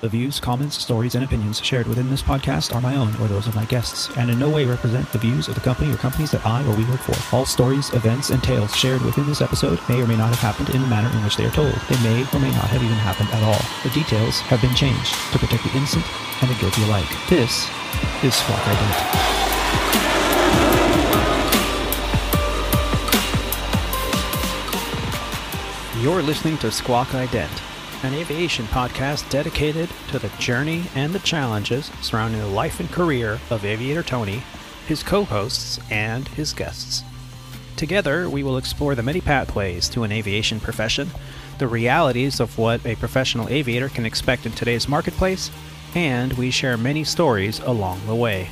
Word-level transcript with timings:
The 0.00 0.08
views, 0.10 0.38
comments, 0.38 0.76
stories, 0.76 1.14
and 1.14 1.24
opinions 1.24 1.64
shared 1.64 1.86
within 1.86 2.10
this 2.10 2.20
podcast 2.20 2.74
are 2.74 2.80
my 2.80 2.94
own 2.94 3.14
or 3.16 3.28
those 3.28 3.46
of 3.46 3.54
my 3.54 3.64
guests, 3.64 4.14
and 4.18 4.28
in 4.30 4.38
no 4.38 4.50
way 4.50 4.66
represent 4.66 5.10
the 5.12 5.18
views 5.18 5.48
of 5.48 5.54
the 5.54 5.62
company 5.62 5.90
or 5.90 5.96
companies 5.96 6.30
that 6.32 6.44
I 6.44 6.62
or 6.66 6.76
we 6.76 6.84
work 6.84 7.00
for. 7.00 7.16
All 7.34 7.46
stories, 7.46 7.92
events, 7.94 8.28
and 8.28 8.42
tales 8.42 8.76
shared 8.76 9.00
within 9.00 9.26
this 9.26 9.40
episode 9.40 9.80
may 9.88 10.02
or 10.02 10.06
may 10.06 10.16
not 10.16 10.28
have 10.28 10.40
happened 10.40 10.74
in 10.74 10.82
the 10.82 10.88
manner 10.88 11.08
in 11.16 11.24
which 11.24 11.36
they 11.36 11.46
are 11.46 11.50
told. 11.50 11.72
They 11.88 11.96
may 12.02 12.20
or 12.34 12.38
may 12.38 12.50
not 12.50 12.68
have 12.68 12.82
even 12.82 12.96
happened 12.96 13.30
at 13.30 13.42
all. 13.42 13.60
The 13.82 13.90
details 13.94 14.40
have 14.40 14.60
been 14.60 14.74
changed 14.74 15.14
to 15.32 15.38
protect 15.38 15.64
the 15.64 15.74
innocent 15.74 16.04
and 16.42 16.50
the 16.50 16.60
guilty 16.60 16.82
alike. 16.84 17.08
This 17.30 17.66
is 18.22 18.34
Squawk 18.34 18.60
Ident. 18.60 19.24
You're 26.02 26.22
listening 26.22 26.58
to 26.58 26.70
Squawk 26.70 27.08
Ident, 27.08 27.62
an 28.04 28.12
aviation 28.12 28.66
podcast 28.66 29.28
dedicated 29.30 29.88
to 30.08 30.18
the 30.18 30.28
journey 30.38 30.84
and 30.94 31.14
the 31.14 31.18
challenges 31.20 31.90
surrounding 32.02 32.38
the 32.38 32.46
life 32.46 32.78
and 32.78 32.92
career 32.92 33.40
of 33.48 33.64
Aviator 33.64 34.02
Tony, 34.02 34.42
his 34.86 35.02
co 35.02 35.24
hosts, 35.24 35.80
and 35.90 36.28
his 36.28 36.52
guests. 36.52 37.02
Together, 37.76 38.28
we 38.28 38.42
will 38.42 38.58
explore 38.58 38.94
the 38.94 39.02
many 39.02 39.22
pathways 39.22 39.88
to 39.88 40.02
an 40.02 40.12
aviation 40.12 40.60
profession, 40.60 41.08
the 41.56 41.66
realities 41.66 42.40
of 42.40 42.58
what 42.58 42.84
a 42.84 42.94
professional 42.96 43.48
aviator 43.48 43.88
can 43.88 44.04
expect 44.04 44.44
in 44.44 44.52
today's 44.52 44.86
marketplace, 44.86 45.50
and 45.94 46.34
we 46.34 46.50
share 46.50 46.76
many 46.76 47.04
stories 47.04 47.58
along 47.60 48.06
the 48.06 48.14
way. 48.14 48.50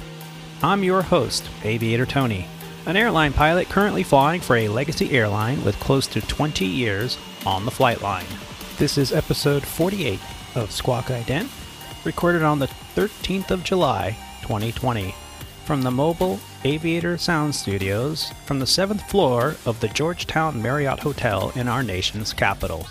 I'm 0.63 0.83
your 0.83 1.03
host, 1.03 1.45
Aviator 1.63 2.07
Tony, 2.07 2.47
an 2.87 2.97
airline 2.97 3.35
pilot 3.35 3.69
currently 3.69 4.03
flying 4.03 4.41
for 4.41 4.57
a 4.57 4.69
legacy 4.69 5.11
airline 5.11 5.63
with 5.63 5.79
close 5.79 6.07
to 6.07 6.23
20 6.23 6.65
years 6.65 7.19
on 7.45 7.67
the 7.67 7.71
flight 7.71 8.01
line. 8.01 8.25
This 8.83 8.99
is 8.99 9.13
episode 9.13 9.63
48 9.65 10.19
of 10.57 10.73
Squawk 10.73 11.05
Ident, 11.05 11.49
recorded 12.05 12.43
on 12.43 12.59
the 12.59 12.67
13th 12.97 13.53
of 13.53 13.63
July, 13.63 14.17
2020, 14.41 15.15
from 15.65 15.83
the 15.83 15.91
Mobile 15.93 16.41
Aviator 16.65 17.17
Sound 17.17 17.55
Studios 17.55 18.33
from 18.45 18.59
the 18.59 18.67
seventh 18.67 19.09
floor 19.09 19.55
of 19.67 19.79
the 19.79 19.87
Georgetown 19.87 20.61
Marriott 20.61 20.99
Hotel 20.99 21.53
in 21.55 21.69
our 21.69 21.85
nation's 21.85 22.33
capital. 22.33 22.89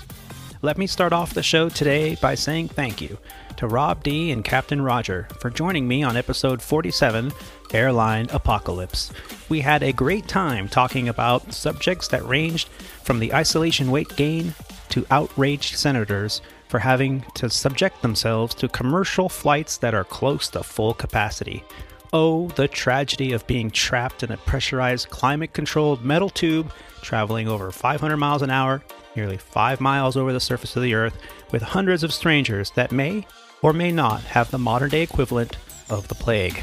Let 0.61 0.77
me 0.77 0.87
start 0.87 1.11
off 1.11 1.33
the 1.33 1.43
show 1.43 1.67
today 1.67 2.15
by 2.15 2.35
saying 2.35 2.69
thank 2.69 3.01
you 3.01 3.17
to 3.57 3.67
Rob 3.67 4.01
D 4.01 4.31
and 4.31 4.45
Captain 4.45 4.81
Roger 4.81 5.27
for 5.41 5.49
joining 5.49 5.89
me 5.89 6.03
on 6.03 6.15
episode 6.15 6.61
47 6.61 7.33
Airline 7.73 8.29
Apocalypse. 8.31 9.11
We 9.49 9.59
had 9.59 9.83
a 9.83 9.91
great 9.91 10.29
time 10.29 10.69
talking 10.69 11.09
about 11.09 11.51
subjects 11.51 12.07
that 12.07 12.23
ranged 12.23 12.69
from 13.03 13.19
the 13.19 13.33
isolation 13.33 13.91
weight 13.91 14.15
gain 14.15 14.53
to 14.91 15.05
outraged 15.11 15.75
senators 15.75 16.41
for 16.67 16.79
having 16.79 17.21
to 17.33 17.49
subject 17.49 18.01
themselves 18.01 18.55
to 18.55 18.69
commercial 18.69 19.27
flights 19.27 19.77
that 19.77 19.93
are 19.93 20.03
close 20.03 20.47
to 20.49 20.63
full 20.63 20.93
capacity. 20.93 21.63
Oh, 22.13 22.47
the 22.49 22.67
tragedy 22.67 23.31
of 23.33 23.47
being 23.47 23.71
trapped 23.71 24.23
in 24.23 24.31
a 24.31 24.37
pressurized, 24.37 25.09
climate 25.09 25.53
controlled 25.53 26.03
metal 26.03 26.29
tube 26.29 26.71
traveling 27.01 27.47
over 27.47 27.71
500 27.71 28.17
miles 28.17 28.41
an 28.41 28.49
hour, 28.49 28.83
nearly 29.15 29.37
5 29.37 29.81
miles 29.81 30.15
over 30.15 30.31
the 30.31 30.39
surface 30.39 30.75
of 30.75 30.83
the 30.83 30.93
Earth, 30.93 31.17
with 31.51 31.61
hundreds 31.61 32.03
of 32.03 32.13
strangers 32.13 32.71
that 32.71 32.91
may 32.91 33.25
or 33.61 33.73
may 33.73 33.91
not 33.91 34.21
have 34.21 34.51
the 34.51 34.57
modern 34.57 34.89
day 34.89 35.01
equivalent 35.01 35.57
of 35.89 36.07
the 36.07 36.15
plague. 36.15 36.57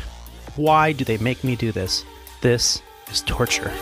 Why 0.56 0.92
do 0.92 1.04
they 1.04 1.18
make 1.18 1.44
me 1.44 1.56
do 1.56 1.72
this? 1.72 2.04
This 2.40 2.82
is 3.10 3.22
torture. 3.22 3.72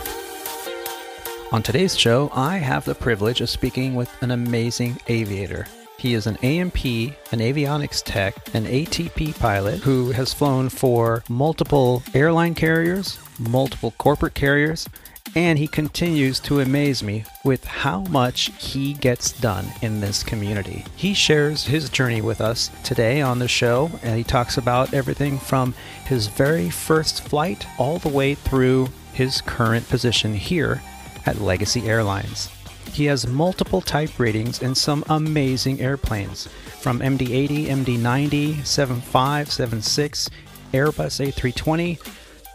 On 1.53 1.63
today's 1.63 1.97
show, 1.97 2.29
I 2.33 2.57
have 2.57 2.83
the 2.83 2.93
privilege 2.93 3.39
of 3.39 3.49
speaking 3.49 3.95
with 3.95 4.21
an 4.21 4.31
amazing 4.31 4.99
aviator. 5.07 5.65
He 5.97 6.13
is 6.13 6.27
an 6.27 6.37
A&P, 6.43 7.13
an 7.31 7.39
avionics 7.39 8.03
tech, 8.03 8.53
an 8.53 8.65
ATP 8.65 9.39
pilot 9.39 9.79
who 9.79 10.11
has 10.11 10.33
flown 10.33 10.67
for 10.67 11.23
multiple 11.29 12.03
airline 12.13 12.53
carriers, 12.53 13.17
multiple 13.39 13.93
corporate 13.97 14.33
carriers, 14.33 14.89
and 15.37 15.57
he 15.57 15.69
continues 15.69 16.41
to 16.41 16.59
amaze 16.59 17.01
me 17.01 17.23
with 17.45 17.63
how 17.63 18.01
much 18.01 18.51
he 18.59 18.93
gets 18.95 19.31
done 19.31 19.67
in 19.81 20.01
this 20.01 20.23
community. 20.23 20.83
He 20.97 21.13
shares 21.13 21.65
his 21.65 21.89
journey 21.89 22.19
with 22.19 22.41
us 22.41 22.69
today 22.83 23.21
on 23.21 23.39
the 23.39 23.47
show, 23.47 23.89
and 24.03 24.17
he 24.17 24.23
talks 24.25 24.57
about 24.57 24.93
everything 24.93 25.39
from 25.39 25.75
his 26.03 26.27
very 26.27 26.69
first 26.69 27.21
flight 27.21 27.65
all 27.77 27.99
the 27.99 28.09
way 28.09 28.35
through 28.35 28.89
his 29.13 29.39
current 29.39 29.87
position 29.87 30.33
here 30.33 30.81
at 31.27 31.41
Legacy 31.41 31.87
Airlines. 31.87 32.49
He 32.93 33.05
has 33.05 33.27
multiple 33.27 33.81
type 33.81 34.17
ratings 34.17 34.61
and 34.61 34.75
some 34.75 35.03
amazing 35.09 35.81
airplanes 35.81 36.47
from 36.79 36.99
MD80, 36.99 37.65
MD90, 37.65 38.65
75, 38.65 39.51
76, 39.51 40.29
Airbus 40.71 41.31
A320, 41.31 41.99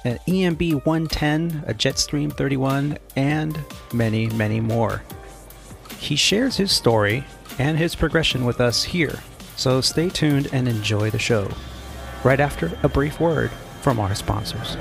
an 0.05 0.19
EMB 0.27 0.85
110, 0.87 1.65
a 1.67 1.75
Jetstream 1.75 2.33
31, 2.33 2.99
and 3.15 3.59
many, 3.93 4.27
many 4.29 4.59
more. 4.59 5.03
He 5.99 6.17
shares 6.17 6.57
his 6.57 6.73
story 6.73 7.25
and 7.59 7.79
his 7.79 7.95
progression 7.95 8.45
with 8.45 8.61
us 8.61 8.83
here, 8.83 9.21
so 9.57 9.81
stay 9.81 10.09
tuned 10.09 10.49
and 10.53 10.67
enjoy 10.67 11.11
the 11.11 11.19
show. 11.19 11.49
Right 12.25 12.41
after 12.41 12.77
a 12.83 12.89
brief 12.89 13.21
word 13.21 13.51
from 13.83 14.01
our 14.01 14.15
sponsors. 14.15 14.77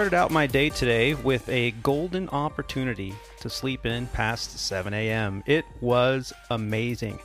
Started 0.00 0.16
out 0.16 0.30
my 0.30 0.46
day 0.46 0.70
today 0.70 1.12
with 1.12 1.46
a 1.50 1.72
golden 1.82 2.26
opportunity 2.30 3.12
to 3.38 3.50
sleep 3.50 3.84
in 3.84 4.06
past 4.06 4.58
7 4.58 4.94
a.m. 4.94 5.42
It 5.44 5.66
was 5.82 6.32
amazing. 6.48 7.18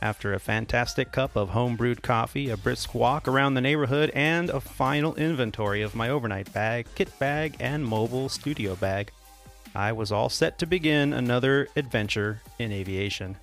After 0.00 0.32
a 0.32 0.40
fantastic 0.40 1.12
cup 1.12 1.36
of 1.36 1.50
home 1.50 1.76
brewed 1.76 2.02
coffee, 2.02 2.48
a 2.48 2.56
brisk 2.56 2.94
walk 2.94 3.28
around 3.28 3.52
the 3.52 3.60
neighborhood, 3.60 4.10
and 4.14 4.48
a 4.48 4.62
final 4.62 5.14
inventory 5.16 5.82
of 5.82 5.94
my 5.94 6.08
overnight 6.08 6.50
bag, 6.54 6.86
kit 6.94 7.10
bag, 7.18 7.56
and 7.60 7.84
mobile 7.84 8.30
studio 8.30 8.76
bag, 8.76 9.10
I 9.74 9.92
was 9.92 10.10
all 10.10 10.30
set 10.30 10.58
to 10.60 10.66
begin 10.66 11.12
another 11.12 11.68
adventure 11.76 12.40
in 12.58 12.72
aviation. 12.72 13.36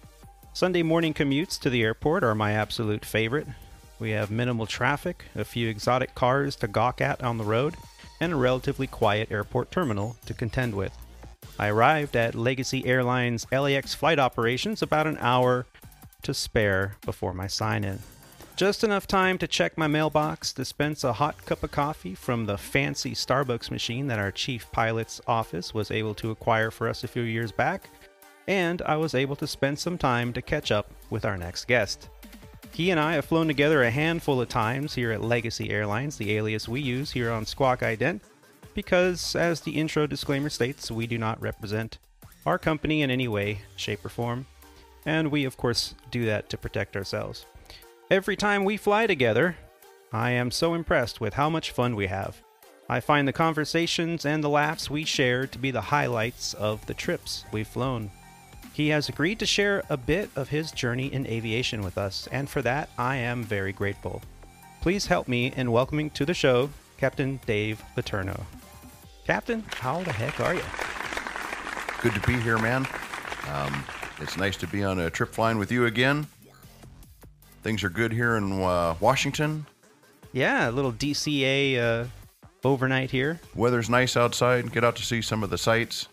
Sunday 0.54 0.82
morning 0.82 1.14
commutes 1.14 1.60
to 1.60 1.70
the 1.70 1.84
airport 1.84 2.24
are 2.24 2.34
my 2.34 2.54
absolute 2.54 3.06
favorite. 3.06 3.46
We 4.00 4.10
have 4.12 4.32
minimal 4.32 4.66
traffic, 4.66 5.26
a 5.36 5.46
few 5.46 5.70
exotic 5.70 6.16
cars 6.16 6.56
to 6.56 6.68
gawk 6.68 7.02
at 7.02 7.24
on 7.24 7.38
the 7.38 7.44
road, 7.44 7.76
and 8.24 8.34
a 8.34 8.38
relatively 8.38 8.88
quiet 8.88 9.30
airport 9.32 9.70
terminal 9.70 10.16
to 10.26 10.34
contend 10.34 10.74
with. 10.74 10.98
I 11.60 11.68
arrived 11.68 12.16
at 12.16 12.36
Legacy 12.36 12.86
Airlines 12.86 13.46
LAX 13.52 13.94
flight 13.94 14.18
operations 14.18 14.82
about 14.82 15.08
an 15.08 15.18
hour 15.20 15.66
to 16.22 16.34
spare 16.34 16.96
before 17.06 17.34
my 17.34 17.48
sign 17.48 17.84
in. 17.84 18.00
Just 18.56 18.84
enough 18.84 19.08
time 19.08 19.38
to 19.40 19.48
check 19.48 19.78
my 19.78 19.88
mailbox, 19.88 20.54
dispense 20.54 21.04
a 21.04 21.12
hot 21.12 21.46
cup 21.46 21.64
of 21.64 21.72
coffee 21.72 22.16
from 22.16 22.46
the 22.46 22.58
fancy 22.58 23.12
Starbucks 23.12 23.70
machine 23.70 24.08
that 24.08 24.20
our 24.20 24.32
chief 24.32 24.72
pilot's 24.72 25.20
office 25.28 25.74
was 25.74 25.92
able 25.92 26.14
to 26.16 26.32
acquire 26.32 26.72
for 26.72 26.88
us 26.88 27.04
a 27.04 27.08
few 27.10 27.24
years 27.24 27.52
back, 27.52 27.90
and 28.48 28.82
I 28.84 28.96
was 28.96 29.16
able 29.16 29.36
to 29.38 29.48
spend 29.48 29.80
some 29.80 29.98
time 29.98 30.32
to 30.34 30.42
catch 30.42 30.72
up 30.72 30.92
with 31.10 31.26
our 31.26 31.38
next 31.38 31.66
guest. 31.66 32.10
He 32.74 32.90
and 32.90 33.00
I 33.00 33.14
have 33.14 33.26
flown 33.26 33.46
together 33.46 33.84
a 33.84 33.92
handful 33.92 34.42
of 34.42 34.50
times 34.50 34.96
here 34.96 35.12
at 35.12 35.22
Legacy 35.22 35.70
Airlines, 35.70 36.18
the 36.18 36.36
alias 36.36 36.68
we 36.68 36.82
use 36.82 37.12
here 37.12 37.32
on 37.32 37.46
Squawk 37.46 37.82
Ident, 37.82 38.22
because, 38.74 39.36
as 39.36 39.62
the 39.62 39.80
intro 39.80 40.08
disclaimer 40.08 40.50
states, 40.50 40.90
we 40.90 41.06
do 41.06 41.20
not 41.20 41.40
represent 41.40 42.00
our 42.48 42.58
company 42.58 43.04
in 43.04 43.12
any 43.12 43.28
way, 43.28 43.60
shape, 43.76 44.04
or 44.04 44.10
form, 44.10 44.48
and 45.06 45.30
we, 45.30 45.46
of 45.46 45.56
course, 45.56 45.94
do 46.10 46.26
that 46.26 46.50
to 46.50 46.58
protect 46.58 46.96
ourselves. 46.96 47.46
Every 48.10 48.36
time 48.36 48.66
we 48.66 48.78
fly 48.78 49.06
together, 49.06 49.56
I 50.12 50.32
am 50.32 50.50
so 50.50 50.74
impressed 50.74 51.22
with 51.22 51.36
how 51.36 51.52
much 51.52 51.70
fun 51.70 51.96
we 51.96 52.08
have. 52.08 52.42
I 52.90 53.02
find 53.02 53.28
the 53.28 53.34
conversations 53.34 54.26
and 54.26 54.44
the 54.44 54.50
laughs 54.50 54.90
we 54.90 55.06
share 55.06 55.46
to 55.46 55.60
be 55.60 55.70
the 55.70 55.80
highlights 55.80 56.56
of 56.56 56.84
the 56.88 56.96
trips 56.96 57.46
we've 57.52 57.68
flown. 57.68 58.10
He 58.74 58.90
has 58.90 59.08
agreed 59.08 59.38
to 59.38 59.46
share 59.46 59.84
a 59.88 59.98
bit 59.98 60.32
of 60.36 60.50
his 60.50 60.72
journey 60.72 61.14
in 61.14 61.28
aviation 61.28 61.84
with 61.84 61.96
us, 61.96 62.28
and 62.32 62.50
for 62.50 62.64
that, 62.64 62.90
I 62.98 63.18
am 63.18 63.44
very 63.44 63.72
grateful. 63.72 64.24
Please 64.82 65.06
help 65.06 65.28
me 65.28 65.54
in 65.56 65.72
welcoming 65.72 66.10
to 66.10 66.26
the 66.26 66.34
show 66.34 66.72
Captain 66.98 67.40
Dave 67.46 67.84
Paterno. 67.94 68.46
Captain, 69.26 69.64
how 69.76 70.02
the 70.02 70.12
heck 70.12 70.40
are 70.40 70.56
you? 70.56 70.64
Good 72.02 72.20
to 72.20 72.28
be 72.28 72.42
here, 72.42 72.58
man. 72.58 72.88
Um, 73.52 73.86
it's 74.20 74.38
nice 74.38 74.58
to 74.58 74.68
be 74.68 74.84
on 74.84 75.00
a 75.00 75.10
trip 75.12 75.30
flying 75.30 75.60
with 75.60 75.72
you 75.72 75.86
again. 75.86 76.26
Things 77.62 77.84
are 77.84 77.90
good 77.90 78.12
here 78.12 78.38
in 78.38 78.62
uh, 78.62 78.96
Washington. 79.00 79.68
Yeah, 80.32 80.70
a 80.70 80.72
little 80.72 80.92
DCA 80.92 81.78
uh, 81.78 82.06
overnight 82.64 83.12
here. 83.12 83.40
Weather's 83.54 83.90
nice 83.90 84.18
outside. 84.18 84.72
Get 84.72 84.84
out 84.84 84.96
to 84.96 85.04
see 85.04 85.22
some 85.22 85.44
of 85.44 85.52
the 85.52 85.60
sights. 85.60 86.08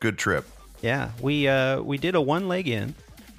Good 0.00 0.16
trip. 0.16 0.46
Yeah, 0.80 1.10
we 1.20 1.48
uh, 1.48 1.82
we 1.82 1.98
did 1.98 2.14
a 2.14 2.20
one 2.20 2.48
leg 2.48 2.68
in 2.68 2.94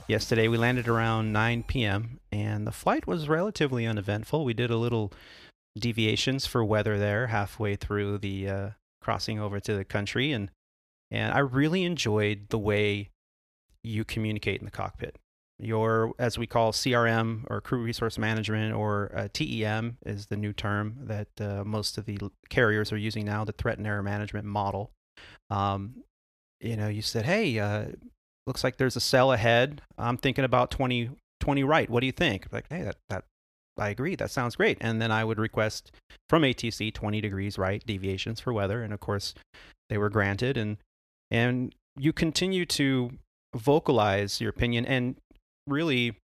yesterday. 0.07 0.47
We 0.47 0.57
landed 0.57 0.87
around 0.87 1.31
9 1.31 1.63
p.m. 1.63 2.19
and 2.31 2.67
the 2.67 2.71
flight 2.71 3.07
was 3.07 3.29
relatively 3.29 3.85
uneventful. 3.85 4.43
We 4.43 4.53
did 4.53 4.71
a 4.71 4.77
little 4.77 5.13
deviations 5.77 6.45
for 6.45 6.63
weather 6.65 6.97
there 6.97 7.27
halfway 7.27 7.75
through 7.75 8.17
the 8.17 8.49
uh, 8.49 8.69
crossing 9.01 9.39
over 9.39 9.59
to 9.59 9.75
the 9.75 9.85
country, 9.85 10.31
and 10.31 10.51
and 11.11 11.33
I 11.33 11.39
really 11.39 11.83
enjoyed 11.83 12.49
the 12.49 12.59
way 12.59 13.09
you 13.83 14.03
communicate 14.03 14.59
in 14.59 14.65
the 14.65 14.71
cockpit 14.71 15.17
your 15.59 16.13
as 16.17 16.37
we 16.37 16.47
call 16.47 16.71
CRM 16.71 17.43
or 17.49 17.61
crew 17.61 17.83
resource 17.83 18.17
management 18.17 18.73
or 18.73 19.11
uh, 19.13 19.27
TEM 19.33 19.97
is 20.05 20.27
the 20.27 20.37
new 20.37 20.53
term 20.53 20.95
that 21.01 21.27
uh, 21.39 21.63
most 21.65 21.97
of 21.97 22.05
the 22.05 22.17
carriers 22.49 22.91
are 22.91 22.97
using 22.97 23.25
now, 23.25 23.43
the 23.43 23.51
threat 23.51 23.77
and 23.77 23.85
error 23.85 24.01
management 24.01 24.45
model. 24.45 24.91
Um, 25.49 26.03
you 26.59 26.75
know, 26.75 26.87
you 26.87 27.01
said, 27.01 27.25
"Hey, 27.25 27.57
uh, 27.59 27.85
looks 28.47 28.63
like 28.63 28.77
there's 28.77 28.95
a 28.95 29.01
cell 29.01 29.31
ahead. 29.31 29.81
I'm 29.97 30.17
thinking 30.17 30.45
about 30.45 30.71
20, 30.71 31.09
20 31.39 31.63
right. 31.63 31.89
What 31.89 32.01
do 32.01 32.05
you 32.05 32.11
think?" 32.11 32.47
Like, 32.51 32.65
hey, 32.69 32.83
that 32.83 32.97
that 33.09 33.23
I 33.77 33.89
agree. 33.89 34.15
That 34.15 34.31
sounds 34.31 34.55
great. 34.55 34.77
And 34.81 35.01
then 35.01 35.11
I 35.11 35.23
would 35.23 35.39
request 35.39 35.91
from 36.27 36.43
ATC 36.43 36.93
20 36.93 37.21
degrees 37.21 37.57
right 37.57 37.85
deviations 37.85 38.39
for 38.39 38.53
weather, 38.53 38.83
and 38.83 38.93
of 38.93 38.99
course, 38.99 39.33
they 39.89 39.97
were 39.97 40.09
granted. 40.09 40.57
And 40.57 40.77
and 41.31 41.73
you 41.97 42.13
continue 42.13 42.65
to 42.65 43.11
vocalize 43.55 44.39
your 44.39 44.49
opinion 44.49 44.85
and 44.85 45.15
really 45.67 46.17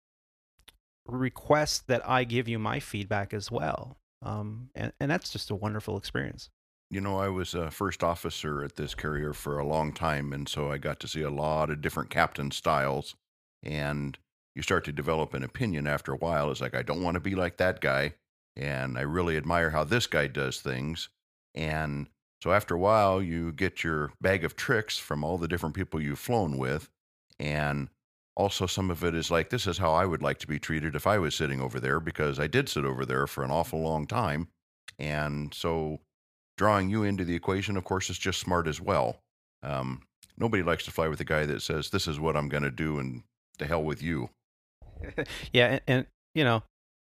request 1.07 1.87
that 1.87 2.07
I 2.07 2.23
give 2.23 2.47
you 2.47 2.59
my 2.59 2.79
feedback 2.79 3.33
as 3.33 3.51
well. 3.51 3.97
Um, 4.21 4.69
and, 4.75 4.93
and 4.99 5.11
that's 5.11 5.29
just 5.29 5.51
a 5.51 5.55
wonderful 5.55 5.97
experience. 5.97 6.49
You 6.89 7.01
know, 7.01 7.17
I 7.17 7.29
was 7.29 7.53
a 7.53 7.71
first 7.71 8.03
officer 8.03 8.63
at 8.63 8.75
this 8.75 8.93
carrier 8.93 9.33
for 9.33 9.57
a 9.57 9.65
long 9.65 9.93
time, 9.93 10.31
and 10.31 10.47
so 10.47 10.71
I 10.71 10.77
got 10.77 10.99
to 11.01 11.07
see 11.07 11.21
a 11.21 11.31
lot 11.31 11.69
of 11.69 11.81
different 11.81 12.09
captain 12.09 12.51
styles. 12.51 13.15
And 13.63 14.17
you 14.55 14.61
start 14.61 14.83
to 14.85 14.91
develop 14.91 15.33
an 15.33 15.43
opinion 15.43 15.87
after 15.87 16.13
a 16.13 16.17
while. 16.17 16.51
It's 16.51 16.61
like, 16.61 16.75
I 16.75 16.83
don't 16.83 17.01
want 17.01 17.15
to 17.15 17.21
be 17.21 17.35
like 17.35 17.57
that 17.57 17.81
guy. 17.81 18.13
And 18.55 18.97
I 18.97 19.01
really 19.01 19.37
admire 19.37 19.71
how 19.71 19.83
this 19.83 20.05
guy 20.05 20.27
does 20.27 20.59
things. 20.59 21.09
And 21.55 22.07
so 22.43 22.51
after 22.51 22.75
a 22.75 22.79
while, 22.79 23.21
you 23.21 23.51
get 23.51 23.83
your 23.83 24.11
bag 24.21 24.43
of 24.43 24.55
tricks 24.55 24.97
from 24.97 25.23
all 25.23 25.37
the 25.37 25.47
different 25.47 25.75
people 25.75 26.01
you've 26.01 26.19
flown 26.19 26.57
with. 26.57 26.89
And 27.39 27.89
also 28.35 28.67
some 28.67 28.91
of 28.91 29.03
it 29.03 29.15
is 29.15 29.31
like 29.31 29.49
this 29.49 29.65
is 29.65 29.77
how 29.77 29.93
I 29.93 30.05
would 30.05 30.21
like 30.21 30.39
to 30.39 30.47
be 30.47 30.59
treated 30.59 30.95
if 30.95 31.07
I 31.07 31.17
was 31.17 31.35
sitting 31.35 31.61
over 31.61 31.79
there 31.79 31.99
because 31.99 32.39
I 32.39 32.47
did 32.47 32.69
sit 32.69 32.85
over 32.85 33.05
there 33.05 33.27
for 33.27 33.43
an 33.43 33.51
awful 33.51 33.81
long 33.81 34.05
time. 34.05 34.49
And 34.99 35.53
so 35.53 36.01
drawing 36.57 36.89
you 36.89 37.03
into 37.03 37.25
the 37.25 37.35
equation, 37.35 37.77
of 37.77 37.83
course, 37.83 38.09
is 38.09 38.17
just 38.17 38.39
smart 38.39 38.67
as 38.67 38.79
well. 38.79 39.19
Um, 39.61 40.01
nobody 40.37 40.63
likes 40.63 40.85
to 40.85 40.91
fly 40.91 41.07
with 41.07 41.19
a 41.19 41.25
guy 41.25 41.45
that 41.45 41.61
says, 41.61 41.89
This 41.89 42.07
is 42.07 42.19
what 42.19 42.35
I'm 42.35 42.49
going 42.49 42.63
to 42.63 42.71
do, 42.71 42.99
and 42.99 43.23
to 43.59 43.65
hell 43.65 43.83
with 43.83 44.01
you. 44.01 44.29
yeah. 45.53 45.67
And, 45.67 45.81
and, 45.87 46.05
you 46.35 46.43
know, 46.43 46.63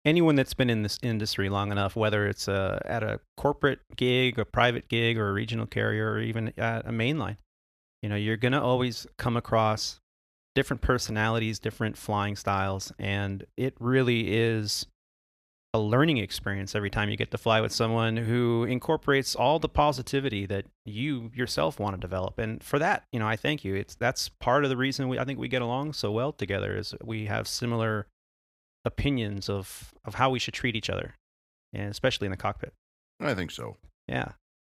anyone 0.04 0.36
that's 0.36 0.54
been 0.54 0.70
in 0.70 0.82
this 0.82 0.98
industry 1.02 1.48
long 1.48 1.72
enough, 1.72 1.96
whether 1.96 2.26
it's 2.26 2.48
uh, 2.48 2.78
at 2.84 3.02
a 3.02 3.20
corporate 3.36 3.80
gig, 3.96 4.38
a 4.38 4.44
private 4.44 4.88
gig, 4.88 5.18
or 5.18 5.30
a 5.30 5.32
regional 5.32 5.66
carrier, 5.66 6.12
or 6.12 6.20
even 6.20 6.52
at 6.58 6.86
a 6.86 6.90
mainline, 6.90 7.36
you 8.02 8.08
know, 8.08 8.16
you're 8.16 8.36
going 8.36 8.52
to 8.52 8.60
always 8.60 9.06
come 9.18 9.36
across 9.36 10.00
different 10.54 10.82
personalities, 10.82 11.58
different 11.58 11.96
flying 11.96 12.36
styles, 12.36 12.92
and 12.98 13.44
it 13.56 13.74
really 13.80 14.34
is 14.36 14.86
a 15.74 15.78
learning 15.78 16.18
experience 16.18 16.76
every 16.76 16.88
time 16.88 17.10
you 17.10 17.16
get 17.16 17.32
to 17.32 17.36
fly 17.36 17.60
with 17.60 17.72
someone 17.72 18.16
who 18.16 18.62
incorporates 18.62 19.34
all 19.34 19.58
the 19.58 19.68
positivity 19.68 20.46
that 20.46 20.66
you 20.86 21.32
yourself 21.34 21.80
want 21.80 21.96
to 21.96 22.00
develop. 22.00 22.38
And 22.38 22.62
for 22.62 22.78
that, 22.78 23.02
you 23.12 23.18
know, 23.18 23.26
I 23.26 23.34
thank 23.34 23.64
you. 23.64 23.74
It's 23.74 23.96
that's 23.96 24.28
part 24.28 24.62
of 24.62 24.70
the 24.70 24.76
reason 24.76 25.08
we 25.08 25.18
I 25.18 25.24
think 25.24 25.40
we 25.40 25.48
get 25.48 25.62
along 25.62 25.94
so 25.94 26.12
well 26.12 26.32
together 26.32 26.76
is 26.76 26.94
we 27.02 27.26
have 27.26 27.48
similar 27.48 28.06
opinions 28.84 29.50
of 29.50 29.92
of 30.04 30.14
how 30.14 30.30
we 30.30 30.38
should 30.38 30.54
treat 30.54 30.76
each 30.76 30.88
other, 30.88 31.16
and 31.72 31.90
especially 31.90 32.26
in 32.26 32.30
the 32.30 32.36
cockpit. 32.36 32.72
I 33.20 33.34
think 33.34 33.50
so. 33.50 33.76
Yeah. 34.06 34.32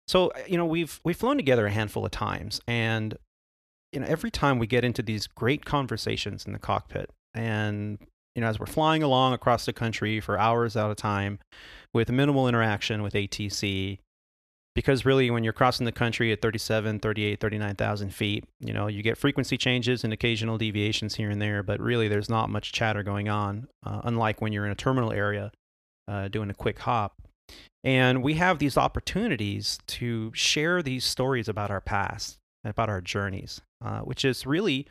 So 0.08 0.28
uh, 0.28 0.38
you 0.48 0.56
know 0.56 0.64
we've 0.64 0.98
we've 1.04 1.16
flown 1.16 1.36
together 1.36 1.66
a 1.66 1.70
handful 1.70 2.06
of 2.06 2.10
times, 2.10 2.58
and 2.66 3.18
you 3.92 4.00
know, 4.00 4.06
every 4.06 4.30
time 4.30 4.58
we 4.58 4.66
get 4.66 4.82
into 4.82 5.02
these 5.02 5.26
great 5.26 5.66
conversations 5.66 6.46
in 6.46 6.54
the 6.54 6.58
cockpit, 6.58 7.10
and 7.34 7.98
you 8.36 8.42
know, 8.42 8.48
as 8.48 8.60
we're 8.60 8.66
flying 8.66 9.02
along 9.02 9.32
across 9.32 9.64
the 9.64 9.72
country 9.72 10.20
for 10.20 10.38
hours 10.38 10.76
at 10.76 10.90
a 10.90 10.94
time 10.94 11.38
with 11.94 12.10
minimal 12.10 12.46
interaction 12.46 13.02
with 13.02 13.14
ATC, 13.14 13.98
because 14.74 15.06
really 15.06 15.30
when 15.30 15.42
you're 15.42 15.54
crossing 15.54 15.86
the 15.86 15.90
country 15.90 16.30
at 16.32 16.42
37, 16.42 17.00
38, 17.00 17.40
39,000 17.40 18.10
feet, 18.10 18.44
you 18.60 18.74
know, 18.74 18.88
you 18.88 19.02
get 19.02 19.16
frequency 19.16 19.56
changes 19.56 20.04
and 20.04 20.12
occasional 20.12 20.58
deviations 20.58 21.14
here 21.14 21.30
and 21.30 21.40
there, 21.40 21.62
but 21.62 21.80
really 21.80 22.08
there's 22.08 22.28
not 22.28 22.50
much 22.50 22.72
chatter 22.72 23.02
going 23.02 23.30
on, 23.30 23.68
uh, 23.86 24.02
unlike 24.04 24.42
when 24.42 24.52
you're 24.52 24.66
in 24.66 24.72
a 24.72 24.76
terminal 24.76 25.12
area 25.12 25.50
uh, 26.06 26.28
doing 26.28 26.50
a 26.50 26.54
quick 26.54 26.80
hop. 26.80 27.14
And 27.82 28.22
we 28.22 28.34
have 28.34 28.58
these 28.58 28.76
opportunities 28.76 29.78
to 29.86 30.30
share 30.34 30.82
these 30.82 31.06
stories 31.06 31.48
about 31.48 31.70
our 31.70 31.80
past, 31.80 32.36
about 32.64 32.90
our 32.90 33.00
journeys, 33.00 33.62
uh, 33.82 34.00
which 34.00 34.26
is 34.26 34.44
really 34.44 34.88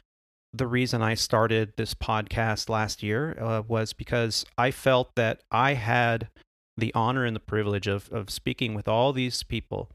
the 0.58 0.68
reason 0.68 1.02
I 1.02 1.16
started 1.16 1.74
this 1.76 1.94
podcast 1.94 2.70
last 2.70 3.04
year 3.04 3.38
uh, 3.40 3.62
was 3.68 3.94
because 3.94 4.46
I 4.58 4.72
felt 4.72 5.16
that 5.16 5.42
I 5.52 5.74
had 5.74 6.30
the 6.78 6.94
honor 6.94 7.26
and 7.26 7.36
the 7.36 7.42
privilege 7.42 7.88
of 7.88 8.10
of 8.12 8.30
speaking 8.30 8.74
with 8.74 8.88
all 8.88 9.14
these 9.14 9.44
people 9.44 9.90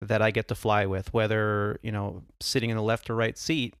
that 0.00 0.22
I 0.22 0.30
get 0.30 0.48
to 0.48 0.54
fly 0.54 0.86
with, 0.86 1.12
whether 1.12 1.78
you 1.82 1.92
know 1.92 2.22
sitting 2.40 2.70
in 2.70 2.76
the 2.76 2.82
left 2.82 3.10
or 3.10 3.14
right 3.14 3.36
seat. 3.36 3.74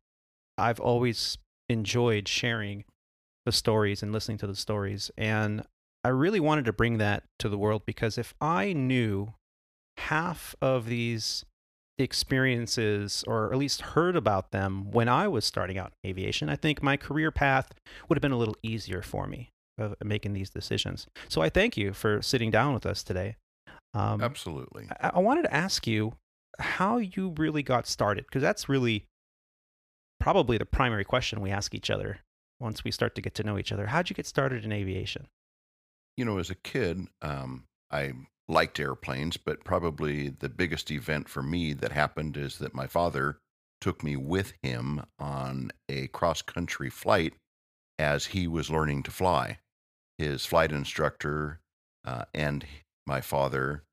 I've 0.58 0.80
always 0.80 1.38
enjoyed 1.68 2.28
sharing 2.28 2.84
the 3.46 3.52
stories 3.52 4.02
and 4.02 4.12
listening 4.12 4.38
to 4.38 4.46
the 4.46 4.56
stories, 4.56 5.10
and 5.16 5.64
I 6.04 6.08
really 6.08 6.40
wanted 6.40 6.64
to 6.66 6.72
bring 6.72 6.98
that 6.98 7.24
to 7.38 7.48
the 7.48 7.58
world 7.58 7.82
because 7.86 8.18
if 8.18 8.34
I 8.40 8.72
knew 8.72 9.34
half 9.96 10.54
of 10.62 10.86
these 10.86 11.44
experiences 12.00 13.24
or 13.26 13.52
at 13.52 13.58
least 13.58 13.80
heard 13.82 14.16
about 14.16 14.50
them 14.50 14.90
when 14.90 15.08
I 15.08 15.28
was 15.28 15.44
starting 15.44 15.78
out 15.78 15.92
in 16.02 16.10
aviation, 16.10 16.48
I 16.48 16.56
think 16.56 16.82
my 16.82 16.96
career 16.96 17.30
path 17.30 17.72
would 18.08 18.16
have 18.16 18.22
been 18.22 18.32
a 18.32 18.38
little 18.38 18.56
easier 18.62 19.02
for 19.02 19.26
me 19.26 19.50
of 19.78 19.94
making 20.04 20.32
these 20.32 20.50
decisions. 20.50 21.06
So 21.28 21.40
I 21.40 21.48
thank 21.48 21.76
you 21.76 21.92
for 21.92 22.22
sitting 22.22 22.50
down 22.50 22.74
with 22.74 22.86
us 22.86 23.02
today. 23.02 23.36
Um, 23.94 24.20
Absolutely. 24.20 24.88
I-, 25.00 25.12
I 25.14 25.18
wanted 25.20 25.42
to 25.42 25.54
ask 25.54 25.86
you 25.86 26.14
how 26.58 26.98
you 26.98 27.34
really 27.36 27.62
got 27.62 27.86
started 27.86 28.24
because 28.26 28.42
that's 28.42 28.68
really 28.68 29.06
probably 30.18 30.58
the 30.58 30.66
primary 30.66 31.04
question 31.04 31.40
we 31.40 31.50
ask 31.50 31.74
each 31.74 31.90
other 31.90 32.18
once 32.60 32.84
we 32.84 32.90
start 32.90 33.14
to 33.14 33.22
get 33.22 33.34
to 33.34 33.42
know 33.42 33.58
each 33.58 33.72
other. 33.72 33.86
How'd 33.86 34.10
you 34.10 34.14
get 34.14 34.26
started 34.26 34.64
in 34.64 34.72
aviation? 34.72 35.26
You 36.16 36.24
know, 36.26 36.38
as 36.38 36.50
a 36.50 36.54
kid, 36.54 37.06
um, 37.22 37.64
I 37.90 38.12
liked 38.50 38.80
airplanes, 38.80 39.36
but 39.36 39.64
probably 39.64 40.28
the 40.28 40.48
biggest 40.48 40.90
event 40.90 41.28
for 41.28 41.42
me 41.42 41.72
that 41.72 41.92
happened 41.92 42.36
is 42.36 42.58
that 42.58 42.74
my 42.74 42.86
father 42.86 43.38
took 43.80 44.02
me 44.02 44.16
with 44.16 44.52
him 44.62 45.02
on 45.18 45.70
a 45.88 46.08
cross 46.08 46.42
country 46.42 46.90
flight 46.90 47.32
as 47.98 48.26
he 48.26 48.46
was 48.46 48.70
learning 48.70 49.02
to 49.04 49.10
fly. 49.10 49.58
His 50.18 50.44
flight 50.44 50.72
instructor 50.72 51.60
uh, 52.04 52.24
and 52.34 52.66
my 53.06 53.20
father 53.20 53.84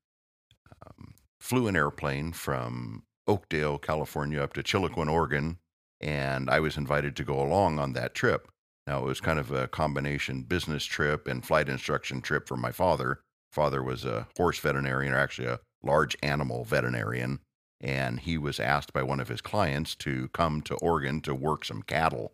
um, 0.86 1.14
flew 1.40 1.68
an 1.68 1.76
airplane 1.76 2.32
from 2.32 3.04
Oakdale, 3.26 3.78
California, 3.78 4.42
up 4.42 4.52
to 4.54 4.62
Chiloquin, 4.62 5.10
Oregon, 5.10 5.58
and 6.00 6.50
I 6.50 6.60
was 6.60 6.76
invited 6.76 7.16
to 7.16 7.24
go 7.24 7.40
along 7.40 7.78
on 7.78 7.92
that 7.94 8.14
trip. 8.14 8.48
Now, 8.86 9.00
it 9.00 9.04
was 9.04 9.20
kind 9.20 9.38
of 9.38 9.50
a 9.50 9.68
combination 9.68 10.42
business 10.42 10.84
trip 10.84 11.28
and 11.28 11.44
flight 11.44 11.68
instruction 11.68 12.22
trip 12.22 12.48
for 12.48 12.56
my 12.56 12.72
father 12.72 13.20
father 13.52 13.82
was 13.82 14.04
a 14.04 14.26
horse 14.36 14.58
veterinarian, 14.58 15.12
or 15.12 15.18
actually 15.18 15.48
a 15.48 15.60
large 15.82 16.16
animal 16.22 16.64
veterinarian, 16.64 17.40
and 17.80 18.20
he 18.20 18.38
was 18.38 18.58
asked 18.58 18.92
by 18.92 19.02
one 19.02 19.20
of 19.20 19.28
his 19.28 19.40
clients 19.40 19.94
to 19.96 20.28
come 20.28 20.60
to 20.62 20.74
Oregon 20.76 21.20
to 21.22 21.34
work 21.34 21.64
some 21.64 21.82
cattle. 21.82 22.32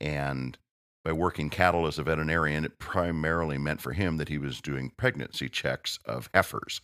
And 0.00 0.58
by 1.04 1.12
working 1.12 1.50
cattle 1.50 1.86
as 1.86 1.98
a 1.98 2.02
veterinarian, 2.02 2.64
it 2.64 2.78
primarily 2.78 3.58
meant 3.58 3.80
for 3.80 3.92
him 3.92 4.16
that 4.16 4.28
he 4.28 4.38
was 4.38 4.60
doing 4.60 4.92
pregnancy 4.96 5.48
checks 5.48 5.98
of 6.04 6.28
heifers. 6.34 6.80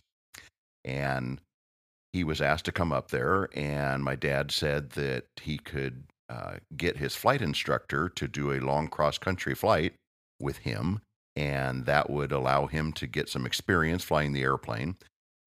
And 0.85 1.41
he 2.13 2.23
was 2.23 2.41
asked 2.41 2.65
to 2.65 2.71
come 2.71 2.91
up 2.91 3.09
there, 3.09 3.49
and 3.53 4.03
my 4.03 4.15
dad 4.15 4.51
said 4.51 4.91
that 4.91 5.25
he 5.41 5.57
could 5.57 6.03
uh, 6.29 6.55
get 6.75 6.97
his 6.97 7.15
flight 7.15 7.41
instructor 7.41 8.09
to 8.09 8.27
do 8.27 8.51
a 8.51 8.59
long 8.59 8.87
cross 8.87 9.17
country 9.17 9.55
flight 9.55 9.93
with 10.39 10.57
him 10.59 11.01
and 11.35 11.85
that 11.85 12.09
would 12.09 12.31
allow 12.31 12.67
him 12.67 12.91
to 12.93 13.07
get 13.07 13.29
some 13.29 13.45
experience 13.45 14.03
flying 14.03 14.33
the 14.33 14.43
airplane. 14.43 14.95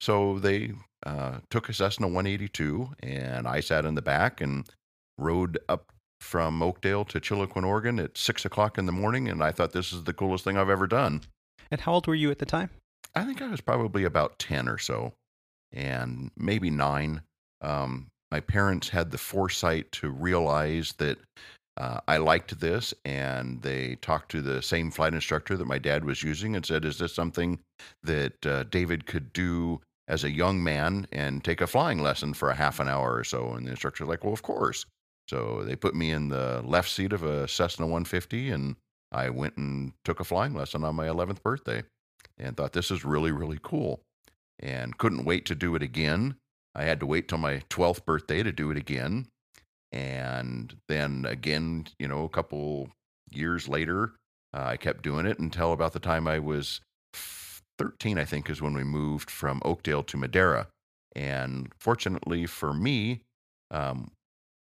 So 0.01 0.39
they 0.39 0.73
uh, 1.05 1.39
took 1.49 1.69
a 1.69 1.73
Cessna 1.73 2.07
182, 2.07 2.89
and 3.01 3.47
I 3.47 3.59
sat 3.59 3.85
in 3.85 3.95
the 3.95 4.01
back 4.01 4.41
and 4.41 4.67
rode 5.17 5.57
up 5.69 5.91
from 6.19 6.61
Oakdale 6.61 7.05
to 7.05 7.19
Chiloquin, 7.19 7.65
Oregon 7.65 7.99
at 7.99 8.17
six 8.17 8.45
o'clock 8.45 8.77
in 8.77 8.85
the 8.85 8.91
morning, 8.91 9.27
and 9.27 9.43
I 9.43 9.51
thought 9.51 9.71
this 9.71 9.93
is 9.93 10.03
the 10.03 10.13
coolest 10.13 10.43
thing 10.43 10.57
I've 10.57 10.69
ever 10.69 10.87
done. 10.87 11.21
And 11.71 11.81
how 11.81 11.93
old 11.93 12.07
were 12.07 12.15
you 12.15 12.31
at 12.31 12.39
the 12.39 12.45
time? 12.45 12.69
I 13.13 13.23
think 13.23 13.41
I 13.41 13.47
was 13.47 13.61
probably 13.61 14.03
about 14.03 14.39
10 14.39 14.67
or 14.67 14.77
so, 14.77 15.13
and 15.71 16.31
maybe 16.35 16.69
nine. 16.69 17.21
Um, 17.61 18.07
my 18.31 18.39
parents 18.39 18.89
had 18.89 19.11
the 19.11 19.17
foresight 19.17 19.91
to 19.93 20.09
realize 20.09 20.93
that 20.97 21.17
uh, 21.77 21.99
I 22.07 22.17
liked 22.17 22.59
this, 22.59 22.93
and 23.03 23.61
they 23.61 23.95
talked 23.95 24.31
to 24.31 24.41
the 24.41 24.61
same 24.61 24.91
flight 24.91 25.13
instructor 25.13 25.57
that 25.57 25.67
my 25.67 25.77
dad 25.77 26.05
was 26.05 26.23
using 26.23 26.55
and 26.55 26.65
said, 26.65 26.85
Is 26.85 26.97
this 26.97 27.13
something 27.13 27.59
that 28.03 28.45
uh, 28.45 28.63
David 28.63 29.05
could 29.05 29.33
do 29.33 29.81
as 30.07 30.23
a 30.23 30.31
young 30.31 30.63
man 30.63 31.07
and 31.11 31.43
take 31.43 31.59
a 31.59 31.67
flying 31.67 31.99
lesson 31.99 32.33
for 32.33 32.49
a 32.49 32.55
half 32.55 32.79
an 32.79 32.87
hour 32.87 33.15
or 33.15 33.25
so? 33.25 33.51
And 33.51 33.67
the 33.67 33.71
instructor's 33.71 34.07
like, 34.07 34.23
Well, 34.23 34.33
of 34.33 34.41
course. 34.41 34.85
So 35.27 35.63
they 35.63 35.75
put 35.75 35.95
me 35.95 36.11
in 36.11 36.29
the 36.29 36.61
left 36.63 36.89
seat 36.89 37.11
of 37.11 37.23
a 37.23 37.47
Cessna 37.47 37.85
150, 37.85 38.51
and 38.51 38.77
I 39.11 39.29
went 39.29 39.57
and 39.57 39.91
took 40.05 40.19
a 40.21 40.25
flying 40.25 40.53
lesson 40.53 40.83
on 40.85 40.95
my 40.95 41.07
11th 41.07 41.43
birthday 41.43 41.83
and 42.37 42.55
thought 42.55 42.73
this 42.73 42.91
is 42.91 43.03
really, 43.03 43.31
really 43.31 43.59
cool. 43.61 44.01
And 44.59 44.97
couldn't 44.97 45.25
wait 45.25 45.45
to 45.47 45.55
do 45.55 45.75
it 45.75 45.81
again. 45.81 46.35
I 46.73 46.83
had 46.83 47.01
to 47.01 47.05
wait 47.05 47.27
till 47.27 47.37
my 47.37 47.63
12th 47.69 48.05
birthday 48.05 48.43
to 48.43 48.51
do 48.51 48.71
it 48.71 48.77
again 48.77 49.27
and 49.95 50.75
then 50.89 51.25
again, 51.25 51.87
you 51.97 52.07
know, 52.07 52.25
a 52.25 52.29
couple 52.29 52.89
years 53.31 53.69
later, 53.69 54.11
uh, 54.53 54.63
I 54.65 54.77
kept 54.77 55.03
doing 55.03 55.25
it 55.25 55.39
until 55.39 55.71
about 55.71 55.93
the 55.93 55.99
time 55.99 56.27
I 56.27 56.39
was 56.39 56.81
13, 57.79 58.17
I 58.17 58.25
think, 58.25 58.49
is 58.49 58.61
when 58.61 58.73
we 58.73 58.83
moved 58.83 59.31
from 59.31 59.61
Oakdale 59.63 60.03
to 60.03 60.17
Madera. 60.17 60.67
And 61.15 61.71
fortunately 61.79 62.45
for 62.45 62.73
me, 62.73 63.21
um, 63.71 64.11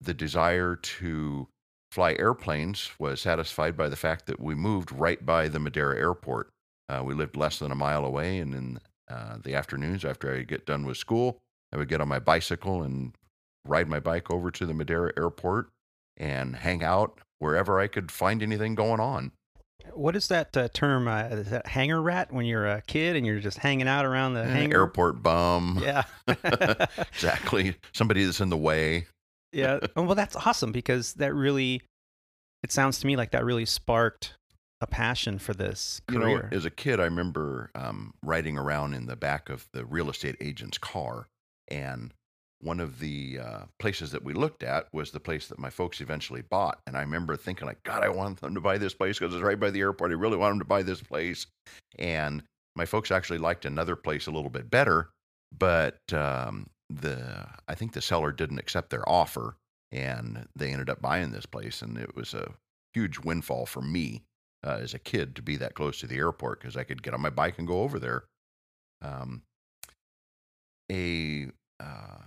the 0.02 0.16
desire 0.16 0.76
to 0.76 1.48
fly 1.92 2.16
airplanes 2.18 2.90
was 2.98 3.22
satisfied 3.22 3.78
by 3.78 3.88
the 3.88 3.96
fact 3.96 4.26
that 4.26 4.40
we 4.40 4.56
moved 4.56 4.92
right 4.92 5.24
by 5.24 5.48
the 5.48 5.60
Madera 5.60 5.96
airport. 5.96 6.50
Uh, 6.88 7.04
we 7.04 7.14
lived 7.14 7.36
less 7.36 7.60
than 7.60 7.72
a 7.72 7.76
mile 7.76 8.04
away, 8.04 8.40
and 8.40 8.56
in 8.56 8.80
uh, 9.12 9.38
the 9.44 9.54
afternoons 9.54 10.04
after 10.04 10.34
I 10.34 10.42
get 10.42 10.66
done 10.66 10.86
with 10.86 10.98
school, 10.98 11.38
I 11.72 11.78
would 11.78 11.88
get 11.88 12.02
on 12.02 12.08
my 12.08 12.18
bicycle 12.18 12.82
and 12.82 13.14
ride 13.66 13.88
my 13.88 14.00
bike 14.00 14.32
over 14.32 14.52
to 14.52 14.66
the 14.66 14.74
Madera 14.74 15.12
airport 15.18 15.70
and 16.18 16.56
hang 16.58 16.84
out 16.84 17.20
wherever 17.40 17.80
I 17.80 17.88
could 17.88 18.12
find 18.12 18.42
anything 18.44 18.76
going 18.76 19.00
on. 19.00 19.32
What 19.94 20.16
is 20.16 20.28
that 20.28 20.56
uh, 20.58 20.68
term? 20.74 21.08
Uh, 21.08 21.24
is 21.30 21.50
that 21.52 21.66
hangar 21.68 22.02
rat 22.02 22.32
when 22.34 22.46
you're 22.46 22.68
a 22.68 22.82
kid 22.82 23.16
and 23.16 23.26
you're 23.26 23.40
just 23.40 23.58
hanging 23.58 23.88
out 23.88 24.06
around 24.06 24.34
the 24.34 24.42
Eh, 24.44 24.48
hangar? 24.50 24.80
Airport 24.82 25.24
bum. 25.24 25.80
Yeah. 25.82 26.04
exactly. 26.98 27.76
Somebody 27.94 28.24
that's 28.26 28.42
in 28.42 28.50
the 28.50 28.58
way. 28.58 29.08
yeah. 29.52 29.80
Oh, 29.96 30.04
well, 30.04 30.16
that's 30.16 30.36
awesome 30.36 30.72
because 30.72 31.14
that 31.14 31.34
really, 31.34 31.82
it 32.64 32.72
sounds 32.72 33.00
to 33.00 33.08
me 33.08 33.16
like 33.16 33.32
that 33.32 33.46
really 33.46 33.66
sparked 33.66 34.34
a 34.82 34.88
passion 34.88 35.40
for 35.40 35.54
this 35.54 36.02
You 36.12 36.20
know, 36.20 36.26
career. 36.26 36.50
as 36.52 36.66
a 36.66 36.70
kid, 36.70 37.00
I 37.00 37.06
remember 37.06 37.72
um, 37.76 38.14
riding 38.24 38.58
around 38.58 38.94
in 38.94 39.08
the 39.08 39.16
back 39.16 39.50
of 39.50 39.68
the 39.74 39.86
real 39.86 40.10
estate 40.10 40.36
agent's 40.40 40.78
car, 40.78 41.28
and 41.70 42.14
one 42.62 42.80
of 42.80 43.00
the 43.00 43.40
uh, 43.40 43.60
places 43.80 44.12
that 44.12 44.24
we 44.24 44.34
looked 44.34 44.64
at 44.64 44.88
was 44.94 45.12
the 45.12 45.20
place 45.20 45.48
that 45.48 45.60
my 45.60 45.70
folks 45.70 46.02
eventually 46.02 46.42
bought. 46.42 46.80
And 46.88 46.98
I 46.98 47.02
remember 47.02 47.38
thinking, 47.38 47.68
like, 47.68 47.82
God, 47.84 48.04
I 48.04 48.10
want 48.10 48.42
them 48.42 48.54
to 48.54 48.62
buy 48.62 48.78
this 48.78 48.94
place 48.94 49.18
because 49.18 49.34
it's 49.34 49.44
right 49.44 49.60
by 49.60 49.70
the 49.70 49.80
airport. 49.80 50.12
I 50.12 50.16
really 50.16 50.38
want 50.38 50.52
them 50.52 50.60
to 50.60 50.66
buy 50.66 50.84
this 50.84 51.02
place. 51.02 51.48
And 51.98 52.44
my 52.76 52.86
folks 52.86 53.12
actually 53.12 53.40
liked 53.40 53.66
another 53.66 53.96
place 53.96 54.28
a 54.28 54.32
little 54.32 54.50
bit 54.50 54.70
better, 54.70 55.10
but 55.58 55.98
um, 56.14 56.68
the 56.90 57.46
I 57.68 57.76
think 57.76 57.94
the 57.94 58.02
seller 58.02 58.32
didn't 58.32 58.60
accept 58.60 58.90
their 58.90 59.08
offer, 59.08 59.56
and 59.92 60.48
they 60.56 60.72
ended 60.72 60.90
up 60.90 61.02
buying 61.02 61.32
this 61.32 61.46
place, 61.46 61.82
and 61.82 61.98
it 61.98 62.16
was 62.16 62.34
a 62.34 62.54
huge 62.94 63.20
windfall 63.20 63.66
for 63.66 63.82
me 63.82 64.24
uh, 64.66 64.80
as 64.82 64.94
a 64.94 65.00
kid 65.00 65.36
to 65.36 65.42
be 65.42 65.56
that 65.58 65.76
close 65.76 66.00
to 66.00 66.08
the 66.08 66.18
airport 66.18 66.62
because 66.62 66.78
I 66.78 66.84
could 66.84 67.04
get 67.04 67.14
on 67.14 67.22
my 67.22 67.30
bike 67.30 67.58
and 67.58 67.68
go 67.68 67.82
over 67.82 68.00
there. 68.00 68.24
Um, 69.02 69.44
a 70.92 71.48
uh, 71.80 72.24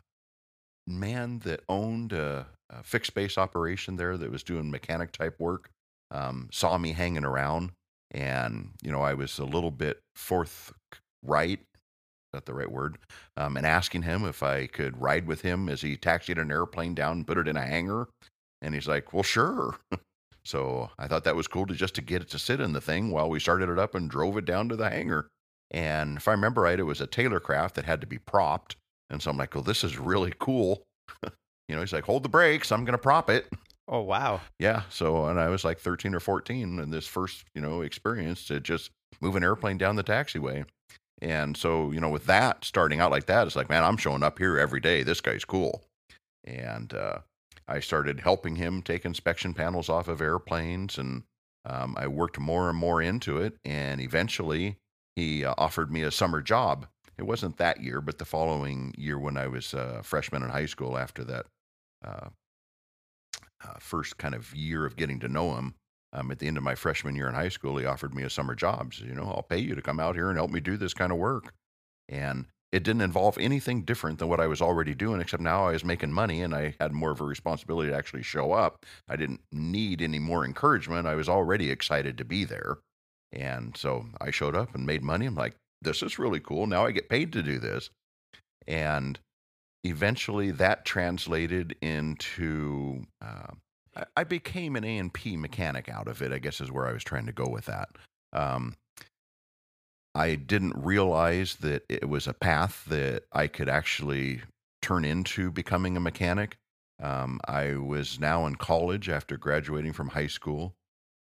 man 0.86 1.40
that 1.40 1.60
owned 1.68 2.12
a, 2.12 2.46
a 2.70 2.82
fixed 2.82 3.14
base 3.14 3.38
operation 3.38 3.96
there 3.96 4.16
that 4.16 4.30
was 4.30 4.42
doing 4.42 4.70
mechanic 4.70 5.12
type 5.12 5.38
work 5.38 5.70
um, 6.12 6.48
saw 6.52 6.78
me 6.78 6.92
hanging 6.92 7.24
around, 7.24 7.72
and 8.10 8.70
you 8.82 8.92
know 8.92 9.00
I 9.00 9.14
was 9.14 9.38
a 9.38 9.44
little 9.44 9.70
bit 9.70 10.00
forthright. 10.14 11.60
is 11.60 11.66
That 12.32 12.46
the 12.46 12.54
right 12.54 12.70
word? 12.70 12.98
Um, 13.36 13.56
and 13.56 13.66
asking 13.66 14.02
him 14.02 14.24
if 14.24 14.42
I 14.42 14.66
could 14.66 15.00
ride 15.00 15.26
with 15.26 15.40
him 15.40 15.68
as 15.68 15.80
he 15.80 15.96
taxied 15.96 16.38
an 16.38 16.52
airplane 16.52 16.94
down 16.94 17.18
and 17.18 17.26
put 17.26 17.38
it 17.38 17.48
in 17.48 17.56
a 17.56 17.66
hangar. 17.66 18.08
And 18.60 18.74
he's 18.74 18.88
like, 18.88 19.12
"Well, 19.12 19.22
sure." 19.22 19.76
So 20.44 20.90
I 20.98 21.06
thought 21.06 21.22
that 21.22 21.36
was 21.36 21.46
cool 21.46 21.66
to 21.66 21.74
just 21.74 21.94
to 21.94 22.02
get 22.02 22.22
it 22.22 22.28
to 22.30 22.38
sit 22.38 22.60
in 22.60 22.72
the 22.72 22.80
thing 22.80 23.12
while 23.12 23.28
we 23.30 23.38
started 23.38 23.68
it 23.68 23.78
up 23.78 23.94
and 23.94 24.10
drove 24.10 24.36
it 24.36 24.44
down 24.44 24.68
to 24.70 24.76
the 24.76 24.90
hangar. 24.90 25.28
And 25.70 26.16
if 26.16 26.26
I 26.26 26.32
remember 26.32 26.62
right, 26.62 26.78
it 26.78 26.82
was 26.82 27.00
a 27.00 27.06
Taylorcraft 27.06 27.74
that 27.74 27.84
had 27.84 28.00
to 28.00 28.08
be 28.08 28.18
propped. 28.18 28.74
And 29.12 29.22
so 29.22 29.30
I'm 29.30 29.36
like, 29.36 29.54
well, 29.54 29.62
this 29.62 29.84
is 29.84 29.98
really 29.98 30.32
cool. 30.38 30.82
you 31.22 31.74
know, 31.74 31.80
he's 31.80 31.92
like, 31.92 32.04
hold 32.04 32.24
the 32.24 32.28
brakes. 32.28 32.72
I'm 32.72 32.84
going 32.84 32.92
to 32.92 32.98
prop 32.98 33.30
it. 33.30 33.46
oh, 33.88 34.00
wow. 34.00 34.40
Yeah. 34.58 34.82
So, 34.88 35.26
and 35.26 35.38
I 35.38 35.48
was 35.48 35.64
like 35.64 35.78
13 35.78 36.14
or 36.14 36.20
14 36.20 36.80
in 36.80 36.90
this 36.90 37.06
first, 37.06 37.44
you 37.54 37.60
know, 37.60 37.82
experience 37.82 38.46
to 38.46 38.58
just 38.58 38.90
move 39.20 39.36
an 39.36 39.44
airplane 39.44 39.78
down 39.78 39.96
the 39.96 40.02
taxiway. 40.02 40.64
And 41.20 41.56
so, 41.56 41.92
you 41.92 42.00
know, 42.00 42.08
with 42.08 42.26
that 42.26 42.64
starting 42.64 42.98
out 42.98 43.12
like 43.12 43.26
that, 43.26 43.46
it's 43.46 43.54
like, 43.54 43.68
man, 43.68 43.84
I'm 43.84 43.96
showing 43.96 44.24
up 44.24 44.38
here 44.38 44.58
every 44.58 44.80
day. 44.80 45.04
This 45.04 45.20
guy's 45.20 45.44
cool. 45.44 45.84
And, 46.44 46.92
uh, 46.92 47.18
I 47.68 47.80
started 47.80 48.20
helping 48.20 48.56
him 48.56 48.82
take 48.82 49.04
inspection 49.04 49.54
panels 49.54 49.88
off 49.88 50.08
of 50.08 50.20
airplanes, 50.20 50.98
and 50.98 51.22
um, 51.64 51.94
I 51.96 52.06
worked 52.06 52.38
more 52.38 52.68
and 52.68 52.76
more 52.76 53.00
into 53.00 53.38
it. 53.38 53.56
And 53.64 54.00
eventually, 54.00 54.76
he 55.16 55.44
uh, 55.44 55.54
offered 55.56 55.90
me 55.90 56.02
a 56.02 56.10
summer 56.10 56.42
job. 56.42 56.86
It 57.22 57.28
wasn't 57.28 57.58
that 57.58 57.80
year, 57.80 58.00
but 58.00 58.18
the 58.18 58.24
following 58.24 58.92
year 58.98 59.16
when 59.16 59.36
I 59.36 59.46
was 59.46 59.74
a 59.74 60.02
freshman 60.02 60.42
in 60.42 60.48
high 60.48 60.66
school. 60.66 60.98
After 60.98 61.22
that 61.22 61.46
uh, 62.04 62.30
uh, 63.64 63.74
first 63.78 64.18
kind 64.18 64.34
of 64.34 64.52
year 64.56 64.84
of 64.84 64.96
getting 64.96 65.20
to 65.20 65.28
know 65.28 65.54
him, 65.54 65.76
um, 66.12 66.32
at 66.32 66.40
the 66.40 66.48
end 66.48 66.56
of 66.56 66.64
my 66.64 66.74
freshman 66.74 67.14
year 67.14 67.28
in 67.28 67.34
high 67.34 67.48
school, 67.48 67.76
he 67.76 67.86
offered 67.86 68.12
me 68.12 68.24
a 68.24 68.28
summer 68.28 68.56
job. 68.56 68.92
You 68.94 69.14
know, 69.14 69.22
I'll 69.22 69.46
pay 69.48 69.58
you 69.58 69.76
to 69.76 69.82
come 69.82 70.00
out 70.00 70.16
here 70.16 70.30
and 70.30 70.36
help 70.36 70.50
me 70.50 70.58
do 70.58 70.76
this 70.76 70.94
kind 70.94 71.12
of 71.12 71.18
work. 71.18 71.52
And 72.08 72.46
it 72.72 72.82
didn't 72.82 73.02
involve 73.02 73.38
anything 73.38 73.82
different 73.82 74.18
than 74.18 74.26
what 74.26 74.40
I 74.40 74.48
was 74.48 74.60
already 74.60 74.92
doing, 74.92 75.20
except 75.20 75.44
now 75.44 75.68
I 75.68 75.72
was 75.72 75.84
making 75.84 76.10
money 76.10 76.42
and 76.42 76.52
I 76.52 76.74
had 76.80 76.90
more 76.90 77.12
of 77.12 77.20
a 77.20 77.24
responsibility 77.24 77.90
to 77.90 77.96
actually 77.96 78.24
show 78.24 78.50
up. 78.50 78.84
I 79.08 79.14
didn't 79.14 79.42
need 79.52 80.02
any 80.02 80.18
more 80.18 80.44
encouragement. 80.44 81.06
I 81.06 81.14
was 81.14 81.28
already 81.28 81.70
excited 81.70 82.18
to 82.18 82.24
be 82.24 82.42
there. 82.44 82.78
And 83.30 83.76
so 83.76 84.06
I 84.20 84.32
showed 84.32 84.56
up 84.56 84.74
and 84.74 84.84
made 84.84 85.04
money. 85.04 85.26
I'm 85.26 85.36
like, 85.36 85.54
this 85.82 86.02
is 86.02 86.18
really 86.18 86.40
cool. 86.40 86.66
Now 86.66 86.86
I 86.86 86.92
get 86.92 87.08
paid 87.08 87.32
to 87.32 87.42
do 87.42 87.58
this. 87.58 87.90
And 88.66 89.18
eventually 89.84 90.50
that 90.52 90.84
translated 90.84 91.76
into, 91.80 93.04
uh, 93.20 93.52
I, 94.16 94.24
became 94.24 94.76
an 94.76 94.84
A&P 94.84 95.36
mechanic 95.36 95.88
out 95.88 96.08
of 96.08 96.22
it, 96.22 96.32
I 96.32 96.38
guess 96.38 96.60
is 96.60 96.70
where 96.70 96.86
I 96.86 96.92
was 96.92 97.04
trying 97.04 97.26
to 97.26 97.32
go 97.32 97.48
with 97.48 97.66
that. 97.66 97.88
Um, 98.32 98.74
I 100.14 100.34
didn't 100.34 100.76
realize 100.76 101.56
that 101.56 101.84
it 101.88 102.08
was 102.08 102.26
a 102.26 102.34
path 102.34 102.84
that 102.88 103.24
I 103.32 103.46
could 103.46 103.68
actually 103.68 104.42
turn 104.82 105.04
into 105.04 105.50
becoming 105.50 105.96
a 105.96 106.00
mechanic. 106.00 106.56
Um, 107.02 107.40
I 107.46 107.74
was 107.74 108.20
now 108.20 108.46
in 108.46 108.56
college 108.56 109.08
after 109.08 109.36
graduating 109.36 109.92
from 109.92 110.08
high 110.08 110.26
school, 110.26 110.74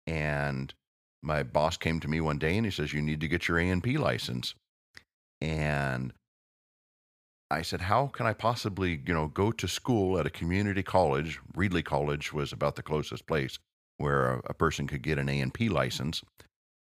and 0.06 0.74
my 1.22 1.44
boss 1.44 1.78
came 1.78 2.00
to 2.00 2.08
me 2.08 2.22
one 2.22 2.38
day 2.38 2.58
and 2.58 2.66
he 2.66 2.72
says, 2.72 2.94
"You 2.94 3.02
need 3.02 3.22
to 3.22 3.28
get 3.28 3.48
your 3.48 3.60
A 3.60 3.70
and 3.70 3.84
P 3.84 3.98
license." 3.98 4.56
And 5.40 6.14
I 7.50 7.62
said, 7.62 7.82
"How 7.82 8.08
can 8.08 8.26
I 8.26 8.34
possibly, 8.34 9.02
you 9.06 9.14
know, 9.14 9.28
go 9.28 9.52
to 9.52 9.68
school 9.68 10.18
at 10.18 10.26
a 10.26 10.32
community 10.32 10.84
college? 10.84 11.40
Reedley 11.56 11.84
College 11.84 12.32
was 12.32 12.52
about 12.54 12.76
the 12.76 12.84
closest 12.84 13.28
place 13.28 13.60
where 13.98 14.36
a, 14.36 14.42
a 14.46 14.54
person 14.54 14.88
could 14.88 15.02
get 15.02 15.18
an 15.18 15.30
A 15.30 15.40
and 15.40 15.54
P 15.54 15.70
license." 15.70 16.24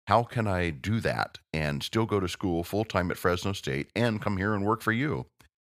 how 0.09 0.24
can 0.24 0.48
I 0.48 0.71
do 0.71 1.00
that 1.01 1.38
and 1.53 1.83
still 1.83 2.07
go 2.07 2.19
to 2.19 2.27
school 2.27 2.63
full 2.63 2.83
time 2.83 3.12
at 3.12 3.17
Fresno 3.17 3.53
State 3.53 3.91
and 3.95 4.19
come 4.19 4.38
here 4.38 4.55
and 4.55 4.65
work 4.65 4.81
for 4.81 4.91
you? 4.91 5.27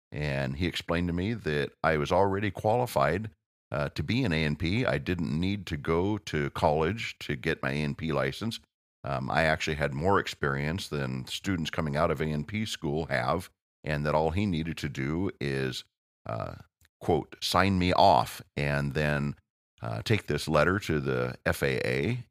And 0.10 0.56
he 0.56 0.68
explained 0.68 1.10
to 1.10 1.14
me 1.14 1.34
that 1.34 1.72
I 1.84 1.98
was 1.98 2.14
already 2.14 2.50
qualified 2.50 3.30
uh, 3.72 3.90
to 3.90 4.04
be 4.04 4.24
an 4.24 4.34
A&P. 4.34 4.86
I 4.86 4.98
didn't 4.98 5.38
need 5.40 5.66
to 5.68 5.78
go 5.78 6.18
to 6.18 6.50
college 6.52 7.16
to 7.20 7.36
get 7.36 7.64
my 7.64 7.72
A&P 7.72 8.12
license. 8.12 8.60
Um, 9.04 9.32
I 9.32 9.44
actually 9.44 9.78
had 9.78 9.94
more 9.94 10.20
experience 10.20 10.88
than 10.88 11.26
students 11.26 11.70
coming 11.70 11.96
out 11.96 12.12
of 12.12 12.22
A&P 12.22 12.66
school 12.66 13.06
have, 13.06 13.50
and 13.84 14.06
that 14.06 14.16
all 14.16 14.32
he 14.32 14.46
needed 14.46 14.78
to 14.78 14.90
do 14.90 15.32
is, 15.40 15.84
uh, 16.28 16.54
quote, 17.00 17.36
sign 17.42 17.80
me 17.80 17.94
off 17.94 18.42
and 18.56 18.94
then 18.94 19.36
uh, 19.82 20.02
take 20.04 20.28
this 20.28 20.48
letter 20.48 20.78
to 20.78 21.00
the 21.00 21.36
FAA 21.52 22.22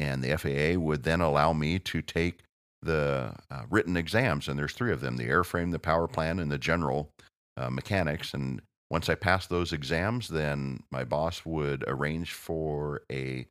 and 0.00 0.24
the 0.24 0.36
FAA 0.36 0.80
would 0.80 1.02
then 1.02 1.20
allow 1.20 1.52
me 1.52 1.78
to 1.78 2.00
take 2.00 2.42
the 2.82 3.34
uh, 3.50 3.62
written 3.68 3.96
exams, 3.96 4.48
and 4.48 4.58
there's 4.58 4.72
three 4.72 4.92
of 4.92 5.02
them: 5.02 5.18
the 5.18 5.28
airframe, 5.28 5.70
the 5.70 5.78
power 5.78 6.08
plant, 6.08 6.40
and 6.40 6.50
the 6.50 6.58
general 6.58 7.10
uh, 7.58 7.68
mechanics. 7.68 8.32
And 8.32 8.62
once 8.90 9.08
I 9.08 9.14
passed 9.14 9.48
those 9.48 9.72
exams, 9.72 10.28
then 10.28 10.82
my 10.90 11.04
boss 11.04 11.44
would 11.46 11.84
arrange 11.86 12.32
for 12.32 13.02
a 13.10 13.46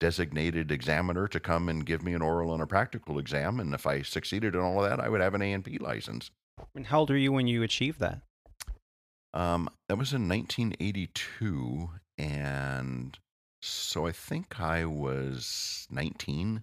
designated 0.00 0.70
examiner 0.70 1.26
to 1.28 1.40
come 1.40 1.68
and 1.68 1.86
give 1.86 2.02
me 2.02 2.14
an 2.14 2.22
oral 2.22 2.52
and 2.52 2.62
a 2.62 2.66
practical 2.66 3.18
exam. 3.18 3.58
And 3.58 3.74
if 3.74 3.86
I 3.86 4.02
succeeded 4.02 4.54
in 4.54 4.60
all 4.60 4.82
of 4.82 4.88
that, 4.88 5.00
I 5.00 5.08
would 5.08 5.20
have 5.20 5.34
an 5.34 5.42
A 5.42 5.52
and 5.52 5.64
P 5.64 5.78
license. 5.78 6.30
And 6.74 6.86
how 6.86 7.00
old 7.00 7.10
were 7.10 7.16
you 7.16 7.32
when 7.32 7.46
you 7.46 7.62
achieved 7.62 8.00
that? 8.00 8.20
Um, 9.32 9.68
that 9.88 9.98
was 9.98 10.12
in 10.12 10.28
1982, 10.28 11.90
and 12.18 13.18
so 13.62 14.06
I 14.06 14.12
think 14.12 14.60
I 14.60 14.84
was 14.84 15.88
19. 15.90 16.62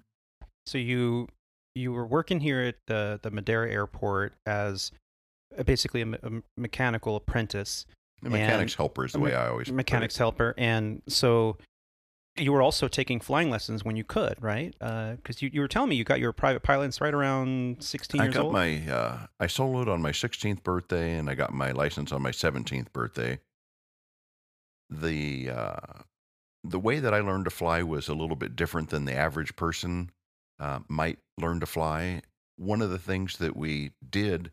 So 0.66 0.78
you 0.78 1.28
you 1.76 1.92
were 1.92 2.06
working 2.06 2.40
here 2.40 2.62
at 2.62 2.76
the 2.88 3.20
the 3.22 3.30
Madera 3.30 3.70
Airport 3.70 4.36
as 4.46 4.92
uh, 5.58 5.64
basically 5.64 6.02
a, 6.02 6.06
me- 6.06 6.20
a 6.24 6.32
mechanical 6.56 7.18
apprentice, 7.18 7.86
The 8.22 8.30
mechanics 8.30 8.75
helper 8.75 9.06
is 9.06 9.13
the 9.13 9.20
a 9.20 9.22
way 9.22 9.36
I 9.36 9.50
always 9.50 9.72
mechanics 9.72 10.18
helper, 10.18 10.54
and 10.58 11.01
so 11.08 11.58
you 12.38 12.51
were 12.51 12.62
also 12.62 12.88
taking 12.88 13.20
flying 13.20 13.50
lessons 13.50 13.84
when 13.84 13.96
you 13.96 14.04
could, 14.04 14.42
right? 14.42 14.74
Because 14.80 15.42
you, 15.42 15.50
you 15.51 15.62
were 15.62 15.68
telling 15.68 15.90
me 15.90 15.96
you 15.96 16.04
got 16.04 16.20
your 16.20 16.32
private 16.32 16.63
pilots 16.63 17.01
right 17.01 17.13
around 17.13 17.84
16 17.84 18.22
I 18.22 18.28
got 18.28 18.44
old. 18.44 18.54
my 18.54 18.88
uh, 18.90 19.18
I 19.40 19.48
soloed 19.48 19.88
on 19.88 20.01
my 20.01 20.12
16th 20.12 20.63
birthday, 20.63 21.18
and 21.18 21.30
I 21.30 21.36
got 21.36 21.54
my 21.54 21.72
license 21.72 22.12
on 22.12 22.22
my 22.22 22.32
17th 22.32 22.94
birthday. 22.94 23.40
The 24.90 25.50
uh, 25.50 26.01
the 26.63 26.80
way 26.80 27.00
that 27.00 27.13
I 27.13 27.20
learned 27.20 27.46
to 27.46 27.51
fly 27.51 27.84
was 27.84 28.08
a 28.08 28.13
little 28.13 28.36
bit 28.36 28.56
different 28.56 28.90
than 28.90 29.06
the 29.06 29.16
average 29.16 29.56
person 29.56 30.12
uh, 30.60 30.80
might 30.88 31.20
learn 31.40 31.60
to 31.60 31.66
fly. 31.66 32.22
One 32.58 32.82
of 32.82 32.92
the 32.92 33.00
things 33.00 33.38
that 33.38 33.58
we 33.58 33.92
did 34.08 34.51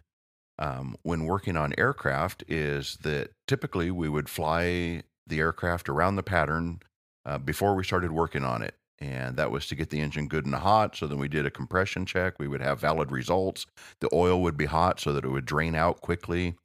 um, 0.59 0.97
when 1.03 1.25
working 1.25 1.57
on 1.57 1.75
aircraft 1.79 2.45
is 2.49 2.99
that 3.03 3.31
typically 3.47 3.91
we 3.91 4.09
would 4.09 4.29
fly 4.29 5.03
the 5.27 5.39
aircraft 5.39 5.89
around 5.89 6.17
the 6.17 6.23
pattern 6.23 6.81
uh, 7.25 7.39
before 7.39 7.75
we 7.75 7.85
started 7.85 8.13
working 8.13 8.45
on 8.45 8.63
it. 8.63 8.75
And 9.01 9.37
that 9.37 9.53
was 9.53 9.67
to 9.69 9.77
get 9.77 9.91
the 9.91 10.01
engine 10.01 10.27
good 10.27 10.45
and 10.45 10.55
hot. 10.55 10.97
So 10.97 11.07
then 11.07 11.19
we 11.19 11.29
did 11.29 11.47
a 11.47 11.51
compression 11.51 12.05
check. 12.05 12.39
We 12.39 12.49
would 12.49 12.61
have 12.61 12.81
valid 12.81 13.13
results. 13.13 13.67
The 14.01 14.09
oil 14.13 14.43
would 14.43 14.57
be 14.57 14.65
hot 14.65 14.99
so 14.99 15.13
that 15.13 15.25
it 15.25 15.29
would 15.29 15.45
drain 15.45 15.77
out 15.77 16.01
quickly. 16.01 16.57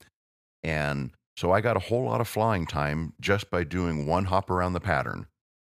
And 0.63 1.12
so 1.38 1.51
I 1.51 1.62
got 1.62 1.77
a 1.77 1.81
whole 1.81 2.05
lot 2.05 2.21
of 2.21 2.27
flying 2.27 2.65
time 2.65 3.13
just 3.21 3.51
by 3.51 3.63
doing 3.63 4.07
one 4.07 4.25
hop 4.25 4.50
around 4.50 4.73
the 4.73 4.79
pattern. 4.79 5.27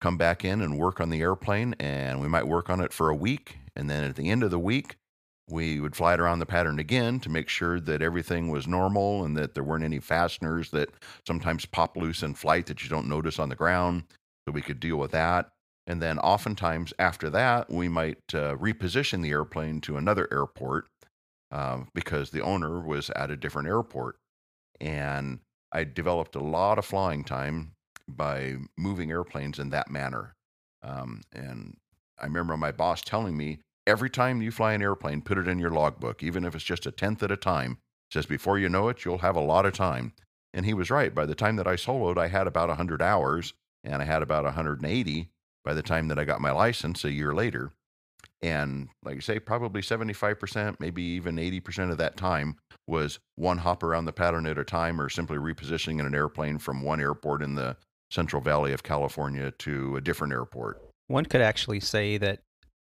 Come 0.00 0.16
back 0.16 0.44
in 0.44 0.62
and 0.62 0.78
work 0.78 1.00
on 1.00 1.10
the 1.10 1.20
airplane, 1.20 1.74
and 1.80 2.20
we 2.20 2.28
might 2.28 2.46
work 2.46 2.70
on 2.70 2.80
it 2.80 2.92
for 2.92 3.08
a 3.08 3.14
week. 3.14 3.58
And 3.74 3.90
then 3.90 4.04
at 4.04 4.16
the 4.16 4.30
end 4.30 4.42
of 4.42 4.50
the 4.50 4.58
week, 4.58 4.96
we 5.48 5.78
would 5.80 5.94
fly 5.94 6.14
it 6.14 6.20
around 6.20 6.40
the 6.40 6.46
pattern 6.46 6.78
again 6.78 7.20
to 7.20 7.28
make 7.28 7.48
sure 7.48 7.78
that 7.80 8.02
everything 8.02 8.48
was 8.48 8.66
normal 8.66 9.24
and 9.24 9.36
that 9.36 9.54
there 9.54 9.62
weren't 9.62 9.84
any 9.84 10.00
fasteners 10.00 10.70
that 10.70 10.90
sometimes 11.24 11.64
pop 11.64 11.96
loose 11.96 12.22
in 12.22 12.34
flight 12.34 12.66
that 12.66 12.82
you 12.82 12.88
don't 12.88 13.08
notice 13.08 13.38
on 13.38 13.48
the 13.48 13.54
ground. 13.54 14.04
So 14.46 14.52
we 14.52 14.62
could 14.62 14.80
deal 14.80 14.96
with 14.96 15.12
that. 15.12 15.50
And 15.86 16.02
then 16.02 16.18
oftentimes 16.18 16.92
after 16.98 17.30
that, 17.30 17.70
we 17.70 17.88
might 17.88 18.34
uh, 18.34 18.56
reposition 18.56 19.22
the 19.22 19.30
airplane 19.30 19.80
to 19.82 19.96
another 19.96 20.26
airport 20.32 20.88
uh, 21.52 21.82
because 21.94 22.30
the 22.30 22.42
owner 22.42 22.80
was 22.80 23.10
at 23.10 23.30
a 23.30 23.36
different 23.36 23.68
airport. 23.68 24.16
And 24.80 25.38
I 25.72 25.84
developed 25.84 26.34
a 26.34 26.40
lot 26.40 26.78
of 26.78 26.84
flying 26.84 27.22
time 27.22 27.72
by 28.08 28.56
moving 28.76 29.10
airplanes 29.10 29.60
in 29.60 29.70
that 29.70 29.90
manner. 29.90 30.34
Um, 30.82 31.22
and 31.32 31.76
I 32.18 32.24
remember 32.24 32.56
my 32.56 32.72
boss 32.72 33.02
telling 33.02 33.36
me 33.36 33.60
every 33.86 34.10
time 34.10 34.42
you 34.42 34.50
fly 34.50 34.72
an 34.72 34.82
airplane, 34.82 35.22
put 35.22 35.38
it 35.38 35.48
in 35.48 35.58
your 35.58 35.70
logbook, 35.70 36.22
even 36.22 36.44
if 36.44 36.54
it's 36.54 36.64
just 36.64 36.86
a 36.86 36.90
tenth 36.90 37.22
at 37.22 37.30
a 37.30 37.36
time. 37.36 37.78
Says 38.12 38.26
before 38.26 38.58
you 38.58 38.68
know 38.68 38.88
it, 38.88 39.04
you'll 39.04 39.18
have 39.18 39.36
a 39.36 39.40
lot 39.40 39.66
of 39.66 39.72
time. 39.72 40.12
And 40.54 40.64
he 40.64 40.74
was 40.74 40.90
right. 40.90 41.14
By 41.14 41.26
the 41.26 41.34
time 41.34 41.56
that 41.56 41.66
I 41.66 41.74
soloed, 41.74 42.18
I 42.18 42.28
had 42.28 42.46
about 42.46 42.68
100 42.68 43.02
hours 43.02 43.52
and 43.84 44.00
I 44.00 44.04
had 44.04 44.22
about 44.22 44.44
180 44.44 45.30
by 45.64 45.74
the 45.74 45.82
time 45.82 46.08
that 46.08 46.18
I 46.18 46.24
got 46.24 46.40
my 46.40 46.52
license 46.52 47.04
a 47.04 47.12
year 47.12 47.34
later. 47.34 47.72
And 48.42 48.88
like 49.04 49.16
I 49.16 49.20
say, 49.20 49.38
probably 49.40 49.80
75%, 49.80 50.76
maybe 50.78 51.02
even 51.02 51.36
80% 51.36 51.90
of 51.90 51.98
that 51.98 52.16
time 52.16 52.56
was 52.86 53.18
one 53.34 53.58
hop 53.58 53.82
around 53.82 54.04
the 54.04 54.12
pattern 54.12 54.46
at 54.46 54.58
a 54.58 54.64
time 54.64 55.00
or 55.00 55.08
simply 55.08 55.36
repositioning 55.36 56.04
an 56.04 56.14
airplane 56.14 56.58
from 56.58 56.82
one 56.82 57.00
airport 57.00 57.42
in 57.42 57.54
the 57.54 57.76
Central 58.10 58.40
Valley 58.40 58.72
of 58.72 58.82
California 58.82 59.50
to 59.50 59.96
a 59.96 60.00
different 60.00 60.32
airport. 60.32 60.80
One 61.08 61.24
could 61.24 61.40
actually 61.40 61.80
say 61.80 62.18
that 62.18 62.40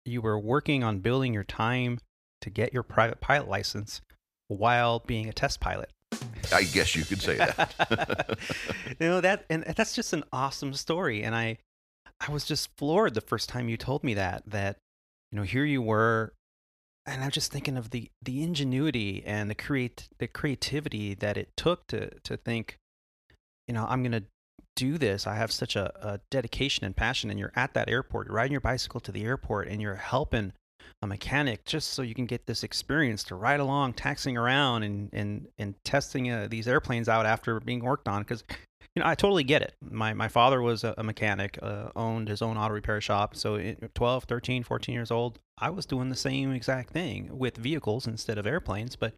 you 0.07 0.21
were 0.21 0.39
working 0.39 0.85
on 0.85 1.01
building 1.01 1.35
your 1.35 1.45
time 1.45 1.99
to 2.41 2.51
get 2.51 2.73
your 2.73 2.83
private 2.83 3.21
pilot 3.21 3.49
license 3.49 4.01
while 4.49 5.01
being 5.01 5.29
a 5.29 5.33
test 5.33 5.61
pilot. 5.61 5.91
I 6.53 6.63
guess 6.63 6.95
you 6.95 7.05
could 7.05 7.21
say 7.21 7.37
that. 7.37 8.39
you 9.01 9.09
know 9.09 9.21
that 9.21 9.45
and 9.51 9.65
that's 9.77 9.95
just 9.95 10.13
an 10.13 10.25
awesome 10.33 10.75
story 10.75 11.23
and 11.23 11.35
I 11.35 11.59
I 12.21 12.31
was 12.31 12.45
just 12.45 12.71
floored 12.79 13.15
the 13.15 13.21
first 13.21 13.49
time 13.49 13.69
you 13.69 13.77
told 13.77 14.05
me 14.05 14.15
that 14.15 14.45
that 14.47 14.79
you 15.33 15.37
know 15.37 15.43
here 15.43 15.65
you 15.65 15.83
were 15.83 16.33
and 17.05 17.23
I'm 17.23 17.31
just 17.31 17.53
thinking 17.53 17.77
of 17.77 17.91
the 17.91 18.11
the 18.23 18.43
ingenuity 18.43 19.23
and 19.27 19.51
the 19.51 19.55
create 19.55 20.09
the 20.19 20.29
creativity 20.29 21.15
that 21.15 21.37
it 21.37 21.51
took 21.57 21.87
to 21.89 22.11
to 22.21 22.37
think 22.37 22.79
you 23.67 23.75
know 23.75 23.87
I'm 23.89 24.03
going 24.03 24.13
to 24.13 24.25
do 24.77 24.99
this 24.99 25.27
I 25.27 25.35
have 25.35 25.51
such 25.51 25.75
a, 25.75 25.93
a 26.07 26.21
dedication 26.31 26.85
and 26.85 26.95
passion 26.95 27.31
and 27.31 27.39
you're 27.39 27.53
at 27.57 27.75
that 27.75 27.89
airport 27.89 28.29
you're 28.29 28.37
riding 28.37 28.53
your 28.53 28.61
bicycle 28.61 29.01
to 29.01 29.13
the 29.13 29.25
airport 29.25 29.69
and 29.69 29.83
you're 29.83 29.97
helping 29.97 30.53
a 31.03 31.07
mechanic 31.07 31.65
just 31.65 31.93
so 31.93 32.03
you 32.03 32.15
can 32.15 32.27
get 32.27 32.47
this 32.47 32.63
experience 32.63 33.23
to 33.25 33.35
ride 33.35 33.61
along 33.61 33.93
taxiing 33.93 34.37
around 34.37 34.83
and 34.83 35.11
and 35.13 35.49
and 35.59 35.75
testing 35.85 36.31
uh, 36.31 36.47
these 36.51 36.67
airplanes 36.67 37.09
out 37.09 37.27
after 37.27 37.61
being 37.61 37.85
worked 37.85 38.09
on 38.09 38.23
because 38.23 38.45
you 38.95 39.03
know 39.03 39.07
I 39.07 39.15
totally 39.15 39.45
get 39.45 39.63
it. 39.63 39.75
My 39.83 40.15
my 40.15 40.29
father 40.29 40.63
was 40.63 40.85
a, 40.85 40.95
a 40.97 41.03
mechanic 41.03 41.59
uh, 41.63 41.91
owned 41.95 42.29
his 42.29 42.41
own 42.41 42.57
auto 42.57 42.75
repair 42.75 43.01
shop 43.01 43.37
so 43.37 43.57
at 43.57 43.95
12 43.95 44.25
13 44.25 44.63
14 44.63 44.95
years 44.95 45.11
old 45.11 45.39
I 45.59 45.71
was 45.71 45.87
doing 45.87 46.09
the 46.09 46.17
same 46.17 46.53
exact 46.53 46.91
thing 46.91 47.39
with 47.39 47.57
vehicles 47.57 48.07
instead 48.07 48.39
of 48.39 48.47
airplanes 48.47 48.97
but 48.97 49.13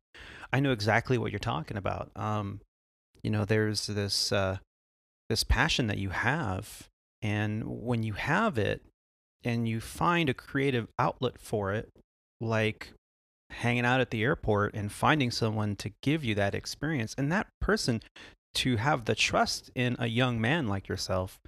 I 0.52 0.60
know 0.60 0.72
exactly 0.72 1.16
what 1.18 1.30
you're 1.30 1.38
talking 1.38 1.76
about. 1.76 2.10
Um 2.16 2.60
you 3.22 3.30
know 3.30 3.44
there's 3.44 3.86
this 3.86 4.32
uh 4.32 4.58
this 5.28 5.44
passion 5.44 5.86
that 5.86 5.98
you 5.98 6.10
have 6.10 6.88
and 7.22 7.64
when 7.64 8.02
you 8.02 8.14
have 8.14 8.58
it 8.58 8.82
and 9.44 9.68
you 9.68 9.80
find 9.80 10.28
a 10.28 10.34
creative 10.34 10.88
outlet 10.98 11.38
for 11.38 11.72
it 11.72 11.90
like 12.40 12.92
hanging 13.50 13.84
out 13.84 14.00
at 14.00 14.10
the 14.10 14.22
airport 14.22 14.74
and 14.74 14.92
finding 14.92 15.30
someone 15.30 15.74
to 15.76 15.90
give 16.02 16.24
you 16.24 16.34
that 16.34 16.54
experience 16.54 17.14
and 17.18 17.30
that 17.32 17.46
person 17.60 18.00
to 18.54 18.76
have 18.76 19.04
the 19.04 19.14
trust 19.14 19.70
in 19.74 19.96
a 19.98 20.06
young 20.06 20.40
man 20.40 20.66
like 20.66 20.88
yourself 20.88 21.40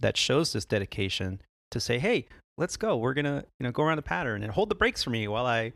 that 0.00 0.16
shows 0.16 0.52
this 0.52 0.64
dedication 0.64 1.40
to 1.70 1.80
say 1.80 1.98
hey 1.98 2.26
let's 2.58 2.76
go. 2.76 2.96
We're 2.96 3.14
gonna 3.14 3.44
you 3.58 3.64
know 3.64 3.72
go 3.72 3.82
around 3.82 3.96
the 3.96 4.02
pattern 4.02 4.42
and 4.42 4.52
hold 4.52 4.68
the 4.68 4.74
brakes 4.74 5.02
for 5.02 5.10
me 5.10 5.28
while 5.28 5.46
i 5.46 5.72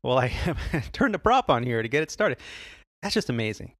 while 0.00 0.18
i 0.18 0.28
turn 0.92 1.12
the 1.12 1.18
prop 1.18 1.50
on 1.50 1.62
here 1.62 1.82
to 1.82 1.88
get 1.88 2.02
it 2.02 2.10
started. 2.10 2.38
That's 3.02 3.14
just 3.14 3.30
amazing. 3.30 3.72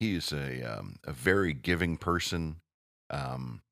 He's 0.00 0.32
a 0.32 0.62
um, 0.62 0.96
a 1.04 1.12
very 1.12 1.52
giving 1.52 1.96
person. 1.96 2.56
Um, 3.10 3.62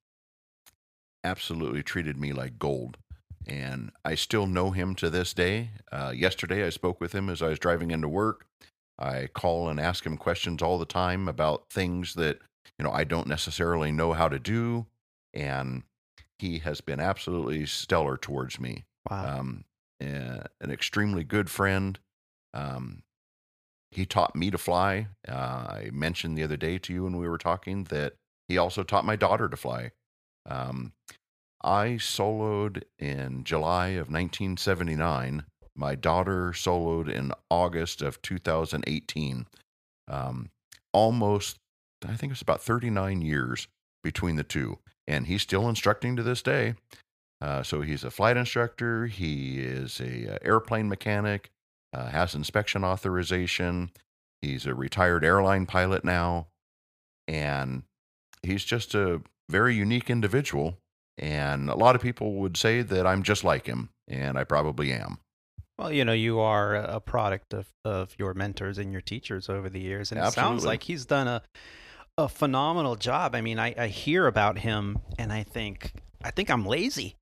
absolutely 1.22 1.82
treated 1.82 2.18
me 2.18 2.32
like 2.32 2.58
gold, 2.58 2.98
and 3.46 3.90
I 4.04 4.14
still 4.14 4.46
know 4.46 4.70
him 4.70 4.94
to 4.96 5.10
this 5.10 5.32
day. 5.34 5.70
Uh, 5.90 6.12
yesterday, 6.14 6.64
I 6.64 6.70
spoke 6.70 7.00
with 7.00 7.12
him 7.12 7.28
as 7.28 7.42
I 7.42 7.48
was 7.48 7.58
driving 7.58 7.90
into 7.90 8.08
work. 8.08 8.46
I 8.98 9.28
call 9.32 9.68
and 9.68 9.80
ask 9.80 10.06
him 10.06 10.16
questions 10.16 10.62
all 10.62 10.78
the 10.78 10.84
time 10.84 11.28
about 11.28 11.68
things 11.70 12.14
that 12.14 12.38
you 12.78 12.84
know 12.84 12.92
I 12.92 13.04
don't 13.04 13.26
necessarily 13.26 13.90
know 13.90 14.12
how 14.12 14.28
to 14.28 14.38
do, 14.38 14.86
and 15.32 15.82
he 16.38 16.58
has 16.60 16.80
been 16.80 17.00
absolutely 17.00 17.66
stellar 17.66 18.16
towards 18.16 18.60
me. 18.60 18.84
wow 19.10 19.38
um, 19.40 19.64
uh, 20.02 20.44
an 20.60 20.70
extremely 20.70 21.24
good 21.24 21.50
friend. 21.50 21.98
Um, 22.52 23.02
he 23.90 24.04
taught 24.04 24.34
me 24.34 24.50
to 24.50 24.58
fly. 24.58 25.08
Uh, 25.26 25.32
I 25.32 25.90
mentioned 25.92 26.36
the 26.36 26.42
other 26.42 26.56
day 26.56 26.78
to 26.78 26.92
you 26.92 27.04
when 27.04 27.16
we 27.16 27.28
were 27.28 27.38
talking 27.38 27.84
that 27.84 28.14
he 28.48 28.58
also 28.58 28.82
taught 28.82 29.04
my 29.04 29.16
daughter 29.16 29.48
to 29.48 29.56
fly. 29.56 29.90
Um, 30.46 30.92
I 31.62 31.96
soloed 31.98 32.82
in 32.98 33.44
July 33.44 33.88
of 33.88 34.10
1979. 34.10 35.44
My 35.74 35.94
daughter 35.94 36.52
soloed 36.52 37.08
in 37.10 37.32
August 37.50 38.02
of 38.02 38.20
2018. 38.22 39.46
Um, 40.06 40.50
almost, 40.92 41.56
I 42.06 42.14
think 42.14 42.32
it's 42.32 42.42
about 42.42 42.62
39 42.62 43.22
years 43.22 43.66
between 44.02 44.36
the 44.36 44.44
two. 44.44 44.78
And 45.06 45.26
he's 45.26 45.42
still 45.42 45.68
instructing 45.68 46.16
to 46.16 46.22
this 46.22 46.42
day. 46.42 46.74
Uh, 47.40 47.62
so 47.62 47.80
he's 47.80 48.04
a 48.04 48.10
flight 48.10 48.36
instructor. 48.36 49.06
He 49.06 49.60
is 49.60 50.00
a 50.00 50.34
uh, 50.34 50.38
airplane 50.42 50.88
mechanic. 50.88 51.50
Uh, 51.92 52.08
has 52.08 52.34
inspection 52.34 52.84
authorization. 52.84 53.90
He's 54.42 54.66
a 54.66 54.74
retired 54.74 55.24
airline 55.24 55.64
pilot 55.64 56.04
now, 56.04 56.48
and 57.28 57.84
he's 58.44 58.64
just 58.64 58.94
a 58.94 59.22
very 59.48 59.74
unique 59.74 60.10
individual. 60.10 60.78
And 61.16 61.70
a 61.70 61.76
lot 61.76 61.94
of 61.94 62.02
people 62.02 62.34
would 62.34 62.56
say 62.56 62.82
that 62.82 63.06
I'm 63.06 63.22
just 63.22 63.44
like 63.44 63.66
him, 63.66 63.90
and 64.08 64.36
I 64.36 64.44
probably 64.44 64.92
am. 64.92 65.18
Well, 65.78 65.92
you 65.92 66.04
know, 66.04 66.12
you 66.12 66.40
are 66.40 66.74
a 66.74 67.00
product 67.00 67.54
of, 67.54 67.68
of 67.84 68.14
your 68.18 68.34
mentors 68.34 68.78
and 68.78 68.90
your 68.90 69.00
teachers 69.00 69.48
over 69.48 69.68
the 69.68 69.80
years, 69.80 70.10
and 70.10 70.20
it 70.20 70.32
sounds 70.32 70.64
like 70.64 70.82
he's 70.84 71.06
done 71.06 71.28
a 71.28 71.42
a 72.16 72.28
phenomenal 72.28 72.94
job. 72.94 73.34
I 73.34 73.40
mean, 73.40 73.58
I, 73.58 73.74
I 73.76 73.88
hear 73.88 74.26
about 74.28 74.58
him 74.58 74.98
and 75.18 75.32
I 75.32 75.42
think 75.42 75.92
I 76.22 76.30
think 76.30 76.48
I'm 76.48 76.64
lazy 76.64 77.16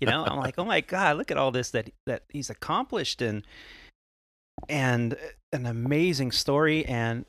You 0.00 0.06
know, 0.08 0.24
I'm 0.24 0.38
like, 0.38 0.54
oh 0.58 0.64
my 0.64 0.80
god, 0.80 1.16
look 1.16 1.30
at 1.30 1.36
all 1.36 1.50
this 1.50 1.70
that 1.70 1.90
that 2.06 2.24
he's 2.28 2.50
accomplished 2.50 3.22
and 3.22 3.46
and 4.68 5.14
uh, 5.14 5.16
an 5.52 5.66
amazing 5.66 6.32
story 6.32 6.84
and 6.86 7.24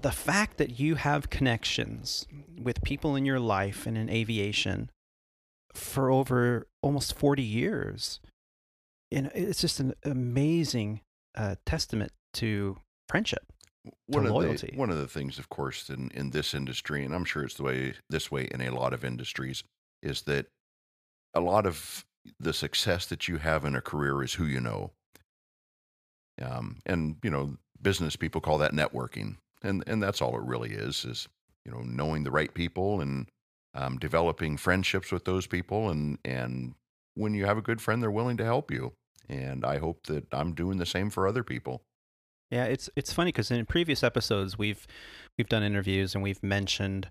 the 0.00 0.12
fact 0.12 0.58
that 0.58 0.78
you 0.78 0.94
have 0.96 1.30
connections 1.30 2.26
with 2.60 2.82
people 2.82 3.16
in 3.16 3.24
your 3.24 3.40
life 3.40 3.86
and 3.86 3.96
in 3.98 4.08
aviation 4.08 4.90
for 5.74 6.10
over 6.10 6.66
almost 6.82 7.14
40 7.14 7.42
years 7.42 8.20
and 9.10 9.30
it's 9.34 9.60
just 9.60 9.80
an 9.80 9.94
amazing 10.04 11.00
uh, 11.36 11.54
testament 11.64 12.12
to 12.34 12.76
friendship 13.08 13.52
one 14.06 14.24
to 14.24 14.28
of 14.28 14.34
loyalty. 14.34 14.70
the 14.72 14.78
one 14.78 14.90
of 14.90 14.98
the 14.98 15.06
things, 15.06 15.38
of 15.38 15.48
course, 15.48 15.88
in 15.88 16.10
in 16.14 16.30
this 16.30 16.54
industry, 16.54 17.04
and 17.04 17.14
I'm 17.14 17.24
sure 17.24 17.44
it's 17.44 17.54
the 17.54 17.62
way 17.62 17.94
this 18.10 18.30
way 18.30 18.48
in 18.50 18.60
a 18.60 18.70
lot 18.70 18.92
of 18.92 19.04
industries, 19.04 19.64
is 20.02 20.22
that 20.22 20.46
a 21.34 21.40
lot 21.40 21.66
of 21.66 22.04
the 22.38 22.52
success 22.52 23.06
that 23.06 23.28
you 23.28 23.38
have 23.38 23.64
in 23.64 23.74
a 23.74 23.80
career 23.80 24.22
is 24.22 24.34
who 24.34 24.44
you 24.44 24.60
know. 24.60 24.92
Um, 26.40 26.78
and 26.86 27.16
you 27.22 27.30
know, 27.30 27.56
business 27.80 28.16
people 28.16 28.40
call 28.40 28.58
that 28.58 28.72
networking, 28.72 29.36
and 29.62 29.84
and 29.86 30.02
that's 30.02 30.22
all 30.22 30.36
it 30.36 30.44
really 30.44 30.70
is 30.70 31.04
is 31.04 31.28
you 31.64 31.72
know 31.72 31.80
knowing 31.80 32.24
the 32.24 32.30
right 32.30 32.52
people 32.52 33.00
and 33.00 33.28
um, 33.74 33.98
developing 33.98 34.56
friendships 34.56 35.12
with 35.12 35.24
those 35.24 35.46
people, 35.46 35.90
and 35.90 36.18
and 36.24 36.74
when 37.14 37.34
you 37.34 37.46
have 37.46 37.58
a 37.58 37.62
good 37.62 37.80
friend, 37.80 38.02
they're 38.02 38.10
willing 38.10 38.36
to 38.38 38.44
help 38.44 38.70
you. 38.70 38.92
And 39.28 39.64
I 39.64 39.78
hope 39.78 40.06
that 40.06 40.26
I'm 40.32 40.54
doing 40.54 40.78
the 40.78 40.86
same 40.86 41.10
for 41.10 41.28
other 41.28 41.44
people. 41.44 41.82
Yeah, 42.50 42.64
it's 42.64 42.88
it's 42.96 43.12
funny 43.12 43.28
because 43.28 43.50
in 43.50 43.66
previous 43.66 44.02
episodes 44.02 44.56
we've 44.56 44.86
we've 45.36 45.48
done 45.48 45.62
interviews 45.62 46.14
and 46.14 46.22
we've 46.22 46.42
mentioned 46.42 47.10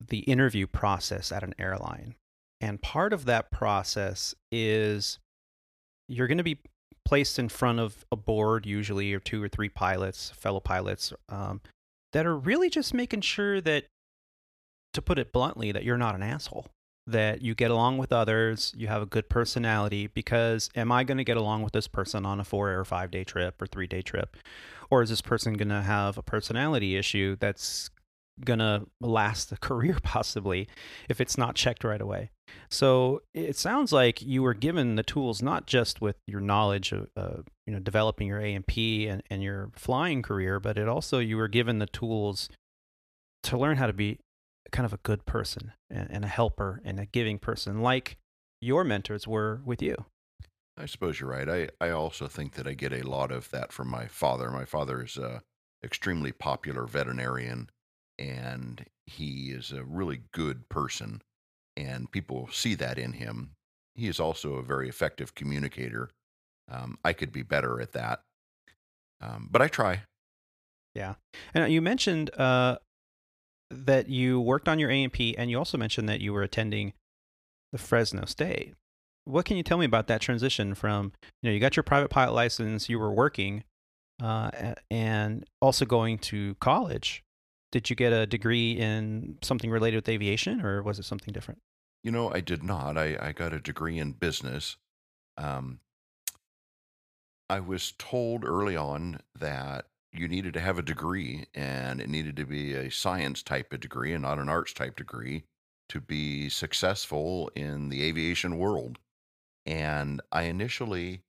the 0.00 0.20
interview 0.20 0.66
process 0.66 1.32
at 1.32 1.42
an 1.42 1.54
airline. 1.58 2.14
And 2.60 2.80
part 2.80 3.12
of 3.12 3.24
that 3.24 3.50
process 3.50 4.34
is 4.52 5.18
you're 6.08 6.28
going 6.28 6.38
to 6.38 6.44
be 6.44 6.58
placed 7.04 7.38
in 7.38 7.48
front 7.48 7.80
of 7.80 8.04
a 8.10 8.16
board, 8.16 8.66
usually, 8.66 9.12
or 9.12 9.20
two 9.20 9.42
or 9.42 9.48
three 9.48 9.68
pilots, 9.68 10.30
fellow 10.30 10.60
pilots, 10.60 11.12
um, 11.28 11.60
that 12.12 12.26
are 12.26 12.36
really 12.36 12.70
just 12.70 12.94
making 12.94 13.20
sure 13.20 13.60
that, 13.60 13.84
to 14.92 15.02
put 15.02 15.18
it 15.18 15.32
bluntly, 15.32 15.72
that 15.72 15.84
you're 15.84 15.98
not 15.98 16.14
an 16.14 16.22
asshole 16.22 16.66
that 17.06 17.42
you 17.42 17.54
get 17.54 17.70
along 17.70 17.98
with 17.98 18.12
others, 18.12 18.72
you 18.76 18.88
have 18.88 19.02
a 19.02 19.06
good 19.06 19.28
personality. 19.28 20.06
Because 20.06 20.70
am 20.74 20.90
I 20.90 21.04
going 21.04 21.18
to 21.18 21.24
get 21.24 21.36
along 21.36 21.62
with 21.62 21.72
this 21.72 21.88
person 21.88 22.24
on 22.24 22.40
a 22.40 22.44
four 22.44 22.72
or 22.72 22.84
five 22.84 23.10
day 23.10 23.24
trip 23.24 23.60
or 23.60 23.66
three 23.66 23.86
day 23.86 24.02
trip? 24.02 24.36
Or 24.90 25.02
is 25.02 25.10
this 25.10 25.20
person 25.20 25.54
going 25.54 25.68
to 25.68 25.82
have 25.82 26.18
a 26.18 26.22
personality 26.22 26.96
issue 26.96 27.36
that's 27.38 27.90
to 28.58 28.86
last 29.00 29.52
a 29.52 29.56
career 29.60 29.98
possibly 30.02 30.68
if 31.08 31.20
it's 31.20 31.38
not 31.38 31.54
checked 31.54 31.84
right 31.84 32.00
away? 32.00 32.30
So 32.70 33.22
it 33.32 33.56
sounds 33.56 33.92
like 33.92 34.22
you 34.22 34.42
were 34.42 34.54
given 34.54 34.96
the 34.96 35.02
tools 35.02 35.42
not 35.42 35.66
just 35.66 36.00
with 36.00 36.16
your 36.26 36.40
knowledge 36.40 36.92
of 36.92 37.08
uh, 37.16 37.42
you 37.66 37.72
know 37.72 37.78
developing 37.78 38.28
your 38.28 38.40
A&P 38.40 39.06
and, 39.06 39.22
and 39.30 39.42
your 39.42 39.70
flying 39.74 40.22
career, 40.22 40.60
but 40.60 40.78
it 40.78 40.88
also 40.88 41.18
you 41.18 41.36
were 41.36 41.48
given 41.48 41.78
the 41.78 41.86
tools 41.86 42.48
to 43.44 43.58
learn 43.58 43.76
how 43.76 43.86
to 43.86 43.92
be 43.92 44.18
kind 44.72 44.86
of 44.86 44.92
a 44.92 44.98
good 44.98 45.24
person 45.26 45.72
and, 45.90 46.08
and 46.10 46.24
a 46.24 46.28
helper 46.28 46.80
and 46.84 46.98
a 46.98 47.06
giving 47.06 47.38
person 47.38 47.80
like 47.80 48.16
your 48.60 48.82
mentors 48.82 49.28
were 49.28 49.60
with 49.64 49.82
you. 49.82 50.06
I 50.76 50.86
suppose 50.86 51.20
you're 51.20 51.30
right. 51.30 51.48
I, 51.48 51.68
I 51.80 51.90
also 51.90 52.26
think 52.26 52.54
that 52.54 52.66
I 52.66 52.74
get 52.74 52.92
a 52.92 53.08
lot 53.08 53.30
of 53.30 53.50
that 53.50 53.72
from 53.72 53.88
my 53.88 54.06
father. 54.06 54.50
My 54.50 54.64
father 54.64 55.02
is 55.02 55.16
a 55.16 55.42
extremely 55.84 56.32
popular 56.32 56.86
veterinarian 56.86 57.68
and 58.18 58.84
he 59.06 59.50
is 59.50 59.72
a 59.72 59.84
really 59.84 60.22
good 60.32 60.68
person 60.68 61.22
and 61.76 62.10
people 62.10 62.48
see 62.52 62.74
that 62.74 62.98
in 62.98 63.12
him. 63.14 63.50
He 63.94 64.08
is 64.08 64.20
also 64.20 64.54
a 64.54 64.62
very 64.62 64.88
effective 64.88 65.34
communicator. 65.34 66.10
Um, 66.70 66.98
I 67.04 67.12
could 67.12 67.32
be 67.32 67.42
better 67.42 67.80
at 67.80 67.92
that, 67.92 68.22
um, 69.20 69.48
but 69.50 69.62
I 69.62 69.68
try. 69.68 70.02
Yeah, 70.94 71.14
and 71.52 71.72
you 71.72 71.82
mentioned 71.82 72.30
uh, 72.38 72.78
that 73.70 74.08
you 74.08 74.40
worked 74.40 74.68
on 74.68 74.78
your 74.78 74.90
A&P, 74.90 75.36
and 75.36 75.50
you 75.50 75.58
also 75.58 75.76
mentioned 75.76 76.08
that 76.08 76.20
you 76.20 76.32
were 76.32 76.42
attending 76.42 76.92
the 77.72 77.78
Fresno 77.78 78.24
State. 78.24 78.74
What 79.24 79.44
can 79.44 79.56
you 79.56 79.62
tell 79.62 79.78
me 79.78 79.86
about 79.86 80.06
that 80.08 80.20
transition 80.20 80.74
from 80.74 81.12
you 81.42 81.48
know 81.48 81.54
you 81.54 81.60
got 81.60 81.76
your 81.76 81.82
private 81.82 82.10
pilot 82.10 82.32
license, 82.32 82.88
you 82.88 82.98
were 82.98 83.12
working, 83.12 83.64
uh, 84.22 84.50
and 84.90 85.44
also 85.60 85.84
going 85.84 86.18
to 86.18 86.54
college? 86.60 87.22
Did 87.74 87.90
you 87.90 87.96
get 87.96 88.12
a 88.12 88.24
degree 88.24 88.74
in 88.74 89.36
something 89.42 89.68
related 89.68 89.96
with 89.96 90.08
aviation, 90.08 90.60
or 90.60 90.80
was 90.80 91.00
it 91.00 91.06
something 91.06 91.32
different? 91.32 91.60
You 92.04 92.12
know, 92.12 92.30
I 92.32 92.38
did 92.38 92.62
not. 92.62 92.96
I, 92.96 93.18
I 93.20 93.32
got 93.32 93.52
a 93.52 93.58
degree 93.58 93.98
in 93.98 94.12
business. 94.12 94.76
Um, 95.36 95.80
I 97.50 97.58
was 97.58 97.92
told 97.98 98.44
early 98.44 98.76
on 98.76 99.18
that 99.36 99.86
you 100.12 100.28
needed 100.28 100.54
to 100.54 100.60
have 100.60 100.78
a 100.78 100.82
degree 100.82 101.46
and 101.52 102.00
it 102.00 102.08
needed 102.08 102.36
to 102.36 102.46
be 102.46 102.74
a 102.74 102.92
science 102.92 103.42
type 103.42 103.72
of 103.72 103.80
degree 103.80 104.12
and 104.12 104.22
not 104.22 104.38
an 104.38 104.48
arts 104.48 104.72
type 104.72 104.94
degree 104.94 105.42
to 105.88 106.00
be 106.00 106.48
successful 106.48 107.50
in 107.56 107.88
the 107.88 108.04
aviation 108.04 108.56
world. 108.56 109.00
And 109.66 110.20
I 110.30 110.42
initially 110.42 111.22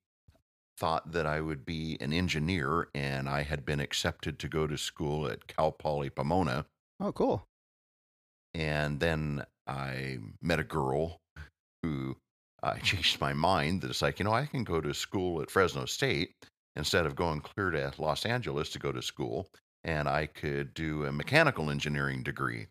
thought 0.77 1.11
that 1.11 1.25
I 1.25 1.41
would 1.41 1.65
be 1.65 1.97
an 2.01 2.13
engineer 2.13 2.89
and 2.93 3.29
I 3.29 3.43
had 3.43 3.65
been 3.65 3.79
accepted 3.79 4.39
to 4.39 4.47
go 4.47 4.67
to 4.67 4.77
school 4.77 5.27
at 5.27 5.47
Cal 5.47 5.71
Poly 5.71 6.09
Pomona. 6.09 6.65
Oh, 6.99 7.11
cool. 7.11 7.45
And 8.53 8.99
then 8.99 9.45
I 9.67 10.17
met 10.41 10.59
a 10.59 10.63
girl 10.63 11.19
who 11.83 12.17
I 12.63 12.69
uh, 12.69 12.77
changed 12.83 13.21
my 13.21 13.33
mind 13.33 13.81
that 13.81 13.89
it's 13.89 14.01
like, 14.01 14.19
you 14.19 14.25
know, 14.25 14.33
I 14.33 14.45
can 14.45 14.63
go 14.63 14.81
to 14.81 14.93
school 14.93 15.41
at 15.41 15.51
Fresno 15.51 15.85
State 15.85 16.33
instead 16.75 17.05
of 17.05 17.15
going 17.15 17.41
clear 17.41 17.71
to 17.71 17.93
Los 17.97 18.25
Angeles 18.25 18.69
to 18.71 18.79
go 18.79 18.91
to 18.91 19.01
school, 19.01 19.47
and 19.83 20.09
I 20.09 20.25
could 20.25 20.73
do 20.73 21.05
a 21.05 21.11
mechanical 21.11 21.69
engineering 21.69 22.23
degree. 22.23 22.67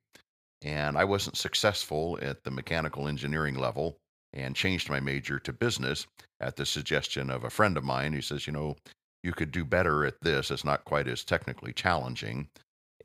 And 0.63 0.97
I 0.97 1.05
wasn't 1.05 1.37
successful 1.37 2.19
at 2.23 2.43
the 2.45 2.51
mechanical 2.51 3.09
engineering 3.09 3.55
level 3.55 3.99
and 4.35 4.55
changed 4.55 4.91
my 4.91 5.01
major 5.01 5.39
to 5.39 5.53
business 5.53 6.07
at 6.41 6.57
the 6.57 6.67
suggestion 6.67 7.31
of 7.31 7.45
a 7.45 7.51
friend 7.51 7.77
of 7.77 7.85
mine 7.85 8.13
who 8.13 8.21
says, 8.21 8.47
you 8.47 8.53
know, 8.53 8.77
you 9.23 9.33
could 9.33 9.51
do 9.51 9.65
better 9.65 10.05
at 10.05 10.21
this. 10.21 10.51
It's 10.51 10.65
not 10.65 10.85
quite 10.85 11.09
as 11.09 11.25
technically 11.25 11.73
challenging. 11.73 12.49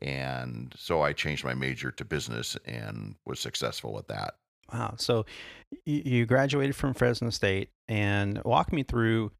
And 0.02 0.74
so 0.76 1.02
I 1.02 1.12
changed 1.12 1.44
my 1.44 1.54
major 1.54 1.90
to 1.92 2.04
business 2.04 2.56
and 2.66 3.14
was 3.24 3.40
successful 3.40 3.98
at 3.98 4.08
that. 4.08 4.34
Wow. 4.72 4.94
So 4.98 5.24
you 5.86 6.26
graduated 6.26 6.76
from 6.76 6.94
Fresno 6.94 7.30
State 7.30 7.70
and 7.88 8.40
walk 8.44 8.72
me 8.72 8.82
through 8.82 9.32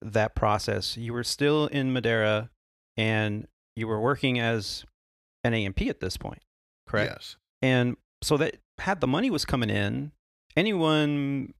that 0.00 0.34
process. 0.34 0.96
You 0.96 1.12
were 1.12 1.24
still 1.24 1.66
in 1.66 1.92
Madera 1.92 2.50
and 2.96 3.46
you 3.76 3.86
were 3.86 4.00
working 4.00 4.38
as 4.38 4.84
an 5.44 5.54
A&P 5.54 5.88
at 5.88 6.00
this 6.00 6.16
point, 6.16 6.42
correct? 6.86 7.12
Yes. 7.12 7.36
And 7.62 7.96
so 8.22 8.36
that 8.38 8.56
had 8.78 9.00
the 9.00 9.06
money 9.06 9.30
was 9.30 9.44
coming 9.44 9.70
in, 9.70 10.12
anyone 10.58 11.54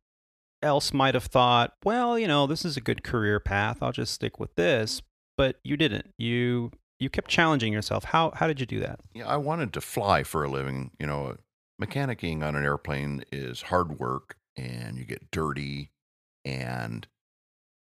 else 0.62 0.92
might 0.92 1.14
have 1.14 1.24
thought, 1.24 1.74
well, 1.84 2.18
you 2.18 2.26
know, 2.26 2.46
this 2.46 2.64
is 2.64 2.76
a 2.76 2.80
good 2.80 3.02
career 3.02 3.40
path. 3.40 3.78
I'll 3.80 3.92
just 3.92 4.12
stick 4.12 4.38
with 4.38 4.54
this. 4.56 5.02
But 5.36 5.56
you 5.62 5.76
didn't. 5.76 6.12
You 6.18 6.72
you 6.98 7.08
kept 7.08 7.30
challenging 7.30 7.72
yourself. 7.72 8.04
How 8.04 8.32
how 8.34 8.48
did 8.48 8.58
you 8.58 8.66
do 8.66 8.80
that? 8.80 9.00
Yeah, 9.14 9.28
I 9.28 9.36
wanted 9.36 9.72
to 9.74 9.80
fly 9.80 10.24
for 10.24 10.42
a 10.42 10.50
living. 10.50 10.90
You 10.98 11.06
know, 11.06 11.36
mechanicking 11.80 12.42
on 12.42 12.56
an 12.56 12.64
airplane 12.64 13.24
is 13.30 13.62
hard 13.62 14.00
work 14.00 14.36
and 14.56 14.98
you 14.98 15.04
get 15.04 15.30
dirty 15.30 15.92
and 16.44 17.06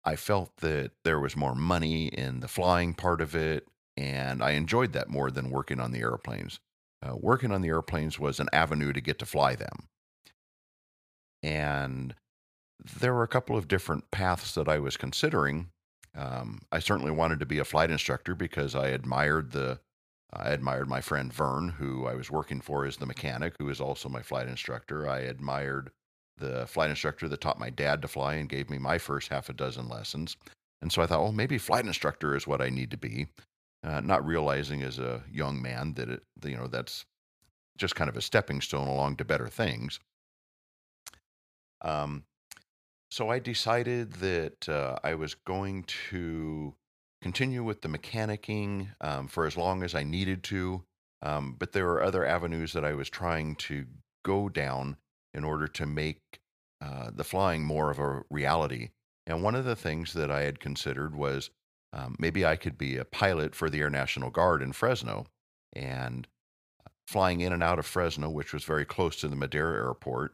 I 0.03 0.15
felt 0.15 0.57
that 0.57 0.91
there 1.03 1.19
was 1.19 1.35
more 1.35 1.55
money 1.55 2.07
in 2.07 2.39
the 2.39 2.47
flying 2.47 2.93
part 2.93 3.21
of 3.21 3.35
it, 3.35 3.67
and 3.95 4.43
I 4.43 4.51
enjoyed 4.51 4.93
that 4.93 5.09
more 5.09 5.29
than 5.29 5.51
working 5.51 5.79
on 5.79 5.91
the 5.91 5.99
airplanes. 5.99 6.59
Uh, 7.03 7.15
working 7.15 7.51
on 7.51 7.61
the 7.61 7.69
airplanes 7.69 8.19
was 8.19 8.39
an 8.39 8.49
avenue 8.51 8.93
to 8.93 9.01
get 9.01 9.19
to 9.19 9.25
fly 9.25 9.55
them. 9.55 9.89
And 11.43 12.15
there 12.99 13.13
were 13.13 13.23
a 13.23 13.27
couple 13.27 13.57
of 13.57 13.67
different 13.67 14.09
paths 14.11 14.53
that 14.55 14.67
I 14.67 14.79
was 14.79 14.97
considering. 14.97 15.69
Um, 16.15 16.61
I 16.71 16.79
certainly 16.79 17.11
wanted 17.11 17.39
to 17.39 17.45
be 17.45 17.59
a 17.59 17.65
flight 17.65 17.91
instructor 17.91 18.35
because 18.35 18.75
I 18.75 18.87
admired 18.87 19.51
the 19.51 19.79
I 20.33 20.51
admired 20.51 20.87
my 20.87 21.01
friend 21.01 21.31
Vern, 21.31 21.67
who 21.67 22.07
I 22.07 22.13
was 22.13 22.31
working 22.31 22.61
for 22.61 22.85
as 22.85 22.95
the 22.95 23.05
mechanic, 23.05 23.55
who 23.59 23.69
is 23.69 23.81
also 23.81 24.07
my 24.07 24.21
flight 24.21 24.47
instructor. 24.47 25.09
I 25.09 25.19
admired 25.19 25.91
the 26.37 26.65
flight 26.67 26.89
instructor 26.89 27.27
that 27.27 27.41
taught 27.41 27.59
my 27.59 27.69
dad 27.69 28.01
to 28.01 28.07
fly 28.07 28.35
and 28.35 28.47
gave 28.47 28.69
me 28.69 28.77
my 28.77 28.97
first 28.97 29.27
half 29.27 29.49
a 29.49 29.53
dozen 29.53 29.89
lessons. 29.89 30.37
And 30.81 30.91
so 30.91 31.01
I 31.01 31.05
thought, 31.05 31.21
well, 31.21 31.33
maybe 31.33 31.57
flight 31.57 31.85
instructor 31.85 32.35
is 32.35 32.47
what 32.47 32.61
I 32.61 32.69
need 32.69 32.91
to 32.91 32.97
be. 32.97 33.27
Uh, 33.83 33.99
not 33.99 34.25
realizing 34.25 34.83
as 34.83 34.99
a 34.99 35.23
young 35.31 35.61
man 35.61 35.93
that 35.95 36.09
it, 36.09 36.23
you 36.45 36.55
know, 36.55 36.67
that's 36.67 37.05
just 37.77 37.95
kind 37.95 38.09
of 38.09 38.15
a 38.15 38.21
stepping 38.21 38.61
stone 38.61 38.87
along 38.87 39.17
to 39.17 39.25
better 39.25 39.47
things. 39.47 39.99
Um, 41.83 42.23
so 43.09 43.29
I 43.29 43.39
decided 43.39 44.13
that 44.13 44.69
uh, 44.69 44.97
I 45.03 45.15
was 45.15 45.35
going 45.35 45.83
to 46.09 46.75
continue 47.21 47.63
with 47.63 47.81
the 47.81 47.89
mechanicking 47.89 48.89
um, 49.01 49.27
for 49.27 49.45
as 49.45 49.57
long 49.57 49.83
as 49.83 49.93
I 49.93 50.03
needed 50.03 50.43
to. 50.43 50.83
Um, 51.21 51.55
but 51.59 51.71
there 51.71 51.85
were 51.85 52.01
other 52.01 52.25
avenues 52.25 52.73
that 52.73 52.85
I 52.85 52.93
was 52.93 53.09
trying 53.09 53.55
to 53.57 53.85
go 54.23 54.49
down 54.49 54.97
in 55.33 55.43
order 55.43 55.67
to 55.67 55.85
make 55.85 56.39
uh, 56.83 57.11
the 57.13 57.23
flying 57.23 57.63
more 57.63 57.91
of 57.91 57.99
a 57.99 58.23
reality. 58.29 58.89
And 59.27 59.43
one 59.43 59.55
of 59.55 59.65
the 59.65 59.75
things 59.75 60.13
that 60.13 60.31
I 60.31 60.41
had 60.41 60.59
considered 60.59 61.15
was 61.15 61.51
um, 61.93 62.15
maybe 62.17 62.45
I 62.45 62.55
could 62.55 62.77
be 62.77 62.97
a 62.97 63.05
pilot 63.05 63.53
for 63.53 63.69
the 63.69 63.81
Air 63.81 63.89
National 63.89 64.29
Guard 64.29 64.61
in 64.61 64.71
Fresno. 64.71 65.25
And 65.73 66.27
uh, 66.79 66.89
flying 67.07 67.41
in 67.41 67.53
and 67.53 67.61
out 67.61 67.77
of 67.77 67.85
Fresno, 67.85 68.29
which 68.29 68.53
was 68.53 68.63
very 68.63 68.85
close 68.85 69.17
to 69.17 69.27
the 69.27 69.35
Madera 69.35 69.75
airport, 69.75 70.33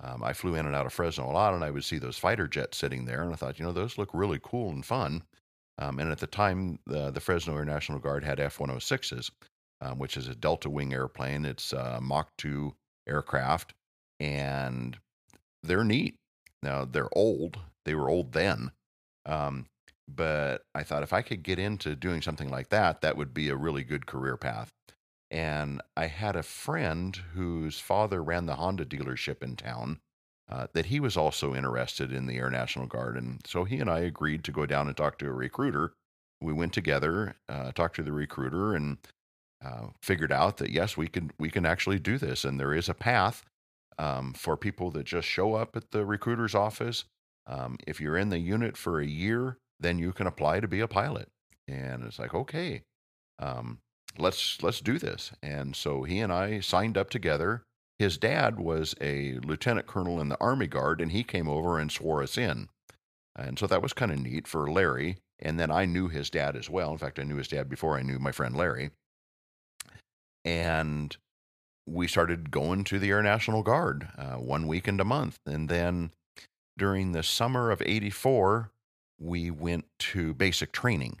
um, 0.00 0.22
I 0.22 0.32
flew 0.32 0.54
in 0.54 0.66
and 0.66 0.74
out 0.74 0.86
of 0.86 0.92
Fresno 0.92 1.28
a 1.28 1.32
lot, 1.32 1.54
and 1.54 1.64
I 1.64 1.70
would 1.70 1.84
see 1.84 1.98
those 1.98 2.18
fighter 2.18 2.46
jets 2.46 2.78
sitting 2.78 3.04
there, 3.04 3.22
and 3.22 3.32
I 3.32 3.36
thought, 3.36 3.58
you 3.58 3.64
know, 3.64 3.72
those 3.72 3.98
look 3.98 4.10
really 4.12 4.38
cool 4.42 4.70
and 4.70 4.84
fun. 4.84 5.22
Um, 5.78 5.98
and 5.98 6.10
at 6.10 6.18
the 6.18 6.26
time, 6.26 6.78
the, 6.86 7.10
the 7.10 7.20
Fresno 7.20 7.56
Air 7.56 7.64
National 7.64 7.98
Guard 7.98 8.24
had 8.24 8.40
F 8.40 8.58
106s, 8.58 9.30
um, 9.80 9.98
which 9.98 10.16
is 10.16 10.28
a 10.28 10.34
Delta 10.34 10.70
Wing 10.70 10.92
airplane. 10.92 11.44
It's 11.44 11.72
a 11.72 12.00
Mach 12.00 12.28
2 12.38 12.74
aircraft, 13.08 13.74
and 14.20 14.96
they're 15.62 15.84
neat. 15.84 16.16
Now, 16.62 16.84
they're 16.84 17.08
old. 17.12 17.58
They 17.84 17.94
were 17.94 18.08
old 18.08 18.32
then. 18.32 18.72
Um, 19.26 19.66
but 20.08 20.62
I 20.74 20.82
thought 20.84 21.02
if 21.02 21.12
I 21.12 21.22
could 21.22 21.42
get 21.42 21.58
into 21.58 21.94
doing 21.94 22.22
something 22.22 22.50
like 22.50 22.70
that, 22.70 23.02
that 23.02 23.16
would 23.16 23.34
be 23.34 23.48
a 23.48 23.56
really 23.56 23.84
good 23.84 24.06
career 24.06 24.36
path. 24.36 24.70
And 25.30 25.82
I 25.96 26.06
had 26.06 26.36
a 26.36 26.42
friend 26.42 27.14
whose 27.34 27.78
father 27.78 28.22
ran 28.22 28.46
the 28.46 28.56
Honda 28.56 28.84
dealership 28.84 29.42
in 29.42 29.56
town 29.56 30.00
uh, 30.50 30.68
that 30.72 30.86
he 30.86 31.00
was 31.00 31.16
also 31.16 31.54
interested 31.54 32.12
in 32.12 32.26
the 32.26 32.36
Air 32.38 32.50
National 32.50 32.86
Guard. 32.86 33.16
And 33.16 33.40
so 33.46 33.64
he 33.64 33.78
and 33.78 33.90
I 33.90 34.00
agreed 34.00 34.44
to 34.44 34.52
go 34.52 34.64
down 34.64 34.86
and 34.88 34.96
talk 34.96 35.18
to 35.18 35.26
a 35.26 35.32
recruiter. 35.32 35.92
We 36.40 36.52
went 36.52 36.72
together, 36.72 37.36
uh, 37.48 37.72
talked 37.72 37.96
to 37.96 38.02
the 38.02 38.12
recruiter, 38.12 38.74
and 38.74 38.96
uh, 39.62 39.88
figured 40.00 40.32
out 40.32 40.56
that 40.58 40.70
yes, 40.70 40.96
we 40.96 41.08
can 41.08 41.32
we 41.38 41.50
can 41.50 41.66
actually 41.66 41.98
do 41.98 42.16
this, 42.16 42.44
and 42.44 42.58
there 42.58 42.72
is 42.72 42.88
a 42.88 42.94
path 42.94 43.44
um, 43.98 44.32
for 44.32 44.56
people 44.56 44.90
that 44.92 45.04
just 45.04 45.28
show 45.28 45.54
up 45.54 45.76
at 45.76 45.90
the 45.90 46.06
recruiter's 46.06 46.54
office. 46.54 47.04
Um, 47.46 47.76
if 47.86 48.00
you're 48.00 48.16
in 48.16 48.28
the 48.28 48.38
unit 48.38 48.76
for 48.76 49.00
a 49.00 49.06
year, 49.06 49.58
then 49.80 49.98
you 49.98 50.12
can 50.12 50.26
apply 50.26 50.60
to 50.60 50.68
be 50.68 50.80
a 50.80 50.88
pilot. 50.88 51.28
And 51.66 52.04
it's 52.04 52.18
like, 52.18 52.34
okay, 52.34 52.82
um, 53.38 53.78
let's 54.18 54.62
let's 54.62 54.80
do 54.80 54.98
this. 54.98 55.32
And 55.42 55.74
so 55.74 56.02
he 56.02 56.20
and 56.20 56.32
I 56.32 56.60
signed 56.60 56.98
up 56.98 57.10
together. 57.10 57.62
His 57.98 58.16
dad 58.16 58.60
was 58.60 58.94
a 59.00 59.38
lieutenant 59.42 59.86
colonel 59.86 60.20
in 60.20 60.28
the 60.28 60.40
Army 60.40 60.68
Guard, 60.68 61.00
and 61.00 61.10
he 61.10 61.24
came 61.24 61.48
over 61.48 61.78
and 61.78 61.90
swore 61.90 62.22
us 62.22 62.38
in. 62.38 62.68
And 63.34 63.58
so 63.58 63.66
that 63.66 63.82
was 63.82 63.92
kind 63.92 64.12
of 64.12 64.20
neat 64.20 64.46
for 64.46 64.70
Larry. 64.70 65.18
And 65.40 65.58
then 65.58 65.70
I 65.70 65.84
knew 65.84 66.08
his 66.08 66.30
dad 66.30 66.56
as 66.56 66.68
well. 66.68 66.92
In 66.92 66.98
fact, 66.98 67.18
I 67.18 67.22
knew 67.22 67.36
his 67.36 67.48
dad 67.48 67.68
before 67.68 67.96
I 67.96 68.02
knew 68.02 68.18
my 68.18 68.32
friend 68.32 68.56
Larry. 68.56 68.90
And 70.44 71.16
we 71.86 72.06
started 72.06 72.50
going 72.50 72.84
to 72.84 72.98
the 72.98 73.10
Air 73.10 73.22
National 73.22 73.62
Guard 73.62 74.08
uh, 74.16 74.34
one 74.34 74.66
weekend 74.66 75.00
a 75.00 75.04
month. 75.04 75.38
And 75.46 75.68
then 75.68 76.10
during 76.76 77.12
the 77.12 77.22
summer 77.22 77.70
of 77.70 77.82
84, 77.84 78.70
we 79.18 79.50
went 79.50 79.86
to 79.98 80.34
basic 80.34 80.72
training. 80.72 81.18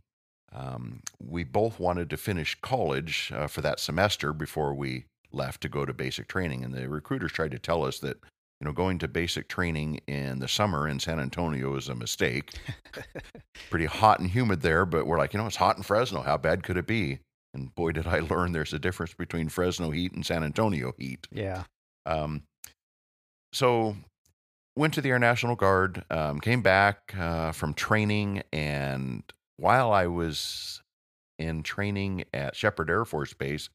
Um, 0.52 1.00
we 1.20 1.44
both 1.44 1.78
wanted 1.78 2.10
to 2.10 2.16
finish 2.16 2.56
college 2.60 3.32
uh, 3.34 3.46
for 3.46 3.60
that 3.60 3.80
semester 3.80 4.32
before 4.32 4.74
we 4.74 5.04
left 5.30 5.60
to 5.62 5.68
go 5.68 5.84
to 5.84 5.92
basic 5.92 6.28
training. 6.28 6.64
And 6.64 6.72
the 6.72 6.88
recruiters 6.88 7.32
tried 7.32 7.50
to 7.50 7.58
tell 7.58 7.84
us 7.84 7.98
that, 7.98 8.16
you 8.60 8.64
know, 8.64 8.72
going 8.72 8.98
to 9.00 9.08
basic 9.08 9.48
training 9.48 10.00
in 10.06 10.38
the 10.38 10.48
summer 10.48 10.88
in 10.88 11.00
San 11.00 11.20
Antonio 11.20 11.76
is 11.76 11.88
a 11.88 11.94
mistake. 11.94 12.54
Pretty 13.70 13.86
hot 13.86 14.20
and 14.20 14.30
humid 14.30 14.62
there, 14.62 14.86
but 14.86 15.06
we're 15.06 15.18
like, 15.18 15.34
you 15.34 15.38
know, 15.38 15.46
it's 15.46 15.56
hot 15.56 15.76
in 15.76 15.82
Fresno. 15.82 16.22
How 16.22 16.38
bad 16.38 16.62
could 16.62 16.76
it 16.76 16.86
be? 16.86 17.18
And 17.54 17.74
boy, 17.74 17.92
did 17.92 18.06
I 18.06 18.18
learn 18.20 18.52
there's 18.52 18.72
a 18.72 18.78
difference 18.78 19.14
between 19.14 19.48
Fresno 19.48 19.90
heat 19.90 20.12
and 20.12 20.24
San 20.24 20.42
Antonio 20.42 20.94
heat. 20.98 21.26
Yeah. 21.30 21.64
Um, 22.06 22.42
so 23.52 23.96
went 24.76 24.94
to 24.94 25.00
the 25.00 25.10
Air 25.10 25.18
National 25.18 25.56
Guard, 25.56 26.04
um, 26.10 26.40
came 26.40 26.62
back 26.62 27.14
uh, 27.18 27.52
from 27.52 27.74
training, 27.74 28.42
and 28.52 29.22
while 29.58 29.92
I 29.92 30.06
was 30.06 30.82
in 31.38 31.62
training 31.62 32.24
at 32.32 32.56
Sheppard 32.56 32.90
Air 32.90 33.04
Force 33.04 33.34
Base, 33.34 33.68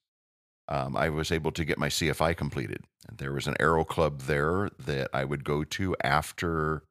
um, 0.67 0.95
I 0.95 1.09
was 1.09 1.31
able 1.31 1.51
to 1.51 1.65
get 1.65 1.77
my 1.77 1.89
CFI 1.89 2.35
completed. 2.35 2.83
There 3.15 3.33
was 3.33 3.47
an 3.47 3.55
aero 3.59 3.83
club 3.83 4.21
there 4.21 4.69
that 4.79 5.09
I 5.13 5.25
would 5.25 5.43
go 5.43 5.63
to 5.63 5.95
after 6.01 6.83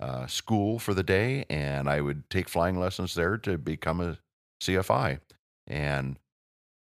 uh, 0.00 0.26
school 0.26 0.78
for 0.78 0.94
the 0.94 1.02
day, 1.02 1.44
and 1.48 1.88
I 1.88 2.00
would 2.00 2.28
take 2.28 2.48
flying 2.48 2.78
lessons 2.78 3.14
there 3.14 3.36
to 3.38 3.56
become 3.56 4.00
a 4.00 4.18
CFI. 4.60 5.20
And 5.66 6.18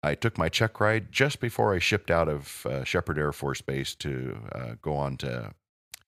I 0.03 0.15
took 0.15 0.39
my 0.39 0.49
check 0.49 0.79
ride 0.79 1.11
just 1.11 1.41
before 1.41 1.75
I 1.75 1.81
shipped 1.81 2.11
out 2.11 2.29
of 2.29 2.67
uh, 2.67 2.85
Sheppard 2.85 3.19
Air 3.19 3.33
Force 3.33 3.61
Base 3.61 3.97
to 3.97 4.39
uh, 4.53 4.75
go 4.81 4.95
on 4.95 5.17
to 5.19 5.55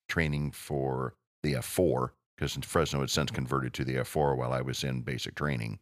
training 0.07 0.51
for 0.51 1.15
the 1.43 1.53
F4 1.53 2.11
because 2.41 2.57
Fresno 2.65 3.01
had 3.01 3.09
since 3.11 3.29
converted 3.29 3.71
to 3.71 3.85
the 3.85 3.97
F4 3.97 4.35
while 4.35 4.51
I 4.51 4.61
was 4.61 4.83
in 4.83 5.01
basic 5.01 5.35
training. 5.35 5.77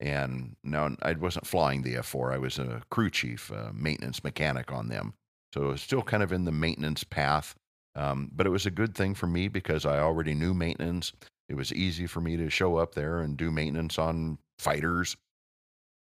And 0.00 0.56
now 0.64 0.96
I 1.02 1.12
wasn't 1.12 1.46
flying 1.46 1.82
the 1.82 1.96
F4, 1.96 2.32
I 2.32 2.38
was 2.38 2.58
a 2.58 2.82
crew 2.90 3.10
chief, 3.10 3.50
a 3.50 3.70
maintenance 3.74 4.24
mechanic 4.24 4.72
on 4.72 4.88
them. 4.88 5.12
So 5.52 5.76
still 5.76 6.02
kind 6.02 6.22
of 6.22 6.32
in 6.32 6.46
the 6.46 6.52
maintenance 6.52 7.04
path. 7.04 7.54
Um, 7.96 8.30
but 8.34 8.46
it 8.46 8.50
was 8.50 8.64
a 8.64 8.70
good 8.70 8.94
thing 8.94 9.14
for 9.14 9.26
me 9.26 9.46
because 9.48 9.84
I 9.84 9.98
already 9.98 10.32
knew 10.34 10.54
maintenance. 10.54 11.12
It 11.50 11.54
was 11.54 11.72
easy 11.72 12.06
for 12.06 12.22
me 12.22 12.38
to 12.38 12.48
show 12.48 12.76
up 12.76 12.94
there 12.94 13.20
and 13.20 13.36
do 13.36 13.50
maintenance 13.50 13.98
on 13.98 14.38
fighters. 14.58 15.16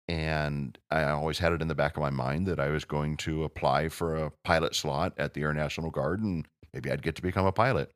And 0.08 0.78
I 0.92 1.04
always 1.04 1.40
had 1.40 1.52
it 1.52 1.62
in 1.62 1.68
the 1.68 1.76
back 1.76 1.98
of 1.98 2.02
my 2.02 2.10
mind 2.10 2.48
that 2.48 2.60
I 2.60 2.70
was 2.70 2.86
going 2.86 3.18
to 3.18 3.44
apply 3.44 3.90
for 3.90 4.16
a 4.16 4.32
pilot 4.46 4.76
slot 4.76 5.14
at 5.18 5.34
the 5.34 5.42
Air 5.42 5.54
National 5.54 5.92
Guard 5.92 6.22
and 6.22 6.48
maybe 6.74 6.90
I'd 6.90 7.04
get 7.04 7.18
to 7.18 7.22
become 7.22 7.46
a 7.46 7.52
pilot. 7.52 7.92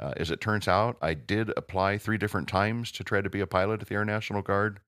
Uh, 0.00 0.12
as 0.16 0.30
it 0.30 0.40
turns 0.40 0.66
out, 0.66 0.96
I 1.00 1.14
did 1.14 1.52
apply 1.56 1.98
three 1.98 2.18
different 2.18 2.48
times 2.48 2.90
to 2.92 3.04
try 3.04 3.20
to 3.20 3.30
be 3.30 3.40
a 3.40 3.46
pilot 3.46 3.82
at 3.82 3.88
the 3.88 3.94
Air 3.94 4.04
National 4.04 4.42
Guard. 4.42 4.80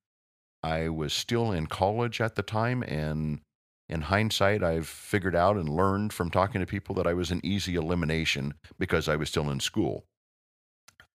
I 0.62 0.88
was 0.88 1.12
still 1.12 1.52
in 1.52 1.66
college 1.68 2.20
at 2.20 2.34
the 2.34 2.42
time, 2.42 2.82
and 2.82 3.40
in 3.88 4.02
hindsight, 4.02 4.64
I've 4.64 4.88
figured 4.88 5.36
out 5.36 5.56
and 5.56 5.68
learned 5.68 6.12
from 6.12 6.30
talking 6.30 6.60
to 6.60 6.66
people 6.66 6.94
that 6.96 7.06
I 7.06 7.14
was 7.14 7.30
an 7.30 7.40
easy 7.44 7.76
elimination 7.76 8.54
because 8.78 9.08
I 9.08 9.16
was 9.16 9.28
still 9.28 9.48
in 9.50 9.60
school. 9.60 10.06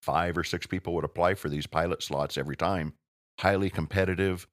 Five 0.02 0.38
or 0.38 0.44
six 0.44 0.66
people 0.66 0.94
would 0.94 1.04
apply 1.04 1.34
for 1.36 1.50
these 1.50 1.68
pilot 1.68 2.02
slots 2.02 2.38
every 2.38 2.56
time, 2.56 2.94
highly 3.40 3.70
competitive. 3.70 4.48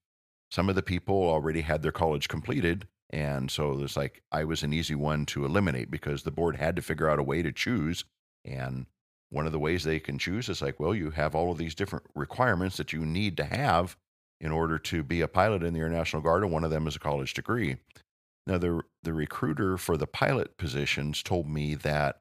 Some 0.51 0.69
of 0.69 0.75
the 0.75 0.83
people 0.83 1.15
already 1.15 1.61
had 1.61 1.83
their 1.83 1.93
college 1.93 2.27
completed, 2.29 2.89
and 3.11 3.51
so 3.51 3.81
it's 3.83 3.97
like 3.97 4.23
I 4.33 4.45
was 4.45 4.65
an 4.65 4.73
easy 4.73 4.97
one 4.97 5.25
to 5.27 5.45
eliminate 5.45 5.91
because 5.91 6.25
the 6.25 6.31
board 6.33 6.57
had 6.57 6.75
to 6.77 6.83
figure 6.83 7.09
out 7.09 7.21
a 7.21 7.23
way 7.23 7.43
to 7.43 7.53
choose. 7.53 8.05
And 8.45 8.87
one 9.31 9.47
of 9.47 9.53
the 9.53 9.59
ways 9.59 9.85
they 9.85 10.01
can 10.01 10.19
choose 10.19 10.49
is 10.49 10.63
like, 10.63 10.81
well, 10.81 10.95
you 10.95 11.11
have 11.11 11.35
all 11.35 11.53
of 11.53 11.59
these 11.59 11.75
different 11.75 12.07
requirements 12.15 12.77
that 12.79 12.93
you 12.93 13.05
need 13.05 13.37
to 13.37 13.45
have 13.45 13.97
in 14.41 14.53
order 14.53 14.79
to 14.79 15.03
be 15.03 15.21
a 15.21 15.29
pilot 15.29 15.63
in 15.63 15.75
the 15.75 15.81
Air 15.81 15.89
National 15.89 16.23
Guard, 16.23 16.43
and 16.43 16.53
one 16.53 16.65
of 16.65 16.71
them 16.71 16.87
is 16.87 16.97
a 16.97 17.01
college 17.01 17.35
degree. 17.35 17.77
Now, 18.47 18.57
the, 18.57 18.83
the 19.03 19.13
recruiter 19.13 19.77
for 19.77 19.97
the 19.97 20.07
pilot 20.07 20.57
positions 20.57 21.23
told 21.23 21.49
me 21.49 21.75
that 21.75 22.21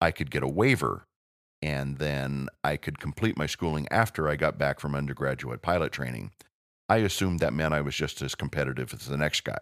I 0.00 0.10
could 0.10 0.30
get 0.30 0.42
a 0.42 0.48
waiver 0.48 1.04
and 1.62 1.98
then 1.98 2.48
I 2.62 2.76
could 2.76 2.98
complete 2.98 3.36
my 3.36 3.46
schooling 3.46 3.88
after 3.90 4.28
I 4.28 4.36
got 4.36 4.58
back 4.58 4.78
from 4.78 4.94
undergraduate 4.94 5.62
pilot 5.62 5.92
training. 5.92 6.32
I 6.88 6.98
assumed 6.98 7.40
that 7.40 7.52
meant 7.52 7.74
I 7.74 7.80
was 7.80 7.94
just 7.94 8.22
as 8.22 8.34
competitive 8.34 8.94
as 8.94 9.06
the 9.06 9.16
next 9.16 9.42
guy. 9.42 9.58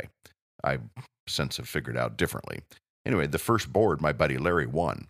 I 0.62 0.78
since 1.26 1.56
have 1.56 1.68
figured 1.68 1.96
out 1.96 2.16
differently. 2.16 2.60
Anyway, 3.06 3.26
the 3.26 3.38
first 3.38 3.72
board, 3.72 4.00
my 4.00 4.12
buddy 4.12 4.36
Larry 4.38 4.66
won, 4.66 5.08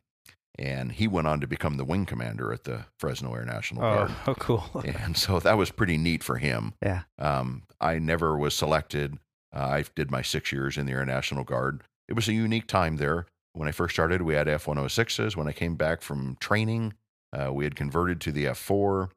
and 0.58 0.92
he 0.92 1.08
went 1.08 1.26
on 1.26 1.40
to 1.40 1.46
become 1.46 1.76
the 1.76 1.84
wing 1.84 2.06
commander 2.06 2.52
at 2.52 2.64
the 2.64 2.86
Fresno 2.98 3.34
Air 3.34 3.44
National 3.44 3.84
Oh, 3.84 3.94
Guard. 3.96 4.10
oh, 4.26 4.34
cool. 4.34 4.64
And 4.84 5.16
so 5.16 5.40
that 5.40 5.56
was 5.58 5.70
pretty 5.70 5.98
neat 5.98 6.22
for 6.22 6.38
him. 6.38 6.74
Yeah. 6.82 7.02
Um, 7.18 7.64
I 7.80 7.98
never 7.98 8.36
was 8.36 8.54
selected. 8.54 9.18
Uh, 9.54 9.60
I 9.60 9.84
did 9.94 10.10
my 10.10 10.22
six 10.22 10.52
years 10.52 10.76
in 10.76 10.86
the 10.86 10.92
Air 10.92 11.04
National 11.04 11.44
Guard. 11.44 11.82
It 12.08 12.14
was 12.14 12.28
a 12.28 12.32
unique 12.32 12.66
time 12.66 12.96
there. 12.96 13.26
When 13.52 13.68
I 13.68 13.72
first 13.72 13.94
started, 13.94 14.22
we 14.22 14.34
had 14.34 14.48
F 14.48 14.64
106s. 14.66 15.36
When 15.36 15.46
I 15.48 15.52
came 15.52 15.76
back 15.76 16.02
from 16.02 16.36
training, 16.40 16.94
uh, 17.32 17.52
we 17.52 17.64
had 17.64 17.76
converted 17.76 18.20
to 18.22 18.32
the 18.32 18.46
F 18.48 18.58
4. 18.58 19.10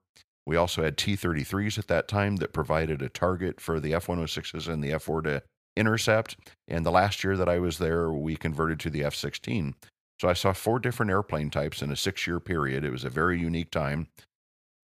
We 0.45 0.55
also 0.55 0.83
had 0.83 0.97
T 0.97 1.15
33s 1.17 1.77
at 1.77 1.87
that 1.87 2.07
time 2.07 2.37
that 2.37 2.53
provided 2.53 3.01
a 3.01 3.09
target 3.09 3.59
for 3.59 3.79
the 3.79 3.93
F 3.93 4.07
106s 4.07 4.67
and 4.71 4.83
the 4.83 4.91
F 4.93 5.03
4 5.03 5.21
to 5.23 5.43
intercept. 5.75 6.37
And 6.67 6.85
the 6.85 6.91
last 6.91 7.23
year 7.23 7.35
that 7.35 7.49
I 7.49 7.59
was 7.59 7.77
there, 7.79 8.11
we 8.11 8.35
converted 8.35 8.79
to 8.81 8.89
the 8.89 9.03
F 9.03 9.13
16. 9.15 9.75
So 10.19 10.27
I 10.27 10.33
saw 10.33 10.53
four 10.53 10.79
different 10.79 11.11
airplane 11.11 11.49
types 11.49 11.81
in 11.81 11.91
a 11.91 11.95
six 11.95 12.25
year 12.25 12.39
period. 12.39 12.83
It 12.83 12.91
was 12.91 13.03
a 13.03 13.09
very 13.09 13.39
unique 13.39 13.71
time. 13.71 14.07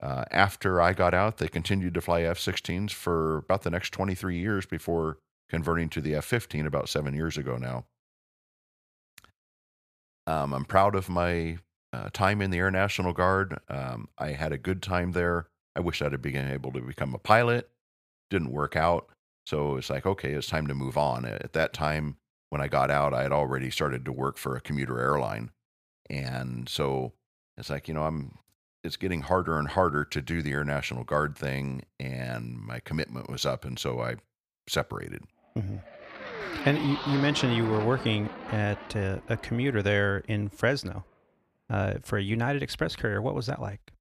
Uh, 0.01 0.25
after 0.31 0.81
I 0.81 0.93
got 0.93 1.13
out, 1.13 1.37
they 1.37 1.47
continued 1.47 1.93
to 1.93 2.01
fly 2.01 2.23
F 2.23 2.37
16s 2.37 2.91
for 2.91 3.37
about 3.37 3.63
the 3.63 3.69
next 3.69 3.91
23 3.91 4.37
years 4.37 4.65
before 4.65 5.17
converting 5.49 5.89
to 5.89 6.01
the 6.01 6.15
F 6.15 6.25
15 6.25 6.65
about 6.65 6.89
seven 6.89 7.13
years 7.13 7.37
ago 7.37 7.57
now. 7.57 7.85
Um, 10.27 10.53
I'm 10.53 10.65
proud 10.65 10.95
of 10.95 11.09
my 11.09 11.57
uh, 11.93 12.09
time 12.11 12.41
in 12.41 12.51
the 12.51 12.57
Air 12.57 12.71
National 12.71 13.13
Guard. 13.13 13.59
Um, 13.69 14.09
I 14.17 14.31
had 14.31 14.51
a 14.51 14.57
good 14.57 14.81
time 14.81 15.11
there. 15.11 15.47
I 15.75 15.79
wish 15.79 16.01
I'd 16.01 16.11
have 16.11 16.21
been 16.21 16.51
able 16.51 16.71
to 16.71 16.81
become 16.81 17.13
a 17.13 17.19
pilot. 17.19 17.69
Didn't 18.29 18.51
work 18.51 18.75
out. 18.75 19.09
So 19.45 19.77
it's 19.77 19.89
like, 19.89 20.05
okay, 20.05 20.31
it's 20.33 20.47
time 20.47 20.67
to 20.67 20.75
move 20.75 20.97
on. 20.97 21.25
At 21.25 21.53
that 21.53 21.73
time, 21.73 22.17
when 22.53 22.61
I 22.61 22.67
got 22.67 22.91
out, 22.91 23.15
I 23.15 23.23
had 23.23 23.31
already 23.31 23.71
started 23.71 24.05
to 24.05 24.11
work 24.11 24.37
for 24.37 24.55
a 24.55 24.61
commuter 24.61 25.01
airline. 25.01 25.49
And 26.07 26.69
so 26.69 27.13
it's 27.57 27.71
like 27.71 27.87
you 27.87 27.95
know 27.95 28.03
I'm 28.03 28.37
it's 28.83 28.95
getting 28.95 29.21
harder 29.21 29.57
and 29.57 29.67
harder 29.67 30.05
to 30.05 30.21
do 30.21 30.43
the 30.43 30.51
Air 30.51 30.63
National 30.63 31.03
Guard 31.03 31.35
thing, 31.35 31.81
and 31.99 32.55
my 32.55 32.79
commitment 32.79 33.27
was 33.27 33.43
up, 33.43 33.65
and 33.65 33.79
so 33.79 34.01
I 34.01 34.17
separated. 34.69 35.23
Mm-hmm. 35.57 35.77
And 36.65 36.77
you, 36.77 36.97
you, 37.07 37.17
mentioned 37.17 37.55
you 37.55 37.65
were 37.65 37.83
working 37.83 38.29
at 38.51 38.95
uh, 38.95 39.17
a 39.29 39.37
commuter 39.37 39.81
there 39.81 40.19
in 40.27 40.47
Fresno 40.47 41.03
uh, 41.71 41.95
for 42.03 42.19
a 42.19 42.21
United 42.21 42.61
Express 42.61 42.95
carrier. 42.95 43.19
What 43.19 43.33
was 43.33 43.47
that 43.47 43.61
like? 43.61 43.91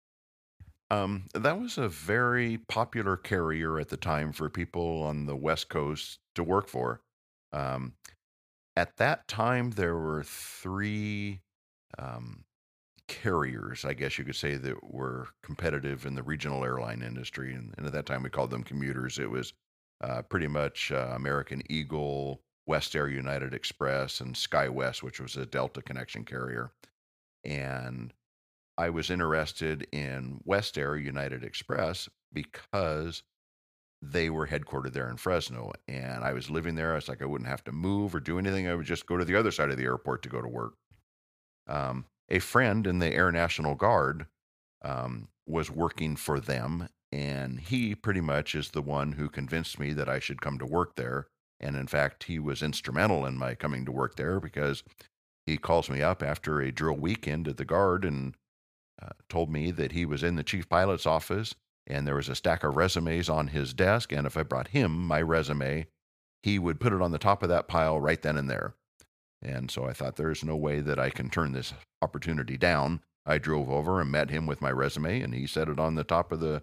Um, 0.90 1.24
that 1.32 1.58
was 1.58 1.78
a 1.78 1.88
very 1.88 2.58
popular 2.58 3.16
carrier 3.16 3.80
at 3.80 3.88
the 3.88 3.96
time 3.96 4.30
for 4.30 4.50
people 4.50 5.02
on 5.04 5.24
the 5.24 5.36
West 5.36 5.70
Coast 5.70 6.18
to 6.34 6.44
work 6.44 6.68
for. 6.68 7.00
Um, 7.54 7.94
at 8.76 8.96
that 8.96 9.28
time, 9.28 9.70
there 9.70 9.96
were 9.96 10.22
three 10.24 11.40
um, 11.98 12.44
carriers, 13.08 13.84
I 13.84 13.94
guess 13.94 14.18
you 14.18 14.24
could 14.24 14.36
say, 14.36 14.56
that 14.56 14.82
were 14.82 15.28
competitive 15.42 16.06
in 16.06 16.14
the 16.14 16.22
regional 16.22 16.64
airline 16.64 17.02
industry. 17.02 17.54
And, 17.54 17.74
and 17.76 17.86
at 17.86 17.92
that 17.92 18.06
time, 18.06 18.22
we 18.22 18.30
called 18.30 18.50
them 18.50 18.64
commuters. 18.64 19.18
It 19.18 19.30
was 19.30 19.52
uh, 20.02 20.22
pretty 20.22 20.48
much 20.48 20.90
uh, 20.90 21.12
American 21.14 21.62
Eagle, 21.68 22.40
West 22.66 22.96
Air 22.96 23.08
United 23.08 23.54
Express, 23.54 24.20
and 24.20 24.34
SkyWest, 24.34 25.02
which 25.02 25.20
was 25.20 25.36
a 25.36 25.46
Delta 25.46 25.82
connection 25.82 26.24
carrier. 26.24 26.72
And 27.44 28.12
I 28.78 28.88
was 28.88 29.10
interested 29.10 29.86
in 29.92 30.40
West 30.44 30.78
Air 30.78 30.96
United 30.96 31.44
Express 31.44 32.08
because 32.32 33.22
they 34.02 34.28
were 34.28 34.48
headquartered 34.48 34.92
there 34.92 35.08
in 35.08 35.16
Fresno. 35.16 35.72
And 35.86 36.24
I 36.24 36.32
was 36.32 36.50
living 36.50 36.74
there. 36.74 36.92
I 36.92 36.96
was 36.96 37.08
like, 37.08 37.22
I 37.22 37.26
wouldn't 37.26 37.48
have 37.48 37.64
to 37.64 37.72
move 37.72 38.14
or 38.14 38.20
do 38.20 38.38
anything. 38.38 38.66
I 38.66 38.74
would 38.74 38.86
just 38.86 39.06
go 39.06 39.16
to 39.16 39.24
the 39.24 39.36
other 39.36 39.52
side 39.52 39.70
of 39.70 39.76
the 39.76 39.84
airport 39.84 40.22
to 40.22 40.28
go 40.28 40.42
to 40.42 40.48
work. 40.48 40.74
Um, 41.68 42.06
a 42.28 42.40
friend 42.40 42.86
in 42.86 42.98
the 42.98 43.14
Air 43.14 43.30
National 43.30 43.76
Guard 43.76 44.26
um, 44.84 45.28
was 45.46 45.70
working 45.70 46.16
for 46.16 46.40
them. 46.40 46.88
And 47.12 47.60
he 47.60 47.94
pretty 47.94 48.20
much 48.20 48.54
is 48.54 48.70
the 48.70 48.82
one 48.82 49.12
who 49.12 49.28
convinced 49.28 49.78
me 49.78 49.92
that 49.92 50.08
I 50.08 50.18
should 50.18 50.40
come 50.40 50.58
to 50.58 50.66
work 50.66 50.96
there. 50.96 51.28
And 51.60 51.76
in 51.76 51.86
fact, 51.86 52.24
he 52.24 52.40
was 52.40 52.62
instrumental 52.62 53.24
in 53.24 53.38
my 53.38 53.54
coming 53.54 53.84
to 53.84 53.92
work 53.92 54.16
there 54.16 54.40
because 54.40 54.82
he 55.46 55.56
calls 55.58 55.88
me 55.88 56.02
up 56.02 56.22
after 56.22 56.60
a 56.60 56.72
drill 56.72 56.96
weekend 56.96 57.46
at 57.46 57.56
the 57.56 57.64
Guard 57.64 58.04
and 58.04 58.34
uh, 59.00 59.10
told 59.28 59.50
me 59.50 59.70
that 59.70 59.92
he 59.92 60.04
was 60.04 60.24
in 60.24 60.34
the 60.34 60.42
chief 60.42 60.68
pilot's 60.68 61.06
office 61.06 61.54
and 61.86 62.06
there 62.06 62.14
was 62.14 62.28
a 62.28 62.34
stack 62.34 62.64
of 62.64 62.76
resumes 62.76 63.28
on 63.28 63.48
his 63.48 63.74
desk. 63.74 64.12
And 64.12 64.26
if 64.26 64.36
I 64.36 64.42
brought 64.42 64.68
him 64.68 65.06
my 65.06 65.20
resume, 65.20 65.86
he 66.42 66.58
would 66.58 66.80
put 66.80 66.92
it 66.92 67.02
on 67.02 67.12
the 67.12 67.18
top 67.18 67.42
of 67.42 67.48
that 67.48 67.68
pile 67.68 68.00
right 68.00 68.20
then 68.20 68.36
and 68.36 68.48
there. 68.50 68.74
And 69.42 69.70
so 69.70 69.86
I 69.86 69.92
thought, 69.92 70.16
there's 70.16 70.44
no 70.44 70.56
way 70.56 70.80
that 70.80 70.98
I 70.98 71.10
can 71.10 71.28
turn 71.28 71.52
this 71.52 71.74
opportunity 72.00 72.56
down. 72.56 73.00
I 73.26 73.38
drove 73.38 73.70
over 73.70 74.00
and 74.00 74.10
met 74.10 74.30
him 74.30 74.46
with 74.46 74.60
my 74.60 74.70
resume, 74.70 75.20
and 75.20 75.34
he 75.34 75.46
set 75.46 75.68
it 75.68 75.78
on 75.78 75.94
the 75.94 76.04
top 76.04 76.32
of 76.32 76.40
the 76.40 76.62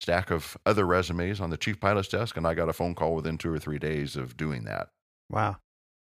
stack 0.00 0.30
of 0.30 0.56
other 0.64 0.86
resumes 0.86 1.40
on 1.40 1.50
the 1.50 1.56
chief 1.56 1.80
pilot's 1.80 2.08
desk. 2.08 2.36
And 2.36 2.46
I 2.46 2.54
got 2.54 2.68
a 2.68 2.74
phone 2.74 2.94
call 2.94 3.14
within 3.14 3.38
two 3.38 3.52
or 3.52 3.58
three 3.58 3.78
days 3.78 4.16
of 4.16 4.36
doing 4.36 4.64
that. 4.64 4.88
Wow. 5.30 5.56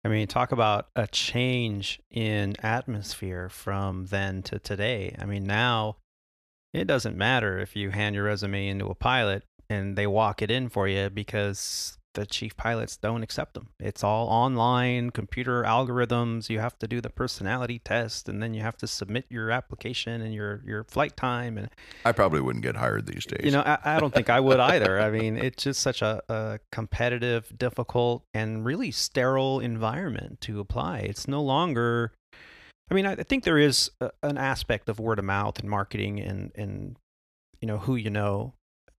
I 0.04 0.08
mean, 0.08 0.28
talk 0.28 0.52
about 0.52 0.90
a 0.96 1.06
change 1.06 2.00
in 2.10 2.56
atmosphere 2.64 3.50
from 3.50 4.08
then 4.08 4.42
to 4.44 4.58
today. 4.58 5.16
I 5.20 5.26
mean, 5.26 5.46
now 5.46 5.98
it 6.74 6.86
doesn't 6.86 7.18
matter 7.18 7.60
if 7.60 7.76
you 7.76 7.90
hand 7.90 8.16
your 8.16 8.26
resume 8.26 8.68
into 8.68 8.88
a 8.88 8.96
pilot 8.96 9.44
and 9.70 9.96
they 9.96 10.08
walk 10.08 10.42
it 10.42 10.52
in 10.52 10.70
for 10.70 10.88
you 10.88 11.10
because 11.10 11.98
the 12.14 12.26
chief 12.26 12.58
pilots 12.58 12.98
don't 12.98 13.24
accept 13.24 13.54
them. 13.54 13.70
It's 13.80 14.04
all 14.04 14.28
online, 14.28 15.12
computer 15.12 15.64
algorithms. 15.64 16.50
You 16.50 16.60
have 16.60 16.78
to 16.80 16.88
do 16.88 17.00
the 17.00 17.10
personality 17.10 17.80
test, 17.80 18.28
and 18.28 18.42
then 18.42 18.54
you 18.54 18.62
have 18.62 18.78
to 18.78 18.88
submit 18.88 19.26
your 19.30 19.52
application 19.52 20.22
and 20.22 20.34
your 20.34 20.62
your 20.66 20.84
flight 20.84 21.16
time. 21.16 21.58
And 21.58 21.70
I 22.06 22.12
probably 22.12 22.42
wouldn't 22.42 22.64
get 22.64 22.76
hired 22.76 23.08
these 23.08 23.26
days. 23.26 23.46
You 23.46 23.52
know, 23.52 23.62
I, 23.62 23.78
I 23.84 24.00
don't 24.00 24.14
think 24.14 24.30
I 24.30 24.40
would 24.40 24.60
either. 24.72 25.00
I 25.00 25.10
mean, 25.10 25.38
it's 25.38 25.64
just 25.64 25.82
such 25.82 26.02
a, 26.02 26.22
a 26.28 26.60
competitive, 26.72 27.52
difficult, 27.58 28.26
and 28.34 28.66
really 28.66 28.92
sterile 28.92 29.60
environment 29.60 30.42
to 30.42 30.60
apply. 30.60 31.00
It's 31.00 31.28
no 31.28 31.42
longer. 31.42 32.14
I 32.92 32.94
mean, 32.94 33.06
I 33.06 33.16
think 33.16 33.46
there 33.46 33.58
is 33.58 33.90
a, 34.02 34.12
an 34.22 34.38
aspect 34.38 34.90
of 34.90 35.00
word 35.00 35.18
of 35.18 35.24
mouth 35.24 35.58
and 35.60 35.70
marketing 35.70 36.20
and 36.20 36.52
and 36.56 36.98
you 37.62 37.68
know 37.68 37.78
who 37.78 37.96
you 37.96 38.10
know, 38.10 38.54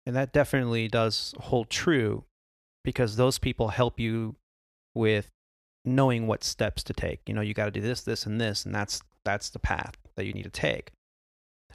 and 0.07 0.17
that 0.17 0.33
definitely 0.33 0.89
does 0.89 1.35
hold 1.39 1.69
true 1.69 2.25
because 2.85 3.17
those 3.17 3.39
people 3.39 3.69
help 3.69 4.01
you 4.01 4.37
with 4.95 5.31
knowing 5.85 6.27
what 6.27 6.43
steps 6.43 6.83
to 6.85 6.95
take. 6.95 7.21
You 7.27 7.35
know, 7.35 7.43
you 7.43 7.53
got 7.53 7.67
to 7.67 7.71
do 7.71 7.83
this, 7.83 8.01
this, 8.01 8.25
and 8.25 8.41
this, 8.41 8.65
and 8.65 8.75
that's 8.75 9.03
that's 9.27 9.51
the 9.51 9.59
path 9.59 9.95
that 10.17 10.25
you 10.25 10.33
need 10.33 10.45
to 10.45 10.51
take. 10.51 10.93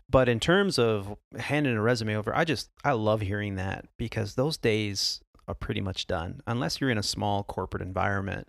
But 0.10 0.28
in 0.28 0.40
terms 0.40 0.80
of 0.80 1.16
handing 1.38 1.76
a 1.76 1.82
resume 1.82 2.16
over, 2.16 2.36
I 2.36 2.46
just 2.46 2.72
I 2.84 2.94
love 2.94 3.22
hearing 3.22 3.56
that 3.56 3.86
because 4.00 4.34
those 4.34 4.58
days 4.58 5.22
are 5.48 5.54
pretty 5.54 5.82
much 5.82 6.08
done. 6.08 6.42
Unless 6.48 6.82
you're 6.82 6.90
in 6.90 6.98
a 6.98 7.04
small 7.04 7.44
corporate 7.44 7.84
environment 7.84 8.48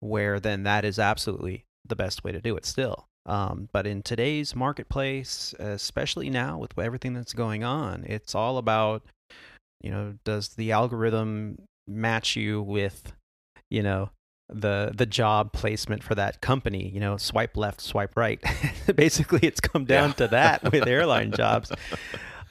where 0.00 0.40
then 0.40 0.64
that 0.64 0.84
is 0.84 0.98
absolutely 0.98 1.64
the 1.86 1.96
best 1.96 2.24
way 2.24 2.32
to 2.32 2.40
do 2.40 2.56
it 2.56 2.64
still. 2.64 3.06
Um, 3.26 3.68
but 3.72 3.86
in 3.86 4.02
today's 4.02 4.54
marketplace, 4.54 5.54
especially 5.58 6.28
now 6.28 6.58
with 6.58 6.78
everything 6.78 7.14
that's 7.14 7.32
going 7.32 7.64
on, 7.64 8.04
it's 8.06 8.34
all 8.34 8.58
about, 8.58 9.02
you 9.80 9.90
know, 9.90 10.14
does 10.24 10.50
the 10.50 10.72
algorithm 10.72 11.62
match 11.86 12.36
you 12.36 12.60
with, 12.60 13.12
you 13.70 13.82
know, 13.82 14.10
the 14.48 14.92
the 14.94 15.06
job 15.06 15.52
placement 15.52 16.02
for 16.02 16.14
that 16.14 16.40
company 16.42 16.88
you 16.90 17.00
know 17.00 17.16
swipe 17.16 17.56
left 17.56 17.80
swipe 17.80 18.14
right 18.14 18.42
basically 18.94 19.40
it's 19.42 19.60
come 19.60 19.86
down 19.86 20.10
yeah. 20.10 20.14
to 20.14 20.28
that 20.28 20.62
with 20.70 20.86
airline 20.86 21.32
jobs 21.32 21.72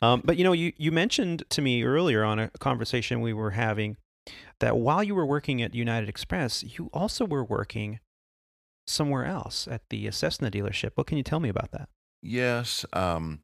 um, 0.01 0.21
but 0.25 0.35
you 0.35 0.43
know 0.43 0.53
you 0.53 0.73
you 0.77 0.91
mentioned 0.91 1.43
to 1.49 1.61
me 1.61 1.83
earlier 1.83 2.23
on 2.23 2.39
a 2.39 2.49
conversation 2.59 3.21
we 3.21 3.31
were 3.31 3.51
having 3.51 3.95
that 4.59 4.75
while 4.75 5.03
you 5.03 5.13
were 5.13 5.25
working 5.25 5.61
at 5.61 5.75
united 5.75 6.09
express 6.09 6.63
you 6.63 6.89
also 6.93 7.25
were 7.25 7.43
working 7.43 7.99
somewhere 8.85 9.25
else 9.25 9.67
at 9.69 9.81
the 9.89 10.09
cessna 10.11 10.51
dealership 10.51 10.91
what 10.95 11.07
can 11.07 11.17
you 11.17 11.23
tell 11.23 11.39
me 11.39 11.49
about 11.49 11.71
that 11.71 11.89
yes 12.21 12.85
um, 12.93 13.41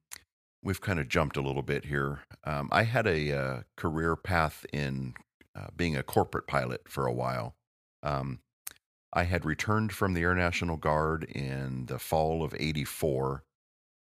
we've 0.63 0.82
kind 0.82 0.99
of 0.99 1.08
jumped 1.08 1.38
a 1.38 1.41
little 1.41 1.62
bit 1.62 1.86
here 1.86 2.21
um, 2.43 2.69
i 2.71 2.84
had 2.84 3.08
a 3.08 3.32
uh, 3.32 3.62
career 3.78 4.15
path 4.15 4.65
in 4.73 5.13
uh, 5.60 5.67
being 5.75 5.97
a 5.97 6.04
corporate 6.04 6.47
pilot 6.47 6.82
for 6.88 7.06
a 7.06 7.13
while. 7.13 7.56
Um, 8.04 8.39
I 9.12 9.23
had 9.23 9.45
returned 9.45 9.91
from 9.91 10.13
the 10.13 10.21
Air 10.21 10.36
National 10.36 10.78
Guard 10.78 11.23
in 11.23 11.88
the 11.88 11.99
fall 11.99 12.43
of 12.43 12.56
84. 12.58 13.43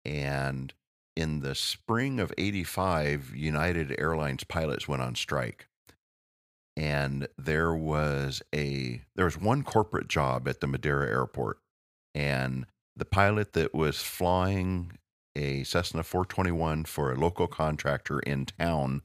And 0.03 0.73
in 1.15 1.41
the 1.41 1.55
spring 1.55 2.19
of 2.19 2.33
85, 2.37 3.33
United 3.35 3.95
Airlines 3.99 4.43
pilots 4.43 4.87
went 4.87 5.01
on 5.01 5.15
strike. 5.15 5.67
And 6.77 7.27
there 7.38 7.73
was 7.73 8.41
a 8.53 9.01
there 9.15 9.25
was 9.25 9.39
one 9.39 9.63
corporate 9.63 10.07
job 10.07 10.47
at 10.47 10.59
the 10.59 10.67
Madera 10.67 11.07
airport. 11.07 11.59
And 12.13 12.65
the 12.95 13.05
pilot 13.05 13.53
that 13.53 13.73
was 13.73 14.01
flying 14.01 14.97
a 15.35 15.63
Cessna 15.63 16.03
421 16.03 16.85
for 16.85 17.11
a 17.11 17.19
local 17.19 17.47
contractor 17.47 18.19
in 18.19 18.45
town 18.45 19.01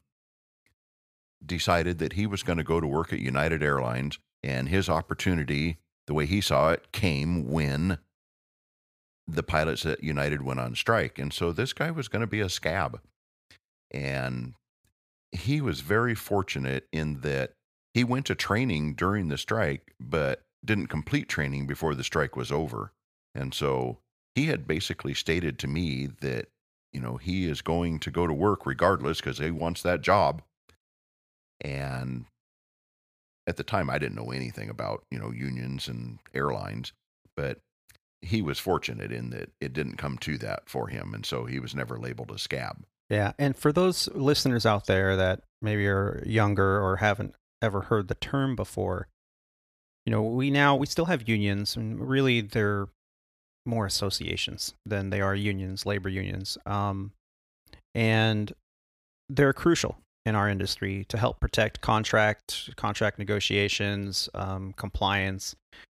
decided 1.44 1.98
that 1.98 2.14
he 2.14 2.26
was 2.26 2.42
going 2.42 2.58
to 2.58 2.64
go 2.64 2.80
to 2.80 2.86
work 2.86 3.12
at 3.12 3.18
United 3.18 3.62
Airlines, 3.62 4.18
and 4.42 4.68
his 4.68 4.88
opportunity, 4.88 5.78
the 6.06 6.14
way 6.14 6.26
he 6.26 6.40
saw 6.40 6.70
it, 6.70 6.92
came 6.92 7.48
when 7.48 7.98
the 9.26 9.42
pilots 9.42 9.86
at 9.86 10.02
United 10.02 10.42
went 10.42 10.60
on 10.60 10.74
strike. 10.74 11.18
And 11.18 11.32
so 11.32 11.52
this 11.52 11.72
guy 11.72 11.90
was 11.90 12.08
going 12.08 12.20
to 12.20 12.26
be 12.26 12.40
a 12.40 12.48
scab. 12.48 13.00
And 13.90 14.54
he 15.32 15.60
was 15.60 15.80
very 15.80 16.14
fortunate 16.14 16.86
in 16.92 17.20
that 17.20 17.52
he 17.94 18.04
went 18.04 18.26
to 18.26 18.34
training 18.34 18.94
during 18.94 19.28
the 19.28 19.38
strike, 19.38 19.94
but 20.00 20.42
didn't 20.64 20.88
complete 20.88 21.28
training 21.28 21.66
before 21.66 21.94
the 21.94 22.04
strike 22.04 22.36
was 22.36 22.52
over. 22.52 22.92
And 23.34 23.54
so 23.54 23.98
he 24.34 24.46
had 24.46 24.66
basically 24.66 25.14
stated 25.14 25.58
to 25.58 25.66
me 25.66 26.08
that, 26.20 26.48
you 26.92 27.00
know, 27.00 27.16
he 27.16 27.48
is 27.48 27.62
going 27.62 27.98
to 28.00 28.10
go 28.10 28.26
to 28.26 28.32
work 28.32 28.66
regardless 28.66 29.20
because 29.20 29.38
he 29.38 29.50
wants 29.50 29.82
that 29.82 30.02
job. 30.02 30.42
And 31.60 32.26
at 33.46 33.56
the 33.56 33.64
time, 33.64 33.90
I 33.90 33.98
didn't 33.98 34.16
know 34.16 34.30
anything 34.30 34.70
about, 34.70 35.04
you 35.10 35.18
know, 35.18 35.30
unions 35.30 35.88
and 35.88 36.18
airlines, 36.34 36.92
but 37.36 37.58
he 38.22 38.42
was 38.42 38.58
fortunate 38.58 39.12
in 39.12 39.30
that 39.30 39.50
it 39.60 39.72
didn't 39.72 39.96
come 39.96 40.18
to 40.18 40.36
that 40.38 40.68
for 40.68 40.88
him. 40.88 41.14
And 41.14 41.24
so 41.24 41.46
he 41.46 41.58
was 41.58 41.74
never 41.74 41.98
labeled 41.98 42.30
a 42.30 42.38
scab. 42.38 42.84
Yeah. 43.08 43.32
And 43.38 43.56
for 43.56 43.72
those 43.72 44.08
listeners 44.14 44.66
out 44.66 44.86
there 44.86 45.16
that 45.16 45.42
maybe 45.60 45.86
are 45.88 46.22
younger 46.26 46.80
or 46.80 46.96
haven't 46.96 47.34
ever 47.62 47.82
heard 47.82 48.08
the 48.08 48.14
term 48.14 48.56
before, 48.56 49.08
you 50.06 50.10
know, 50.10 50.22
we 50.22 50.50
now, 50.50 50.76
we 50.76 50.86
still 50.86 51.06
have 51.06 51.28
unions 51.28 51.76
and 51.76 52.08
really 52.08 52.40
they're 52.40 52.88
more 53.66 53.86
associations 53.86 54.74
than 54.86 55.10
they 55.10 55.20
are 55.20 55.34
unions, 55.34 55.84
labor 55.86 56.08
unions. 56.08 56.56
Um, 56.66 57.12
and 57.94 58.52
they're 59.28 59.52
crucial 59.52 59.98
in 60.26 60.34
our 60.34 60.48
industry 60.48 61.04
to 61.08 61.16
help 61.16 61.40
protect 61.40 61.80
contract 61.80 62.70
contract 62.76 63.18
negotiations, 63.18 64.28
um, 64.34 64.72
compliance, 64.74 65.54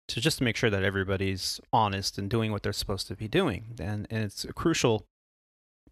to 0.08 0.22
just 0.22 0.40
to 0.40 0.44
make 0.44 0.56
sure 0.56 0.70
that 0.70 0.84
everybody's 0.84 1.60
honest 1.72 2.18
and 2.18 2.30
doing 2.30 2.52
what 2.52 2.64
they're 2.64 2.74
supposed 2.74 3.08
to 3.08 3.16
be 3.16 3.28
doing. 3.28 3.76
And, 3.80 4.08
and 4.10 4.24
it's 4.24 4.44
a 4.44 4.54
crucial 4.54 5.06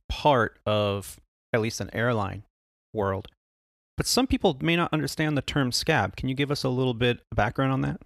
part 0.10 0.60
of 0.66 1.20
at 1.54 1.62
least 1.62 1.82
an 1.82 1.90
airline 1.94 2.44
world. 2.94 3.28
But 4.00 4.08
some 4.08 4.28
people 4.28 4.58
may 4.62 4.78
not 4.78 4.94
understand 4.94 5.38
the 5.38 5.42
term 5.42 5.74
scab. 5.74 6.16
Can 6.16 6.30
you 6.30 6.34
give 6.34 6.52
us 6.52 6.64
a 6.64 6.70
little 6.70 6.94
bit 6.94 7.20
of 7.30 7.36
background 7.36 7.74
on 7.74 7.82
that? 7.82 8.02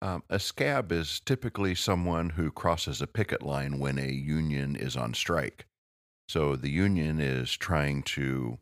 Um, 0.00 0.22
a 0.30 0.38
scab 0.38 0.90
is 0.90 1.20
typically 1.20 1.74
someone 1.74 2.30
who 2.30 2.50
crosses 2.50 3.02
a 3.02 3.06
picket 3.06 3.42
line 3.42 3.78
when 3.78 3.98
a 3.98 4.10
union 4.10 4.74
is 4.74 4.96
on 4.96 5.12
strike. 5.12 5.66
So 6.30 6.56
the 6.56 6.70
union 6.70 7.20
is 7.20 7.52
trying 7.52 8.04
to, 8.04 8.56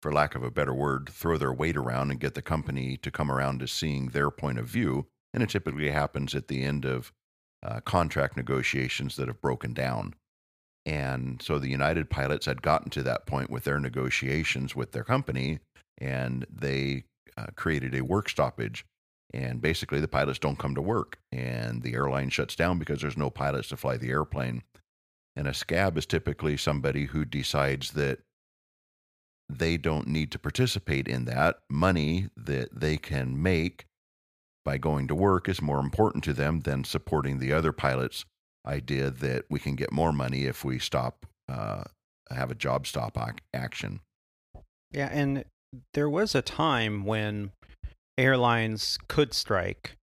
for 0.00 0.12
lack 0.12 0.34
of 0.34 0.42
a 0.42 0.50
better 0.50 0.74
word, 0.74 1.08
throw 1.08 1.38
their 1.38 1.52
weight 1.52 1.76
around 1.76 2.10
and 2.10 2.18
get 2.18 2.34
the 2.34 2.42
company 2.42 2.96
to 2.96 3.12
come 3.12 3.30
around 3.30 3.60
to 3.60 3.68
seeing 3.68 4.08
their 4.08 4.32
point 4.32 4.58
of 4.58 4.66
view. 4.66 5.06
And 5.32 5.40
it 5.40 5.50
typically 5.50 5.90
happens 5.90 6.34
at 6.34 6.48
the 6.48 6.64
end 6.64 6.84
of 6.84 7.12
uh, 7.62 7.78
contract 7.82 8.36
negotiations 8.36 9.14
that 9.14 9.28
have 9.28 9.40
broken 9.40 9.72
down. 9.72 10.14
And 10.84 11.40
so 11.40 11.58
the 11.58 11.68
United 11.68 12.10
pilots 12.10 12.46
had 12.46 12.62
gotten 12.62 12.90
to 12.90 13.02
that 13.04 13.26
point 13.26 13.50
with 13.50 13.64
their 13.64 13.78
negotiations 13.78 14.74
with 14.74 14.92
their 14.92 15.04
company, 15.04 15.60
and 15.98 16.44
they 16.50 17.04
uh, 17.36 17.46
created 17.54 17.94
a 17.94 18.04
work 18.04 18.28
stoppage. 18.28 18.84
And 19.34 19.62
basically, 19.62 20.00
the 20.00 20.08
pilots 20.08 20.38
don't 20.38 20.58
come 20.58 20.74
to 20.74 20.82
work, 20.82 21.18
and 21.30 21.82
the 21.82 21.94
airline 21.94 22.28
shuts 22.28 22.54
down 22.54 22.78
because 22.78 23.00
there's 23.00 23.16
no 23.16 23.30
pilots 23.30 23.68
to 23.68 23.76
fly 23.76 23.96
the 23.96 24.10
airplane. 24.10 24.62
And 25.34 25.48
a 25.48 25.54
scab 25.54 25.96
is 25.96 26.04
typically 26.04 26.58
somebody 26.58 27.06
who 27.06 27.24
decides 27.24 27.92
that 27.92 28.18
they 29.48 29.76
don't 29.76 30.08
need 30.08 30.30
to 30.32 30.38
participate 30.38 31.08
in 31.08 31.24
that. 31.26 31.60
Money 31.70 32.28
that 32.36 32.78
they 32.78 32.98
can 32.98 33.40
make 33.40 33.86
by 34.64 34.78
going 34.78 35.08
to 35.08 35.14
work 35.14 35.48
is 35.48 35.62
more 35.62 35.80
important 35.80 36.22
to 36.24 36.32
them 36.32 36.60
than 36.60 36.84
supporting 36.84 37.38
the 37.38 37.52
other 37.52 37.72
pilots' 37.72 38.24
idea 38.66 39.10
that 39.10 39.44
we 39.50 39.58
can 39.58 39.74
get 39.74 39.92
more 39.92 40.12
money 40.12 40.44
if 40.44 40.64
we 40.64 40.78
stop, 40.78 41.26
uh, 41.48 41.84
have 42.30 42.50
a 42.50 42.54
job 42.54 42.86
stop 42.86 43.18
ac- 43.18 43.42
action. 43.52 44.00
Yeah, 44.92 45.08
and 45.10 45.44
there 45.94 46.08
was 46.08 46.34
a 46.34 46.42
time 46.42 47.04
when 47.04 47.52
airlines 48.18 48.98
could 49.08 49.34
strike, 49.34 49.96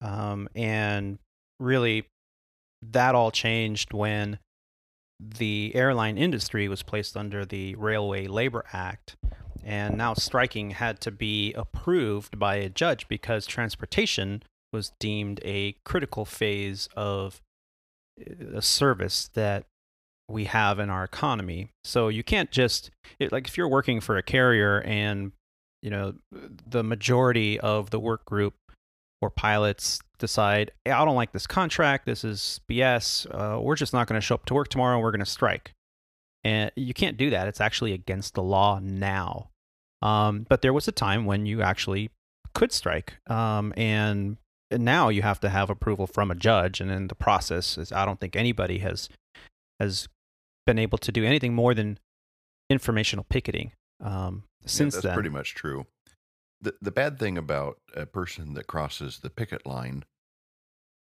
um, 0.00 0.48
and 0.54 1.18
really 1.60 2.06
that 2.82 3.14
all 3.14 3.30
changed 3.30 3.92
when 3.92 4.38
the 5.20 5.72
airline 5.74 6.18
industry 6.18 6.68
was 6.68 6.82
placed 6.82 7.16
under 7.16 7.44
the 7.44 7.76
Railway 7.76 8.26
Labor 8.26 8.64
Act. 8.72 9.14
And 9.64 9.96
now 9.96 10.14
striking 10.14 10.72
had 10.72 11.00
to 11.02 11.12
be 11.12 11.52
approved 11.52 12.38
by 12.38 12.56
a 12.56 12.68
judge 12.68 13.06
because 13.06 13.46
transportation 13.46 14.42
was 14.72 14.92
deemed 14.98 15.40
a 15.44 15.76
critical 15.84 16.24
phase 16.24 16.88
of 16.96 17.40
a 18.54 18.62
service 18.62 19.30
that 19.34 19.64
we 20.28 20.44
have 20.44 20.78
in 20.78 20.90
our 20.90 21.04
economy. 21.04 21.70
So 21.84 22.08
you 22.08 22.22
can't 22.22 22.50
just 22.50 22.90
it, 23.18 23.32
like 23.32 23.48
if 23.48 23.56
you're 23.56 23.68
working 23.68 24.00
for 24.00 24.16
a 24.16 24.22
carrier 24.22 24.80
and 24.82 25.32
you 25.82 25.90
know 25.90 26.14
the 26.30 26.82
majority 26.82 27.60
of 27.60 27.90
the 27.90 28.00
work 28.00 28.24
group 28.24 28.54
or 29.20 29.30
pilots 29.30 30.00
decide, 30.18 30.72
hey, 30.84 30.90
I 30.90 31.04
don't 31.04 31.14
like 31.14 31.32
this 31.32 31.46
contract. 31.46 32.06
This 32.06 32.24
is 32.24 32.60
BS. 32.68 33.26
Uh, 33.30 33.60
we're 33.60 33.76
just 33.76 33.92
not 33.92 34.08
going 34.08 34.20
to 34.20 34.24
show 34.24 34.34
up 34.34 34.46
to 34.46 34.54
work 34.54 34.68
tomorrow. 34.68 34.98
We're 34.98 35.12
going 35.12 35.20
to 35.20 35.26
strike. 35.26 35.72
And 36.44 36.72
you 36.74 36.92
can't 36.92 37.16
do 37.16 37.30
that. 37.30 37.46
It's 37.46 37.60
actually 37.60 37.92
against 37.92 38.34
the 38.34 38.42
law 38.42 38.80
now. 38.82 39.50
Um, 40.02 40.44
but 40.48 40.62
there 40.62 40.72
was 40.72 40.88
a 40.88 40.92
time 40.92 41.24
when 41.24 41.46
you 41.46 41.62
actually 41.62 42.10
could 42.52 42.72
strike. 42.72 43.14
Um, 43.28 43.72
and, 43.76 43.76
and 43.76 44.36
now 44.78 45.08
you 45.08 45.22
have 45.22 45.40
to 45.40 45.48
have 45.48 45.70
approval 45.70 46.06
from 46.06 46.30
a 46.30 46.34
judge. 46.34 46.80
And 46.80 46.90
then 46.90 47.08
the 47.08 47.14
process 47.14 47.78
is, 47.78 47.92
I 47.92 48.04
don't 48.04 48.20
think 48.20 48.36
anybody 48.36 48.78
has, 48.78 49.08
has 49.80 50.08
been 50.66 50.78
able 50.78 50.98
to 50.98 51.12
do 51.12 51.24
anything 51.24 51.54
more 51.54 51.74
than 51.74 51.98
informational 52.70 53.26
picketing. 53.28 53.72
Um, 54.02 54.44
since 54.66 54.94
yeah, 54.94 54.96
that's 54.96 55.06
then. 55.06 55.14
pretty 55.14 55.28
much 55.28 55.54
true. 55.54 55.86
The, 56.60 56.74
the 56.80 56.92
bad 56.92 57.18
thing 57.18 57.36
about 57.36 57.78
a 57.94 58.06
person 58.06 58.54
that 58.54 58.66
crosses 58.66 59.18
the 59.18 59.30
picket 59.30 59.66
line 59.66 60.04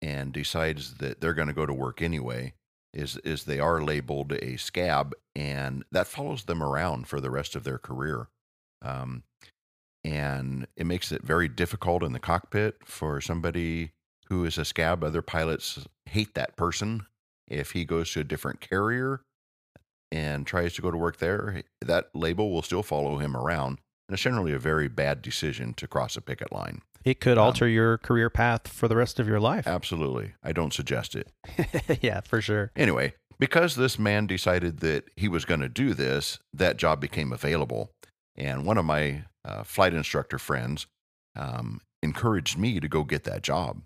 and 0.02 0.32
decides 0.32 0.94
that 0.94 1.20
they're 1.20 1.34
going 1.34 1.48
to 1.48 1.54
go 1.54 1.66
to 1.66 1.74
work 1.74 2.00
anyway 2.00 2.54
is 2.92 3.18
is 3.18 3.44
they 3.44 3.60
are 3.60 3.82
labeled 3.82 4.32
a 4.32 4.56
scab 4.56 5.14
and 5.36 5.84
that 5.92 6.06
follows 6.06 6.44
them 6.44 6.62
around 6.62 7.06
for 7.06 7.20
the 7.20 7.30
rest 7.30 7.54
of 7.54 7.62
their 7.62 7.78
career 7.78 8.28
um, 8.82 9.22
and 10.04 10.66
it 10.76 10.86
makes 10.86 11.12
it 11.12 11.22
very 11.22 11.48
difficult 11.48 12.02
in 12.02 12.12
the 12.12 12.18
cockpit 12.18 12.76
for 12.84 13.20
somebody 13.20 13.92
who 14.28 14.44
is 14.44 14.58
a 14.58 14.64
scab 14.64 15.04
other 15.04 15.22
pilots 15.22 15.86
hate 16.06 16.34
that 16.34 16.56
person 16.56 17.06
if 17.48 17.72
he 17.72 17.84
goes 17.84 18.10
to 18.12 18.20
a 18.20 18.24
different 18.24 18.60
carrier 18.60 19.20
and 20.12 20.46
tries 20.46 20.74
to 20.74 20.82
go 20.82 20.90
to 20.90 20.96
work 20.96 21.18
there 21.18 21.62
that 21.80 22.08
label 22.14 22.50
will 22.50 22.62
still 22.62 22.82
follow 22.82 23.18
him 23.18 23.36
around 23.36 23.78
and 24.08 24.14
it's 24.14 24.22
generally 24.22 24.52
a 24.52 24.58
very 24.58 24.88
bad 24.88 25.22
decision 25.22 25.74
to 25.74 25.86
cross 25.86 26.16
a 26.16 26.20
picket 26.20 26.52
line 26.52 26.80
it 27.04 27.20
could 27.20 27.38
alter 27.38 27.64
um, 27.64 27.70
your 27.70 27.98
career 27.98 28.28
path 28.28 28.68
for 28.68 28.88
the 28.88 28.96
rest 28.96 29.18
of 29.18 29.26
your 29.26 29.40
life. 29.40 29.66
Absolutely. 29.66 30.34
I 30.42 30.52
don't 30.52 30.72
suggest 30.72 31.16
it. 31.16 31.28
yeah, 32.02 32.20
for 32.20 32.42
sure. 32.42 32.70
Anyway, 32.76 33.14
because 33.38 33.74
this 33.74 33.98
man 33.98 34.26
decided 34.26 34.80
that 34.80 35.04
he 35.16 35.28
was 35.28 35.44
going 35.44 35.60
to 35.60 35.68
do 35.68 35.94
this, 35.94 36.38
that 36.52 36.76
job 36.76 37.00
became 37.00 37.32
available. 37.32 37.90
And 38.36 38.66
one 38.66 38.76
of 38.76 38.84
my 38.84 39.24
uh, 39.44 39.62
flight 39.62 39.94
instructor 39.94 40.38
friends 40.38 40.86
um, 41.36 41.80
encouraged 42.02 42.58
me 42.58 42.80
to 42.80 42.88
go 42.88 43.04
get 43.04 43.24
that 43.24 43.42
job. 43.42 43.82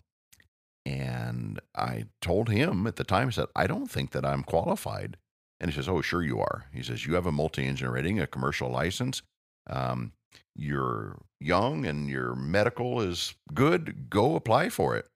And 0.87 1.61
I 1.75 2.05
told 2.21 2.51
him 2.51 2.87
at 2.87 2.97
the 2.97 3.05
time, 3.05 3.29
I 3.29 3.31
said, 3.31 3.47
I 3.57 3.67
don't 3.67 3.91
think 3.91 4.11
that 4.11 4.25
I'm 4.25 4.43
qualified. 4.43 5.17
And 5.61 5.71
he 5.71 5.77
says, 5.77 5.89
Oh, 5.89 6.03
sure 6.03 6.23
you 6.23 6.41
are. 6.41 6.67
He 6.73 6.83
says, 6.83 7.07
You 7.07 7.15
have 7.15 7.27
a 7.27 7.33
multi 7.33 7.65
engine 7.65 7.91
rating, 7.91 8.21
a 8.21 8.27
commercial 8.27 8.69
license. 8.69 9.23
Um, 9.69 10.13
you're 10.55 11.17
young 11.41 11.87
and 11.87 12.09
your 12.09 12.35
medical 12.35 13.01
is 13.01 13.35
good, 13.53 14.11
go 14.11 14.37
apply 14.37 14.69
for 14.69 14.97
it. 14.97 15.07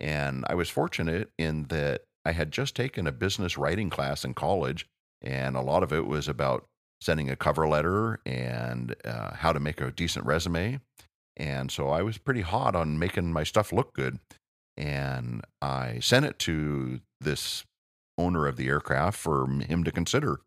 And 0.00 0.44
I 0.48 0.54
was 0.54 0.68
fortunate 0.68 1.30
in 1.38 1.64
that 1.64 2.02
I 2.24 2.32
had 2.32 2.50
just 2.50 2.74
taken 2.74 3.06
a 3.06 3.12
business 3.12 3.56
writing 3.56 3.90
class 3.90 4.24
in 4.24 4.34
college, 4.34 4.86
and 5.20 5.56
a 5.56 5.60
lot 5.60 5.82
of 5.82 5.92
it 5.92 6.06
was 6.06 6.28
about 6.28 6.66
sending 7.02 7.28
a 7.28 7.36
cover 7.36 7.66
letter 7.66 8.20
and 8.24 8.94
uh, 9.04 9.34
how 9.34 9.52
to 9.52 9.58
make 9.58 9.80
a 9.80 9.90
decent 9.90 10.24
resume. 10.24 10.80
And 11.36 11.70
so 11.70 11.88
I 11.88 12.02
was 12.02 12.18
pretty 12.18 12.42
hot 12.42 12.76
on 12.76 12.98
making 12.98 13.32
my 13.32 13.42
stuff 13.42 13.72
look 13.72 13.92
good. 13.92 14.18
And 14.76 15.42
I 15.60 15.98
sent 16.00 16.26
it 16.26 16.38
to 16.40 17.00
this 17.20 17.64
owner 18.16 18.46
of 18.46 18.56
the 18.56 18.68
aircraft 18.68 19.18
for 19.18 19.48
him 19.48 19.82
to 19.84 19.90
consider. 19.90 20.40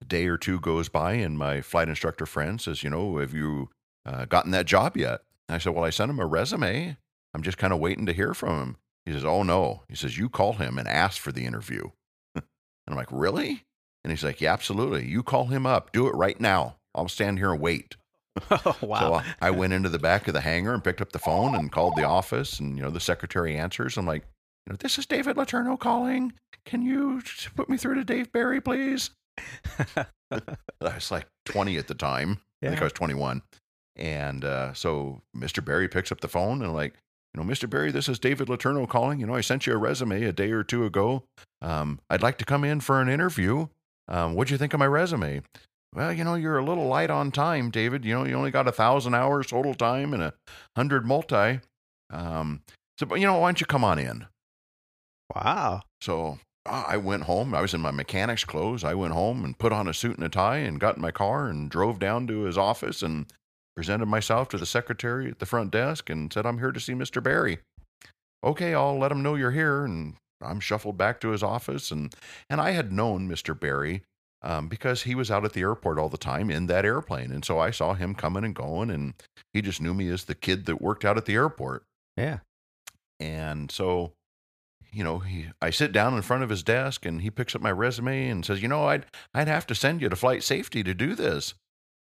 A 0.00 0.04
day 0.04 0.26
or 0.26 0.36
two 0.36 0.60
goes 0.60 0.88
by, 0.88 1.14
and 1.14 1.38
my 1.38 1.60
flight 1.60 1.88
instructor 1.88 2.26
friend 2.26 2.60
says, 2.60 2.84
You 2.84 2.90
know, 2.90 3.18
have 3.18 3.34
you 3.34 3.70
uh, 4.06 4.26
gotten 4.26 4.52
that 4.52 4.66
job 4.66 4.96
yet? 4.96 5.22
And 5.48 5.56
I 5.56 5.58
said, 5.58 5.74
Well, 5.74 5.84
I 5.84 5.90
sent 5.90 6.10
him 6.10 6.20
a 6.20 6.26
resume. 6.26 6.96
I'm 7.34 7.42
just 7.42 7.58
kind 7.58 7.72
of 7.72 7.80
waiting 7.80 8.06
to 8.06 8.12
hear 8.12 8.34
from 8.34 8.60
him. 8.60 8.76
He 9.06 9.12
says, 9.12 9.24
Oh, 9.24 9.42
no. 9.42 9.82
He 9.88 9.96
says, 9.96 10.16
You 10.18 10.28
call 10.28 10.54
him 10.54 10.78
and 10.78 10.86
ask 10.86 11.20
for 11.20 11.32
the 11.32 11.46
interview. 11.46 11.90
and 12.34 12.44
I'm 12.86 12.94
like, 12.94 13.08
Really? 13.10 13.64
And 14.04 14.10
he's 14.10 14.24
like, 14.24 14.40
Yeah, 14.40 14.52
absolutely. 14.52 15.06
You 15.06 15.22
call 15.22 15.46
him 15.46 15.66
up. 15.66 15.92
Do 15.92 16.06
it 16.06 16.14
right 16.14 16.40
now. 16.40 16.76
I'll 16.94 17.08
stand 17.08 17.38
here 17.38 17.52
and 17.52 17.60
wait. 17.60 17.96
Oh, 18.50 18.76
wow. 18.82 19.18
So 19.20 19.28
I 19.40 19.50
went 19.50 19.72
into 19.72 19.88
the 19.88 19.98
back 19.98 20.28
of 20.28 20.34
the 20.34 20.40
hangar 20.40 20.72
and 20.72 20.84
picked 20.84 21.00
up 21.00 21.10
the 21.10 21.18
phone 21.18 21.56
and 21.56 21.72
called 21.72 21.96
the 21.96 22.04
office. 22.04 22.60
And, 22.60 22.76
you 22.76 22.84
know, 22.84 22.90
the 22.90 23.00
secretary 23.00 23.56
answers. 23.56 23.96
I'm 23.96 24.06
like, 24.06 24.22
you 24.64 24.72
know, 24.72 24.76
this 24.78 24.96
is 24.96 25.06
David 25.06 25.36
Letourneau 25.36 25.76
calling. 25.78 26.32
Can 26.64 26.82
you 26.82 27.20
put 27.56 27.68
me 27.68 27.76
through 27.76 27.96
to 27.96 28.04
Dave 28.04 28.30
Barry, 28.30 28.60
please? 28.60 29.10
I 29.96 30.44
was 30.80 31.10
like 31.10 31.26
20 31.46 31.78
at 31.78 31.88
the 31.88 31.94
time. 31.94 32.40
Yeah. 32.62 32.68
I 32.68 32.70
think 32.70 32.82
I 32.82 32.84
was 32.84 32.92
21. 32.92 33.42
And 33.96 34.44
uh, 34.44 34.72
so 34.74 35.22
Mr. 35.36 35.64
Barry 35.64 35.88
picks 35.88 36.12
up 36.12 36.20
the 36.20 36.28
phone 36.28 36.62
and 36.62 36.72
like, 36.72 36.94
you 37.34 37.42
know, 37.42 37.48
Mr. 37.50 37.68
Barry, 37.68 37.90
this 37.90 38.08
is 38.08 38.18
David 38.18 38.48
Letourneau 38.48 38.88
calling. 38.88 39.20
You 39.20 39.26
know, 39.26 39.34
I 39.34 39.40
sent 39.40 39.66
you 39.66 39.72
a 39.74 39.76
resume 39.76 40.22
a 40.24 40.32
day 40.32 40.50
or 40.52 40.62
two 40.62 40.84
ago. 40.84 41.24
Um, 41.60 42.00
I'd 42.08 42.22
like 42.22 42.38
to 42.38 42.44
come 42.44 42.64
in 42.64 42.80
for 42.80 43.00
an 43.00 43.08
interview. 43.08 43.66
Um, 44.08 44.34
what'd 44.34 44.50
you 44.50 44.58
think 44.58 44.74
of 44.74 44.80
my 44.80 44.86
resume? 44.86 45.42
Well, 45.94 46.12
you 46.12 46.24
know, 46.24 46.34
you're 46.34 46.58
a 46.58 46.64
little 46.64 46.86
light 46.86 47.10
on 47.10 47.30
time, 47.30 47.70
David. 47.70 48.04
You 48.04 48.14
know, 48.14 48.24
you 48.24 48.34
only 48.34 48.50
got 48.50 48.68
a 48.68 48.72
thousand 48.72 49.14
hours 49.14 49.46
total 49.48 49.74
time 49.74 50.12
and 50.12 50.22
a 50.22 50.34
hundred 50.76 51.06
multi. 51.06 51.60
Um, 52.10 52.62
so, 52.98 53.06
but 53.06 53.20
you 53.20 53.26
know, 53.26 53.38
why 53.38 53.48
don't 53.48 53.60
you 53.60 53.66
come 53.66 53.84
on 53.84 53.98
in? 53.98 54.26
Wow. 55.34 55.82
So 56.00 56.38
I 56.66 56.96
went 56.96 57.24
home. 57.24 57.54
I 57.54 57.60
was 57.60 57.74
in 57.74 57.80
my 57.80 57.90
mechanic's 57.90 58.44
clothes. 58.44 58.84
I 58.84 58.94
went 58.94 59.14
home 59.14 59.44
and 59.44 59.58
put 59.58 59.72
on 59.72 59.88
a 59.88 59.94
suit 59.94 60.16
and 60.16 60.24
a 60.24 60.28
tie 60.28 60.58
and 60.58 60.80
got 60.80 60.96
in 60.96 61.02
my 61.02 61.10
car 61.10 61.48
and 61.48 61.70
drove 61.70 61.98
down 61.98 62.26
to 62.26 62.42
his 62.42 62.58
office 62.58 63.02
and 63.02 63.26
presented 63.76 64.06
myself 64.06 64.48
to 64.48 64.58
the 64.58 64.66
secretary 64.66 65.30
at 65.30 65.38
the 65.38 65.46
front 65.46 65.70
desk 65.70 66.10
and 66.10 66.32
said, 66.32 66.44
I'm 66.44 66.58
here 66.58 66.72
to 66.72 66.80
see 66.80 66.94
Mr. 66.94 67.22
Barry. 67.22 67.58
Okay, 68.44 68.74
I'll 68.74 68.98
let 68.98 69.12
him 69.12 69.22
know 69.22 69.34
you're 69.34 69.50
here. 69.50 69.84
And 69.84 70.16
I'm 70.42 70.60
shuffled 70.60 70.96
back 70.96 71.20
to 71.20 71.30
his 71.30 71.42
office. 71.42 71.90
And, 71.90 72.14
and 72.48 72.60
I 72.60 72.70
had 72.72 72.92
known 72.92 73.28
Mr. 73.28 73.58
Barry 73.58 74.02
um, 74.42 74.68
because 74.68 75.02
he 75.02 75.14
was 75.14 75.30
out 75.30 75.44
at 75.44 75.52
the 75.52 75.60
airport 75.60 75.98
all 75.98 76.08
the 76.08 76.16
time 76.16 76.50
in 76.50 76.66
that 76.66 76.84
airplane. 76.84 77.32
And 77.32 77.44
so 77.44 77.58
I 77.58 77.70
saw 77.70 77.94
him 77.94 78.14
coming 78.14 78.44
and 78.44 78.54
going. 78.54 78.90
And 78.90 79.14
he 79.52 79.62
just 79.62 79.80
knew 79.80 79.94
me 79.94 80.08
as 80.08 80.24
the 80.24 80.34
kid 80.34 80.66
that 80.66 80.80
worked 80.80 81.04
out 81.04 81.16
at 81.16 81.24
the 81.24 81.34
airport. 81.34 81.84
Yeah. 82.16 82.38
And 83.20 83.70
so 83.70 84.12
you 84.92 85.04
know, 85.04 85.18
he, 85.18 85.46
I 85.60 85.70
sit 85.70 85.92
down 85.92 86.14
in 86.14 86.22
front 86.22 86.42
of 86.42 86.50
his 86.50 86.62
desk 86.62 87.04
and 87.04 87.20
he 87.20 87.30
picks 87.30 87.54
up 87.54 87.60
my 87.60 87.70
resume 87.70 88.28
and 88.28 88.44
says, 88.44 88.62
you 88.62 88.68
know, 88.68 88.86
I'd, 88.86 89.06
I'd 89.34 89.48
have 89.48 89.66
to 89.68 89.74
send 89.74 90.00
you 90.00 90.08
to 90.08 90.16
flight 90.16 90.42
safety 90.42 90.82
to 90.82 90.94
do 90.94 91.14
this. 91.14 91.54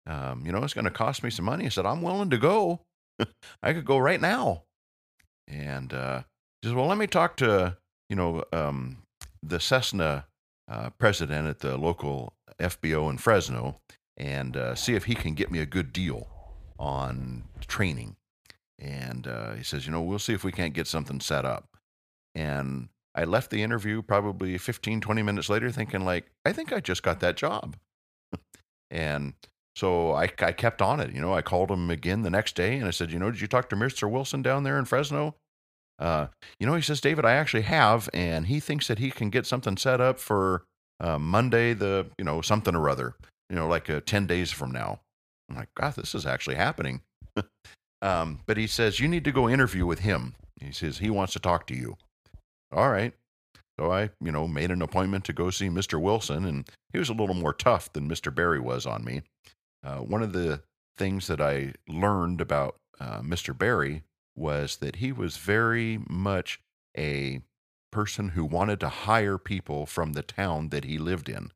Um, 0.07 0.43
you 0.45 0.51
know, 0.51 0.63
it's 0.63 0.73
going 0.73 0.85
to 0.85 0.91
cost 0.91 1.23
me 1.23 1.29
some 1.29 1.45
money. 1.45 1.65
I 1.65 1.69
said, 1.69 1.85
I'm 1.85 2.01
willing 2.01 2.29
to 2.29 2.37
go. 2.37 2.81
I 3.63 3.73
could 3.73 3.85
go 3.85 3.97
right 3.97 4.21
now. 4.21 4.63
And 5.47 5.93
uh, 5.93 6.23
he 6.61 6.69
says, 6.69 6.75
well, 6.75 6.87
let 6.87 6.97
me 6.97 7.07
talk 7.07 7.35
to, 7.37 7.77
you 8.09 8.15
know, 8.15 8.43
um, 8.51 8.97
the 9.41 9.59
Cessna 9.59 10.25
uh, 10.67 10.89
president 10.97 11.47
at 11.47 11.59
the 11.59 11.77
local 11.77 12.33
FBO 12.59 13.09
in 13.09 13.17
Fresno 13.17 13.79
and 14.17 14.57
uh, 14.57 14.75
see 14.75 14.95
if 14.95 15.05
he 15.05 15.15
can 15.15 15.33
get 15.33 15.51
me 15.51 15.59
a 15.59 15.65
good 15.65 15.93
deal 15.93 16.27
on 16.77 17.43
training. 17.67 18.15
And 18.77 19.27
uh, 19.27 19.53
he 19.53 19.63
says, 19.63 19.85
you 19.85 19.91
know, 19.91 20.01
we'll 20.01 20.19
see 20.19 20.33
if 20.33 20.43
we 20.43 20.51
can't 20.51 20.73
get 20.73 20.87
something 20.87 21.19
set 21.19 21.45
up. 21.45 21.77
And 22.35 22.89
I 23.15 23.25
left 23.25 23.49
the 23.49 23.63
interview 23.63 24.01
probably 24.01 24.57
15, 24.57 25.01
20 25.01 25.21
minutes 25.21 25.49
later 25.49 25.71
thinking, 25.71 26.05
like, 26.05 26.31
I 26.45 26.53
think 26.53 26.71
I 26.71 26.79
just 26.79 27.03
got 27.03 27.19
that 27.21 27.35
job. 27.35 27.75
and 28.91 29.33
so 29.75 30.13
I, 30.13 30.29
I 30.39 30.51
kept 30.51 30.81
on 30.81 30.99
it. 30.99 31.13
You 31.13 31.21
know, 31.21 31.33
I 31.33 31.41
called 31.41 31.71
him 31.71 31.89
again 31.89 32.21
the 32.21 32.29
next 32.29 32.55
day 32.55 32.77
and 32.77 32.85
I 32.85 32.91
said, 32.91 33.11
you 33.11 33.19
know, 33.19 33.31
did 33.31 33.41
you 33.41 33.47
talk 33.47 33.69
to 33.69 33.75
Mr. 33.75 34.09
Wilson 34.09 34.41
down 34.41 34.63
there 34.63 34.77
in 34.77 34.85
Fresno? 34.85 35.35
Uh, 35.99 36.27
you 36.59 36.65
know, 36.65 36.75
he 36.75 36.81
says, 36.81 37.01
David, 37.01 37.25
I 37.25 37.33
actually 37.33 37.63
have, 37.63 38.09
and 38.13 38.47
he 38.47 38.59
thinks 38.59 38.87
that 38.87 38.99
he 38.99 39.11
can 39.11 39.29
get 39.29 39.45
something 39.45 39.77
set 39.77 39.99
up 39.99 40.17
for 40.17 40.63
uh, 40.99 41.19
Monday, 41.19 41.73
the, 41.73 42.07
you 42.17 42.23
know, 42.23 42.41
something 42.41 42.75
or 42.75 42.89
other, 42.89 43.15
you 43.49 43.55
know, 43.55 43.67
like 43.67 43.89
uh, 43.89 44.01
10 44.05 44.25
days 44.25 44.51
from 44.51 44.71
now. 44.71 44.99
I'm 45.49 45.57
like, 45.57 45.69
God, 45.75 45.95
this 45.95 46.15
is 46.15 46.25
actually 46.25 46.55
happening. 46.55 47.01
um, 48.01 48.39
but 48.45 48.57
he 48.57 48.67
says, 48.67 48.99
you 48.99 49.07
need 49.07 49.25
to 49.25 49.31
go 49.31 49.49
interview 49.49 49.85
with 49.85 49.99
him. 49.99 50.35
He 50.61 50.71
says, 50.71 50.99
he 50.99 51.09
wants 51.09 51.33
to 51.33 51.39
talk 51.39 51.67
to 51.67 51.75
you. 51.75 51.97
All 52.71 52.89
right. 52.89 53.13
So 53.79 53.91
I, 53.91 54.09
you 54.21 54.31
know, 54.31 54.47
made 54.47 54.71
an 54.71 54.81
appointment 54.81 55.23
to 55.25 55.33
go 55.33 55.49
see 55.49 55.69
Mr. 55.69 56.01
Wilson, 56.01 56.45
and 56.45 56.69
he 56.91 56.99
was 56.99 57.09
a 57.09 57.13
little 57.13 57.35
more 57.35 57.53
tough 57.53 57.91
than 57.93 58.09
Mr. 58.09 58.33
Barry 58.33 58.59
was 58.59 58.85
on 58.85 59.05
me. 59.05 59.21
Uh, 59.83 59.99
one 59.99 60.21
of 60.21 60.33
the 60.33 60.61
things 60.97 61.27
that 61.27 61.39
I 61.39 61.73
learned 61.87 62.41
about 62.41 62.75
uh, 62.99 63.21
Mr. 63.21 63.57
Barry 63.57 64.03
was 64.39 64.77
that 64.77 64.97
he 64.97 65.11
was 65.11 65.37
very 65.37 65.99
much 66.09 66.59
a 66.97 67.41
person 67.91 68.29
who 68.29 68.45
wanted 68.45 68.79
to 68.79 68.89
hire 68.89 69.37
people 69.37 69.85
from 69.85 70.13
the 70.13 70.23
town 70.23 70.69
that 70.69 70.85
he 70.85 70.97
lived 70.97 71.29
in. 71.29 71.51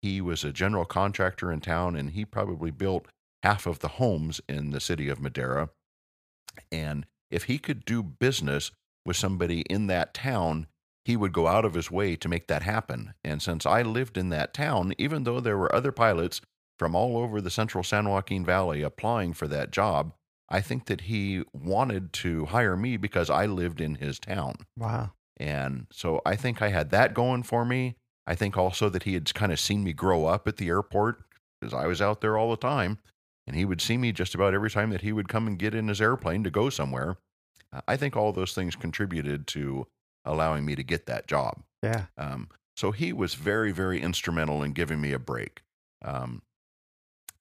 He 0.00 0.20
was 0.20 0.42
a 0.42 0.52
general 0.52 0.84
contractor 0.84 1.52
in 1.52 1.60
town, 1.60 1.96
and 1.96 2.10
he 2.10 2.24
probably 2.24 2.70
built 2.70 3.06
half 3.42 3.66
of 3.66 3.80
the 3.80 3.88
homes 3.88 4.40
in 4.48 4.70
the 4.70 4.80
city 4.80 5.08
of 5.08 5.20
Madera. 5.20 5.70
And 6.70 7.06
if 7.30 7.44
he 7.44 7.58
could 7.58 7.84
do 7.84 8.02
business 8.02 8.70
with 9.04 9.16
somebody 9.16 9.60
in 9.62 9.86
that 9.88 10.14
town, 10.14 10.66
he 11.04 11.16
would 11.16 11.32
go 11.32 11.48
out 11.48 11.64
of 11.64 11.74
his 11.74 11.90
way 11.90 12.14
to 12.16 12.28
make 12.28 12.46
that 12.46 12.62
happen. 12.62 13.14
And 13.24 13.42
since 13.42 13.66
I 13.66 13.82
lived 13.82 14.16
in 14.16 14.28
that 14.28 14.54
town, 14.54 14.92
even 14.98 15.24
though 15.24 15.40
there 15.40 15.58
were 15.58 15.74
other 15.74 15.92
pilots 15.92 16.40
from 16.78 16.94
all 16.94 17.16
over 17.16 17.40
the 17.40 17.50
central 17.50 17.82
San 17.82 18.08
Joaquin 18.08 18.44
Valley 18.44 18.82
applying 18.82 19.32
for 19.32 19.48
that 19.48 19.72
job, 19.72 20.14
I 20.52 20.60
think 20.60 20.84
that 20.86 21.02
he 21.02 21.44
wanted 21.54 22.12
to 22.12 22.44
hire 22.44 22.76
me 22.76 22.98
because 22.98 23.30
I 23.30 23.46
lived 23.46 23.80
in 23.80 23.94
his 23.94 24.18
town. 24.18 24.66
Wow. 24.76 25.12
And 25.38 25.86
so 25.90 26.20
I 26.26 26.36
think 26.36 26.60
I 26.60 26.68
had 26.68 26.90
that 26.90 27.14
going 27.14 27.42
for 27.42 27.64
me. 27.64 27.96
I 28.26 28.34
think 28.34 28.58
also 28.58 28.90
that 28.90 29.04
he 29.04 29.14
had 29.14 29.32
kind 29.32 29.50
of 29.50 29.58
seen 29.58 29.82
me 29.82 29.94
grow 29.94 30.26
up 30.26 30.46
at 30.46 30.58
the 30.58 30.68
airport 30.68 31.24
because 31.58 31.72
I 31.72 31.86
was 31.86 32.02
out 32.02 32.20
there 32.20 32.36
all 32.36 32.50
the 32.50 32.56
time. 32.58 32.98
And 33.46 33.56
he 33.56 33.64
would 33.64 33.80
see 33.80 33.96
me 33.96 34.12
just 34.12 34.34
about 34.34 34.52
every 34.52 34.70
time 34.70 34.90
that 34.90 35.00
he 35.00 35.10
would 35.10 35.28
come 35.28 35.46
and 35.46 35.58
get 35.58 35.74
in 35.74 35.88
his 35.88 36.02
airplane 36.02 36.44
to 36.44 36.50
go 36.50 36.68
somewhere. 36.68 37.16
I 37.88 37.96
think 37.96 38.14
all 38.14 38.32
those 38.32 38.52
things 38.52 38.76
contributed 38.76 39.46
to 39.48 39.86
allowing 40.24 40.66
me 40.66 40.76
to 40.76 40.84
get 40.84 41.06
that 41.06 41.26
job. 41.26 41.62
Yeah. 41.82 42.04
Um, 42.18 42.50
so 42.76 42.92
he 42.92 43.12
was 43.12 43.34
very, 43.34 43.72
very 43.72 44.02
instrumental 44.02 44.62
in 44.62 44.72
giving 44.72 45.00
me 45.00 45.12
a 45.12 45.18
break. 45.18 45.62
Um, 46.04 46.42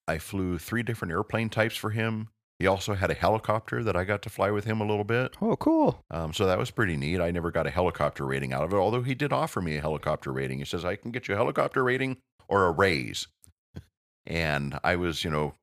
I 0.07 0.17
flew 0.17 0.57
three 0.57 0.81
different 0.81 1.11
airplane 1.11 1.49
types 1.49 1.75
for 1.75 1.89
him. 1.91 2.29
He 2.61 2.67
also 2.67 2.93
had 2.93 3.09
a 3.09 3.15
helicopter 3.15 3.83
that 3.83 3.95
I 3.95 4.03
got 4.03 4.21
to 4.21 4.29
fly 4.29 4.51
with 4.51 4.65
him 4.65 4.81
a 4.81 4.85
little 4.85 5.03
bit. 5.03 5.35
Oh, 5.41 5.55
cool. 5.55 6.05
Um, 6.11 6.31
so 6.31 6.45
that 6.45 6.59
was 6.59 6.69
pretty 6.69 6.95
neat. 6.95 7.19
I 7.19 7.31
never 7.31 7.49
got 7.49 7.65
a 7.65 7.71
helicopter 7.71 8.23
rating 8.23 8.53
out 8.53 8.63
of 8.63 8.71
it, 8.71 8.75
although 8.75 9.01
he 9.01 9.15
did 9.15 9.33
offer 9.33 9.61
me 9.61 9.77
a 9.77 9.81
helicopter 9.81 10.31
rating. 10.31 10.59
He 10.59 10.65
says, 10.65 10.85
I 10.85 10.95
can 10.95 11.09
get 11.09 11.27
you 11.27 11.33
a 11.33 11.37
helicopter 11.37 11.83
rating 11.83 12.17
or 12.47 12.65
a 12.65 12.71
raise. 12.71 13.27
and 14.27 14.77
I 14.83 14.95
was, 14.95 15.23
you 15.23 15.31
know, 15.31 15.55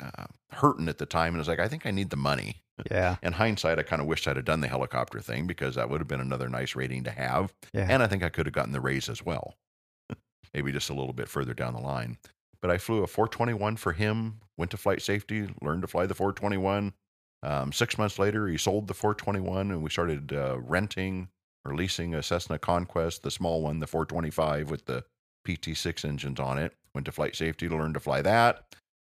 uh, 0.00 0.24
hurting 0.50 0.88
at 0.88 0.98
the 0.98 1.06
time. 1.06 1.28
And 1.28 1.36
I 1.36 1.38
was 1.38 1.46
like, 1.46 1.60
I 1.60 1.68
think 1.68 1.86
I 1.86 1.92
need 1.92 2.10
the 2.10 2.16
money. 2.16 2.62
Yeah. 2.90 3.14
In 3.22 3.34
hindsight, 3.34 3.78
I 3.78 3.84
kind 3.84 4.02
of 4.02 4.08
wished 4.08 4.26
I'd 4.26 4.34
have 4.34 4.44
done 4.44 4.60
the 4.60 4.66
helicopter 4.66 5.20
thing 5.20 5.46
because 5.46 5.76
that 5.76 5.88
would 5.88 6.00
have 6.00 6.08
been 6.08 6.20
another 6.20 6.48
nice 6.48 6.74
rating 6.74 7.04
to 7.04 7.12
have. 7.12 7.54
Yeah. 7.72 7.86
And 7.88 8.02
I 8.02 8.08
think 8.08 8.24
I 8.24 8.28
could 8.28 8.46
have 8.46 8.54
gotten 8.54 8.72
the 8.72 8.80
raise 8.80 9.08
as 9.08 9.24
well, 9.24 9.54
maybe 10.52 10.72
just 10.72 10.90
a 10.90 10.94
little 10.94 11.12
bit 11.12 11.28
further 11.28 11.54
down 11.54 11.74
the 11.74 11.80
line. 11.80 12.18
But 12.62 12.70
I 12.70 12.78
flew 12.78 13.02
a 13.02 13.06
421 13.06 13.76
for 13.76 13.92
him, 13.92 14.40
went 14.56 14.70
to 14.72 14.76
flight 14.76 15.00
safety, 15.02 15.48
learned 15.62 15.82
to 15.82 15.88
fly 15.88 16.06
the 16.06 16.14
421. 16.14 16.92
Um, 17.42 17.72
six 17.72 17.96
months 17.96 18.18
later, 18.18 18.46
he 18.48 18.58
sold 18.58 18.86
the 18.86 18.94
421 18.94 19.70
and 19.70 19.82
we 19.82 19.90
started 19.90 20.32
uh, 20.32 20.58
renting 20.60 21.28
or 21.64 21.74
leasing 21.74 22.14
a 22.14 22.22
Cessna 22.22 22.58
Conquest, 22.58 23.22
the 23.22 23.30
small 23.30 23.62
one, 23.62 23.80
the 23.80 23.86
425 23.86 24.70
with 24.70 24.86
the 24.86 25.04
PT6 25.46 26.04
engines 26.04 26.40
on 26.40 26.58
it. 26.58 26.74
Went 26.94 27.06
to 27.06 27.12
flight 27.12 27.36
safety 27.36 27.68
to 27.68 27.76
learn 27.76 27.94
to 27.94 28.00
fly 28.00 28.22
that. 28.22 28.64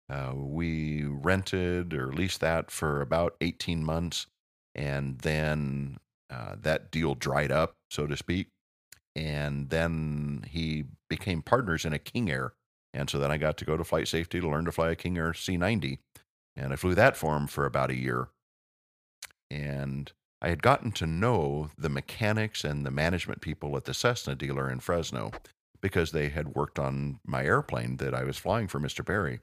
Uh, 0.10 0.34
we 0.36 1.04
rented 1.06 1.94
or 1.94 2.14
leased 2.14 2.42
that 2.42 2.70
for 2.70 3.02
about 3.02 3.36
18 3.42 3.84
months. 3.84 4.28
And 4.76 5.20
then 5.20 5.98
uh, 6.30 6.56
that 6.62 6.92
deal 6.92 7.16
dried 7.16 7.52
up, 7.52 7.76
so 7.90 8.08
to 8.08 8.18
speak. 8.18 8.48
And 9.16 9.70
then 9.70 10.46
he 10.48 10.86
became 11.10 11.42
partners 11.42 11.86
in 11.86 11.94
a 11.94 12.00
King 12.00 12.32
Air. 12.32 12.54
And 12.94 13.10
so 13.10 13.18
then 13.18 13.32
I 13.32 13.38
got 13.38 13.58
to 13.58 13.66
go 13.66 13.76
to 13.76 13.84
flight 13.84 14.08
safety 14.08 14.40
to 14.40 14.50
learn 14.50 14.66
to 14.66 14.72
fly 14.72 14.92
a 14.92 14.96
King 14.96 15.18
Air 15.18 15.32
C90. 15.32 15.98
And 16.56 16.72
I 16.72 16.76
flew 16.76 16.94
that 16.96 17.18
for 17.18 17.36
him 17.36 17.48
for 17.48 17.66
about 17.66 17.90
a 17.90 17.98
year. 17.98 18.30
And 19.50 20.12
I 20.42 20.50
had 20.50 20.62
gotten 20.62 20.92
to 20.94 21.08
know 21.08 21.72
the 21.78 21.90
mechanics 21.90 22.64
and 22.64 22.86
the 22.86 22.92
management 22.92 23.42
people 23.42 23.76
at 23.78 23.86
the 23.86 23.94
Cessna 23.94 24.36
dealer 24.36 24.70
in 24.70 24.80
Fresno 24.80 25.32
because 25.82 26.12
they 26.12 26.30
had 26.30 26.56
worked 26.56 26.78
on 26.78 27.20
my 27.26 27.44
airplane 27.44 27.98
that 27.98 28.14
I 28.14 28.24
was 28.24 28.38
flying 28.38 28.68
for 28.68 28.80
Mr. 28.80 29.04
Barry 29.04 29.40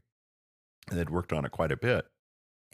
and 0.89 0.99
they'd 0.99 1.11
worked 1.11 1.33
on 1.33 1.45
it 1.45 1.53
quite 1.53 1.73
a 1.73 1.77
bit. 1.77 2.07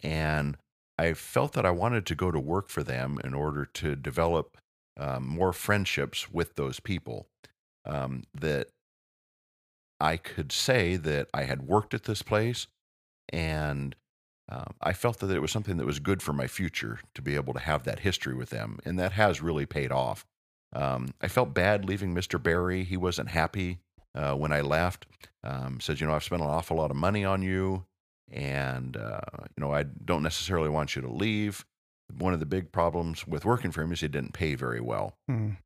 And 0.03 0.57
I 0.99 1.13
felt 1.15 1.53
that 1.53 1.67
I 1.67 1.71
wanted 1.71 2.07
to 2.07 2.15
go 2.15 2.31
to 2.31 2.41
work 2.41 2.69
for 2.69 2.83
them 2.83 3.19
in 3.23 3.35
order 3.35 3.65
to 3.65 3.97
develop 3.97 4.57
um, 4.99 5.27
more 5.27 5.53
friendships 5.53 6.31
with 6.31 6.57
those 6.57 6.81
people. 6.81 7.27
Um, 7.85 8.25
that 8.35 8.69
I 10.01 10.17
could 10.17 10.53
say 10.53 10.97
that 10.97 11.29
I 11.33 11.45
had 11.45 11.63
worked 11.63 11.95
at 11.95 12.05
this 12.05 12.23
place 12.23 12.67
and 13.31 13.97
um, 14.49 14.75
I 14.81 14.93
felt 14.93 15.19
that 15.21 15.31
it 15.31 15.41
was 15.41 15.51
something 15.51 15.77
that 15.79 15.87
was 15.87 15.99
good 15.99 16.23
for 16.23 16.33
my 16.33 16.47
future 16.47 17.01
to 17.15 17.23
be 17.23 17.35
able 17.35 17.53
to 17.55 17.61
have 17.61 17.85
that 17.85 18.01
history 18.01 18.35
with 18.35 18.51
them. 18.51 18.79
And 18.85 18.99
that 18.99 19.13
has 19.13 19.43
really 19.43 19.67
paid 19.67 19.91
off. 19.91 20.25
Um, 20.73 21.15
I 21.21 21.29
felt 21.29 21.55
bad 21.55 21.85
leaving 21.85 22.15
Mr. 22.15 22.41
Barry. 22.41 22.85
He 22.85 22.97
wasn't 22.97 23.31
happy 23.31 23.79
uh, 24.15 24.35
when 24.35 24.53
I 24.53 24.61
left. 24.61 25.07
Um, 25.43 25.81
said, 25.81 26.01
you 26.01 26.07
know, 26.07 26.15
I've 26.15 26.25
spent 26.25 26.43
an 26.43 26.49
awful 26.49 26.77
lot 26.77 26.91
of 26.91 26.97
money 26.97 27.25
on 27.25 27.43
you 27.43 27.87
and 28.33 28.97
uh, 28.97 29.21
you 29.57 29.61
know 29.61 29.73
I 29.73 29.85
don't 29.85 30.23
necessarily 30.23 30.69
want 30.69 30.97
you 30.97 31.03
to 31.03 31.11
leave. 31.11 31.65
One 32.19 32.33
of 32.33 32.41
the 32.41 32.47
big 32.47 32.71
problems 32.71 33.27
with 33.27 33.45
working 33.45 33.73
for 33.73 33.83
him 33.83 33.93
is 33.93 34.01
he 34.01 34.09
didn't 34.09 34.33
pay 34.33 34.55
very 34.55 34.81
well. 34.81 35.17
Mm. 35.31 35.57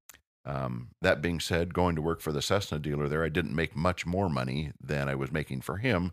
Um, 0.45 0.88
that 1.03 1.20
being 1.20 1.38
said, 1.41 1.74
going 1.74 1.97
to 1.97 2.03
work 2.03 2.20
for 2.20 2.32
the 2.32 2.43
Cessna 2.43 2.78
dealer 2.78 3.09
there, 3.09 3.24
I 3.24 3.28
didn't 3.28 3.55
make 3.55 3.76
much 3.76 4.07
more 4.07 4.28
money 4.28 4.72
than 4.80 5.09
I 5.09 5.14
was 5.14 5.30
making 5.30 5.61
for 5.61 5.76
him, 5.76 6.12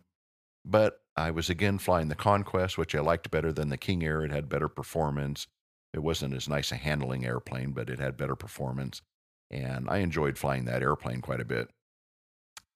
but 0.66 1.00
I 1.16 1.32
was 1.32 1.50
again 1.50 1.78
flying 1.78 2.10
the 2.10 2.16
Conquest, 2.16 2.78
which 2.78 2.94
I 2.94 3.00
liked 3.00 3.32
better 3.32 3.54
than 3.54 3.70
the 3.70 3.78
King 3.78 4.04
Air. 4.04 4.24
It 4.24 4.32
had 4.32 4.50
better 4.50 4.68
performance. 4.68 5.48
It 5.94 6.00
wasn't 6.00 6.34
as 6.34 6.50
nice 6.50 6.72
a 6.72 6.76
handling 6.76 7.26
airplane, 7.26 7.72
but 7.72 7.90
it 7.90 8.00
had 8.00 8.18
better 8.18 8.36
performance, 8.36 9.02
and 9.50 9.90
I 9.90 10.00
enjoyed 10.00 10.38
flying 10.38 10.66
that 10.66 10.84
airplane 10.84 11.22
quite 11.22 11.40
a 11.40 11.46
bit. 11.46 11.70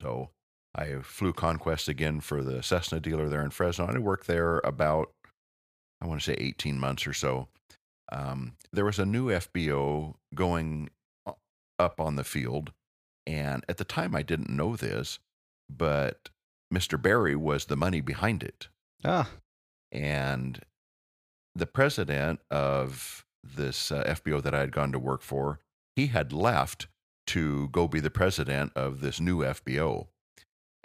So 0.01 0.29
I 0.73 0.95
flew 1.03 1.33
Conquest 1.33 1.87
again 1.87 2.21
for 2.21 2.43
the 2.43 2.63
Cessna 2.63 2.99
dealer 2.99 3.27
there 3.27 3.43
in 3.43 3.49
Fresno. 3.49 3.87
I 3.87 3.97
worked 3.99 4.27
there 4.27 4.59
about, 4.59 5.11
I 6.01 6.07
want 6.07 6.21
to 6.21 6.25
say 6.25 6.37
18 6.39 6.79
months 6.79 7.05
or 7.05 7.13
so. 7.13 7.49
Um, 8.11 8.53
there 8.71 8.85
was 8.85 8.99
a 8.99 9.05
new 9.05 9.27
FBO 9.27 10.15
going 10.33 10.89
up 11.81 11.99
on 11.99 12.15
the 12.15 12.23
field. 12.23 12.71
And 13.27 13.65
at 13.67 13.77
the 13.77 13.83
time, 13.83 14.15
I 14.15 14.21
didn't 14.21 14.49
know 14.49 14.75
this, 14.75 15.19
but 15.69 16.29
Mr. 16.73 17.01
Barry 17.01 17.35
was 17.35 17.65
the 17.65 17.75
money 17.75 18.01
behind 18.01 18.43
it. 18.43 18.69
Ah. 19.03 19.29
And 19.91 20.61
the 21.55 21.67
president 21.67 22.39
of 22.49 23.25
this 23.43 23.91
uh, 23.91 24.03
FBO 24.03 24.41
that 24.41 24.55
I 24.55 24.59
had 24.59 24.71
gone 24.71 24.91
to 24.91 24.99
work 24.99 25.21
for, 25.21 25.59
he 25.95 26.07
had 26.07 26.31
left 26.31 26.87
to 27.27 27.69
go 27.69 27.87
be 27.87 27.99
the 27.99 28.09
president 28.09 28.71
of 28.75 29.01
this 29.01 29.19
new 29.19 29.39
FBO. 29.39 30.07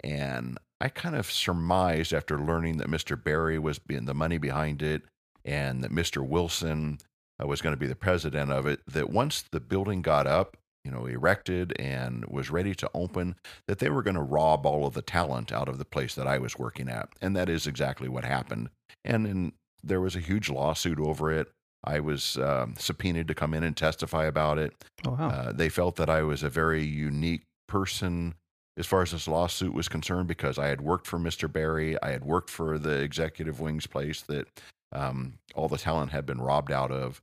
And 0.03 0.57
I 0.79 0.89
kind 0.89 1.15
of 1.15 1.31
surmised 1.31 2.13
after 2.13 2.39
learning 2.39 2.77
that 2.77 2.89
Mr. 2.89 3.21
Barry 3.21 3.57
was 3.57 3.79
being 3.79 4.05
the 4.05 4.13
money 4.13 4.37
behind 4.37 4.81
it 4.81 5.03
and 5.43 5.83
that 5.83 5.91
Mr. 5.91 6.25
Wilson 6.25 6.99
uh, 7.41 7.47
was 7.47 7.61
going 7.61 7.73
to 7.73 7.79
be 7.79 7.87
the 7.87 7.95
president 7.95 8.51
of 8.51 8.65
it, 8.65 8.81
that 8.87 9.09
once 9.09 9.43
the 9.51 9.59
building 9.59 10.01
got 10.01 10.27
up, 10.27 10.57
you 10.87 10.93
know, 10.93 11.05
erected 11.05 11.73
and 11.77 12.23
was 12.27 12.49
ready 12.49 12.73
to 12.73 12.89
open, 12.93 13.35
that 13.67 13.79
they 13.79 13.89
were 13.89 14.01
going 14.01 14.15
to 14.15 14.21
rob 14.21 14.65
all 14.65 14.87
of 14.87 14.93
the 14.93 15.01
talent 15.01 15.51
out 15.51 15.67
of 15.67 15.79
the 15.79 15.83
place 15.83 16.15
that 16.15 16.25
I 16.25 16.37
was 16.37 16.57
working 16.57 16.87
at. 16.87 17.09
And 17.21 17.35
that 17.35 17.49
is 17.49 17.67
exactly 17.67 18.07
what 18.07 18.23
happened. 18.23 18.69
And 19.03 19.25
then 19.25 19.51
there 19.83 19.99
was 19.99 20.15
a 20.15 20.21
huge 20.21 20.49
lawsuit 20.49 20.97
over 20.97 21.29
it. 21.29 21.49
I 21.83 21.99
was 21.99 22.37
um, 22.37 22.75
subpoenaed 22.77 23.27
to 23.27 23.35
come 23.35 23.53
in 23.53 23.63
and 23.63 23.75
testify 23.75 24.27
about 24.27 24.59
it. 24.59 24.81
Oh, 25.05 25.11
wow. 25.11 25.27
Uh, 25.27 25.51
they 25.51 25.67
felt 25.67 25.97
that 25.97 26.09
I 26.09 26.21
was 26.23 26.41
a 26.41 26.49
very 26.49 26.85
unique 26.85 27.43
person 27.67 28.35
as 28.77 28.85
far 28.85 29.01
as 29.01 29.11
this 29.11 29.27
lawsuit 29.27 29.73
was 29.73 29.89
concerned 29.89 30.29
because 30.29 30.57
I 30.57 30.67
had 30.67 30.79
worked 30.79 31.05
for 31.05 31.19
Mr. 31.19 31.51
Barry. 31.51 32.01
I 32.01 32.11
had 32.11 32.23
worked 32.23 32.49
for 32.49 32.79
the 32.79 33.01
executive 33.01 33.59
wings 33.59 33.87
place 33.87 34.21
that 34.21 34.47
um, 34.93 35.33
all 35.53 35.67
the 35.67 35.77
talent 35.77 36.11
had 36.11 36.25
been 36.25 36.39
robbed 36.39 36.71
out 36.71 36.91
of. 36.91 37.21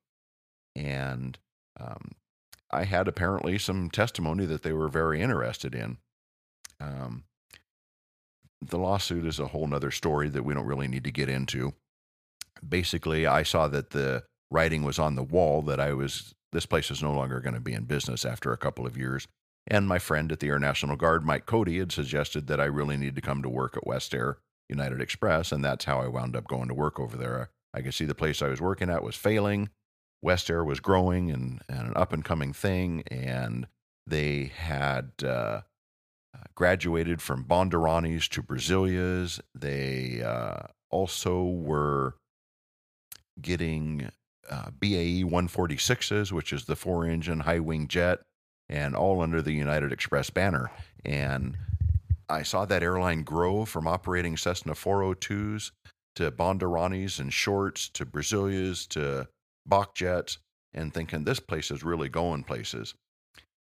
And 0.77 1.39
um, 1.81 2.11
I 2.75 2.85
had 2.85 3.09
apparently 3.09 3.59
some 3.59 3.91
testimony 3.91 4.47
that 4.47 4.63
they 4.63 4.73
were 4.73 4.89
very 4.89 5.21
interested 5.21 5.75
in. 5.75 5.99
Um, 6.81 7.25
the 8.61 8.79
lawsuit 8.79 9.27
is 9.27 9.39
a 9.39 9.49
whole 9.49 9.67
nother 9.67 9.91
story 9.91 10.29
that 10.29 10.45
we 10.45 10.55
don't 10.55 10.67
really 10.67 10.89
need 10.89 11.05
to 11.05 11.13
get 11.13 11.29
into. 11.29 11.75
Basically, 12.67 13.27
I 13.27 13.43
saw 13.43 13.69
that 13.69 13.91
the 13.91 14.25
writing 14.51 14.83
was 14.85 14.99
on 14.99 15.15
the 15.15 15.23
wall 15.23 15.63
that 15.63 15.81
I 15.81 15.93
was 15.93 16.35
this 16.53 16.67
place 16.67 16.91
is 16.91 17.03
no 17.03 17.13
longer 17.13 17.41
going 17.41 17.55
to 17.55 17.61
be 17.61 17.73
in 17.73 17.85
business 17.85 18.25
after 18.25 18.53
a 18.53 18.57
couple 18.57 18.87
of 18.87 18.97
years. 18.97 19.27
And 19.67 19.89
my 19.89 19.99
friend 19.99 20.31
at 20.31 20.39
the 20.41 20.49
Air 20.49 20.59
National 20.61 20.97
Guard, 20.97 21.25
Mike 21.25 21.47
Cody, 21.47 21.79
had 21.79 21.91
suggested 21.91 22.47
that 22.47 22.61
I 22.61 22.65
really 22.65 22.97
need 22.97 23.17
to 23.17 23.21
come 23.21 23.43
to 23.43 23.49
work 23.49 23.77
at 23.77 23.87
West 23.87 24.15
Air 24.15 24.39
United 24.69 25.01
Express, 25.01 25.51
and 25.51 25.65
that's 25.65 25.85
how 25.85 26.01
I 26.01 26.07
wound 26.07 26.37
up 26.37 26.47
going 26.47 26.69
to 26.69 26.75
work 26.75 27.01
over 27.01 27.17
there. 27.17 27.51
I 27.75 27.83
could 27.83 27.95
see 27.95 28.05
the 28.05 28.15
place 28.15 28.41
I 28.41 28.49
was 28.49 28.61
working 28.61 28.89
at 28.89 29.03
was 29.03 29.17
failing. 29.17 29.71
West 30.25 30.49
Air 30.49 30.65
was 30.65 30.81
growing 30.81 31.31
and, 31.31 31.61
and 31.69 31.89
an 31.89 31.93
up 31.95 32.13
and 32.15 32.25
coming 32.25 32.55
thing, 32.55 33.03
and 33.09 33.67
they 34.07 34.51
had 34.57 35.11
uh, 35.23 35.61
graduated 36.55 37.21
from 37.21 37.45
Bandeirantes 37.45 38.29
to 38.31 38.43
Brasilias. 38.43 39.39
They 39.55 40.23
uh, 40.23 40.69
also 40.91 41.45
were 41.45 42.15
getting 43.41 44.11
uh, 44.51 44.71
BAE 44.81 45.25
146s, 45.25 46.33
which 46.33 46.55
is 46.55 46.65
the 46.65 46.77
four 46.77 47.07
engine 47.07 47.41
high 47.41 47.61
wing 47.61 47.87
jet, 47.87 48.21
and 48.71 48.97
all 48.97 49.21
under 49.21 49.43
the 49.43 49.53
United 49.53 49.93
Express 49.93 50.31
banner. 50.31 50.71
And 51.05 51.59
I 52.31 52.45
saw 52.45 52.65
that 52.65 52.83
airline 52.83 53.25
grow 53.25 53.67
from 53.67 53.87
operating 53.87 54.39
Cessna 54.39 54.73
402s 54.73 55.71
to 56.17 56.31
Bandeirantes 56.31 57.21
and 57.21 57.31
shorts 57.31 57.91
to 57.91 58.07
Brasilias 58.07 58.89
to 58.89 59.29
BAe 59.67 59.85
jets 59.95 60.39
and 60.73 60.93
thinking 60.93 61.25
this 61.25 61.41
place 61.41 61.71
is 61.71 61.83
really 61.83 62.09
going 62.09 62.45
places. 62.45 62.95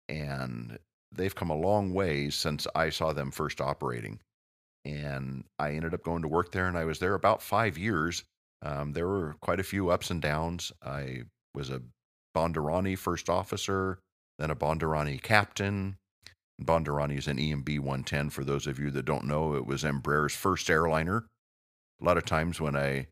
And 0.08 0.78
they've 1.12 1.34
come 1.34 1.50
a 1.50 1.56
long 1.56 1.92
way 1.92 2.30
since 2.30 2.66
I 2.74 2.90
saw 2.90 3.12
them 3.12 3.30
first 3.30 3.60
operating. 3.60 4.20
And 4.84 5.44
I 5.58 5.72
ended 5.72 5.92
up 5.92 6.02
going 6.02 6.22
to 6.22 6.28
work 6.28 6.52
there, 6.52 6.66
and 6.66 6.78
I 6.78 6.84
was 6.84 7.00
there 7.00 7.14
about 7.14 7.42
five 7.42 7.76
years. 7.76 8.24
Um, 8.62 8.92
there 8.92 9.06
were 9.06 9.34
quite 9.40 9.60
a 9.60 9.64
few 9.64 9.90
ups 9.90 10.10
and 10.10 10.22
downs. 10.22 10.72
I 10.82 11.24
was 11.54 11.70
a 11.70 11.82
Bandeirante 12.34 12.96
first 12.96 13.28
officer, 13.28 13.98
then 14.38 14.50
a 14.50 14.56
Bandeirante 14.56 15.20
captain. 15.22 15.96
Bandeirante 16.62 17.18
is 17.18 17.26
an 17.26 17.38
EMB 17.38 17.80
110. 17.80 18.30
For 18.30 18.44
those 18.44 18.66
of 18.66 18.78
you 18.78 18.90
that 18.92 19.04
don't 19.04 19.24
know, 19.24 19.54
it 19.54 19.66
was 19.66 19.82
Embraer's 19.82 20.34
first 20.34 20.70
airliner. 20.70 21.26
A 22.00 22.04
lot 22.04 22.16
of 22.16 22.24
times 22.24 22.60
when 22.60 22.76
I 22.76 23.08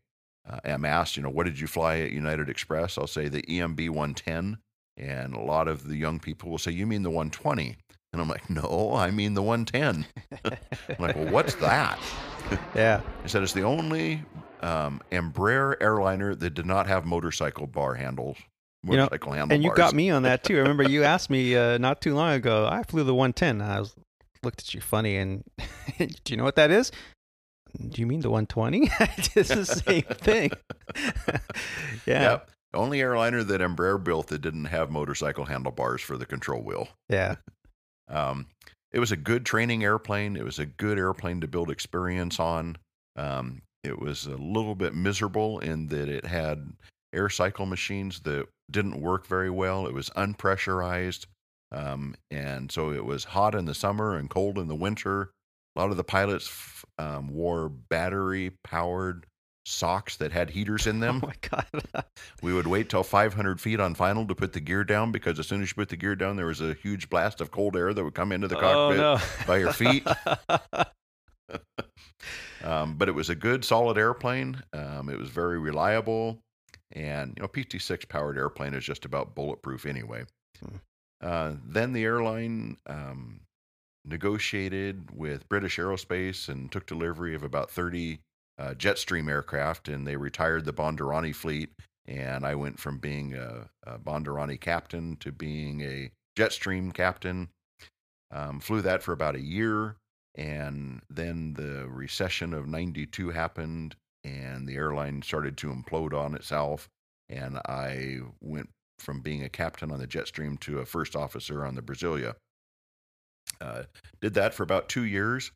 uh, 0.47 0.59
am 0.63 0.85
asked, 0.85 1.17
you 1.17 1.23
know, 1.23 1.29
what 1.29 1.45
did 1.45 1.59
you 1.59 1.67
fly 1.67 1.99
at 1.99 2.11
United 2.11 2.49
Express? 2.49 2.97
I'll 2.97 3.07
say 3.07 3.27
the 3.27 3.41
EMB 3.43 3.89
110. 3.89 4.57
And 4.97 5.33
a 5.33 5.39
lot 5.39 5.67
of 5.67 5.87
the 5.87 5.95
young 5.95 6.19
people 6.19 6.49
will 6.49 6.57
say, 6.57 6.71
You 6.71 6.85
mean 6.85 7.03
the 7.03 7.09
120? 7.09 7.77
And 8.11 8.21
I'm 8.21 8.27
like, 8.27 8.49
No, 8.49 8.93
I 8.93 9.11
mean 9.11 9.33
the 9.33 9.41
110. 9.41 10.05
I'm 10.45 10.95
like, 10.99 11.15
Well, 11.15 11.31
what's 11.31 11.55
that? 11.55 11.99
yeah. 12.75 13.01
He 13.23 13.29
said 13.29 13.43
it's 13.43 13.53
the 13.53 13.63
only 13.63 14.23
um, 14.61 15.01
Embraer 15.11 15.75
airliner 15.79 16.35
that 16.35 16.53
did 16.53 16.65
not 16.65 16.87
have 16.87 17.05
motorcycle 17.05 17.67
bar 17.67 17.95
handles. 17.95 18.37
You 18.83 18.91
know, 18.91 19.03
Motorcycle 19.03 19.31
handlebars. 19.33 19.55
And 19.55 19.63
you 19.63 19.73
got 19.75 19.93
me 19.93 20.09
on 20.09 20.23
that 20.23 20.43
too. 20.43 20.55
I 20.55 20.59
remember 20.59 20.83
you 20.83 21.03
asked 21.05 21.29
me 21.29 21.55
uh, 21.55 21.77
not 21.77 22.01
too 22.01 22.15
long 22.15 22.33
ago. 22.33 22.67
I 22.69 22.83
flew 22.83 23.03
the 23.03 23.13
110. 23.15 23.61
I 23.61 23.79
was 23.79 23.95
looked 24.43 24.61
at 24.61 24.73
you 24.73 24.81
funny, 24.81 25.17
and 25.17 25.43
do 25.97 26.07
you 26.27 26.37
know 26.37 26.43
what 26.43 26.55
that 26.55 26.71
is? 26.71 26.91
Do 27.77 28.01
you 28.01 28.07
mean 28.07 28.21
the 28.21 28.29
120? 28.29 28.89
it's 29.35 29.49
the 29.49 29.65
same 29.85 30.03
thing. 30.03 30.51
yeah. 32.05 32.31
Yep. 32.31 32.51
Only 32.73 33.01
airliner 33.01 33.43
that 33.43 33.61
Embraer 33.61 34.03
built 34.03 34.27
that 34.27 34.41
didn't 34.41 34.65
have 34.65 34.91
motorcycle 34.91 35.45
handlebars 35.45 36.01
for 36.01 36.17
the 36.17 36.25
control 36.25 36.61
wheel. 36.61 36.87
Yeah. 37.09 37.35
Um, 38.07 38.47
it 38.91 38.99
was 38.99 39.11
a 39.11 39.17
good 39.17 39.45
training 39.45 39.83
airplane. 39.83 40.35
It 40.35 40.43
was 40.43 40.59
a 40.59 40.65
good 40.65 40.97
airplane 40.97 41.41
to 41.41 41.47
build 41.47 41.71
experience 41.71 42.39
on. 42.39 42.77
Um, 43.15 43.61
it 43.83 43.99
was 43.99 44.25
a 44.25 44.35
little 44.35 44.75
bit 44.75 44.93
miserable 44.93 45.59
in 45.59 45.87
that 45.87 46.09
it 46.09 46.25
had 46.25 46.73
air 47.13 47.29
cycle 47.29 47.65
machines 47.65 48.19
that 48.21 48.47
didn't 48.69 49.01
work 49.01 49.25
very 49.25 49.49
well. 49.49 49.87
It 49.87 49.93
was 49.93 50.09
unpressurized. 50.11 51.25
Um, 51.71 52.15
and 52.31 52.71
so 52.71 52.91
it 52.91 53.05
was 53.05 53.25
hot 53.25 53.55
in 53.55 53.65
the 53.65 53.75
summer 53.75 54.15
and 54.15 54.29
cold 54.29 54.57
in 54.57 54.67
the 54.67 54.75
winter. 54.75 55.31
A 55.75 55.79
lot 55.79 55.91
of 55.91 55.97
the 55.97 56.03
pilots 56.03 56.83
um, 56.97 57.29
wore 57.29 57.69
battery 57.69 58.51
powered 58.63 59.25
socks 59.65 60.17
that 60.17 60.31
had 60.31 60.49
heaters 60.49 60.87
in 60.87 60.99
them. 60.99 61.21
Oh 61.23 61.27
my 61.27 61.33
God. 61.49 62.05
we 62.41 62.53
would 62.53 62.67
wait 62.67 62.89
till 62.89 63.03
500 63.03 63.61
feet 63.61 63.79
on 63.79 63.93
final 63.95 64.25
to 64.27 64.35
put 64.35 64.53
the 64.53 64.59
gear 64.59 64.83
down 64.83 65.11
because 65.11 65.39
as 65.39 65.47
soon 65.47 65.61
as 65.61 65.69
you 65.69 65.75
put 65.75 65.89
the 65.89 65.97
gear 65.97 66.15
down, 66.15 66.35
there 66.35 66.47
was 66.47 66.61
a 66.61 66.73
huge 66.73 67.09
blast 67.09 67.39
of 67.41 67.51
cold 67.51 67.75
air 67.75 67.93
that 67.93 68.03
would 68.03 68.15
come 68.15 68.31
into 68.31 68.47
the 68.47 68.57
oh, 68.57 68.59
cockpit 68.59 68.99
no. 68.99 69.17
by 69.47 69.57
your 69.57 69.73
feet. 69.73 70.07
um, 72.63 72.95
but 72.95 73.07
it 73.07 73.13
was 73.13 73.29
a 73.29 73.35
good, 73.35 73.63
solid 73.63 73.97
airplane. 73.97 74.61
Um, 74.73 75.09
it 75.09 75.17
was 75.17 75.29
very 75.29 75.59
reliable. 75.59 76.39
And, 76.91 77.37
you 77.37 77.43
know, 77.43 77.47
PT 77.47 77.81
6 77.81 78.05
powered 78.05 78.37
airplane 78.37 78.73
is 78.73 78.83
just 78.83 79.05
about 79.05 79.35
bulletproof 79.35 79.85
anyway. 79.85 80.23
Hmm. 80.59 80.75
Uh, 81.21 81.53
then 81.65 81.93
the 81.93 82.03
airline 82.03 82.77
um, 82.87 83.41
negotiated 84.09 85.09
with 85.15 85.47
British 85.47 85.77
Aerospace 85.77 86.49
and 86.49 86.71
took 86.71 86.85
delivery 86.85 87.35
of 87.35 87.43
about 87.43 87.69
30 87.69 88.19
uh, 88.57 88.73
Jetstream 88.73 89.29
aircraft, 89.29 89.87
and 89.87 90.05
they 90.05 90.17
retired 90.17 90.65
the 90.65 90.73
Bandeirante 90.73 91.33
fleet. 91.33 91.69
And 92.05 92.45
I 92.45 92.55
went 92.55 92.79
from 92.79 92.97
being 92.97 93.35
a, 93.35 93.69
a 93.83 93.99
Bandeirante 93.99 94.59
captain 94.59 95.15
to 95.17 95.31
being 95.31 95.81
a 95.81 96.11
Jetstream 96.37 96.93
captain. 96.93 97.49
Um, 98.31 98.59
flew 98.59 98.81
that 98.81 99.01
for 99.01 99.11
about 99.11 99.35
a 99.35 99.41
year, 99.41 99.95
and 100.35 101.01
then 101.09 101.53
the 101.53 101.87
recession 101.87 102.53
of 102.53 102.67
'92 102.67 103.29
happened, 103.29 103.95
and 104.23 104.67
the 104.67 104.75
airline 104.75 105.21
started 105.21 105.57
to 105.57 105.73
implode 105.73 106.13
on 106.13 106.35
itself. 106.35 106.89
And 107.27 107.57
I 107.65 108.19
went 108.41 108.69
from 108.99 109.21
being 109.21 109.43
a 109.43 109.49
captain 109.49 109.91
on 109.91 109.99
the 109.99 110.07
Jetstream 110.07 110.59
to 110.61 110.79
a 110.79 110.85
first 110.85 111.15
officer 111.15 111.65
on 111.65 111.75
the 111.75 111.81
Brasilia. 111.81 112.35
Uh, 113.61 113.83
did 114.21 114.33
that 114.35 114.53
for 114.53 114.63
about 114.63 114.89
two 114.89 115.03
years. 115.03 115.51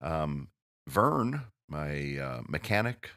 Um, 0.00 0.48
Vern, 0.88 1.42
my 1.68 2.18
uh, 2.18 2.42
mechanic 2.48 3.10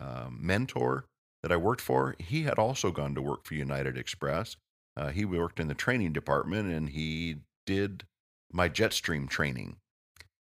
uh, 0.00 0.26
mentor 0.30 1.04
that 1.42 1.52
I 1.52 1.56
worked 1.56 1.80
for, 1.80 2.16
he 2.18 2.42
had 2.42 2.58
also 2.58 2.90
gone 2.90 3.14
to 3.14 3.22
work 3.22 3.44
for 3.44 3.54
United 3.54 3.96
Express. 3.96 4.56
Uh, 4.96 5.10
he 5.10 5.24
worked 5.24 5.60
in 5.60 5.68
the 5.68 5.74
training 5.74 6.12
department 6.12 6.72
and 6.72 6.88
he 6.88 7.36
did 7.66 8.04
my 8.52 8.68
Jetstream 8.68 9.28
training. 9.28 9.76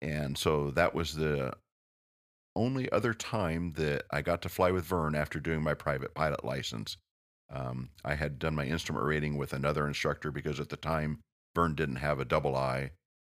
And 0.01 0.37
so 0.37 0.71
that 0.71 0.93
was 0.93 1.13
the 1.13 1.53
only 2.55 2.91
other 2.91 3.13
time 3.13 3.73
that 3.73 4.03
I 4.11 4.21
got 4.21 4.41
to 4.43 4.49
fly 4.49 4.71
with 4.71 4.85
Vern 4.85 5.15
after 5.15 5.39
doing 5.39 5.61
my 5.61 5.73
private 5.73 6.13
pilot 6.13 6.43
license. 6.43 6.97
Um, 7.51 7.89
I 8.05 8.15
had 8.15 8.39
done 8.39 8.55
my 8.55 8.65
instrument 8.65 9.05
rating 9.05 9.37
with 9.37 9.53
another 9.53 9.87
instructor 9.87 10.31
because 10.31 10.59
at 10.59 10.69
the 10.69 10.77
time 10.77 11.19
Vern 11.59 11.75
didn't 11.75 11.97
have 11.97 12.19
a 12.21 12.25
double 12.25 12.55
I. 12.55 12.91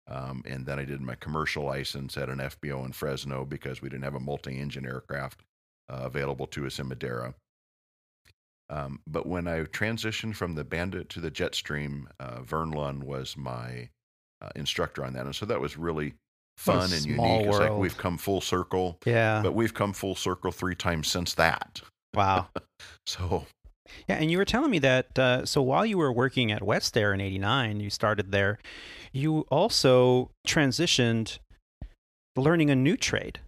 Um, 0.07 0.43
and 0.45 0.65
then 0.65 0.79
I 0.79 0.85
did 0.85 1.01
my 1.01 1.15
commercial 1.15 1.63
license 1.65 2.15
at 2.17 2.29
an 2.29 2.37
FBO 2.39 2.85
in 2.85 2.93
Fresno 2.93 3.43
because 3.45 3.81
we 3.81 3.89
didn't 3.89 4.03
have 4.03 4.15
a 4.15 4.19
multi 4.19 4.57
engine 4.57 4.85
aircraft 4.85 5.41
uh, 5.89 6.01
available 6.03 6.47
to 6.47 6.65
us 6.65 6.79
in 6.79 6.87
Madera. 6.87 7.33
Um, 8.69 8.99
but 9.05 9.25
when 9.25 9.45
I 9.47 9.59
transitioned 9.63 10.35
from 10.35 10.55
the 10.55 10.63
Bandit 10.63 11.09
to 11.09 11.19
the 11.19 11.29
Jetstream, 11.31 12.05
uh, 12.19 12.41
Vern 12.41 12.71
Lund 12.71 13.03
was 13.03 13.35
my 13.35 13.89
uh, 14.41 14.49
instructor 14.55 15.03
on 15.03 15.13
that. 15.13 15.25
And 15.25 15.35
so 15.35 15.45
that 15.45 15.59
was 15.59 15.77
really 15.77 16.13
fun 16.57 16.91
and 16.93 17.05
unique. 17.05 17.45
It's 17.47 17.57
like 17.57 17.73
we've 17.73 17.97
come 17.97 18.17
full 18.17 18.39
circle, 18.41 18.97
Yeah. 19.05 19.41
but 19.43 19.53
we've 19.53 19.73
come 19.73 19.91
full 19.91 20.15
circle 20.15 20.51
three 20.53 20.75
times 20.75 21.09
since 21.09 21.33
that. 21.35 21.81
wow. 22.13 22.47
So 23.05 23.45
Yeah, 24.07 24.15
and 24.15 24.31
you 24.31 24.37
were 24.37 24.45
telling 24.45 24.71
me 24.71 24.79
that 24.79 25.17
uh, 25.19 25.45
so 25.45 25.61
while 25.61 25.85
you 25.85 25.97
were 25.97 26.11
working 26.11 26.51
at 26.51 26.63
West 26.63 26.97
Air 26.97 27.13
in 27.13 27.21
'89, 27.21 27.79
you 27.79 27.89
started 27.89 28.31
there. 28.31 28.59
You 29.11 29.41
also 29.49 30.31
transitioned, 30.47 31.39
learning 32.35 32.69
a 32.69 32.75
new 32.75 32.97
trade. 32.97 33.39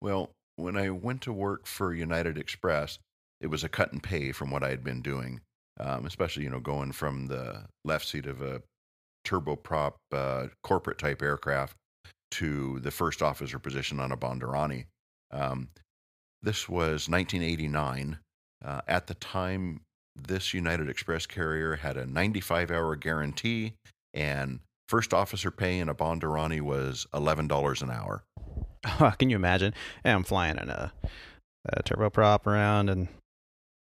Well, 0.00 0.30
when 0.56 0.76
I 0.76 0.90
went 0.90 1.22
to 1.22 1.32
work 1.32 1.66
for 1.66 1.94
United 1.94 2.36
Express, 2.36 2.98
it 3.40 3.46
was 3.46 3.64
a 3.64 3.68
cut 3.68 3.92
and 3.92 4.02
pay 4.02 4.32
from 4.32 4.50
what 4.50 4.62
I 4.62 4.70
had 4.70 4.84
been 4.84 5.02
doing, 5.02 5.40
um, 5.80 6.06
especially 6.06 6.44
you 6.44 6.50
know 6.50 6.60
going 6.60 6.92
from 6.92 7.26
the 7.26 7.64
left 7.84 8.06
seat 8.08 8.26
of 8.26 8.42
a 8.42 8.62
turboprop 9.26 9.94
uh, 10.12 10.48
corporate 10.62 10.98
type 10.98 11.22
aircraft 11.22 11.76
to 12.32 12.80
the 12.80 12.90
first 12.90 13.22
officer 13.22 13.58
position 13.58 14.00
on 14.00 14.12
a 14.12 14.16
Bandeirante. 14.16 14.86
Um, 15.30 15.68
this 16.42 16.68
was 16.68 17.08
1989. 17.08 18.18
Uh, 18.64 18.80
at 18.88 19.06
the 19.06 19.14
time, 19.14 19.80
this 20.16 20.54
United 20.54 20.88
Express 20.88 21.26
carrier 21.26 21.76
had 21.76 21.96
a 21.96 22.06
95 22.06 22.70
hour 22.70 22.96
guarantee, 22.96 23.74
and 24.14 24.60
first 24.88 25.12
officer 25.12 25.50
pay 25.50 25.78
in 25.78 25.88
a 25.88 25.94
Bandeirante 25.94 26.60
was 26.60 27.06
$11 27.12 27.82
an 27.82 27.90
hour. 27.90 28.24
Can 29.18 29.30
you 29.30 29.36
imagine? 29.36 29.74
Yeah, 30.04 30.14
I'm 30.14 30.24
flying 30.24 30.58
in 30.58 30.70
a, 30.70 30.92
a 31.66 31.82
turboprop 31.82 32.46
around 32.46 32.88
and 32.88 33.08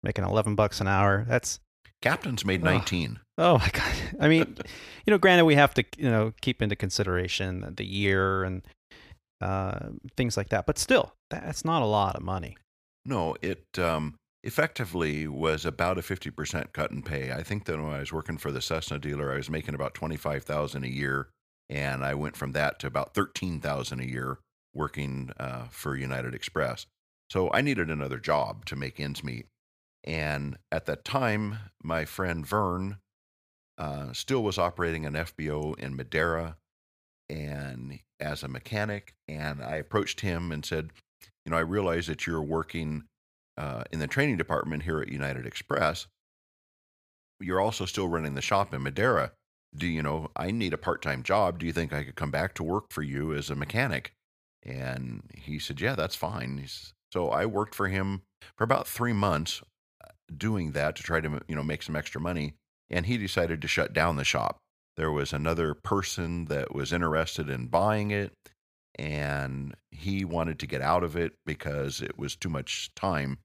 making 0.02 0.24
11 0.24 0.56
bucks 0.56 0.82
an 0.82 0.88
hour. 0.88 1.26
That's 1.28 1.60
captains 2.02 2.46
made 2.46 2.64
19. 2.64 3.20
Oh, 3.38 3.44
oh 3.44 3.58
my 3.58 3.70
god. 3.74 3.94
I 4.20 4.28
mean, 4.28 4.58
you 5.06 5.12
know, 5.12 5.18
granted 5.18 5.46
we 5.46 5.56
have 5.56 5.74
to, 5.76 5.86
you 5.98 6.10
know, 6.10 6.34
keep 6.42 6.62
into 6.62 6.76
consideration 6.76 7.74
the 7.76 7.86
year 7.86 8.44
and 8.44 8.62
uh, 9.42 9.90
things 10.16 10.38
like 10.38 10.50
that, 10.50 10.66
but 10.66 10.78
still, 10.78 11.14
that's 11.30 11.66
not 11.66 11.82
a 11.82 11.86
lot 11.86 12.16
of 12.16 12.24
money. 12.24 12.56
No, 13.06 13.36
it 13.42 13.66
um, 13.78 14.16
effectively 14.44 15.28
was 15.28 15.66
about 15.66 15.98
a 15.98 16.02
50% 16.02 16.74
cut 16.74 16.92
in 16.92 17.02
pay. 17.02 17.32
I 17.32 17.44
think 17.44 17.66
that 17.66 17.82
when 17.82 17.94
I 17.94 18.00
was 18.00 18.12
working 18.12 18.38
for 18.38 18.52
the 18.52 18.62
Cessna 18.62 19.00
dealer, 19.00 19.32
I 19.32 19.38
was 19.38 19.50
making 19.50 19.76
about 19.76 19.94
25,000 19.94 20.84
a 20.84 20.88
year 20.88 21.30
and 21.70 22.04
I 22.04 22.14
went 22.14 22.36
from 22.36 22.52
that 22.52 22.80
to 22.80 22.88
about 22.88 23.14
13,000 23.14 24.00
a 24.00 24.06
year 24.06 24.40
working 24.74 25.32
uh, 25.40 25.66
for 25.70 25.96
United 25.96 26.36
Express. 26.36 26.86
So 27.30 27.50
I 27.54 27.62
needed 27.62 27.90
another 27.90 28.20
job 28.20 28.66
to 28.66 28.76
make 28.76 29.00
ends 29.00 29.24
meet. 29.24 29.48
And 30.04 30.58
at 30.72 30.86
that 30.86 31.06
time, 31.06 31.58
my 31.82 32.04
friend 32.04 32.46
Vern 32.46 32.98
uh, 33.78 34.12
still 34.12 34.44
was 34.44 34.58
operating 34.58 35.06
an 35.06 35.14
FBO 35.14 35.80
in 35.80 35.96
Madera 35.96 36.58
and 37.30 38.00
as 38.20 38.44
a 38.44 38.50
mechanic. 38.50 39.14
And 39.28 39.64
I 39.64 39.78
approached 39.78 40.22
him 40.22 40.52
and 40.52 40.66
said, 40.66 40.92
You 41.46 41.52
know, 41.52 41.58
I 41.58 41.62
realize 41.62 42.08
that 42.08 42.28
you're 42.28 42.42
working 42.42 43.06
uh, 43.58 43.84
in 43.92 44.00
the 44.00 44.08
training 44.08 44.38
department 44.38 44.84
here 44.84 45.00
at 45.00 45.10
United 45.10 45.46
Express. 45.46 46.08
You're 47.40 47.62
also 47.62 47.86
still 47.86 48.08
running 48.08 48.36
the 48.36 48.42
shop 48.42 48.74
in 48.74 48.84
Madera. 48.84 49.34
Do 49.76 49.88
you 49.88 50.04
know, 50.04 50.30
I 50.36 50.52
need 50.52 50.74
a 50.74 50.78
part 50.78 51.02
time 51.02 51.24
job. 51.24 51.60
Do 51.60 51.66
you 51.66 51.74
think 51.74 51.94
I 51.94 52.04
could 52.04 52.16
come 52.16 52.32
back 52.32 52.54
to 52.56 52.64
work 52.64 52.86
for 52.92 53.02
you 53.02 53.34
as 53.34 53.50
a 53.50 53.56
mechanic? 53.56 54.14
And 54.64 55.24
he 55.36 55.60
said, 55.60 55.82
Yeah, 55.82 55.96
that's 55.96 56.16
fine. 56.16 56.64
so 57.12 57.30
I 57.30 57.46
worked 57.46 57.76
for 57.76 57.88
him 57.88 58.22
for 58.58 58.64
about 58.64 58.88
three 58.88 59.14
months 59.14 59.62
uh, 60.04 60.12
doing 60.36 60.72
that 60.72 60.96
to 60.96 61.04
try 61.04 61.22
to, 61.22 61.42
you 61.48 61.56
know, 61.56 61.64
make 61.64 61.84
some 61.84 61.96
extra 61.96 62.22
money. 62.22 62.54
And 62.90 63.06
he 63.06 63.18
decided 63.18 63.62
to 63.62 63.68
shut 63.68 63.94
down 63.94 64.16
the 64.16 64.24
shop. 64.24 64.58
There 64.96 65.12
was 65.12 65.34
another 65.34 65.74
person 65.74 66.46
that 66.46 66.74
was 66.74 66.94
interested 66.94 67.50
in 67.50 67.66
buying 67.66 68.12
it, 68.12 68.32
and 68.96 69.74
he 69.90 70.24
wanted 70.24 70.60
to 70.60 70.68
get 70.68 70.82
out 70.82 71.04
of 71.04 71.16
it 71.16 71.34
because 71.46 72.00
it 72.00 72.18
was 72.18 72.36
too 72.36 72.50
much 72.50 72.92
time 72.96 73.40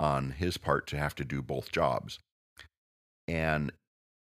on 0.00 0.30
his 0.32 0.56
part 0.56 0.86
to 0.88 0.98
have 0.98 1.14
to 1.16 1.24
do 1.24 1.42
both 1.42 1.72
jobs. 1.72 2.18
And 3.28 3.72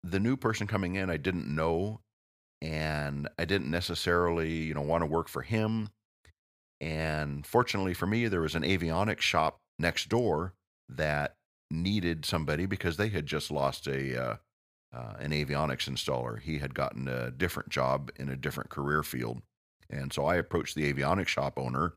the 0.03 0.21
new 0.21 0.37
person 0.37 0.67
coming 0.67 0.95
in, 0.95 1.11
I 1.11 1.17
didn't 1.17 1.53
know, 1.53 2.01
and 2.61 3.29
I 3.39 3.45
didn't 3.45 3.71
necessarily, 3.71 4.53
you 4.53 4.75
know, 4.75 4.83
want 4.83 5.03
to 5.03 5.07
work 5.07 5.29
for 5.29 5.43
him 5.43 5.91
and 6.83 7.47
fortunately 7.47 7.95
for 7.95 8.07
me, 8.07 8.27
there 8.27 8.41
was 8.41 8.57
an 8.57 8.65
avionics 8.65 9.21
shop 9.21 9.61
next 9.79 10.09
door 10.09 10.53
that 10.89 11.37
needed 11.71 12.27
somebody 12.27 12.67
because 12.67 12.97
they 12.97 13.09
had 13.09 13.25
just 13.25 13.53
lost 13.53 13.87
a 13.87 14.21
uh, 14.21 14.37
uh, 14.93 15.15
an 15.21 15.31
avionics 15.31 15.89
installer. 15.89 16.41
He 16.41 16.59
had 16.59 16.75
gotten 16.75 17.07
a 17.07 17.31
different 17.31 17.69
job 17.69 18.11
in 18.17 18.29
a 18.29 18.37
different 18.37 18.69
career 18.69 19.05
field, 19.05 19.43
and 19.89 20.13
so 20.13 20.27
I 20.27 20.35
approached 20.35 20.75
the 20.75 20.93
avionics 20.93 21.29
shop 21.29 21.57
owner. 21.57 21.95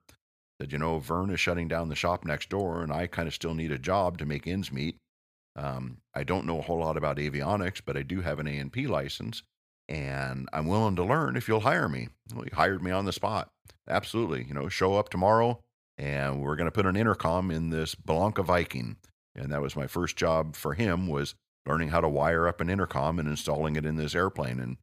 Said, 0.59 0.71
you 0.71 0.77
know, 0.77 0.99
Vern 0.99 1.29
is 1.29 1.39
shutting 1.39 1.67
down 1.67 1.89
the 1.89 1.95
shop 1.95 2.25
next 2.25 2.49
door, 2.49 2.81
and 2.81 2.91
I 2.91 3.07
kind 3.07 3.27
of 3.27 3.33
still 3.33 3.53
need 3.53 3.71
a 3.71 3.79
job 3.79 4.17
to 4.19 4.25
make 4.25 4.47
ends 4.47 4.71
meet. 4.71 4.97
Um, 5.57 5.97
I 6.13 6.23
don't 6.23 6.45
know 6.45 6.59
a 6.59 6.61
whole 6.61 6.79
lot 6.79 6.97
about 6.97 7.17
avionics, 7.17 7.81
but 7.85 7.97
I 7.97 8.03
do 8.03 8.21
have 8.21 8.39
an 8.39 8.47
A&P 8.47 8.87
license, 8.87 9.43
and 9.89 10.47
I'm 10.53 10.67
willing 10.67 10.95
to 10.97 11.03
learn 11.03 11.35
if 11.35 11.47
you'll 11.47 11.61
hire 11.61 11.89
me. 11.89 12.09
Well, 12.33 12.43
he 12.43 12.51
hired 12.55 12.81
me 12.81 12.91
on 12.91 13.05
the 13.05 13.13
spot. 13.13 13.49
Absolutely. 13.87 14.45
You 14.45 14.53
know, 14.53 14.69
show 14.69 14.95
up 14.95 15.09
tomorrow 15.09 15.59
and 15.97 16.41
we're 16.41 16.55
going 16.55 16.67
to 16.67 16.71
put 16.71 16.85
an 16.85 16.95
intercom 16.95 17.51
in 17.51 17.69
this 17.69 17.95
Bellanca 17.95 18.43
Viking. 18.43 18.97
And 19.35 19.51
that 19.51 19.61
was 19.61 19.75
my 19.75 19.87
first 19.87 20.15
job 20.15 20.55
for 20.55 20.73
him 20.73 21.07
was 21.07 21.35
learning 21.65 21.89
how 21.89 22.01
to 22.01 22.09
wire 22.09 22.47
up 22.47 22.61
an 22.61 22.69
intercom 22.69 23.19
and 23.19 23.27
installing 23.27 23.75
it 23.75 23.85
in 23.85 23.95
this 23.95 24.15
airplane. 24.15 24.59
And 24.59 24.77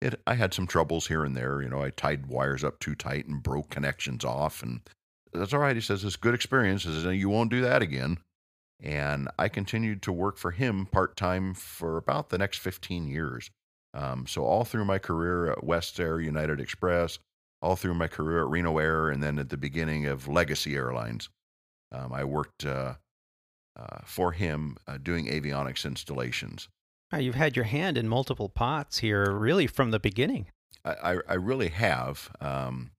it, 0.00 0.20
I 0.26 0.34
had 0.34 0.54
some 0.54 0.66
troubles 0.66 1.06
here 1.08 1.24
and 1.24 1.36
there. 1.36 1.62
You 1.62 1.68
know, 1.68 1.82
I 1.82 1.90
tied 1.90 2.26
wires 2.26 2.64
up 2.64 2.78
too 2.78 2.94
tight 2.94 3.26
and 3.26 3.42
broke 3.42 3.70
connections 3.70 4.24
off. 4.24 4.62
And 4.62 4.80
that's 5.32 5.52
all 5.52 5.60
right. 5.60 5.76
He 5.76 5.82
says, 5.82 6.04
it's 6.04 6.16
good 6.16 6.34
experience. 6.34 6.84
He 6.84 6.92
says, 6.92 7.04
you 7.16 7.28
won't 7.28 7.50
do 7.50 7.60
that 7.62 7.82
again. 7.82 8.18
And 8.80 9.28
I 9.38 9.48
continued 9.48 10.02
to 10.02 10.12
work 10.12 10.36
for 10.36 10.52
him 10.52 10.86
part 10.86 11.16
time 11.16 11.54
for 11.54 11.96
about 11.96 12.30
the 12.30 12.38
next 12.38 12.58
15 12.58 13.08
years. 13.08 13.50
Um, 13.92 14.26
so 14.26 14.44
all 14.44 14.64
through 14.64 14.84
my 14.84 14.98
career 14.98 15.50
at 15.50 15.64
West 15.64 15.98
Air, 15.98 16.20
United 16.20 16.60
Express, 16.60 17.18
all 17.60 17.74
through 17.74 17.94
my 17.94 18.06
career 18.06 18.42
at 18.42 18.50
Reno 18.50 18.78
Air, 18.78 19.08
and 19.08 19.22
then 19.22 19.38
at 19.38 19.48
the 19.48 19.56
beginning 19.56 20.06
of 20.06 20.28
Legacy 20.28 20.76
Airlines, 20.76 21.28
um, 21.90 22.12
I 22.12 22.22
worked 22.22 22.64
uh, 22.64 22.94
uh, 23.76 23.98
for 24.04 24.32
him 24.32 24.76
uh, 24.86 24.98
doing 24.98 25.26
avionics 25.26 25.84
installations. 25.84 26.68
You've 27.16 27.34
had 27.34 27.56
your 27.56 27.64
hand 27.64 27.96
in 27.96 28.08
multiple 28.08 28.48
pots 28.48 28.98
here, 28.98 29.32
really 29.32 29.66
from 29.66 29.90
the 29.90 30.00
beginning. 30.00 30.48
I, 30.84 31.18
I, 31.28 31.34
really 31.34 31.68
have. 31.68 32.30
Um, 32.40 32.92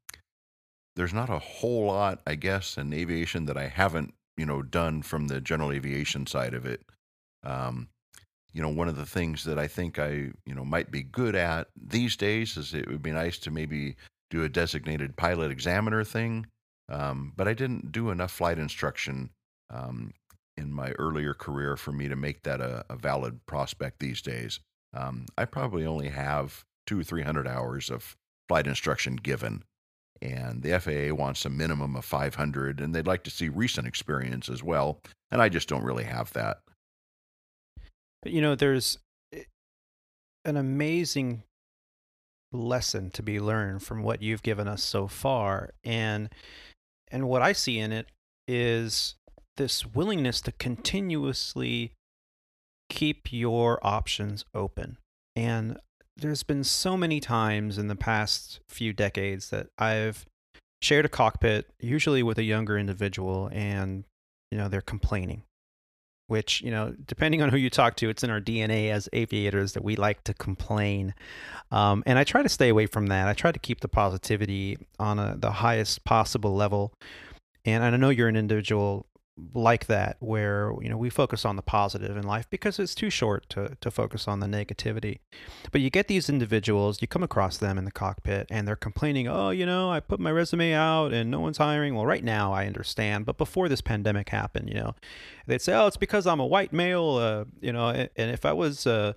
there's 0.95 1.13
not 1.13 1.29
a 1.29 1.39
whole 1.39 1.85
lot, 1.85 2.21
I 2.27 2.35
guess, 2.35 2.77
in 2.77 2.93
aviation 2.93 3.45
that 3.45 3.57
I 3.57 3.67
haven't, 3.67 4.13
you 4.35 4.45
know, 4.45 4.61
done 4.61 5.01
from 5.01 5.27
the 5.27 5.39
general 5.39 5.71
aviation 5.71 6.27
side 6.27 6.53
of 6.53 6.65
it. 6.65 6.81
Um, 7.43 7.89
you 8.51 8.61
know, 8.61 8.69
one 8.69 8.87
of 8.87 8.97
the 8.97 9.05
things 9.05 9.43
that 9.43 9.57
I 9.57 9.67
think 9.67 9.99
I, 9.99 10.31
you 10.45 10.55
know, 10.55 10.65
might 10.65 10.91
be 10.91 11.03
good 11.03 11.35
at 11.35 11.67
these 11.75 12.17
days 12.17 12.57
is 12.57 12.73
it 12.73 12.89
would 12.89 13.03
be 13.03 13.11
nice 13.11 13.37
to 13.39 13.51
maybe 13.51 13.95
do 14.29 14.43
a 14.43 14.49
designated 14.49 15.15
pilot 15.15 15.51
examiner 15.51 16.03
thing. 16.03 16.47
Um, 16.89 17.33
but 17.35 17.47
I 17.47 17.53
didn't 17.53 17.91
do 17.91 18.09
enough 18.09 18.31
flight 18.31 18.57
instruction 18.57 19.29
um, 19.69 20.13
in 20.59 20.73
my 20.73 20.91
earlier 20.91 21.33
career 21.33 21.75
for 21.77 21.91
me 21.91 22.07
to 22.07 22.15
make 22.15 22.43
that 22.43 22.61
a, 22.61 22.85
a 22.89 22.95
valid 22.95 23.45
prospect 23.45 23.99
these 23.99 24.21
days. 24.21 24.59
Um, 24.93 25.25
I 25.37 25.45
probably 25.45 25.85
only 25.85 26.09
have 26.09 26.65
two 26.85 26.99
or 26.99 27.03
three 27.03 27.23
hundred 27.23 27.47
hours 27.47 27.89
of 27.89 28.15
flight 28.47 28.67
instruction 28.67 29.15
given, 29.15 29.63
and 30.21 30.61
the 30.61 30.79
FAA 30.79 31.15
wants 31.15 31.45
a 31.45 31.49
minimum 31.49 31.95
of 31.95 32.03
500, 32.03 32.81
and 32.81 32.93
they'd 32.93 33.07
like 33.07 33.23
to 33.23 33.31
see 33.31 33.47
recent 33.47 33.87
experience 33.87 34.49
as 34.49 34.63
well. 34.63 34.99
And 35.31 35.41
I 35.41 35.49
just 35.49 35.69
don't 35.69 35.83
really 35.83 36.03
have 36.03 36.33
that. 36.33 36.59
But 38.21 38.31
you 38.31 38.41
know, 38.41 38.55
there's 38.55 38.97
eh, 39.33 39.43
an 40.43 40.57
amazing 40.57 41.43
lesson 42.51 43.11
to 43.11 43.23
be 43.23 43.39
learned 43.39 43.83
from 43.83 44.03
what 44.03 44.21
you've 44.21 44.43
given 44.43 44.67
us 44.67 44.83
so 44.83 45.07
far 45.07 45.69
and 45.83 46.29
and 47.11 47.27
what 47.27 47.43
I 47.43 47.53
see 47.53 47.77
in 47.77 47.91
it 47.91 48.07
is 48.47 49.15
this 49.59 49.85
willingness 49.85 50.41
to 50.41 50.51
continuously 50.53 51.91
keep 52.89 53.31
your 53.31 53.79
options 53.85 54.45
open. 54.55 54.97
And 55.35 55.77
there's 56.17 56.43
been 56.43 56.63
so 56.63 56.97
many 56.97 57.19
times 57.19 57.77
in 57.77 57.87
the 57.87 57.95
past 57.95 58.61
few 58.67 58.93
decades 58.93 59.51
that 59.51 59.67
I've 59.77 60.25
shared 60.81 61.05
a 61.05 61.09
cockpit, 61.09 61.67
usually 61.79 62.23
with 62.23 62.39
a 62.39 62.43
younger 62.43 62.77
individual, 62.77 63.49
and 63.51 64.05
you 64.49 64.57
know 64.57 64.67
they're 64.67 64.81
complaining 64.81 65.43
which, 66.29 66.61
you 66.61 66.69
know, 66.69 66.93
depending 67.07 67.41
on 67.41 67.49
who 67.49 67.57
you 67.57 67.71
talk 67.71 67.95
to, 67.95 68.07
it's 68.07 68.23
in 68.23 68.29
our 68.29 68.39
DNA 68.39 68.91
as 68.91 69.09
aviators 69.13 69.73
that 69.73 69.83
we 69.83 69.95
like 69.95 70.23
to 70.23 70.33
complain. 70.35 71.15
Um, 71.71 72.03
and 72.05 72.19
I 72.19 72.23
try 72.23 72.43
to 72.43 72.49
stay 72.49 72.69
away 72.69 72.85
from 72.85 73.07
that. 73.07 73.27
I 73.27 73.33
try 73.33 73.51
to 73.51 73.57
keep 73.57 73.79
the 73.79 73.87
positivity 73.87 74.77
on 74.99 75.17
a, 75.17 75.35
the 75.35 75.49
highest 75.49 76.05
possible 76.05 76.53
level. 76.53 76.93
And 77.65 77.83
I 77.83 77.89
know 77.97 78.09
you're 78.09 78.27
an 78.27 78.35
individual 78.35 79.07
like 79.53 79.87
that 79.87 80.17
where 80.19 80.73
you 80.81 80.89
know 80.89 80.97
we 80.97 81.09
focus 81.09 81.45
on 81.45 81.55
the 81.55 81.61
positive 81.61 82.15
in 82.15 82.23
life 82.23 82.49
because 82.49 82.79
it's 82.79 82.95
too 82.95 83.09
short 83.09 83.47
to 83.49 83.77
to 83.81 83.91
focus 83.91 84.27
on 84.27 84.39
the 84.39 84.47
negativity. 84.47 85.19
But 85.71 85.81
you 85.81 85.89
get 85.89 86.07
these 86.07 86.29
individuals 86.29 87.01
you 87.01 87.07
come 87.07 87.23
across 87.23 87.57
them 87.57 87.77
in 87.77 87.85
the 87.85 87.91
cockpit 87.91 88.47
and 88.49 88.67
they're 88.67 88.75
complaining 88.75 89.27
oh 89.27 89.49
you 89.49 89.65
know 89.65 89.91
i 89.91 89.99
put 89.99 90.19
my 90.19 90.31
resume 90.31 90.73
out 90.73 91.13
and 91.13 91.29
no 91.31 91.39
one's 91.39 91.57
hiring. 91.57 91.95
Well 91.95 92.05
right 92.05 92.23
now 92.23 92.53
i 92.53 92.65
understand 92.65 93.25
but 93.25 93.37
before 93.37 93.69
this 93.69 93.81
pandemic 93.81 94.29
happened 94.29 94.69
you 94.69 94.75
know 94.75 94.95
they'd 95.47 95.61
say 95.61 95.73
oh 95.73 95.87
it's 95.87 95.97
because 95.97 96.27
i'm 96.27 96.39
a 96.39 96.45
white 96.45 96.73
male 96.73 97.15
uh, 97.15 97.45
you 97.61 97.73
know 97.73 97.89
and 97.89 98.31
if 98.31 98.45
i 98.45 98.53
was 98.53 98.85
uh, 98.85 99.13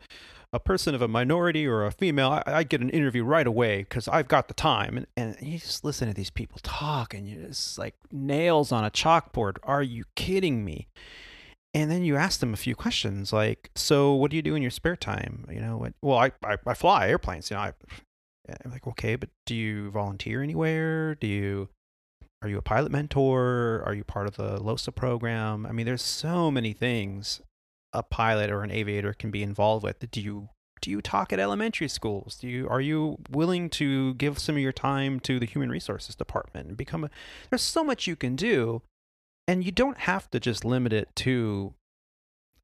a 0.52 0.60
person 0.60 0.94
of 0.94 1.00
a 1.00 1.08
minority 1.08 1.66
or 1.66 1.86
a 1.86 1.90
female, 1.90 2.28
I, 2.28 2.42
I 2.46 2.62
get 2.62 2.82
an 2.82 2.90
interview 2.90 3.24
right 3.24 3.46
away 3.46 3.78
because 3.78 4.06
I've 4.06 4.28
got 4.28 4.48
the 4.48 4.54
time. 4.54 4.96
And, 4.96 5.06
and 5.16 5.36
you 5.40 5.58
just 5.58 5.84
listen 5.84 6.08
to 6.08 6.14
these 6.14 6.30
people 6.30 6.58
talk 6.62 7.14
and 7.14 7.28
you're 7.28 7.46
just 7.46 7.78
like 7.78 7.94
nails 8.10 8.70
on 8.70 8.84
a 8.84 8.90
chalkboard. 8.90 9.56
Are 9.62 9.82
you 9.82 10.04
kidding 10.14 10.64
me? 10.64 10.88
And 11.74 11.90
then 11.90 12.04
you 12.04 12.16
ask 12.16 12.40
them 12.40 12.52
a 12.52 12.58
few 12.58 12.74
questions 12.74 13.32
like, 13.32 13.70
so 13.74 14.12
what 14.12 14.30
do 14.30 14.36
you 14.36 14.42
do 14.42 14.54
in 14.54 14.60
your 14.60 14.70
spare 14.70 14.96
time? 14.96 15.46
You 15.50 15.60
know, 15.60 15.78
what, 15.78 15.94
well, 16.02 16.18
I, 16.18 16.32
I, 16.44 16.58
I 16.66 16.74
fly 16.74 17.08
airplanes, 17.08 17.50
you 17.50 17.56
know, 17.56 17.62
I, 17.62 17.72
I'm 18.62 18.70
like, 18.70 18.86
okay, 18.86 19.16
but 19.16 19.30
do 19.46 19.54
you 19.54 19.90
volunteer 19.90 20.42
anywhere? 20.42 21.14
Do 21.14 21.26
you, 21.26 21.70
are 22.42 22.48
you 22.48 22.58
a 22.58 22.62
pilot 22.62 22.92
mentor? 22.92 23.82
Are 23.86 23.94
you 23.94 24.04
part 24.04 24.26
of 24.26 24.36
the 24.36 24.60
LOSA 24.60 24.92
program? 24.92 25.64
I 25.64 25.72
mean, 25.72 25.86
there's 25.86 26.02
so 26.02 26.50
many 26.50 26.74
things 26.74 27.40
a 27.92 28.02
pilot 28.02 28.50
or 28.50 28.62
an 28.62 28.70
aviator 28.70 29.12
can 29.12 29.30
be 29.30 29.42
involved 29.42 29.84
with. 29.84 30.10
Do 30.10 30.20
you 30.20 30.48
do 30.80 30.90
you 30.90 31.00
talk 31.00 31.32
at 31.32 31.38
elementary 31.38 31.88
schools? 31.88 32.36
Do 32.40 32.48
you 32.48 32.68
are 32.68 32.80
you 32.80 33.18
willing 33.30 33.70
to 33.70 34.14
give 34.14 34.38
some 34.38 34.56
of 34.56 34.62
your 34.62 34.72
time 34.72 35.20
to 35.20 35.38
the 35.38 35.46
human 35.46 35.70
resources 35.70 36.14
department 36.14 36.68
and 36.68 36.76
become 36.76 37.04
a 37.04 37.10
there's 37.50 37.62
so 37.62 37.84
much 37.84 38.06
you 38.06 38.16
can 38.16 38.36
do 38.36 38.82
and 39.46 39.64
you 39.64 39.72
don't 39.72 39.98
have 39.98 40.30
to 40.30 40.40
just 40.40 40.64
limit 40.64 40.92
it 40.92 41.08
to 41.16 41.74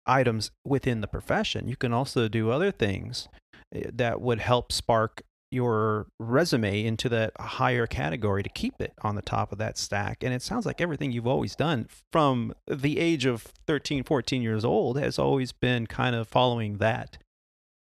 items 0.06 0.50
within 0.64 1.00
the 1.00 1.06
profession. 1.06 1.68
You 1.68 1.76
can 1.76 1.92
also 1.92 2.28
do 2.28 2.50
other 2.50 2.70
things 2.70 3.28
eh, 3.74 3.90
that 3.92 4.20
would 4.20 4.40
help 4.40 4.72
spark 4.72 5.22
your 5.50 6.06
resume 6.18 6.84
into 6.84 7.08
that 7.08 7.32
higher 7.38 7.86
category 7.86 8.42
to 8.42 8.48
keep 8.48 8.80
it 8.80 8.92
on 9.02 9.14
the 9.14 9.22
top 9.22 9.52
of 9.52 9.58
that 9.58 9.78
stack. 9.78 10.22
And 10.22 10.34
it 10.34 10.42
sounds 10.42 10.66
like 10.66 10.80
everything 10.80 11.12
you've 11.12 11.26
always 11.26 11.56
done 11.56 11.88
from 12.12 12.54
the 12.66 12.98
age 12.98 13.24
of 13.24 13.42
13, 13.66 14.04
14 14.04 14.42
years 14.42 14.64
old 14.64 14.98
has 14.98 15.18
always 15.18 15.52
been 15.52 15.86
kind 15.86 16.14
of 16.14 16.28
following 16.28 16.78
that 16.78 17.18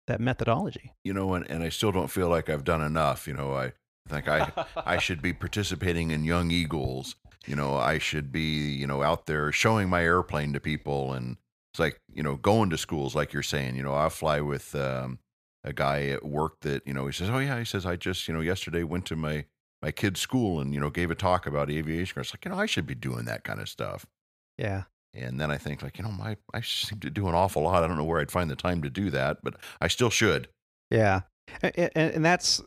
that 0.06 0.20
methodology. 0.20 0.92
You 1.02 1.12
know, 1.12 1.34
and, 1.34 1.48
and 1.50 1.64
I 1.64 1.68
still 1.68 1.90
don't 1.90 2.10
feel 2.10 2.28
like 2.28 2.48
I've 2.48 2.64
done 2.64 2.82
enough. 2.82 3.26
You 3.26 3.34
know, 3.34 3.54
I 3.54 3.72
think 4.08 4.28
I 4.28 4.52
I 4.76 4.98
should 5.00 5.20
be 5.20 5.32
participating 5.32 6.12
in 6.12 6.24
Young 6.24 6.52
Eagles. 6.52 7.16
You 7.46 7.56
know, 7.56 7.76
I 7.76 7.98
should 7.98 8.30
be, 8.30 8.70
you 8.72 8.86
know, 8.86 9.02
out 9.02 9.26
there 9.26 9.50
showing 9.52 9.88
my 9.88 10.02
airplane 10.02 10.52
to 10.52 10.60
people 10.60 11.12
and 11.12 11.36
it's 11.72 11.78
like, 11.78 12.00
you 12.12 12.22
know, 12.22 12.36
going 12.36 12.70
to 12.70 12.78
schools 12.78 13.14
like 13.14 13.32
you're 13.32 13.42
saying, 13.42 13.76
you 13.76 13.82
know, 13.82 13.94
I 13.94 14.08
fly 14.08 14.40
with 14.40 14.74
um, 14.74 15.18
a 15.66 15.72
guy 15.72 16.06
at 16.06 16.24
work 16.24 16.60
that 16.60 16.86
you 16.86 16.94
know 16.94 17.06
he 17.06 17.12
says, 17.12 17.28
"Oh 17.28 17.38
yeah," 17.38 17.58
he 17.58 17.64
says, 17.64 17.84
"I 17.84 17.96
just 17.96 18.26
you 18.28 18.34
know 18.34 18.40
yesterday 18.40 18.84
went 18.84 19.04
to 19.06 19.16
my 19.16 19.44
my 19.82 19.90
kid's 19.90 20.20
school 20.20 20.60
and 20.60 20.72
you 20.72 20.80
know 20.80 20.90
gave 20.90 21.10
a 21.10 21.14
talk 21.14 21.46
about 21.46 21.70
aviation." 21.70 22.20
It's 22.20 22.32
like 22.32 22.44
you 22.44 22.50
know 22.50 22.58
I 22.58 22.66
should 22.66 22.86
be 22.86 22.94
doing 22.94 23.24
that 23.26 23.44
kind 23.44 23.60
of 23.60 23.68
stuff. 23.68 24.06
Yeah. 24.56 24.84
And 25.12 25.40
then 25.40 25.50
I 25.50 25.56
think 25.56 25.82
like 25.82 25.98
you 25.98 26.04
know 26.04 26.12
my 26.12 26.36
I 26.54 26.60
seem 26.60 27.00
to 27.00 27.10
do 27.10 27.28
an 27.28 27.34
awful 27.34 27.62
lot. 27.62 27.82
I 27.82 27.86
don't 27.86 27.96
know 27.96 28.04
where 28.04 28.20
I'd 28.20 28.30
find 28.30 28.50
the 28.50 28.56
time 28.56 28.82
to 28.82 28.90
do 28.90 29.10
that, 29.10 29.38
but 29.42 29.56
I 29.80 29.88
still 29.88 30.10
should. 30.10 30.48
Yeah, 30.90 31.22
and, 31.62 31.90
and 31.96 32.24
that's 32.24 32.62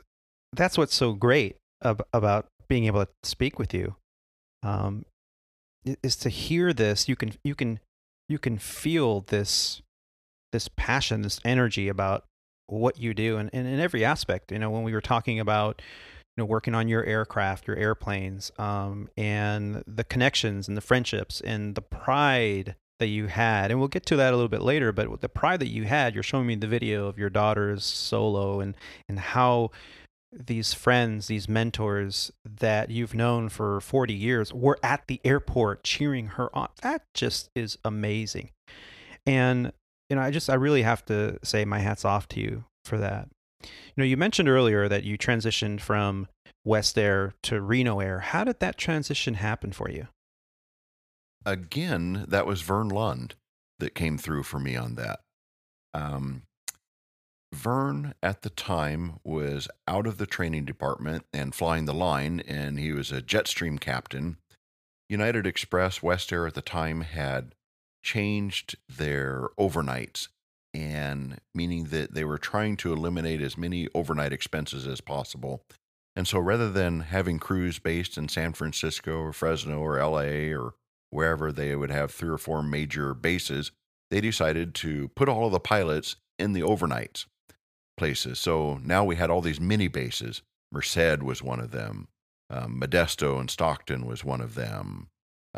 that's 0.54 0.78
what's 0.78 0.96
so 0.96 1.14
great 1.14 1.58
ab- 1.84 2.06
about 2.12 2.48
being 2.68 2.86
able 2.86 3.06
to 3.06 3.12
speak 3.24 3.60
with 3.60 3.74
you, 3.74 3.96
um, 4.64 5.06
is 5.86 6.16
to 6.18 6.30
hear 6.30 6.74
this. 6.74 7.08
You 7.08 7.16
can 7.16 7.34
you 7.44 7.56
can 7.56 7.80
you 8.28 8.40
can 8.40 8.58
feel 8.58 9.22
this 9.22 9.82
this 10.52 10.70
passion, 10.76 11.22
this 11.22 11.40
energy 11.46 11.88
about 11.88 12.26
what 12.72 13.00
you 13.00 13.14
do 13.14 13.38
and, 13.38 13.50
and 13.54 13.68
in 13.68 13.80
every 13.80 14.04
aspect. 14.06 14.52
You 14.52 14.60
know, 14.60 14.70
when 14.70 14.84
we 14.84 14.94
were 14.94 15.02
talking 15.02 15.40
about 15.40 15.82
you 16.38 16.42
know 16.42 16.46
working 16.46 16.76
on 16.76 16.88
your 16.88 17.04
aircraft, 17.04 17.68
your 17.68 17.78
airplanes, 17.78 18.52
um, 18.58 19.10
and 19.18 19.84
the 19.88 20.04
connections 20.04 20.68
and 20.68 20.78
the 20.78 20.82
friendships 20.82 21.42
and 21.42 21.76
the 21.76 21.82
pride 21.82 22.76
that 23.00 23.08
you 23.08 23.28
had, 23.28 23.72
and 23.72 23.80
we'll 23.80 23.88
get 23.88 24.06
to 24.08 24.16
that 24.18 24.34
a 24.34 24.36
little 24.36 24.50
bit 24.50 24.62
later. 24.62 24.92
But 24.92 25.22
the 25.22 25.30
pride 25.30 25.62
that 25.62 25.70
you 25.70 25.86
had, 25.86 26.14
you're 26.14 26.24
showing 26.24 26.48
me 26.48 26.56
the 26.56 26.68
video 26.68 27.08
of 27.08 27.18
your 27.18 27.30
daughter's 27.30 27.86
solo 27.86 28.60
and 28.60 28.76
and 29.08 29.20
how 29.20 29.72
these 30.32 30.74
friends, 30.74 31.28
these 31.28 31.50
mentors 31.50 32.32
that 32.46 32.92
you've 32.92 33.16
known 33.16 33.50
for 33.50 33.82
40 33.82 34.14
years 34.14 34.54
were 34.54 34.78
at 34.84 35.08
the 35.08 35.20
airport 35.24 35.84
cheering 35.84 36.28
her 36.28 36.56
on. 36.56 36.70
That 36.82 37.04
just 37.14 37.50
is 37.56 37.78
amazing. 37.84 38.52
And 39.26 39.72
you 40.10 40.16
know, 40.16 40.22
I 40.22 40.32
just 40.32 40.50
I 40.50 40.56
really 40.56 40.82
have 40.82 41.06
to 41.06 41.38
say 41.44 41.66
my 41.66 41.80
hats 41.80 42.04
off 42.04 42.28
to 42.30 42.40
you 42.40 42.66
for 42.86 42.98
that. 42.98 43.30
You 43.62 43.70
know, 43.98 44.04
you 44.04 44.18
mentioned 44.18 44.50
earlier 44.50 44.88
that 44.88 45.04
you 45.04 45.18
transitioned 45.18 45.82
from 45.82 46.28
West 46.64 46.98
Air 46.98 47.34
to 47.44 47.62
Reno 47.62 48.00
Air. 48.00 48.20
How 48.20 48.44
did 48.44 48.60
that 48.60 48.78
transition 48.78 49.36
happen 49.36 49.72
for 49.72 49.90
you? 49.90 50.08
Again, 51.46 52.26
that 52.28 52.46
was 52.46 52.62
Vern 52.62 52.90
Lund 52.90 53.36
that 53.80 53.96
came 53.96 54.18
through 54.18 54.44
for 54.44 54.60
me 54.60 54.76
on 54.76 54.96
that. 54.96 55.20
Um, 55.94 56.44
Vern 57.54 58.14
at 58.22 58.44
the 58.44 58.50
time 58.50 59.20
was 59.24 59.68
out 59.88 60.06
of 60.06 60.18
the 60.18 60.28
training 60.28 60.66
department 60.66 61.26
and 61.34 61.56
flying 61.56 61.86
the 61.86 61.94
line, 61.94 62.42
and 62.42 62.78
he 62.80 62.92
was 62.92 63.12
a 63.12 63.22
Jetstream 63.22 63.80
captain. 63.80 64.38
United 65.08 65.48
Express, 65.48 66.04
West 66.04 66.32
Air 66.32 66.46
at 66.46 66.54
the 66.54 66.62
time 66.62 67.02
had 67.02 67.56
changed 68.04 68.76
their 68.88 69.50
overnights 69.60 70.28
and 70.74 71.40
meaning 71.54 71.86
that 71.86 72.14
they 72.14 72.24
were 72.24 72.38
trying 72.38 72.78
to 72.78 72.94
eliminate 72.94 73.42
as 73.42 73.58
many 73.58 73.88
overnight 73.96 74.32
expenses 74.32 74.88
as 74.88 75.02
possible. 75.02 75.64
And 76.16 76.28
so 76.28 76.40
rather 76.40 76.70
than 76.70 77.02
having 77.02 77.40
crews 77.40 77.80
based 77.80 78.18
in 78.18 78.28
San 78.28 78.54
Francisco 78.54 79.18
or 79.18 79.34
Fresno 79.34 79.80
or 79.80 80.04
LA 80.04 80.54
or 80.56 80.74
wherever 81.10 81.52
they 81.52 81.76
would 81.76 81.92
have 81.92 82.12
three 82.12 82.30
or 82.30 82.38
four 82.38 82.62
major 82.62 83.14
bases, 83.14 83.72
they 84.12 84.22
decided 84.22 84.76
to 84.76 85.08
put 85.10 85.30
all 85.30 85.48
of 85.48 85.52
the 85.52 85.60
pilots 85.60 86.18
in 86.38 86.54
the 86.54 86.62
overnights 86.62 87.26
places. 87.98 88.40
So 88.40 88.80
now 88.84 89.04
we 89.04 89.16
had 89.16 89.30
all 89.30 89.42
these 89.42 89.60
mini 89.60 89.88
bases. 89.88 90.42
Merced 90.72 91.22
was 91.22 91.44
one 91.44 91.60
of 91.60 91.72
them. 91.72 92.08
Um, 92.50 92.80
Modesto 92.82 93.40
and 93.40 93.50
Stockton 93.50 94.06
was 94.06 94.24
one 94.24 94.42
of 94.42 94.56
them. 94.56 95.10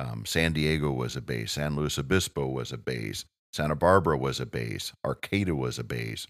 Um, 0.02 0.26
San 0.26 0.54
Diego 0.54 0.92
was 0.92 1.16
a 1.16 1.22
base. 1.22 1.54
San 1.54 1.76
Luis 1.76 2.00
Obispo 2.00 2.48
was 2.48 2.72
a 2.72 2.78
base. 2.78 3.26
Santa 3.54 3.76
Barbara 3.76 4.18
was 4.18 4.40
a 4.40 4.46
base. 4.46 4.94
Arcata 5.06 5.56
was 5.56 5.78
a 5.78 5.84
base. 5.84 6.26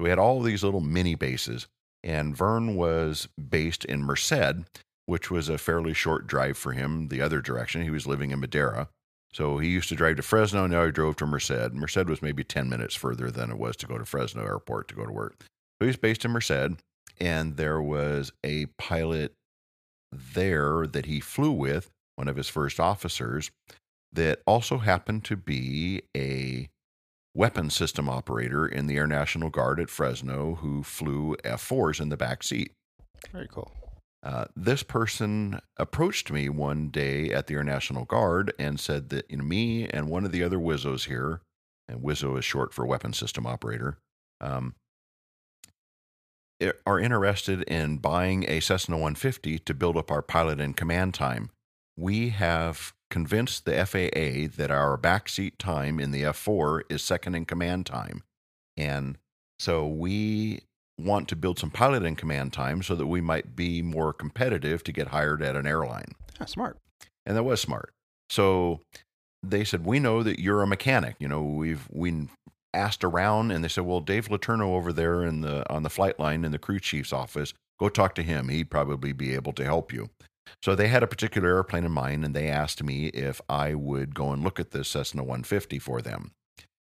We 0.00 0.08
had 0.08 0.18
all 0.18 0.40
these 0.40 0.64
little 0.64 0.80
mini 0.80 1.14
bases, 1.14 1.68
and 2.02 2.36
Vern 2.36 2.74
was 2.74 3.28
based 3.36 3.84
in 3.84 4.02
Merced, 4.02 4.64
which 5.06 5.30
was 5.30 5.48
a 5.48 5.58
fairly 5.58 5.94
short 5.94 6.26
drive 6.26 6.58
for 6.58 6.72
him 6.72 7.08
the 7.08 7.20
other 7.20 7.40
direction. 7.40 7.82
He 7.82 7.90
was 7.90 8.06
living 8.06 8.30
in 8.30 8.40
Madera. 8.40 8.88
So 9.32 9.58
he 9.58 9.68
used 9.68 9.88
to 9.90 9.94
drive 9.94 10.16
to 10.16 10.22
Fresno. 10.22 10.66
Now 10.66 10.86
he 10.86 10.90
drove 10.90 11.16
to 11.16 11.26
Merced. 11.26 11.72
Merced 11.72 12.06
was 12.06 12.22
maybe 12.22 12.42
10 12.42 12.68
minutes 12.68 12.94
further 12.94 13.30
than 13.30 13.50
it 13.50 13.58
was 13.58 13.76
to 13.76 13.86
go 13.86 13.98
to 13.98 14.04
Fresno 14.04 14.42
Airport 14.42 14.88
to 14.88 14.94
go 14.94 15.04
to 15.04 15.12
work. 15.12 15.44
So 15.80 15.86
he's 15.86 15.96
based 15.96 16.24
in 16.24 16.32
Merced, 16.32 16.80
and 17.20 17.56
there 17.56 17.80
was 17.80 18.32
a 18.42 18.66
pilot 18.78 19.32
there 20.10 20.86
that 20.86 21.06
he 21.06 21.20
flew 21.20 21.52
with 21.52 21.90
one 22.16 22.28
of 22.28 22.36
his 22.36 22.48
first 22.48 22.80
officers, 22.80 23.50
that 24.12 24.40
also 24.46 24.78
happened 24.78 25.24
to 25.24 25.36
be 25.36 26.02
a 26.16 26.68
weapon 27.34 27.68
system 27.68 28.08
operator 28.08 28.66
in 28.66 28.86
the 28.86 28.96
Air 28.96 29.06
National 29.06 29.50
Guard 29.50 29.78
at 29.78 29.90
Fresno 29.90 30.56
who 30.56 30.82
flew 30.82 31.36
F 31.44 31.68
4s 31.68 32.00
in 32.00 32.08
the 32.08 32.16
back 32.16 32.42
seat. 32.42 32.72
Very 33.32 33.48
cool. 33.48 33.70
Uh, 34.22 34.46
this 34.56 34.82
person 34.82 35.60
approached 35.76 36.32
me 36.32 36.48
one 36.48 36.88
day 36.88 37.30
at 37.30 37.46
the 37.46 37.54
Air 37.54 37.62
National 37.62 38.04
Guard 38.04 38.52
and 38.58 38.80
said 38.80 39.10
that 39.10 39.30
you 39.30 39.36
know, 39.36 39.44
me 39.44 39.86
and 39.86 40.08
one 40.08 40.24
of 40.24 40.32
the 40.32 40.42
other 40.42 40.58
Wizzos 40.58 41.06
here, 41.06 41.42
and 41.88 42.00
Wizzo 42.00 42.38
is 42.38 42.44
short 42.44 42.72
for 42.72 42.86
weapon 42.86 43.12
system 43.12 43.46
operator, 43.46 43.98
um, 44.40 44.74
are 46.86 46.98
interested 46.98 47.62
in 47.64 47.98
buying 47.98 48.48
a 48.48 48.60
Cessna 48.60 48.96
150 48.96 49.58
to 49.60 49.74
build 49.74 49.96
up 49.96 50.10
our 50.10 50.22
pilot 50.22 50.58
and 50.58 50.76
command 50.76 51.12
time 51.12 51.50
we 51.96 52.30
have 52.30 52.92
convinced 53.10 53.64
the 53.64 53.86
FAA 53.86 54.54
that 54.56 54.70
our 54.70 54.98
backseat 54.98 55.58
time 55.58 56.00
in 56.00 56.10
the 56.10 56.22
F4 56.22 56.82
is 56.88 57.02
second 57.02 57.34
in 57.34 57.44
command 57.44 57.86
time. 57.86 58.22
And 58.76 59.16
so 59.58 59.86
we 59.86 60.60
want 60.98 61.28
to 61.28 61.36
build 61.36 61.58
some 61.58 61.70
pilot 61.70 62.02
in 62.02 62.16
command 62.16 62.52
time 62.52 62.82
so 62.82 62.94
that 62.94 63.06
we 63.06 63.20
might 63.20 63.54
be 63.54 63.82
more 63.82 64.12
competitive 64.12 64.82
to 64.84 64.92
get 64.92 65.08
hired 65.08 65.42
at 65.42 65.56
an 65.56 65.66
airline. 65.66 66.12
That's 66.38 66.52
smart. 66.52 66.78
And 67.24 67.36
that 67.36 67.44
was 67.44 67.60
smart. 67.60 67.92
So 68.30 68.80
they 69.42 69.64
said, 69.64 69.84
"We 69.84 70.00
know 70.00 70.22
that 70.22 70.40
you're 70.40 70.62
a 70.62 70.66
mechanic. 70.66 71.16
You 71.18 71.28
know, 71.28 71.42
we've 71.42 71.86
we 71.90 72.28
asked 72.74 73.04
around 73.04 73.50
and 73.50 73.62
they 73.62 73.68
said, 73.68 73.84
"Well, 73.84 74.00
Dave 74.00 74.28
Letourneau 74.28 74.74
over 74.74 74.92
there 74.92 75.22
in 75.22 75.40
the 75.40 75.68
on 75.72 75.82
the 75.82 75.90
flight 75.90 76.18
line 76.18 76.44
in 76.44 76.52
the 76.52 76.58
crew 76.58 76.80
chief's 76.80 77.12
office, 77.12 77.54
go 77.78 77.88
talk 77.88 78.14
to 78.16 78.22
him. 78.22 78.48
He'd 78.48 78.70
probably 78.70 79.12
be 79.12 79.34
able 79.34 79.52
to 79.54 79.64
help 79.64 79.92
you." 79.92 80.10
So 80.62 80.74
they 80.74 80.88
had 80.88 81.02
a 81.02 81.08
particular 81.08 81.54
airplane 81.54 81.84
in 81.84 81.92
mind, 81.92 82.24
and 82.24 82.34
they 82.34 82.48
asked 82.48 82.82
me 82.82 83.06
if 83.06 83.40
I 83.48 83.74
would 83.74 84.14
go 84.14 84.32
and 84.32 84.42
look 84.42 84.58
at 84.60 84.70
this 84.70 84.88
Cessna 84.88 85.22
150 85.22 85.78
for 85.78 86.00
them. 86.00 86.32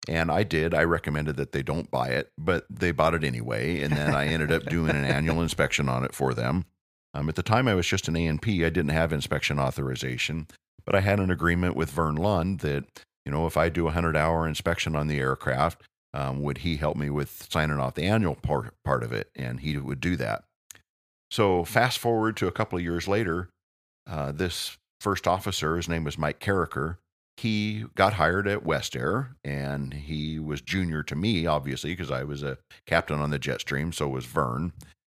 And 0.08 0.32
I 0.32 0.43
did. 0.43 0.74
I 0.74 0.84
recommended 0.84 1.36
that 1.38 1.52
they 1.52 1.62
don't 1.62 1.91
buy 1.91 2.10
it, 2.10 2.32
but 2.38 2.66
they 2.70 2.91
bought 2.91 3.14
it 3.14 3.24
anyway. 3.24 3.82
And 3.82 3.95
then 3.95 4.16
I 4.16 4.28
ended 4.28 4.52
up 4.52 4.66
doing 4.66 4.91
an 4.91 5.06
annual 5.06 5.41
inspection 5.43 5.89
on 5.89 6.04
it 6.04 6.16
for 6.16 6.34
them. 6.34 6.66
Um, 7.14 7.30
at 7.30 7.36
the 7.36 7.43
time, 7.43 7.68
I 7.68 7.76
was 7.76 7.88
just 7.88 8.08
an 8.08 8.16
A&P. 8.16 8.66
I 8.66 8.70
didn't 8.70 8.91
have 8.91 9.12
inspection 9.12 9.60
authorization, 9.60 10.47
but 10.86 10.95
I 10.95 11.02
had 11.02 11.20
an 11.20 11.32
agreement 11.32 11.76
with 11.76 11.91
Vern 11.91 12.16
Lund 12.16 12.60
that, 12.60 12.86
you 13.26 13.32
know, 13.32 13.45
if 13.45 13.58
I 13.58 13.70
do 13.70 13.84
a 13.84 13.86
100 13.86 14.16
hour 14.16 14.47
inspection 14.47 14.95
on 14.95 15.08
the 15.08 15.20
aircraft, 15.20 15.82
um, 16.14 16.41
would 16.41 16.60
he 16.60 16.78
help 16.78 16.97
me 16.97 17.10
with 17.10 17.47
signing 17.50 17.80
off 17.80 17.95
the 17.95 18.06
annual 18.06 18.36
part, 18.36 18.74
part 18.84 19.04
of 19.04 19.12
it, 19.12 19.30
and 19.36 19.60
he 19.60 19.78
would 19.78 20.00
do 20.00 20.16
that. 20.16 20.43
So 21.32 21.63
fast 21.63 21.99
forward 21.99 22.38
to 22.38 22.47
a 22.47 22.51
couple 22.51 22.77
of 22.77 22.84
years 22.84 23.07
later, 23.07 23.49
uh, 24.07 24.32
this 24.32 24.77
first 24.99 25.27
officer, 25.27 25.75
his 25.75 25.88
name 25.88 26.03
was 26.03 26.17
Mike 26.17 26.39
Carricker, 26.39 26.97
he 27.39 27.86
got 27.95 28.13
hired 28.13 28.49
at 28.49 28.65
West 28.65 28.97
Air, 28.97 29.38
and 29.45 29.93
he 29.93 30.39
was 30.39 30.59
junior 30.59 31.03
to 31.03 31.15
me, 31.15 31.45
obviously, 31.45 31.91
because 31.91 32.11
I 32.11 32.25
was 32.25 32.43
a 32.43 32.57
captain 32.86 33.19
on 33.19 33.30
the 33.30 33.39
Jetstream. 33.39 33.93
So 33.93 34.09
was 34.09 34.25
Vern, 34.25 34.73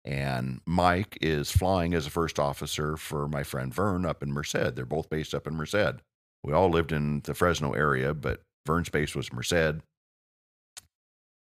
and 0.05 0.61
Mike 0.67 1.17
is 1.23 1.51
flying 1.51 1.95
as 1.95 2.07
a 2.07 2.11
first 2.11 2.39
officer 2.39 2.99
for 2.99 3.27
my 3.27 3.43
friend 3.43 3.73
Vern 3.73 4.05
up 4.05 4.23
in 4.23 4.33
Merced. 4.33 4.75
They're 4.75 4.85
both 4.85 5.09
based 5.09 5.35
up 5.35 5.47
in 5.47 5.55
Merced. 5.55 6.03
We 6.45 6.53
all 6.53 6.69
lived 6.69 6.93
in 6.93 7.23
the 7.25 7.33
Fresno 7.33 7.73
area, 7.73 8.13
but 8.13 8.43
Vern's 8.67 8.91
base 8.91 9.15
was 9.15 9.33
Merced. 9.33 9.81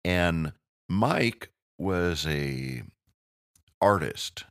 And 0.06 0.54
Mike 0.88 1.50
was 1.78 2.26
a 2.28 2.84
artist 3.82 4.46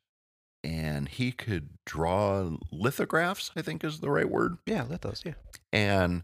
and 0.62 1.08
he 1.08 1.32
could 1.32 1.70
draw 1.86 2.50
lithographs, 2.70 3.50
I 3.56 3.62
think 3.62 3.84
is 3.84 4.00
the 4.00 4.10
right 4.10 4.28
word. 4.28 4.58
Yeah, 4.66 4.84
lithos, 4.84 5.24
yeah. 5.24 5.34
And 5.72 6.22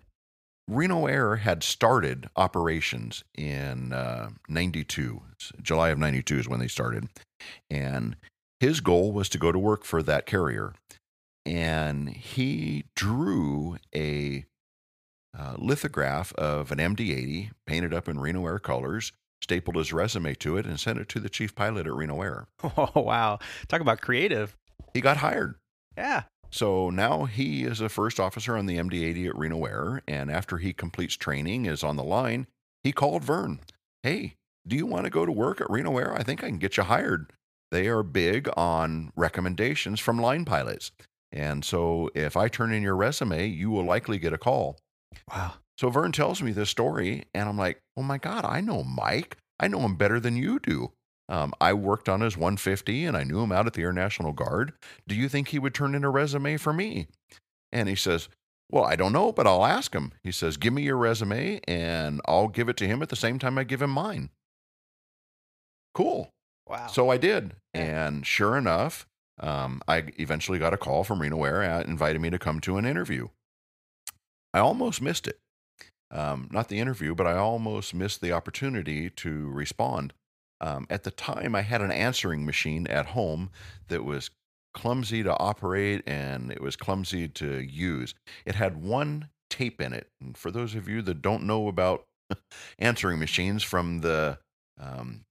Reno 0.68 1.06
Air 1.06 1.36
had 1.36 1.62
started 1.62 2.28
operations 2.36 3.22
in 3.36 3.92
uh, 3.92 4.30
92. 4.48 5.22
July 5.62 5.90
of 5.90 5.98
92 5.98 6.40
is 6.40 6.48
when 6.48 6.60
they 6.60 6.68
started. 6.68 7.08
And 7.70 8.16
his 8.58 8.80
goal 8.80 9.12
was 9.12 9.28
to 9.30 9.38
go 9.38 9.52
to 9.52 9.58
work 9.58 9.84
for 9.84 10.02
that 10.02 10.26
carrier. 10.26 10.74
And 11.44 12.08
he 12.08 12.86
drew 12.96 13.76
a 13.94 14.44
uh, 15.38 15.54
lithograph 15.58 16.32
of 16.34 16.72
an 16.72 16.78
MD 16.78 17.16
80 17.16 17.50
painted 17.66 17.94
up 17.94 18.08
in 18.08 18.18
Reno 18.18 18.44
Air 18.46 18.58
colors, 18.58 19.12
stapled 19.40 19.76
his 19.76 19.92
resume 19.92 20.34
to 20.34 20.56
it, 20.56 20.66
and 20.66 20.78
sent 20.78 20.98
it 20.98 21.08
to 21.10 21.20
the 21.20 21.28
chief 21.28 21.54
pilot 21.54 21.86
at 21.86 21.94
Reno 21.94 22.22
Air. 22.22 22.46
Oh, 22.76 22.90
wow. 23.00 23.38
Talk 23.68 23.80
about 23.80 24.00
creative. 24.00 24.56
He 24.94 25.00
got 25.00 25.18
hired. 25.18 25.56
Yeah. 25.96 26.24
So 26.50 26.90
now 26.90 27.24
he 27.24 27.64
is 27.64 27.80
a 27.80 27.88
first 27.88 28.18
officer 28.20 28.56
on 28.56 28.66
the 28.66 28.78
MD 28.78 29.02
80 29.02 29.28
at 29.28 29.38
Reno 29.38 29.64
Air. 29.64 30.02
And 30.06 30.30
after 30.30 30.58
he 30.58 30.72
completes 30.72 31.16
training, 31.16 31.66
is 31.66 31.82
on 31.84 31.96
the 31.96 32.04
line, 32.04 32.46
he 32.82 32.92
called 32.92 33.24
Vern. 33.24 33.60
Hey, 34.02 34.34
do 34.66 34.76
you 34.76 34.86
want 34.86 35.04
to 35.04 35.10
go 35.10 35.26
to 35.26 35.32
work 35.32 35.60
at 35.60 35.70
Reno 35.70 35.96
Air? 35.98 36.14
I 36.14 36.22
think 36.22 36.42
I 36.42 36.48
can 36.48 36.58
get 36.58 36.76
you 36.76 36.84
hired. 36.84 37.32
They 37.70 37.88
are 37.88 38.02
big 38.02 38.48
on 38.56 39.12
recommendations 39.16 40.00
from 40.00 40.20
line 40.20 40.44
pilots. 40.44 40.92
And 41.32 41.64
so 41.64 42.10
if 42.14 42.36
I 42.36 42.48
turn 42.48 42.72
in 42.72 42.82
your 42.82 42.96
resume, 42.96 43.46
you 43.46 43.70
will 43.70 43.84
likely 43.84 44.18
get 44.18 44.32
a 44.32 44.38
call. 44.38 44.78
Wow. 45.30 45.54
So 45.78 45.90
Vern 45.90 46.12
tells 46.12 46.42
me 46.42 46.52
this 46.52 46.70
story, 46.70 47.24
and 47.34 47.48
I'm 47.48 47.58
like, 47.58 47.82
oh 47.96 48.02
my 48.02 48.18
God, 48.18 48.44
I 48.44 48.60
know 48.60 48.82
Mike. 48.82 49.36
I 49.60 49.68
know 49.68 49.80
him 49.80 49.96
better 49.96 50.20
than 50.20 50.36
you 50.36 50.58
do. 50.58 50.92
Um, 51.28 51.52
I 51.60 51.72
worked 51.72 52.08
on 52.08 52.20
his 52.20 52.36
150 52.36 53.04
and 53.04 53.16
I 53.16 53.24
knew 53.24 53.40
him 53.40 53.52
out 53.52 53.66
at 53.66 53.72
the 53.72 53.82
Air 53.82 53.92
National 53.92 54.32
Guard. 54.32 54.72
Do 55.08 55.14
you 55.14 55.28
think 55.28 55.48
he 55.48 55.58
would 55.58 55.74
turn 55.74 55.94
in 55.94 56.04
a 56.04 56.10
resume 56.10 56.56
for 56.56 56.72
me? 56.72 57.08
And 57.72 57.88
he 57.88 57.96
says, 57.96 58.28
Well, 58.70 58.84
I 58.84 58.96
don't 58.96 59.12
know, 59.12 59.32
but 59.32 59.46
I'll 59.46 59.64
ask 59.64 59.92
him. 59.92 60.12
He 60.22 60.30
says, 60.30 60.56
Give 60.56 60.72
me 60.72 60.82
your 60.82 60.96
resume 60.96 61.60
and 61.66 62.20
I'll 62.26 62.48
give 62.48 62.68
it 62.68 62.76
to 62.78 62.86
him 62.86 63.02
at 63.02 63.08
the 63.08 63.16
same 63.16 63.38
time 63.38 63.58
I 63.58 63.64
give 63.64 63.82
him 63.82 63.90
mine. 63.90 64.30
Cool. 65.94 66.30
Wow. 66.68 66.86
So 66.88 67.10
I 67.10 67.16
did. 67.16 67.54
And 67.74 68.24
sure 68.26 68.56
enough, 68.56 69.06
um, 69.40 69.82
I 69.88 70.04
eventually 70.18 70.58
got 70.58 70.74
a 70.74 70.78
call 70.78 71.02
from 71.04 71.20
Reno 71.20 71.42
Air 71.42 71.62
uh, 71.62 71.82
inviting 71.82 72.22
me 72.22 72.30
to 72.30 72.38
come 72.38 72.60
to 72.60 72.76
an 72.76 72.86
interview. 72.86 73.28
I 74.54 74.60
almost 74.60 75.02
missed 75.02 75.26
it. 75.26 75.38
Um, 76.10 76.48
not 76.52 76.68
the 76.68 76.78
interview, 76.78 77.14
but 77.14 77.26
I 77.26 77.36
almost 77.36 77.94
missed 77.94 78.20
the 78.20 78.32
opportunity 78.32 79.10
to 79.10 79.48
respond. 79.50 80.12
Um, 80.60 80.86
at 80.88 81.02
the 81.02 81.10
time, 81.10 81.54
I 81.54 81.62
had 81.62 81.82
an 81.82 81.90
answering 81.90 82.46
machine 82.46 82.86
at 82.86 83.06
home 83.06 83.50
that 83.88 84.04
was 84.04 84.30
clumsy 84.72 85.22
to 85.22 85.36
operate 85.38 86.02
and 86.06 86.52
it 86.52 86.60
was 86.60 86.76
clumsy 86.76 87.28
to 87.28 87.60
use. 87.60 88.14
It 88.44 88.54
had 88.54 88.82
one 88.82 89.28
tape 89.50 89.80
in 89.80 89.92
it. 89.92 90.08
And 90.20 90.36
for 90.36 90.50
those 90.50 90.74
of 90.74 90.88
you 90.88 91.02
that 91.02 91.22
don't 91.22 91.44
know 91.44 91.68
about 91.68 92.04
answering 92.78 93.18
machines 93.18 93.62
from 93.62 94.00
the 94.00 94.38
um, 94.80 95.22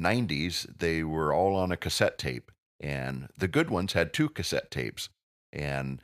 90s, 0.00 0.66
they 0.78 1.02
were 1.02 1.32
all 1.32 1.54
on 1.56 1.72
a 1.72 1.76
cassette 1.76 2.18
tape. 2.18 2.50
And 2.80 3.28
the 3.36 3.48
good 3.48 3.70
ones 3.70 3.92
had 3.92 4.12
two 4.12 4.28
cassette 4.28 4.70
tapes. 4.70 5.08
And 5.52 6.02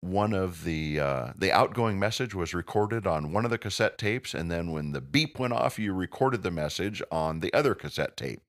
one 0.00 0.32
of 0.32 0.64
the 0.64 1.00
uh, 1.00 1.32
the 1.36 1.52
outgoing 1.52 1.98
message 1.98 2.34
was 2.34 2.54
recorded 2.54 3.06
on 3.06 3.32
one 3.32 3.44
of 3.44 3.50
the 3.50 3.58
cassette 3.58 3.98
tapes, 3.98 4.34
and 4.34 4.50
then 4.50 4.70
when 4.70 4.92
the 4.92 5.00
beep 5.00 5.38
went 5.38 5.52
off, 5.52 5.78
you 5.78 5.92
recorded 5.92 6.42
the 6.42 6.50
message 6.50 7.02
on 7.10 7.40
the 7.40 7.52
other 7.52 7.74
cassette 7.74 8.16
tape. 8.16 8.40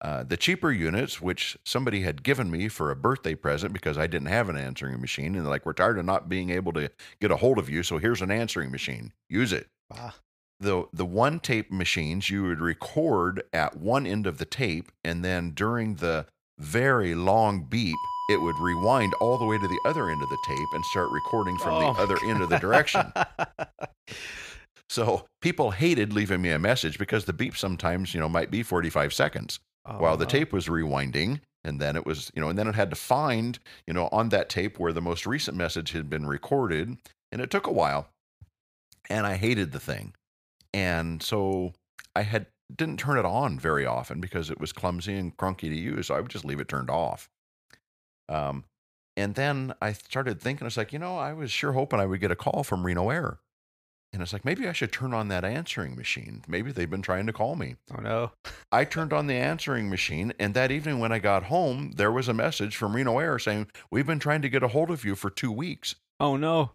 Uh, 0.00 0.22
the 0.22 0.36
cheaper 0.36 0.70
units, 0.70 1.20
which 1.20 1.56
somebody 1.64 2.02
had 2.02 2.22
given 2.22 2.50
me 2.50 2.68
for 2.68 2.90
a 2.90 2.96
birthday 2.96 3.34
present 3.34 3.72
because 3.72 3.98
I 3.98 4.06
didn't 4.06 4.28
have 4.28 4.48
an 4.48 4.56
answering 4.56 5.00
machine, 5.00 5.34
and 5.34 5.44
they're 5.44 5.50
like, 5.50 5.66
"We're 5.66 5.72
tired 5.72 5.98
of 5.98 6.04
not 6.04 6.28
being 6.28 6.50
able 6.50 6.72
to 6.74 6.90
get 7.20 7.32
a 7.32 7.36
hold 7.36 7.58
of 7.58 7.68
you, 7.68 7.82
so 7.82 7.98
here's 7.98 8.22
an 8.22 8.30
answering 8.30 8.70
machine. 8.70 9.12
Use 9.28 9.52
it." 9.52 9.68
Wow. 9.90 10.12
the 10.60 10.84
the 10.92 11.06
one 11.06 11.40
tape 11.40 11.70
machines 11.72 12.30
you 12.30 12.42
would 12.44 12.60
record 12.60 13.42
at 13.52 13.76
one 13.76 14.06
end 14.06 14.26
of 14.26 14.38
the 14.38 14.44
tape 14.44 14.92
and 15.02 15.24
then 15.24 15.52
during 15.52 15.94
the 15.96 16.26
very 16.58 17.14
long 17.14 17.64
beep 17.64 17.96
it 18.28 18.40
would 18.40 18.58
rewind 18.58 19.14
all 19.14 19.38
the 19.38 19.44
way 19.44 19.58
to 19.58 19.66
the 19.66 19.80
other 19.84 20.10
end 20.10 20.22
of 20.22 20.28
the 20.28 20.38
tape 20.46 20.68
and 20.74 20.84
start 20.84 21.10
recording 21.10 21.56
from 21.58 21.74
Oh 21.74 21.92
the 21.94 22.00
other 22.00 22.18
end 22.24 22.42
of 22.42 22.50
the 22.50 22.58
direction. 22.58 23.12
So 24.90 25.26
people 25.42 25.72
hated 25.72 26.12
leaving 26.12 26.40
me 26.40 26.50
a 26.50 26.58
message 26.58 26.98
because 26.98 27.26
the 27.26 27.32
beep 27.32 27.56
sometimes 27.56 28.14
you 28.14 28.20
know 28.20 28.28
might 28.28 28.50
be 28.50 28.62
45 28.62 29.12
seconds 29.12 29.60
oh, 29.84 29.98
while 29.98 30.16
the 30.16 30.24
Oh, 30.24 30.28
tape 30.28 30.52
was 30.52 30.66
rewinding 30.66 31.40
and 31.62 31.80
then 31.80 31.94
it 31.94 32.06
was 32.06 32.30
you 32.34 32.40
know 32.40 32.48
and 32.48 32.58
then 32.58 32.68
it 32.68 32.74
had 32.74 32.90
to 32.90 32.96
find 32.96 33.58
you 33.86 33.92
know 33.92 34.08
on 34.12 34.30
that 34.30 34.48
tape 34.48 34.78
where 34.78 34.92
the 34.92 35.02
most 35.02 35.26
recent 35.26 35.56
message 35.56 35.92
had 35.92 36.08
been 36.08 36.26
recorded 36.26 36.96
and 37.30 37.42
it 37.42 37.50
took 37.50 37.66
a 37.66 37.72
while 37.72 38.08
and 39.10 39.26
i 39.26 39.36
hated 39.36 39.72
the 39.72 39.80
thing. 39.80 40.14
And 40.72 41.22
so 41.22 41.74
i 42.16 42.22
had 42.22 42.46
didn't 42.74 42.98
turn 42.98 43.18
it 43.18 43.24
on 43.24 43.58
very 43.58 43.84
often 43.84 44.20
because 44.20 44.50
it 44.50 44.60
was 44.60 44.72
clumsy 44.72 45.16
and 45.16 45.36
crunky 45.36 45.68
to 45.68 45.76
use 45.76 46.06
so 46.06 46.14
i 46.14 46.20
would 46.20 46.30
just 46.30 46.44
leave 46.44 46.60
it 46.60 46.68
turned 46.68 46.90
off 46.90 47.28
um, 48.28 48.64
and 49.16 49.34
then 49.34 49.72
i 49.80 49.92
started 49.92 50.40
thinking 50.40 50.66
it's 50.66 50.76
like 50.76 50.92
you 50.92 50.98
know 50.98 51.16
i 51.16 51.32
was 51.32 51.50
sure 51.50 51.72
hoping 51.72 52.00
i 52.00 52.06
would 52.06 52.20
get 52.20 52.30
a 52.30 52.36
call 52.36 52.62
from 52.62 52.84
reno 52.84 53.10
air 53.10 53.38
and 54.12 54.22
it's 54.22 54.32
like 54.32 54.44
maybe 54.44 54.68
i 54.68 54.72
should 54.72 54.92
turn 54.92 55.12
on 55.12 55.28
that 55.28 55.44
answering 55.44 55.96
machine 55.96 56.42
maybe 56.48 56.72
they've 56.72 56.90
been 56.90 57.02
trying 57.02 57.26
to 57.26 57.32
call 57.32 57.56
me 57.56 57.76
Oh 57.96 58.00
no. 58.00 58.32
I 58.70 58.84
turned 58.84 59.12
on 59.12 59.26
the 59.26 59.34
answering 59.34 59.88
machine, 59.88 60.32
and 60.38 60.54
that 60.54 60.70
evening 60.70 60.98
when 60.98 61.12
I 61.12 61.18
got 61.18 61.44
home, 61.44 61.92
there 61.96 62.12
was 62.12 62.28
a 62.28 62.34
message 62.34 62.76
from 62.76 62.94
Reno 62.94 63.18
Air 63.18 63.38
saying, 63.38 63.68
We've 63.90 64.06
been 64.06 64.18
trying 64.18 64.42
to 64.42 64.48
get 64.48 64.62
a 64.62 64.68
hold 64.68 64.90
of 64.90 65.04
you 65.04 65.14
for 65.14 65.30
two 65.30 65.50
weeks. 65.52 65.94
Oh 66.20 66.36
no. 66.36 66.72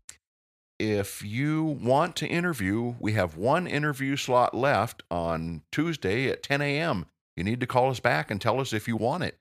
If 0.79 1.23
you 1.23 1.63
want 1.63 2.15
to 2.17 2.27
interview, 2.27 2.95
we 2.99 3.13
have 3.13 3.37
one 3.37 3.67
interview 3.67 4.15
slot 4.15 4.53
left 4.55 5.03
on 5.11 5.61
Tuesday 5.71 6.29
at 6.29 6.43
10 6.43 6.61
a.m. 6.61 7.05
You 7.37 7.43
need 7.43 7.59
to 7.59 7.67
call 7.67 7.89
us 7.89 7.99
back 7.99 8.31
and 8.31 8.41
tell 8.41 8.59
us 8.59 8.73
if 8.73 8.87
you 8.87 8.97
want 8.97 9.23
it. 9.23 9.37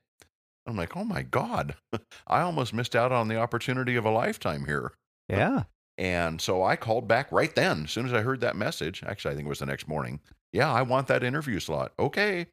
I'm 0.65 0.77
like, 0.77 0.95
Oh 0.95 1.03
my 1.03 1.21
God, 1.23 1.75
I 2.27 2.41
almost 2.41 2.73
missed 2.73 2.95
out 2.95 3.11
on 3.11 3.27
the 3.27 3.37
opportunity 3.37 3.95
of 3.95 4.05
a 4.05 4.11
lifetime 4.11 4.65
here. 4.65 4.93
Yeah. 5.29 5.63
And 5.97 6.41
so 6.41 6.63
I 6.63 6.75
called 6.75 7.07
back 7.07 7.31
right 7.31 7.53
then, 7.53 7.83
as 7.83 7.91
soon 7.91 8.05
as 8.05 8.13
I 8.13 8.21
heard 8.21 8.41
that 8.41 8.55
message. 8.55 9.03
Actually, 9.05 9.33
I 9.33 9.35
think 9.35 9.45
it 9.45 9.49
was 9.49 9.59
the 9.59 9.65
next 9.65 9.87
morning. 9.87 10.19
Yeah, 10.51 10.71
I 10.71 10.81
want 10.81 11.07
that 11.07 11.23
interview 11.23 11.59
slot. 11.59 11.93
Okay. 11.99 12.47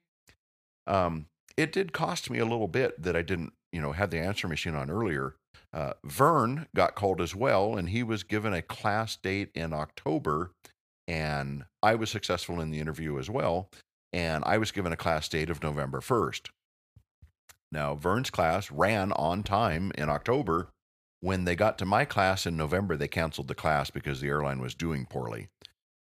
Um, 0.87 1.27
it 1.57 1.73
did 1.73 1.93
cost 1.93 2.31
me 2.31 2.39
a 2.39 2.45
little 2.45 2.69
bit 2.69 3.03
that 3.03 3.17
I 3.17 3.23
didn't, 3.23 3.53
you 3.73 3.81
know, 3.81 3.93
have 3.93 4.11
the 4.11 4.19
answer 4.19 4.49
machine 4.49 4.75
on 4.75 4.91
earlier. 4.91 5.37
Uh, 5.73 5.93
Vern 6.05 6.67
got 6.75 6.95
called 6.95 7.21
as 7.21 7.35
well, 7.35 7.77
and 7.77 7.91
he 7.91 8.03
was 8.03 8.23
given 8.23 8.53
a 8.53 8.63
class 8.63 9.17
date 9.17 9.51
in 9.55 9.73
October, 9.73 10.53
and 11.07 11.65
I 11.83 11.95
was 11.95 12.11
successful 12.11 12.61
in 12.61 12.71
the 12.71 12.81
interview 12.81 13.19
as 13.19 13.31
well. 13.31 13.69
And 14.13 14.43
I 14.45 14.59
was 14.59 14.73
given 14.73 14.93
a 14.93 14.97
class 14.97 15.29
date 15.29 15.51
of 15.51 15.63
November 15.63 16.01
1st. 16.01 16.49
Now, 17.73 17.95
Vern's 17.95 18.31
class 18.31 18.71
ran 18.71 19.13
on 19.13 19.43
time 19.43 19.93
in 19.97 20.09
October. 20.09 20.69
When 21.21 21.45
they 21.45 21.55
got 21.55 21.77
to 21.79 21.85
my 21.85 22.05
class 22.05 22.47
in 22.47 22.57
November, 22.57 22.97
they 22.97 23.07
canceled 23.09 23.49
the 23.49 23.55
class 23.55 23.91
because 23.91 24.21
the 24.21 24.29
airline 24.29 24.61
was 24.61 24.75
doing 24.75 25.07
poorly. 25.07 25.49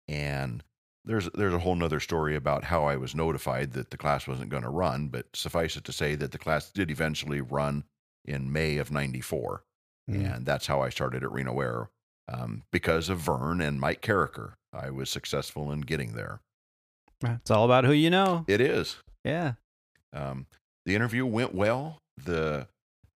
And 0.08 0.64
there's 1.04 1.28
there's 1.34 1.52
a 1.54 1.58
whole 1.58 1.74
nother 1.74 2.00
story 2.00 2.34
about 2.36 2.64
how 2.64 2.84
I 2.84 2.96
was 2.96 3.14
notified 3.14 3.72
that 3.72 3.90
the 3.90 3.96
class 3.96 4.26
wasn't 4.26 4.50
going 4.50 4.62
to 4.62 4.68
run, 4.70 5.08
but 5.08 5.26
suffice 5.34 5.76
it 5.76 5.84
to 5.84 5.92
say 5.92 6.14
that 6.14 6.32
the 6.32 6.38
class 6.38 6.70
did 6.70 6.90
eventually 6.90 7.40
run 7.40 7.84
in 8.24 8.52
May 8.52 8.78
of 8.78 8.90
'94, 8.90 9.64
Mm. 10.10 10.34
and 10.34 10.46
that's 10.46 10.66
how 10.66 10.80
I 10.80 10.88
started 10.88 11.22
at 11.22 11.30
Reno 11.30 11.60
Air 11.60 11.88
um, 12.28 12.62
because 12.72 13.08
of 13.08 13.18
Vern 13.20 13.60
and 13.60 13.80
Mike 13.80 14.00
Carricker. 14.00 14.54
I 14.72 14.90
was 14.90 15.10
successful 15.10 15.70
in 15.70 15.82
getting 15.82 16.14
there. 16.14 16.40
It's 17.22 17.50
all 17.52 17.64
about 17.64 17.84
who 17.84 17.92
you 17.92 18.10
know. 18.10 18.44
It 18.48 18.60
is. 18.60 18.96
Yeah. 19.24 19.52
Um, 20.12 20.46
the 20.86 20.94
interview 20.94 21.24
went 21.26 21.54
well. 21.54 21.98
The 22.22 22.68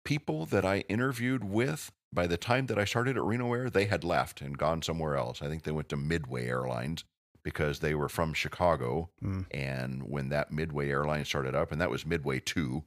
people 0.05 0.45
that 0.47 0.66
I 0.66 0.80
interviewed 0.89 1.43
with, 1.43 1.91
by 2.11 2.28
the 2.28 2.38
time 2.38 2.68
that 2.68 2.78
I 2.78 2.86
started 2.86 3.18
at 3.18 3.24
Reno 3.24 3.53
Air, 3.53 3.70
they 3.70 3.86
had 3.86 4.03
left 4.03 4.41
and 4.41 4.57
gone 4.57 4.82
somewhere 4.82 5.16
else. 5.16 5.41
I 5.41 5.47
think 5.47 5.64
they 5.64 5.72
went 5.72 5.89
to 5.89 5.97
Midway 5.97 6.47
Airlines. 6.47 7.03
because 7.43 7.80
they 7.80 7.93
were 7.93 8.09
from 8.09 8.34
Chicago. 8.34 9.09
Mm. 9.24 9.45
And 9.51 10.03
when 10.03 10.30
that 10.30 10.51
Midway 10.51 10.89
airline 10.89 11.26
started 11.26 11.53
up, 11.55 11.72
and 11.72 11.82
that 11.82 11.89
was 11.89 12.05
Midway 12.05 12.39
2, 12.39 12.84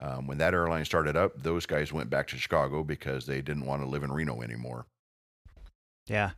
um, 0.00 0.26
when 0.26 0.38
that 0.38 0.54
airline 0.54 0.84
started 0.84 1.16
up, 1.16 1.42
those 1.42 1.66
guys 1.66 1.92
went 1.92 2.10
back 2.10 2.28
to 2.28 2.38
Chicago 2.38 2.84
because 2.84 3.26
they 3.26 3.40
didn't 3.42 3.66
want 3.66 3.82
to 3.82 3.88
live 3.88 4.02
in 4.02 4.12
Reno 4.12 4.42
anymore. 4.42 4.86
Yeah. 6.06 6.32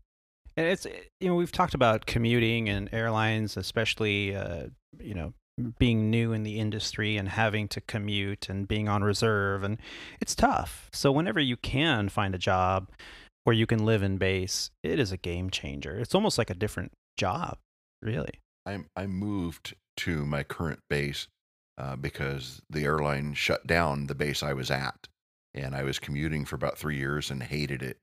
And 0.56 0.66
it's, 0.66 0.86
you 1.20 1.28
know, 1.28 1.34
we've 1.34 1.52
talked 1.52 1.74
about 1.74 2.06
commuting 2.06 2.68
and 2.68 2.88
airlines, 2.92 3.56
especially, 3.56 4.34
uh, 4.34 4.68
you 4.98 5.14
know, 5.14 5.34
being 5.78 6.10
new 6.10 6.32
in 6.32 6.42
the 6.42 6.58
industry 6.58 7.16
and 7.16 7.28
having 7.28 7.68
to 7.68 7.80
commute 7.80 8.48
and 8.48 8.68
being 8.68 8.88
on 8.88 9.02
reserve. 9.02 9.62
And 9.62 9.78
it's 10.20 10.34
tough. 10.34 10.88
So, 10.92 11.12
whenever 11.12 11.40
you 11.40 11.56
can 11.56 12.08
find 12.08 12.34
a 12.34 12.38
job 12.38 12.88
where 13.44 13.54
you 13.54 13.66
can 13.66 13.84
live 13.84 14.02
in 14.02 14.18
base, 14.18 14.70
it 14.82 14.98
is 14.98 15.12
a 15.12 15.16
game 15.16 15.50
changer. 15.50 15.98
It's 15.98 16.14
almost 16.14 16.38
like 16.38 16.50
a 16.50 16.54
different 16.54 16.92
job, 17.16 17.58
really. 18.02 18.40
I, 18.66 18.84
I 18.96 19.06
moved 19.06 19.74
to 19.98 20.26
my 20.26 20.42
current 20.42 20.80
base 20.90 21.26
uh, 21.78 21.96
because 21.96 22.60
the 22.68 22.84
airline 22.84 23.34
shut 23.34 23.66
down 23.66 24.06
the 24.06 24.14
base 24.14 24.42
I 24.42 24.52
was 24.52 24.70
at. 24.70 25.08
And 25.54 25.74
I 25.74 25.82
was 25.82 25.98
commuting 25.98 26.44
for 26.44 26.56
about 26.56 26.78
three 26.78 26.96
years 26.96 27.30
and 27.30 27.42
hated 27.42 27.82
it. 27.82 27.98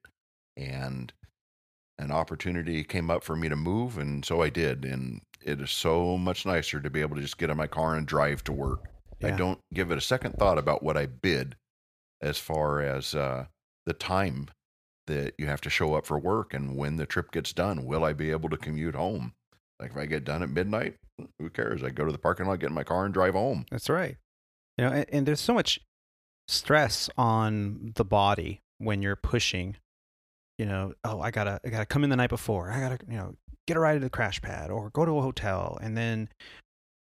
And 0.58 1.14
an 1.98 2.12
opportunity 2.12 2.84
came 2.84 3.10
up 3.10 3.24
for 3.24 3.36
me 3.36 3.50
to 3.50 3.56
move, 3.56 3.98
and 3.98 4.26
so 4.26 4.42
I 4.42 4.50
did. 4.50 4.84
And 4.84 5.22
it 5.46 5.62
is 5.62 5.72
so 5.72 6.18
much 6.18 6.46
nicer 6.46 6.82
to 6.82 6.90
be 6.90 7.02
able 7.02 7.16
to 7.16 7.22
just 7.22 7.38
get 7.38 7.50
in 7.50 7.56
my 7.56 7.68
car 7.68 7.96
and 7.96 8.06
drive 8.06 8.44
to 8.46 8.52
work. 8.52 8.90
I 9.24 9.32
don't 9.32 9.60
give 9.74 9.92
it 9.92 9.98
a 9.98 10.02
second 10.02 10.34
thought 10.34 10.58
about 10.58 10.84
what 10.84 10.98
I 10.98 11.06
bid 11.06 11.56
as 12.22 12.38
far 12.38 12.82
as 12.82 13.16
uh, 13.16 13.46
the 13.86 13.94
time 13.94 14.50
that 15.08 15.34
you 15.38 15.48
have 15.48 15.62
to 15.62 15.70
show 15.70 15.96
up 15.96 16.06
for 16.06 16.20
work 16.20 16.54
and 16.54 16.76
when 16.76 16.98
the 16.98 17.06
trip 17.06 17.32
gets 17.32 17.54
done. 17.54 17.86
Will 17.86 18.04
I 18.04 18.14
be 18.14 18.32
able 18.32 18.50
to 18.50 18.58
commute 18.58 18.96
home? 18.96 19.34
Like 19.80 19.92
if 19.92 19.98
I 19.98 20.06
get 20.06 20.26
done 20.26 20.44
at 20.44 20.50
midnight, 20.50 20.96
who 21.40 21.50
cares? 21.50 21.84
I 21.84 21.90
go 21.90 22.06
to 22.06 22.12
the 22.12 22.18
parking 22.18 22.46
lot, 22.46 22.60
get 22.60 22.70
in 22.70 22.76
my 22.76 22.84
car, 22.84 23.06
and 23.06 23.14
drive 23.14 23.34
home. 23.34 23.66
That's 23.72 23.90
right. 23.90 24.18
You 24.78 24.86
know, 24.86 24.92
and, 24.92 25.06
and 25.12 25.26
there's 25.26 25.40
so 25.40 25.54
much 25.54 25.80
stress 26.48 27.10
on 27.18 27.94
the 27.96 28.06
body 28.06 28.62
when 28.78 29.02
you're 29.02 29.16
pushing. 29.16 29.78
You 30.58 30.66
know, 30.66 30.94
oh, 31.04 31.20
I 31.20 31.32
gotta, 31.32 31.60
I 31.66 31.70
gotta 31.70 31.86
come 31.86 32.04
in 32.04 32.10
the 32.10 32.16
night 32.16 32.30
before. 32.30 32.72
I 32.72 32.80
gotta, 32.80 33.00
you 33.10 33.18
know, 33.18 33.36
get 33.68 33.78
a 33.78 33.80
ride 33.80 33.96
to 33.96 34.00
the 34.00 34.10
crash 34.10 34.42
pad 34.42 34.70
or 34.70 34.90
go 34.92 35.06
to 35.06 35.18
a 35.18 35.22
hotel, 35.22 35.78
and 35.82 35.98
then, 35.98 36.30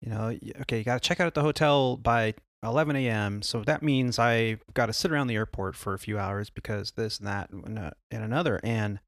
you 0.02 0.10
know, 0.10 0.38
okay, 0.62 0.80
you 0.80 0.84
gotta 0.84 1.00
check 1.00 1.20
out 1.20 1.28
at 1.28 1.34
the 1.34 1.42
hotel 1.42 1.98
by 1.98 2.34
11 2.64 2.96
a.m. 2.96 3.42
So 3.42 3.62
that 3.64 3.84
means 3.84 4.18
I 4.20 4.58
gotta 4.74 4.94
sit 4.94 5.12
around 5.12 5.28
the 5.28 5.36
airport 5.36 5.76
for 5.76 5.94
a 5.94 6.00
few 6.00 6.18
hours 6.18 6.50
because 6.50 6.92
this 6.92 7.20
and 7.20 7.28
that 7.28 7.50
and, 7.50 7.78
uh, 7.78 7.92
and 8.12 8.24
another. 8.24 8.60
And 8.64 9.00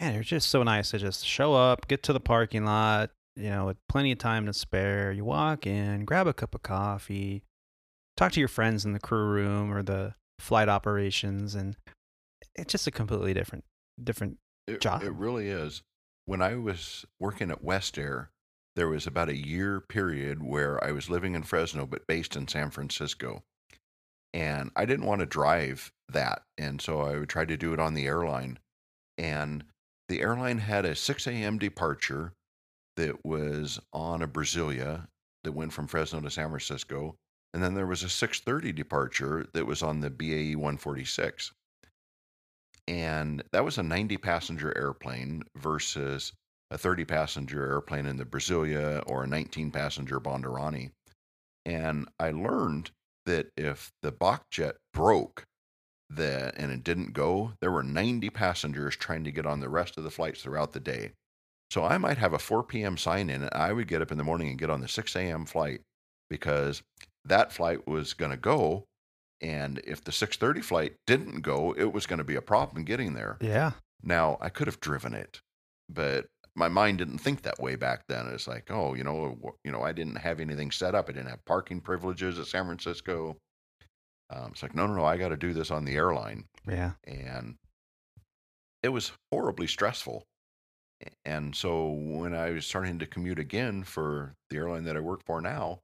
man, 0.00 0.14
it's 0.14 0.28
just 0.28 0.50
so 0.50 0.62
nice 0.62 0.90
to 0.90 0.98
just 0.98 1.26
show 1.26 1.54
up, 1.54 1.88
get 1.88 2.02
to 2.04 2.12
the 2.12 2.20
parking 2.20 2.64
lot, 2.64 3.10
you 3.36 3.50
know, 3.50 3.66
with 3.66 3.76
plenty 3.88 4.12
of 4.12 4.18
time 4.18 4.46
to 4.46 4.52
spare. 4.52 5.12
You 5.12 5.24
walk 5.24 5.66
in, 5.66 6.04
grab 6.04 6.26
a 6.26 6.32
cup 6.32 6.54
of 6.54 6.62
coffee, 6.62 7.42
talk 8.16 8.32
to 8.32 8.40
your 8.40 8.48
friends 8.48 8.84
in 8.84 8.92
the 8.92 9.00
crew 9.00 9.26
room 9.26 9.72
or 9.72 9.82
the 9.82 10.14
flight 10.38 10.68
operations, 10.68 11.54
and 11.54 11.76
it's 12.54 12.72
just 12.72 12.86
a 12.86 12.90
completely 12.90 13.34
different, 13.34 13.64
different. 14.02 14.38
It, 14.66 14.80
job. 14.80 15.02
it 15.02 15.12
really 15.12 15.48
is. 15.48 15.82
When 16.28 16.42
I 16.42 16.56
was 16.56 17.06
working 17.18 17.50
at 17.50 17.64
West 17.64 17.96
Air, 17.96 18.32
there 18.76 18.86
was 18.86 19.06
about 19.06 19.30
a 19.30 19.34
year 19.34 19.80
period 19.80 20.42
where 20.42 20.78
I 20.84 20.92
was 20.92 21.08
living 21.08 21.34
in 21.34 21.42
Fresno 21.42 21.86
but 21.86 22.06
based 22.06 22.36
in 22.36 22.46
San 22.46 22.70
Francisco. 22.70 23.44
And 24.34 24.70
I 24.76 24.84
didn't 24.84 25.06
want 25.06 25.20
to 25.20 25.26
drive 25.26 25.90
that. 26.10 26.42
And 26.58 26.82
so 26.82 27.00
I 27.00 27.18
would 27.18 27.30
try 27.30 27.46
to 27.46 27.56
do 27.56 27.72
it 27.72 27.80
on 27.80 27.94
the 27.94 28.06
airline. 28.06 28.58
And 29.16 29.64
the 30.10 30.20
airline 30.20 30.58
had 30.58 30.84
a 30.84 30.94
6 30.94 31.26
a.m. 31.26 31.56
departure 31.56 32.34
that 32.98 33.24
was 33.24 33.80
on 33.94 34.20
a 34.20 34.28
Brasilia 34.28 35.08
that 35.44 35.52
went 35.52 35.72
from 35.72 35.86
Fresno 35.86 36.20
to 36.20 36.30
San 36.30 36.50
Francisco. 36.50 37.16
And 37.54 37.62
then 37.62 37.72
there 37.72 37.86
was 37.86 38.02
a 38.02 38.08
6:30 38.08 38.74
departure 38.74 39.46
that 39.54 39.64
was 39.64 39.82
on 39.82 40.00
the 40.00 40.10
BAE 40.10 40.56
146 40.56 41.52
and 42.88 43.42
that 43.52 43.64
was 43.64 43.76
a 43.76 43.82
90 43.82 44.16
passenger 44.16 44.76
airplane 44.76 45.42
versus 45.54 46.32
a 46.70 46.78
30 46.78 47.04
passenger 47.04 47.70
airplane 47.70 48.06
in 48.06 48.16
the 48.16 48.24
Brasilia 48.24 49.02
or 49.06 49.24
a 49.24 49.26
19 49.26 49.70
passenger 49.70 50.18
Bandeirante. 50.18 50.90
And 51.66 52.08
I 52.18 52.30
learned 52.30 52.90
that 53.26 53.50
if 53.58 53.90
the 54.02 54.10
Bach 54.10 54.44
jet 54.50 54.76
broke 54.94 55.44
the, 56.08 56.50
and 56.56 56.72
it 56.72 56.82
didn't 56.82 57.12
go, 57.12 57.52
there 57.60 57.70
were 57.70 57.82
90 57.82 58.30
passengers 58.30 58.96
trying 58.96 59.24
to 59.24 59.32
get 59.32 59.44
on 59.44 59.60
the 59.60 59.68
rest 59.68 59.98
of 59.98 60.04
the 60.04 60.10
flights 60.10 60.42
throughout 60.42 60.72
the 60.72 60.80
day. 60.80 61.12
So 61.70 61.84
I 61.84 61.98
might 61.98 62.16
have 62.16 62.32
a 62.32 62.38
4 62.38 62.62
p.m. 62.62 62.96
sign 62.96 63.28
in, 63.28 63.42
and 63.42 63.52
I 63.52 63.74
would 63.74 63.86
get 63.88 64.00
up 64.00 64.10
in 64.10 64.16
the 64.16 64.24
morning 64.24 64.48
and 64.48 64.58
get 64.58 64.70
on 64.70 64.80
the 64.80 64.88
6 64.88 65.14
a.m. 65.14 65.44
flight 65.44 65.82
because 66.30 66.82
that 67.26 67.52
flight 67.52 67.86
was 67.86 68.14
going 68.14 68.30
to 68.30 68.38
go 68.38 68.84
and 69.40 69.80
if 69.84 70.02
the 70.02 70.12
6:30 70.12 70.62
flight 70.62 70.96
didn't 71.06 71.40
go, 71.40 71.72
it 71.72 71.92
was 71.92 72.06
going 72.06 72.18
to 72.18 72.24
be 72.24 72.36
a 72.36 72.42
problem 72.42 72.84
getting 72.84 73.14
there. 73.14 73.36
Yeah, 73.40 73.72
Now, 74.02 74.38
I 74.40 74.48
could 74.48 74.66
have 74.66 74.80
driven 74.80 75.14
it, 75.14 75.40
but 75.88 76.26
my 76.54 76.68
mind 76.68 76.98
didn't 76.98 77.18
think 77.18 77.42
that 77.42 77.60
way 77.60 77.76
back 77.76 78.02
then. 78.08 78.26
It's 78.28 78.48
like, 78.48 78.70
oh, 78.70 78.94
you 78.94 79.04
know, 79.04 79.38
you 79.64 79.70
know, 79.70 79.82
I 79.82 79.92
didn't 79.92 80.16
have 80.16 80.40
anything 80.40 80.70
set 80.72 80.94
up. 80.94 81.08
I 81.08 81.12
didn't 81.12 81.30
have 81.30 81.44
parking 81.44 81.80
privileges 81.80 82.38
at 82.38 82.46
San 82.46 82.64
Francisco. 82.64 83.36
Um, 84.30 84.50
it's 84.52 84.62
like, 84.62 84.74
no, 84.74 84.86
no, 84.86 84.94
no, 84.94 85.04
I 85.04 85.16
got 85.16 85.28
to 85.28 85.36
do 85.36 85.52
this 85.54 85.70
on 85.70 85.84
the 85.84 85.94
airline, 85.94 86.44
yeah, 86.66 86.92
and 87.06 87.54
it 88.82 88.90
was 88.90 89.12
horribly 89.32 89.66
stressful. 89.66 90.24
And 91.24 91.54
so 91.54 91.90
when 91.90 92.34
I 92.34 92.50
was 92.50 92.66
starting 92.66 92.98
to 92.98 93.06
commute 93.06 93.38
again 93.38 93.84
for 93.84 94.34
the 94.50 94.56
airline 94.56 94.84
that 94.84 94.96
I 94.96 95.00
work 95.00 95.20
for 95.24 95.40
now, 95.40 95.78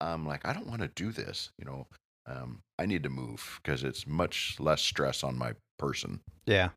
I'm 0.00 0.26
like, 0.26 0.46
I 0.46 0.52
don't 0.54 0.66
want 0.66 0.80
to 0.80 0.88
do 0.88 1.12
this. 1.12 1.50
You 1.58 1.66
know, 1.66 1.86
um, 2.26 2.62
I 2.78 2.86
need 2.86 3.02
to 3.02 3.08
move 3.08 3.60
because 3.62 3.84
it's 3.84 4.06
much 4.06 4.56
less 4.58 4.82
stress 4.82 5.22
on 5.24 5.36
my 5.36 5.52
person. 5.78 6.20
yeah, 6.46 6.70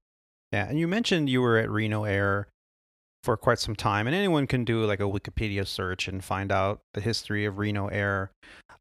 yeah. 0.52 0.68
And 0.68 0.80
you 0.80 0.88
mentioned 0.88 1.30
you 1.30 1.42
were 1.42 1.58
at 1.58 1.70
Reno 1.70 2.04
Air 2.04 2.48
for 3.24 3.38
quite 3.38 3.60
some 3.60 3.76
time, 3.76 4.08
and 4.08 4.16
anyone 4.16 4.48
can 4.48 4.66
do 4.66 4.86
like 4.86 5.00
a 5.00 5.04
Wikipedia 5.04 5.66
search 5.68 6.08
and 6.08 6.24
find 6.24 6.52
out 6.52 6.82
the 6.94 7.02
history 7.02 7.46
of 7.46 7.58
Reno 7.58 7.88
Air. 7.88 8.32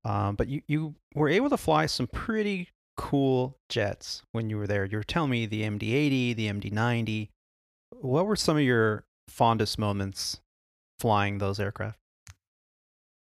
Um, 0.04 0.36
but 0.36 0.48
you 0.48 0.62
you 0.68 0.94
were 1.14 1.28
able 1.28 1.50
to 1.50 1.56
fly 1.56 1.86
some 1.86 2.06
pretty 2.06 2.68
cool 2.96 3.56
jets 3.68 4.22
when 4.32 4.50
you 4.50 4.58
were 4.58 4.66
there. 4.66 4.84
You 4.84 4.98
were 4.98 5.04
telling 5.04 5.30
me 5.30 5.46
the 5.46 5.62
MD-80, 5.62 6.36
the 6.36 6.48
MD-90. 6.48 7.28
What 8.00 8.26
were 8.26 8.36
some 8.36 8.56
of 8.56 8.62
your 8.62 9.04
fondest 9.28 9.78
moments 9.78 10.40
flying 11.00 11.38
those 11.38 11.58
aircraft? 11.58 11.98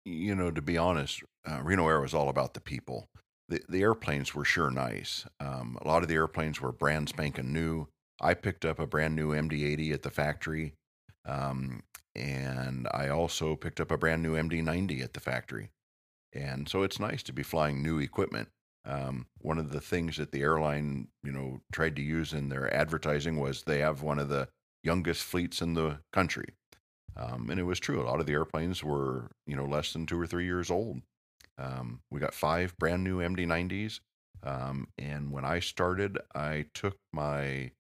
You 0.06 0.36
know, 0.36 0.52
to 0.52 0.62
be 0.62 0.78
honest, 0.78 1.24
uh, 1.50 1.62
Reno 1.64 1.88
Air 1.88 2.00
was 2.00 2.14
all 2.14 2.30
about 2.30 2.54
the 2.54 2.62
people. 2.62 3.08
The, 3.48 3.82
airplanes 3.82 4.34
were 4.34 4.46
sure 4.46 4.72
nice. 4.72 5.26
Um, 5.40 5.78
a 5.82 5.88
lot 5.88 6.02
of 6.02 6.10
the 6.10 6.16
airplanes 6.16 6.60
were 6.60 6.72
brand 6.72 7.10
spanking 7.10 7.54
new. 7.54 7.88
I 8.20 8.34
picked 8.34 8.66
up 8.66 8.80
a 8.80 8.88
brand 8.88 9.16
new 9.16 9.32
MD-80 9.32 9.94
at 9.94 10.02
the 10.02 10.10
factory, 10.10 10.74
um, 11.26 11.84
and 12.16 12.88
I 12.92 13.10
also 13.10 13.56
picked 13.56 13.80
up 13.80 13.92
a 13.92 13.98
brand 13.98 14.24
new 14.24 14.34
MD-90 14.36 15.04
at 15.04 15.14
the 15.14 15.20
factory. 15.20 15.70
And 16.34 16.68
so 16.68 16.84
it's 16.84 17.00
nice 17.00 17.24
to 17.24 17.34
be 17.34 17.44
flying 17.44 17.84
new 17.84 18.00
equipment. 18.00 18.50
Um, 18.86 19.28
one 19.40 19.58
of 19.58 19.72
the 19.72 19.82
things 19.82 20.18
that 20.18 20.32
the 20.32 20.42
airline, 20.42 21.08
you 21.24 21.32
know, 21.32 21.62
tried 21.72 21.96
to 21.96 22.02
use 22.02 22.34
in 22.34 22.50
their 22.50 22.74
advertising 22.74 23.38
was 23.38 23.64
they 23.64 23.80
have 23.80 24.02
one 24.02 24.20
of 24.20 24.30
the 24.30 24.48
youngest 24.84 25.24
fleets 25.24 25.62
in 25.62 25.74
the 25.74 26.00
country. 26.14 26.50
Um, 27.18 27.50
and 27.50 27.60
it 27.60 27.64
was 27.64 27.80
true. 27.80 28.02
A 28.02 28.06
lot 28.06 28.20
of 28.20 28.26
the 28.26 28.34
airplanes 28.34 28.84
were, 28.84 29.32
you 29.48 29.56
know, 29.56 29.66
less 29.66 29.94
than 29.94 30.06
two 30.06 30.20
or 30.20 30.28
three 30.28 30.46
years 30.46 30.70
old. 30.70 31.02
Um, 31.58 32.02
we 32.12 32.20
got 32.20 32.34
five 32.34 32.78
brand 32.78 33.04
new 33.04 33.20
MD-90s. 33.20 34.00
Um, 34.44 34.88
and 34.98 35.32
when 35.32 35.46
I 35.46 35.60
started, 35.60 36.20
I 36.36 36.66
took 36.74 36.98
my 37.14 37.72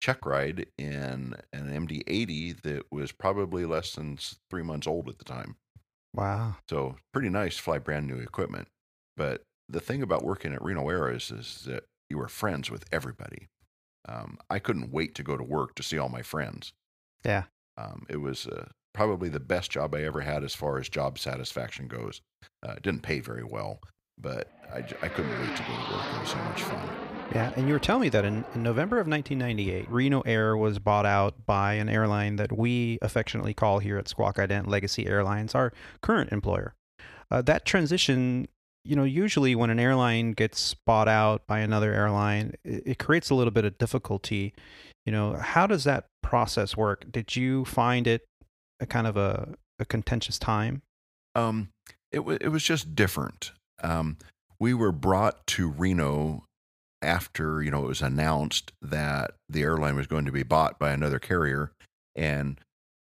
check 0.00 0.26
ride 0.26 0.66
in 0.78 1.34
an 1.52 1.86
MD-80 1.86 2.62
that 2.62 2.84
was 2.90 3.12
probably 3.12 3.64
less 3.64 3.92
than 3.92 4.18
three 4.50 4.62
months 4.62 4.86
old 4.86 5.08
at 5.08 5.18
the 5.18 5.24
time. 5.24 5.56
Wow. 6.14 6.56
So 6.68 6.96
pretty 7.12 7.30
nice 7.30 7.56
to 7.56 7.62
fly 7.62 7.78
brand 7.78 8.06
new 8.06 8.16
equipment. 8.16 8.68
But 9.16 9.42
the 9.68 9.80
thing 9.80 10.02
about 10.02 10.24
working 10.24 10.52
at 10.52 10.62
Reno 10.62 10.88
Air 10.88 11.10
is, 11.10 11.30
is 11.30 11.62
that 11.66 11.84
you 12.10 12.18
were 12.18 12.28
friends 12.28 12.70
with 12.70 12.84
everybody. 12.92 13.48
Um, 14.08 14.38
I 14.50 14.58
couldn't 14.58 14.92
wait 14.92 15.14
to 15.14 15.22
go 15.22 15.36
to 15.36 15.44
work 15.44 15.74
to 15.76 15.82
see 15.82 15.98
all 15.98 16.08
my 16.08 16.22
friends. 16.22 16.72
Yeah. 17.24 17.44
Um, 17.78 18.04
it 18.10 18.18
was 18.18 18.46
uh, 18.46 18.68
probably 18.92 19.28
the 19.28 19.40
best 19.40 19.70
job 19.70 19.94
I 19.94 20.02
ever 20.02 20.20
had 20.20 20.44
as 20.44 20.54
far 20.54 20.78
as 20.78 20.88
job 20.88 21.18
satisfaction 21.18 21.88
goes. 21.88 22.20
Uh, 22.66 22.72
it 22.72 22.82
didn't 22.82 23.02
pay 23.02 23.20
very 23.20 23.44
well, 23.44 23.80
but 24.20 24.50
I, 24.72 24.78
I 24.78 25.08
couldn't 25.08 25.38
wait 25.40 25.56
to 25.56 25.62
go 25.62 25.68
to 25.68 25.94
work. 25.94 26.14
It 26.14 26.20
was 26.20 26.28
so 26.30 26.36
much 26.38 26.62
fun. 26.62 26.88
Yeah, 27.34 27.52
and 27.56 27.66
you 27.66 27.72
were 27.72 27.80
telling 27.80 28.02
me 28.02 28.08
that 28.10 28.26
in, 28.26 28.44
in 28.54 28.62
November 28.62 29.00
of 29.00 29.06
1998, 29.06 29.90
Reno 29.90 30.20
Air 30.22 30.56
was 30.56 30.78
bought 30.78 31.06
out 31.06 31.46
by 31.46 31.74
an 31.74 31.88
airline 31.88 32.36
that 32.36 32.56
we 32.56 32.98
affectionately 33.00 33.54
call 33.54 33.78
here 33.78 33.96
at 33.96 34.08
Squawk 34.08 34.36
Ident 34.36 34.66
Legacy 34.66 35.06
Airlines, 35.06 35.54
our 35.54 35.72
current 36.02 36.30
employer. 36.30 36.74
Uh, 37.30 37.40
that 37.40 37.64
transition, 37.64 38.48
you 38.84 38.94
know, 38.94 39.04
usually 39.04 39.54
when 39.54 39.70
an 39.70 39.80
airline 39.80 40.32
gets 40.32 40.74
bought 40.86 41.08
out 41.08 41.46
by 41.46 41.60
another 41.60 41.94
airline, 41.94 42.54
it, 42.64 42.82
it 42.84 42.98
creates 42.98 43.30
a 43.30 43.34
little 43.34 43.50
bit 43.50 43.64
of 43.64 43.78
difficulty. 43.78 44.52
You 45.06 45.12
know, 45.12 45.34
how 45.34 45.66
does 45.66 45.84
that 45.84 46.04
process 46.22 46.76
work? 46.76 47.10
Did 47.10 47.34
you 47.34 47.64
find 47.64 48.06
it 48.06 48.26
a 48.82 48.86
kind 48.86 49.06
of 49.06 49.16
a, 49.16 49.54
a 49.78 49.86
contentious 49.86 50.38
time? 50.38 50.82
Um, 51.34 51.70
it 52.10 52.24
was 52.24 52.38
it 52.40 52.48
was 52.48 52.62
just 52.62 52.94
different. 52.94 53.52
Um, 53.82 54.18
we 54.58 54.74
were 54.74 54.92
brought 54.92 55.46
to 55.48 55.70
Reno 55.70 56.44
after 57.00 57.62
you 57.62 57.70
know 57.70 57.84
it 57.84 57.88
was 57.88 58.02
announced 58.02 58.72
that 58.82 59.32
the 59.48 59.62
airline 59.62 59.96
was 59.96 60.06
going 60.06 60.26
to 60.26 60.32
be 60.32 60.42
bought 60.42 60.78
by 60.78 60.90
another 60.90 61.18
carrier, 61.18 61.72
and 62.14 62.60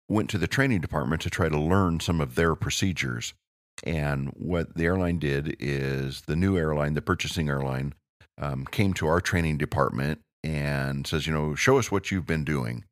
went 0.08 0.30
to 0.30 0.38
the 0.38 0.46
training 0.46 0.80
department 0.80 1.22
to 1.22 1.30
try 1.30 1.48
to 1.48 1.58
learn 1.58 1.98
some 1.98 2.20
of 2.20 2.34
their 2.34 2.54
procedures. 2.54 3.34
And 3.82 4.28
what 4.36 4.76
the 4.76 4.84
airline 4.84 5.18
did 5.18 5.56
is 5.58 6.22
the 6.22 6.36
new 6.36 6.56
airline, 6.56 6.94
the 6.94 7.02
purchasing 7.02 7.48
airline, 7.48 7.94
um, 8.38 8.66
came 8.66 8.94
to 8.94 9.06
our 9.06 9.20
training 9.20 9.58
department 9.58 10.20
and 10.44 11.06
says, 11.06 11.26
you 11.26 11.32
know, 11.32 11.54
show 11.54 11.78
us 11.78 11.90
what 11.90 12.10
you've 12.10 12.26
been 12.26 12.44
doing. 12.44 12.84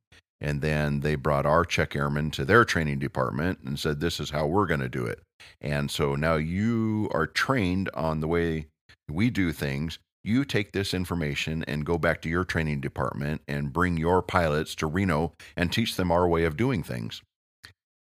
And 0.42 0.60
then 0.60 1.00
they 1.00 1.14
brought 1.14 1.46
our 1.46 1.64
check 1.64 1.94
airmen 1.94 2.32
to 2.32 2.44
their 2.44 2.64
training 2.64 2.98
department 2.98 3.60
and 3.64 3.78
said, 3.78 4.00
this 4.00 4.18
is 4.18 4.30
how 4.30 4.46
we're 4.46 4.66
going 4.66 4.80
to 4.80 4.88
do 4.88 5.06
it. 5.06 5.20
And 5.60 5.88
so 5.88 6.16
now 6.16 6.34
you 6.34 7.08
are 7.14 7.28
trained 7.28 7.88
on 7.94 8.18
the 8.18 8.26
way 8.26 8.66
we 9.08 9.30
do 9.30 9.52
things. 9.52 10.00
You 10.24 10.44
take 10.44 10.72
this 10.72 10.94
information 10.94 11.64
and 11.68 11.86
go 11.86 11.96
back 11.96 12.20
to 12.22 12.28
your 12.28 12.44
training 12.44 12.80
department 12.80 13.42
and 13.46 13.72
bring 13.72 13.96
your 13.96 14.20
pilots 14.20 14.74
to 14.76 14.88
Reno 14.88 15.32
and 15.56 15.72
teach 15.72 15.94
them 15.94 16.10
our 16.10 16.26
way 16.26 16.44
of 16.44 16.56
doing 16.56 16.82
things. 16.82 17.22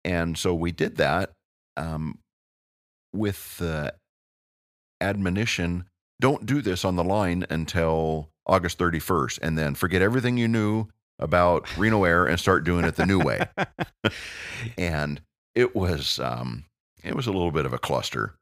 And 0.05 0.39
so 0.39 0.55
we 0.55 0.71
did 0.71 0.97
that 0.97 1.33
um, 1.77 2.19
with 3.13 3.59
the 3.59 3.95
admonition 5.01 5.87
don't 6.21 6.47
do 6.47 6.61
this 6.61 6.85
on 6.85 6.97
the 6.97 7.05
line 7.05 7.47
until 7.49 8.31
August 8.47 8.79
31st 8.79 9.39
and 9.43 9.57
then 9.57 9.75
forget 9.75 10.03
everything 10.03 10.37
you 10.37 10.49
knew 10.49 10.89
about 11.19 11.77
Reno 11.77 12.05
Air 12.05 12.27
and 12.27 12.39
start 12.39 12.65
doing 12.65 12.85
it 12.85 12.97
the 12.97 13.07
new 13.07 13.19
way. 13.19 13.47
and 14.79 15.21
it 15.55 15.75
was 15.75 16.19
um, 16.21 16.65
it 17.03 17.15
was 17.15 17.27
a 17.27 17.33
little 17.33 17.51
bit 17.51 17.67
of 17.67 17.73
a 17.73 17.79
cluster. 17.79 18.35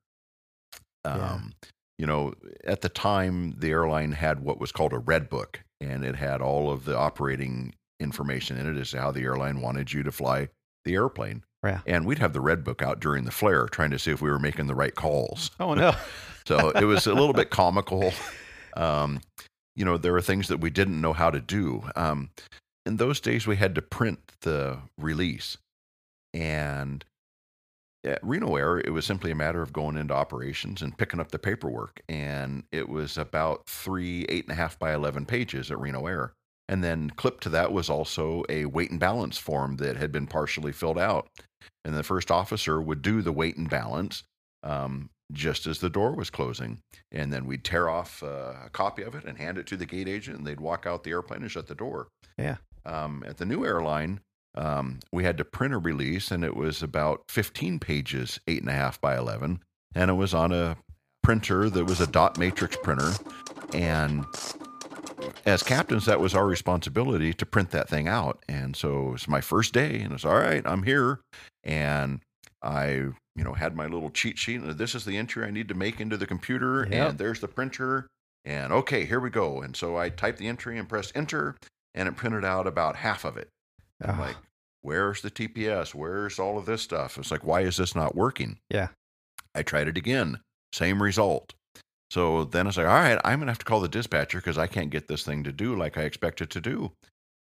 Um, 1.05 1.21
yeah. 1.63 1.69
You 1.99 2.07
know, 2.07 2.35
at 2.65 2.83
the 2.83 2.89
time, 2.89 3.55
the 3.59 3.71
airline 3.71 4.13
had 4.13 4.41
what 4.41 4.61
was 4.61 4.71
called 4.71 4.93
a 4.93 4.99
red 4.99 5.31
book, 5.31 5.61
and 5.81 6.05
it 6.05 6.17
had 6.17 6.43
all 6.43 6.71
of 6.71 6.85
the 6.85 6.97
operating 6.97 7.75
information 8.01 8.59
in 8.59 8.67
it 8.67 8.79
as 8.79 8.91
to 8.91 9.01
how 9.01 9.11
the 9.11 9.23
airline 9.23 9.63
wanted 9.63 9.93
you 9.93 10.03
to 10.03 10.13
fly 10.13 10.49
the 10.85 10.95
airplane. 10.95 11.43
Yeah. 11.65 11.81
And 11.87 12.07
we'd 12.07 12.19
have 12.19 12.33
the 12.33 12.41
red 12.41 12.65
book 12.65 12.83
out 12.83 13.01
during 13.01 13.25
the 13.25 13.31
flare, 13.31 13.67
trying 13.67 13.91
to 13.91 13.99
see 13.99 14.11
if 14.11 14.21
we 14.21 14.31
were 14.31 14.39
making 14.39 14.67
the 14.67 14.75
right 14.75 14.95
calls. 14.95 15.51
Oh 15.61 15.75
no! 15.75 15.95
so 16.47 16.71
it 16.71 16.85
was 16.85 17.07
a 17.07 17.15
little 17.15 17.33
bit 17.33 17.51
comical. 17.51 18.13
Um, 18.77 19.21
you 19.75 19.85
know, 19.85 19.97
there 19.97 20.13
were 20.13 20.23
things 20.23 20.49
that 20.49 20.61
we 20.61 20.71
didn't 20.71 21.01
know 21.01 21.13
how 21.13 21.31
to 21.31 21.41
do. 21.41 21.83
Um, 21.97 22.31
in 22.87 22.97
those 22.97 23.21
days, 23.21 23.47
we 23.47 23.57
had 23.57 23.75
to 23.75 23.83
print 23.83 24.21
the 24.41 24.79
release, 24.97 25.59
and 26.33 27.05
at 28.07 28.21
Reno 28.23 28.57
Air, 28.57 28.79
it 28.79 28.93
was 28.93 29.05
simply 29.05 29.31
a 29.31 29.35
matter 29.35 29.61
of 29.61 29.73
going 29.73 29.97
into 29.97 30.15
operations 30.15 30.81
and 30.81 30.97
picking 30.97 31.21
up 31.21 31.33
the 31.33 31.39
paperwork. 31.39 32.01
And 32.09 32.63
it 32.71 32.89
was 32.89 33.19
about 33.19 33.67
three, 33.67 34.25
eight 34.29 34.45
and 34.45 34.53
a 34.53 34.55
half 34.55 34.79
by 34.79 34.95
11 34.95 35.27
pages 35.27 35.71
at 35.71 35.81
Reno 35.81 36.07
Air. 36.07 36.33
And 36.69 36.83
then 36.83 37.11
clipped 37.11 37.43
to 37.45 37.49
that 37.51 37.73
was 37.73 37.91
also 37.91 38.45
a 38.49 38.67
weight 38.67 38.91
and 38.91 39.01
balance 39.01 39.39
form 39.39 39.77
that 39.77 39.97
had 39.97 40.13
been 40.13 40.27
partially 40.27 40.73
filled 40.73 40.99
out. 40.99 41.29
And 41.85 41.95
the 41.95 42.03
first 42.03 42.31
officer 42.31 42.81
would 42.81 43.03
do 43.03 43.23
the 43.23 43.33
weight 43.33 43.57
and 43.57 43.69
balance 43.69 44.23
um, 44.63 45.11
just 45.33 45.67
as 45.67 45.79
the 45.79 45.91
door 45.91 46.13
was 46.13 46.31
closing. 46.31 46.79
And 47.13 47.33
then 47.33 47.47
we'd 47.47 47.65
tear 47.65 47.89
off 47.89 48.23
uh, 48.23 48.55
a 48.67 48.71
copy 48.71 49.03
of 49.03 49.15
it 49.15 49.25
and 49.25 49.39
hand 49.39 49.59
it 49.59 49.67
to 49.69 49.77
the 49.77 49.87
gate 49.87 50.09
agent, 50.09 50.39
and 50.39 50.47
they'd 50.47 50.61
walk 50.61 50.87
out 50.87 51.05
the 51.05 51.11
airplane 51.11 51.43
and 51.43 51.51
shut 51.51 51.67
the 51.67 51.75
door. 51.75 52.09
Yeah. 52.39 52.57
Um, 52.87 53.25
at 53.27 53.37
the 53.37 53.45
new 53.45 53.67
airline, 53.67 54.21
um, 54.55 55.01
we 55.13 55.25
had 55.25 55.37
to 55.39 55.45
print 55.45 55.75
a 55.75 55.79
release, 55.79 56.31
and 56.31 56.45
it 56.45 56.57
was 56.57 56.83
about 56.83 57.23
15 57.29 57.79
pages, 57.79 58.41
eight 58.47 58.61
and 58.61 58.71
a 58.71 58.75
half 58.75 59.01
by 59.01 59.17
11. 59.17 59.61
And 59.95 60.11
it 60.11 60.15
was 60.15 60.33
on 60.33 60.53
a 60.53 60.77
printer 61.23 61.69
that 61.69 61.85
was 61.85 62.01
a 62.01 62.07
dot 62.07 62.39
matrix 62.39 62.77
printer. 62.83 63.13
And 63.75 64.25
as 65.45 65.63
captains, 65.63 66.07
that 66.07 66.21
was 66.21 66.35
our 66.35 66.47
responsibility 66.47 67.35
to 67.35 67.47
print 67.47 67.71
that 67.71 67.89
thing 67.89 68.09
out. 68.09 68.43
And 68.49 68.77
so 68.77 69.09
it 69.09 69.13
was 69.13 69.29
my 69.29 69.41
first 69.41 69.73
day, 69.73 70.01
and 70.01 70.13
it's 70.13 70.25
all 70.25 70.39
right, 70.39 70.63
I'm 70.65 70.83
here. 70.83 71.21
And 71.65 72.21
I, 72.63 72.89
you 72.89 73.45
know, 73.45 73.53
had 73.53 73.77
my 73.77 73.87
little 73.87 74.11
cheat 74.11 74.39
sheet, 74.39 74.61
and 74.61 74.79
this 74.79 74.95
is 74.95 75.05
the 75.05 75.17
entry 75.17 75.47
I 75.47 75.51
need 75.51 75.69
to 75.69 75.75
make 75.75 76.01
into 76.01 76.17
the 76.17 76.27
computer, 76.27 76.87
yep. 76.91 77.11
and 77.11 77.19
there's 77.19 77.41
the 77.41 77.49
printer. 77.49 78.07
And 78.45 78.73
okay, 78.73 79.05
here 79.05 79.21
we 79.21 79.31
go. 79.31 79.61
And 79.61 79.77
so 79.77 79.97
I 79.97 80.09
typed 80.09 80.39
the 80.39 80.47
entry 80.47 80.79
and 80.79 80.89
pressed 80.89 81.13
enter, 81.17 81.57
and 81.97 82.09
it 82.09 82.17
printed 82.17 82.45
out 82.45 82.67
about 82.67 82.97
half 82.97 83.25
of 83.25 83.37
it. 83.37 83.49
Oh. 84.05 84.11
I'm 84.11 84.21
like, 84.21 84.37
where's 84.83 85.23
the 85.23 85.31
TPS? 85.31 85.95
Where's 85.95 86.39
all 86.39 86.59
of 86.59 86.67
this 86.67 86.83
stuff? 86.83 87.19
It's 87.19 87.31
like, 87.31 87.45
why 87.45 87.63
is 87.63 87.77
this 87.77 87.97
not 87.97 88.15
working? 88.15 88.59
Yeah. 88.71 88.89
I 89.55 89.63
tried 89.63 89.89
it 89.89 89.97
again, 89.97 90.39
same 90.73 91.03
result. 91.03 91.55
So 92.11 92.45
then 92.45 92.67
it's 92.67 92.77
like, 92.77 92.87
all 92.87 92.93
right, 92.93 93.21
I'm 93.25 93.41
going 93.41 93.47
to 93.47 93.53
have 93.53 93.59
to 93.59 93.65
call 93.65 93.81
the 93.81 93.89
dispatcher 93.89 94.39
because 94.39 94.59
I 94.59 94.69
can't 94.69 94.91
get 94.91 95.09
this 95.09 95.25
thing 95.25 95.43
to 95.45 95.51
do 95.51 95.75
like 95.75 95.99
I 95.99 96.03
expect 96.03 96.41
it 96.41 96.51
to 96.51 96.61
do. 96.61 96.93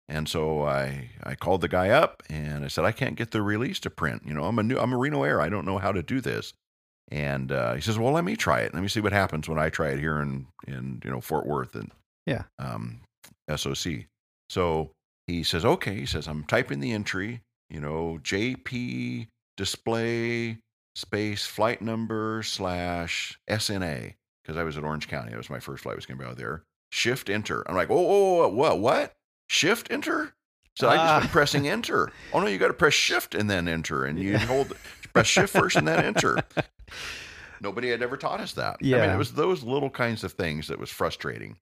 And 0.07 0.28
so 0.28 0.64
I, 0.64 1.10
I 1.23 1.36
called 1.36 1.61
the 1.61 1.69
guy 1.69 1.90
up 1.90 2.22
and 2.30 2.65
I 2.65 2.68
said, 2.68 2.84
I 2.84 2.91
can't 2.91 3.15
get 3.15 3.32
the 3.32 3.41
release 3.41 3.80
to 3.80 3.90
print. 3.90 4.23
You 4.26 4.34
know, 4.34 4.44
I'm 4.44 4.60
a 4.60 4.64
new, 4.64 4.78
I'm 4.78 4.94
a 4.94 4.98
Reno 4.98 5.23
Air. 5.23 5.41
I 5.41 5.49
don't 5.49 5.65
know 5.65 5.78
how 5.78 5.94
to 5.94 6.03
do 6.03 6.19
this. 6.19 6.53
And 7.10 7.52
uh, 7.52 7.73
he 7.73 7.82
says, 7.82 7.98
well, 7.98 8.14
let 8.14 8.26
me 8.26 8.36
try 8.36 8.60
it. 8.61 8.73
Let 8.73 8.84
me 8.84 8.90
see 8.90 8.99
what 8.99 9.14
happens 9.14 9.48
when 9.48 9.57
I 9.57 9.69
try 9.69 9.90
it 9.90 9.99
here 9.99 10.22
in, 10.22 10.48
in, 10.68 11.02
you 11.03 11.10
know, 11.10 11.22
Fort 11.22 11.48
Worth 11.48 11.76
and 11.76 11.91
yeah, 12.26 12.44
um, 12.60 13.02
SOC. 13.53 14.06
So 14.52 14.91
he 15.28 15.44
says, 15.44 15.64
okay. 15.64 15.95
He 15.95 16.06
says, 16.06 16.28
I'm 16.28 16.44
typing 16.44 16.82
the 16.82 16.91
entry, 16.91 17.40
you 17.69 17.80
know, 17.80 18.19
JP 18.22 19.28
display 19.56 20.57
space 20.94 21.45
flight 21.45 21.82
number 21.82 22.44
slash 22.44 23.40
SNA 23.49 24.15
because 24.44 24.57
I 24.57 24.64
was 24.64 24.78
at 24.78 24.84
Orange 24.84 25.07
County. 25.07 25.32
That 25.32 25.38
was 25.38 25.49
my 25.49 25.61
first 25.61 25.84
flight 25.84 25.95
was 25.95 26.06
going 26.06 26.18
to 26.18 26.26
be 26.26 26.30
out 26.30 26.36
there. 26.36 26.64
Shift 26.91 27.30
enter. 27.30 27.64
I'm 27.65 27.78
like, 27.78 27.90
oh, 27.90 27.95
oh, 27.95 28.44
oh 28.44 28.48
what? 28.49 28.80
What? 28.80 29.14
Shift 29.48 29.90
enter? 29.90 30.34
So 30.76 30.90
I 30.90 30.98
just 30.98 31.22
been 31.22 31.30
ah. 31.30 31.32
pressing 31.32 31.69
enter. 31.69 32.11
Oh 32.34 32.41
no, 32.41 32.48
you 32.48 32.57
got 32.57 32.68
to 32.68 32.73
press 32.73 32.94
shift 32.94 33.36
and 33.36 33.49
then 33.49 33.69
enter, 33.69 34.03
and 34.03 34.19
you 34.19 34.32
yeah. 34.32 34.40
hold 34.40 34.73
press 35.14 35.28
shift 35.28 35.53
first 35.53 35.78
and 35.78 35.88
then 35.88 36.03
enter. 36.03 36.44
Nobody 37.61 37.90
had 37.90 38.02
ever 38.02 38.18
taught 38.18 38.41
us 38.41 38.52
that. 38.53 38.82
Yeah, 38.82 38.98
I 38.98 39.02
mean, 39.02 39.10
it 39.11 39.18
was 39.18 39.32
those 39.32 39.64
little 39.64 39.90
kinds 39.90 40.26
of 40.26 40.34
things 40.34 40.68
that 40.68 40.78
was 40.78 40.90
frustrating. 40.90 41.56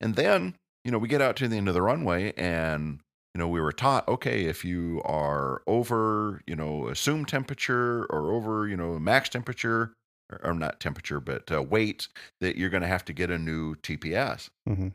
And 0.00 0.16
then 0.16 0.54
you 0.86 0.92
know 0.92 0.98
we 0.98 1.08
get 1.08 1.20
out 1.20 1.34
to 1.36 1.48
the 1.48 1.56
end 1.56 1.66
of 1.66 1.74
the 1.74 1.82
runway, 1.82 2.32
and 2.36 3.00
you 3.34 3.40
know 3.40 3.48
we 3.48 3.60
were 3.60 3.72
taught 3.72 4.06
okay 4.06 4.44
if 4.44 4.64
you 4.64 5.02
are 5.04 5.60
over 5.66 6.40
you 6.46 6.54
know 6.54 6.88
assumed 6.88 7.26
temperature 7.26 8.04
or 8.04 8.32
over 8.32 8.68
you 8.68 8.76
know 8.76 8.96
max 8.98 9.28
temperature 9.28 9.92
or, 10.42 10.54
not 10.54 10.80
temperature, 10.80 11.20
but 11.20 11.50
uh, 11.52 11.62
weight, 11.62 12.08
that 12.40 12.56
you're 12.56 12.70
going 12.70 12.82
to 12.82 12.88
have 12.88 13.04
to 13.04 13.12
get 13.12 13.30
a 13.30 13.38
new 13.38 13.76
TPS. 13.76 14.48
Mm-hmm. 14.68 14.88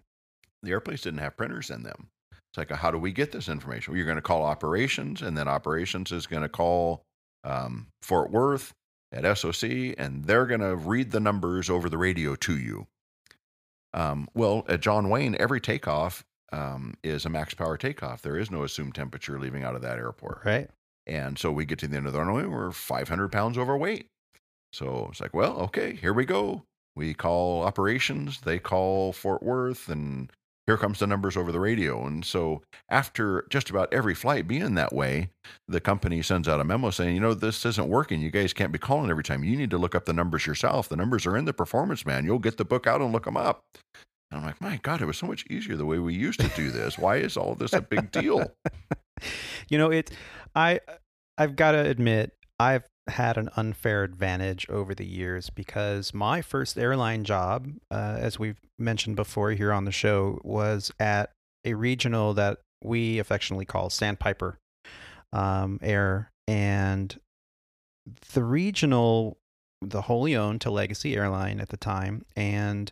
The 0.64 0.72
airplanes 0.72 1.02
didn't 1.02 1.22
have 1.22 1.38
printers 1.38 1.70
in 1.70 1.84
them. 1.84 2.08
It's 2.32 2.58
like, 2.58 2.70
how 2.70 2.92
do 2.92 2.98
we 2.98 3.14
get 3.14 3.32
this 3.32 3.48
information? 3.48 3.92
Well, 3.92 3.98
you're 3.98 4.06
going 4.06 4.18
to 4.18 4.22
call 4.22 4.44
operations, 4.44 5.22
and 5.22 5.38
then 5.38 5.48
operations 5.48 6.12
is 6.12 6.28
going 6.28 6.42
to 6.42 6.50
call 6.50 7.04
um, 7.46 7.88
Fort 8.02 8.30
Worth 8.30 8.74
at 9.14 9.38
SOC, 9.38 9.96
and 9.98 10.26
they're 10.26 10.46
going 10.46 10.60
to 10.60 10.76
read 10.76 11.12
the 11.12 11.22
numbers 11.22 11.70
over 11.70 11.90
the 11.90 11.98
radio 11.98 12.36
to 12.36 12.58
you. 12.58 12.88
Um, 13.94 14.28
well, 14.34 14.66
at 14.68 14.82
John 14.82 15.10
Wayne, 15.10 15.36
every 15.40 15.60
takeoff 15.60 16.24
um, 16.52 16.96
is 17.04 17.26
a 17.26 17.30
max 17.30 17.54
power 17.54 17.78
takeoff. 17.78 18.22
There 18.22 18.38
is 18.38 18.52
no 18.52 18.64
assumed 18.64 18.96
temperature 18.96 19.40
leaving 19.40 19.64
out 19.64 19.76
of 19.76 19.82
that 19.82 19.98
airport. 19.98 20.42
Right. 20.46 20.70
And 21.08 21.38
so 21.38 21.52
we 21.52 21.66
get 21.66 21.80
to 21.80 21.88
the 21.88 21.98
end 21.98 22.08
of 22.08 22.14
the 22.14 22.20
runway, 22.20 22.46
we're 22.46 22.72
500 22.72 23.32
pounds 23.32 23.58
overweight. 23.58 24.08
So 24.74 25.08
it's 25.12 25.20
like, 25.20 25.34
well, 25.34 25.58
okay, 25.62 25.96
here 25.96 26.14
we 26.14 26.26
go. 26.26 26.64
We 26.96 27.14
call 27.14 27.64
operations, 27.64 28.42
they 28.42 28.60
call 28.60 29.14
Fort 29.14 29.44
Worth, 29.44 29.90
and 29.90 30.32
here 30.72 30.78
comes 30.78 31.00
the 31.00 31.08
numbers 31.08 31.36
over 31.36 31.52
the 31.52 31.60
radio. 31.60 32.06
And 32.06 32.24
so 32.24 32.62
after 32.88 33.46
just 33.50 33.70
about 33.70 33.94
every 33.94 34.16
flight 34.16 34.48
being 34.48 34.76
that 34.76 34.94
way, 34.94 35.30
the 35.68 35.82
company 35.82 36.22
sends 36.22 36.48
out 36.48 36.62
a 36.62 36.64
memo 36.64 36.92
saying, 36.92 37.14
you 37.14 37.20
know, 37.20 37.34
this 37.34 37.66
isn't 37.66 37.90
working. 37.90 38.22
You 38.22 38.32
guys 38.32 38.54
can't 38.54 38.72
be 38.72 38.80
calling 38.80 39.10
every 39.10 39.24
time. 39.24 39.44
You 39.44 39.58
need 39.58 39.70
to 39.72 39.78
look 39.78 39.96
up 39.96 40.06
the 40.06 40.14
numbers 40.14 40.48
yourself. 40.48 40.88
The 40.88 40.96
numbers 40.96 41.26
are 41.26 41.36
in 41.36 41.44
the 41.44 41.52
performance 41.52 42.06
manual. 42.06 42.40
Get 42.40 42.56
the 42.56 42.64
book 42.64 42.88
out 42.88 43.02
and 43.02 43.12
look 43.12 43.26
them 43.26 43.36
up. 43.36 43.60
And 44.32 44.40
I'm 44.40 44.46
like, 44.46 44.62
my 44.62 44.80
God, 44.82 45.02
it 45.02 45.08
was 45.08 45.18
so 45.18 45.28
much 45.28 45.46
easier 45.50 45.76
the 45.76 45.86
way 45.86 46.00
we 46.00 46.14
used 46.14 46.40
to 46.40 46.48
do 46.56 46.72
this. 46.72 46.98
Why 46.98 47.18
is 47.18 47.36
all 47.36 47.54
this 47.54 47.74
a 47.74 47.82
big 47.82 48.10
deal? 48.12 48.50
you 49.70 49.78
know, 49.78 49.92
it 49.92 50.10
I 50.56 50.80
I've 51.38 51.58
got 51.58 51.72
to 51.72 51.80
admit, 51.80 52.32
I've 52.60 52.86
had 53.08 53.38
an 53.38 53.50
unfair 53.56 54.04
advantage 54.04 54.70
over 54.70 54.94
the 54.94 55.06
years 55.06 55.50
because 55.50 56.14
my 56.14 56.42
first 56.42 56.78
airline 56.78 57.24
job, 57.24 57.68
uh, 57.90 58.18
as 58.20 58.38
we've 58.38 58.60
mentioned 58.78 59.16
before 59.16 59.52
here 59.52 59.74
on 59.74 59.86
the 59.86 59.92
show, 59.92 60.40
was 60.44 60.92
at 61.00 61.32
a 61.66 61.74
regional 61.74 62.34
that 62.34 62.60
we 62.84 63.20
affectionately 63.20 63.66
call 63.66 63.90
Sandpiper 63.90 64.60
um, 65.34 65.80
Air. 65.82 66.32
And 66.48 67.18
the 68.34 68.44
regional, 68.44 69.38
the 69.82 70.04
wholly 70.04 70.36
owned 70.36 70.62
to 70.62 70.72
Legacy 70.72 71.16
Airline 71.16 71.60
at 71.60 71.70
the 71.70 71.78
time, 71.78 72.26
and 72.36 72.92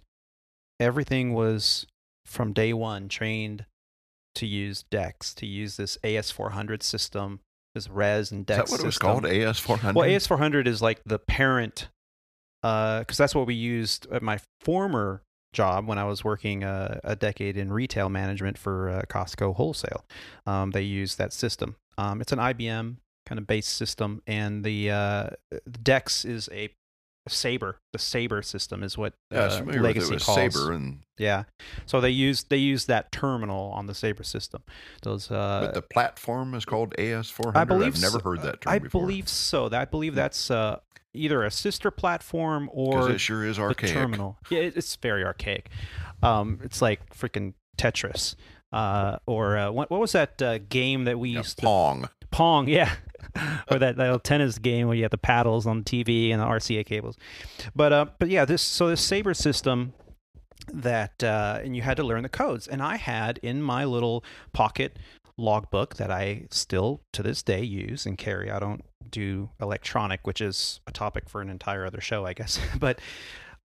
everything 0.80 1.34
was 1.34 1.86
from 2.26 2.54
day 2.54 2.74
one 2.74 3.10
trained 3.10 3.66
to 4.36 4.46
use 4.46 4.84
DEX, 4.90 5.34
to 5.34 5.46
use 5.46 5.78
this 5.78 5.98
AS400 6.04 6.84
system 6.84 7.42
this 7.76 7.90
res 7.90 8.32
and 8.32 8.46
dex. 8.46 8.66
Is 8.66 8.70
that 8.70 8.72
what 8.72 8.82
it 8.82 8.86
was 8.86 8.96
system. 8.96 9.08
called? 9.08 9.24
AS400? 9.24 9.94
Well, 9.94 10.08
AS400 10.08 10.68
is 10.68 10.82
like 10.82 11.02
the 11.06 11.20
parent, 11.20 11.90
because 12.62 13.18
that's 13.18 13.36
what 13.36 13.48
we 13.48 13.56
used 13.56 14.08
at 14.12 14.22
my 14.22 14.40
former 14.62 15.24
job 15.54 15.88
when 15.88 15.98
I 15.98 16.04
was 16.04 16.24
working 16.24 16.64
uh, 16.64 17.00
a 17.04 17.16
decade 17.16 17.58
in 17.58 17.72
retail 17.72 18.10
management 18.10 18.58
for 18.58 18.90
uh, 18.90 19.02
Costco 19.10 19.56
wholesale. 19.56 20.06
Um, 20.46 20.72
they 20.72 20.84
use 20.84 21.16
that 21.16 21.34
system. 21.34 21.76
Um, 21.98 22.22
it's 22.22 22.32
an 22.32 22.40
IBM 22.40 22.98
kind 23.26 23.40
of 23.40 23.48
base 23.48 23.68
system, 23.68 24.22
and 24.28 24.64
the 24.64 24.92
uh, 24.92 25.30
Dex 25.84 26.26
is 26.26 26.50
a 26.52 26.70
Sabre. 27.30 27.78
The 27.94 28.00
Sabre 28.00 28.42
system 28.42 28.84
is 28.84 28.98
what 28.98 29.14
yeah, 29.32 29.40
uh. 29.42 29.64
Legacy 29.66 30.18
calls. 30.18 30.36
Sabre, 30.54 30.72
and 30.74 31.00
Yeah, 31.18 31.44
so 31.86 32.02
they 32.02 32.10
use 32.10 32.44
they 32.44 32.58
use 32.58 32.86
that 32.86 33.12
terminal 33.12 33.72
on 33.72 33.86
the 33.88 33.96
Sabre 33.96 34.24
system. 34.24 34.62
Those 35.04 35.30
uh, 35.32 35.62
but 35.66 35.74
the 35.74 35.82
platform 35.82 36.54
is 36.56 36.66
called 36.66 36.94
AS400. 36.98 37.56
I 37.56 37.64
believe 37.64 37.96
I've 37.96 38.02
never 38.02 38.20
so. 38.20 38.24
heard 38.24 38.42
that 38.42 38.62
term 38.62 38.74
I 38.74 38.80
before. 38.80 39.02
believe 39.02 39.30
so. 39.30 39.70
I 39.72 39.86
believe 39.86 40.16
that's 40.16 40.52
uh, 40.52 40.80
either 41.14 41.44
a 41.44 41.52
sister 41.52 41.92
platform 41.92 42.70
or 42.74 43.12
it 43.12 43.20
sure 43.20 43.46
is 43.46 43.58
archaic. 43.60 43.94
terminal. 43.94 44.38
Yeah, 44.50 44.60
it's 44.60 44.96
very 44.98 45.24
archaic. 45.24 45.70
Um, 46.22 46.60
it's 46.64 46.82
like 46.82 47.16
freaking 47.16 47.54
Tetris. 47.78 48.36
Uh, 48.72 49.18
or 49.26 49.58
uh, 49.58 49.72
what, 49.72 49.90
what 49.90 50.00
was 50.00 50.12
that 50.12 50.40
uh, 50.44 50.60
game 50.60 51.06
that 51.06 51.18
we 51.18 51.30
Yeah, 51.32 51.40
used 51.40 51.58
to 51.58 51.64
Pong. 51.64 52.08
Pong, 52.30 52.68
yeah. 52.68 52.94
or 53.72 53.80
that, 53.80 53.98
that 53.98 54.24
tennis 54.24 54.58
game 54.58 54.88
where 54.88 54.96
you 54.96 55.04
have 55.04 55.12
the 55.12 55.18
paddles 55.18 55.66
on 55.66 55.84
the 55.84 55.84
TV 55.84 56.32
and 56.32 56.42
the 56.42 56.46
RCA 56.46 56.86
cables. 56.86 57.18
But 57.76 57.94
uh, 57.94 58.06
but 58.18 58.30
yeah, 58.30 58.46
this 58.46 58.62
so 58.62 58.88
this 58.88 59.02
Sabre 59.02 59.34
system 59.34 59.94
that 60.74 61.24
uh, 61.24 61.60
and 61.64 61.76
you 61.76 61.82
had 61.82 61.98
to 61.98 62.04
learn 62.04 62.24
the 62.24 62.30
codes. 62.30 62.68
And 62.68 62.82
I 62.82 62.98
had 62.98 63.40
in 63.40 63.62
my 63.62 63.86
little 63.86 64.24
pocket 64.54 64.98
logbook 65.38 65.96
that 65.96 66.12
I 66.12 66.48
still 66.52 67.02
to 67.14 67.24
this 67.24 67.42
day 67.42 67.64
use 67.64 68.06
and 68.06 68.18
carry. 68.18 68.52
I 68.52 68.60
don't 68.60 68.84
do 69.10 69.50
electronic, 69.60 70.28
which 70.28 70.42
is 70.42 70.82
a 70.86 70.92
topic 70.92 71.30
for 71.30 71.42
an 71.42 71.50
entire 71.50 71.86
other 71.86 72.02
show, 72.02 72.26
I 72.26 72.34
guess. 72.34 72.60
but 72.80 73.00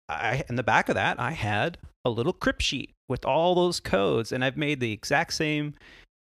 I 0.07 0.43
in 0.49 0.55
the 0.55 0.63
back 0.63 0.89
of 0.89 0.95
that 0.95 1.19
I 1.19 1.31
had 1.31 1.77
a 2.03 2.09
little 2.09 2.33
crypt 2.33 2.61
sheet 2.61 2.91
with 3.09 3.25
all 3.25 3.55
those 3.55 3.79
codes, 3.79 4.31
and 4.31 4.43
I've 4.43 4.57
made 4.57 4.79
the 4.79 4.91
exact 4.91 5.33
same 5.33 5.73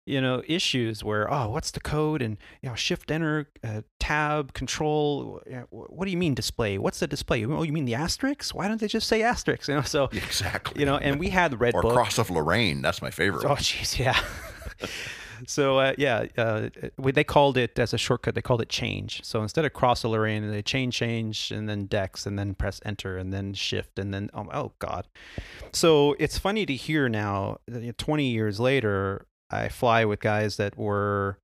you 0.06 0.20
know 0.20 0.42
issues 0.48 1.04
where 1.04 1.32
oh 1.34 1.50
what's 1.50 1.72
the 1.72 1.80
code? 1.80 2.22
and 2.22 2.38
you 2.62 2.70
know 2.70 2.76
shift 2.76 3.10
enter 3.12 3.50
uh, 3.64 3.82
tab 4.00 4.54
control 4.54 5.42
what 5.70 6.06
do 6.06 6.12
you 6.12 6.18
mean 6.18 6.34
display? 6.34 6.78
What's 6.78 7.00
the 7.00 7.08
display? 7.08 7.46
Oh 7.46 7.64
you 7.64 7.72
mean 7.74 7.86
the 7.86 7.96
asterisk? 7.96 8.54
Why 8.54 8.68
don't 8.68 8.80
they 8.82 8.88
just 8.88 9.08
say 9.08 9.22
asterisk? 9.22 9.68
You 9.74 9.76
know 9.76 9.82
so 9.82 10.06
Exactly. 10.12 10.80
you 10.80 10.86
know 10.86 10.98
and 10.98 11.20
we 11.20 11.30
had 11.30 11.52
the 11.52 11.58
red 11.58 11.74
or 11.74 11.82
book 11.82 11.94
Cross 11.94 12.18
of 12.18 12.30
Lorraine. 12.30 12.82
That's 12.82 13.02
my 13.02 13.12
favorite. 13.12 13.46
oh 13.46 13.56
jeez 13.56 13.98
yeah. 13.98 14.20
So 15.48 15.78
uh, 15.80 15.94
yeah 15.98 16.26
uh, 16.38 16.70
they 16.98 17.24
called 17.26 17.58
it 17.58 17.78
as 17.78 17.94
a 17.94 17.98
shortcut 17.98 18.34
they 18.36 18.42
called 18.42 18.62
it 18.62 18.70
change. 18.70 19.22
So 19.24 19.42
instead 19.42 19.66
of 19.66 19.74
cross 19.74 20.04
of 20.04 20.12
lorraine 20.12 20.50
they 20.50 20.62
change 20.62 20.96
change 20.96 21.52
and 21.52 21.68
then 21.68 21.86
dex 21.86 22.26
and 22.26 22.38
then 22.40 22.54
press 22.56 22.80
enter 22.86 23.18
and 23.18 23.34
then 23.34 23.54
shift 23.54 24.00
and 24.00 24.14
then 24.14 24.30
oh, 24.34 24.48
oh 24.54 24.72
god. 24.80 25.08
So 25.74 26.16
it's 26.20 26.38
funny 26.38 26.66
to 26.66 26.76
hear 26.76 27.10
now 27.10 27.58
that, 27.68 27.82
you 27.82 27.88
know, 27.88 27.94
20 27.98 28.26
years 28.30 28.60
later 28.60 29.26
i 29.54 29.70
fly 29.70 30.06
with 30.06 30.20
guys 30.20 30.58
that 30.58 30.78
were 30.78 31.38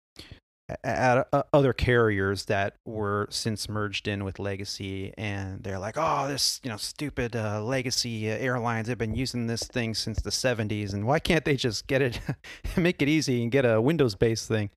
at 0.83 1.27
uh, 1.33 1.43
other 1.51 1.73
carriers 1.73 2.45
that 2.45 2.75
were 2.85 3.27
since 3.31 3.67
merged 3.67 4.07
in 4.07 4.23
with 4.23 4.39
legacy 4.39 5.13
and 5.17 5.63
they're 5.63 5.79
like 5.79 5.95
oh 5.97 6.27
this 6.27 6.61
you 6.63 6.69
know 6.69 6.77
stupid 6.77 7.35
uh, 7.35 7.61
legacy 7.63 8.29
uh, 8.29 8.35
airlines 8.35 8.87
have 8.87 8.97
been 8.97 9.15
using 9.15 9.47
this 9.47 9.63
thing 9.63 9.93
since 9.93 10.21
the 10.21 10.29
70s 10.29 10.93
and 10.93 11.05
why 11.07 11.19
can't 11.19 11.45
they 11.45 11.55
just 11.55 11.87
get 11.87 12.01
it 12.01 12.19
make 12.77 13.01
it 13.01 13.09
easy 13.09 13.41
and 13.41 13.51
get 13.51 13.65
a 13.65 13.81
windows 13.81 14.15
based 14.15 14.47
thing? 14.47 14.69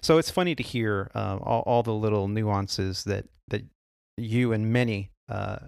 So 0.00 0.18
it's 0.18 0.30
funny 0.30 0.54
to 0.54 0.62
hear 0.62 1.10
uh, 1.14 1.38
all, 1.42 1.62
all 1.62 1.82
the 1.82 1.92
little 1.92 2.28
nuances 2.28 3.04
that 3.04 3.26
that 3.48 3.64
you 4.16 4.52
and 4.52 4.72
many 4.72 5.10
uh, 5.28 5.58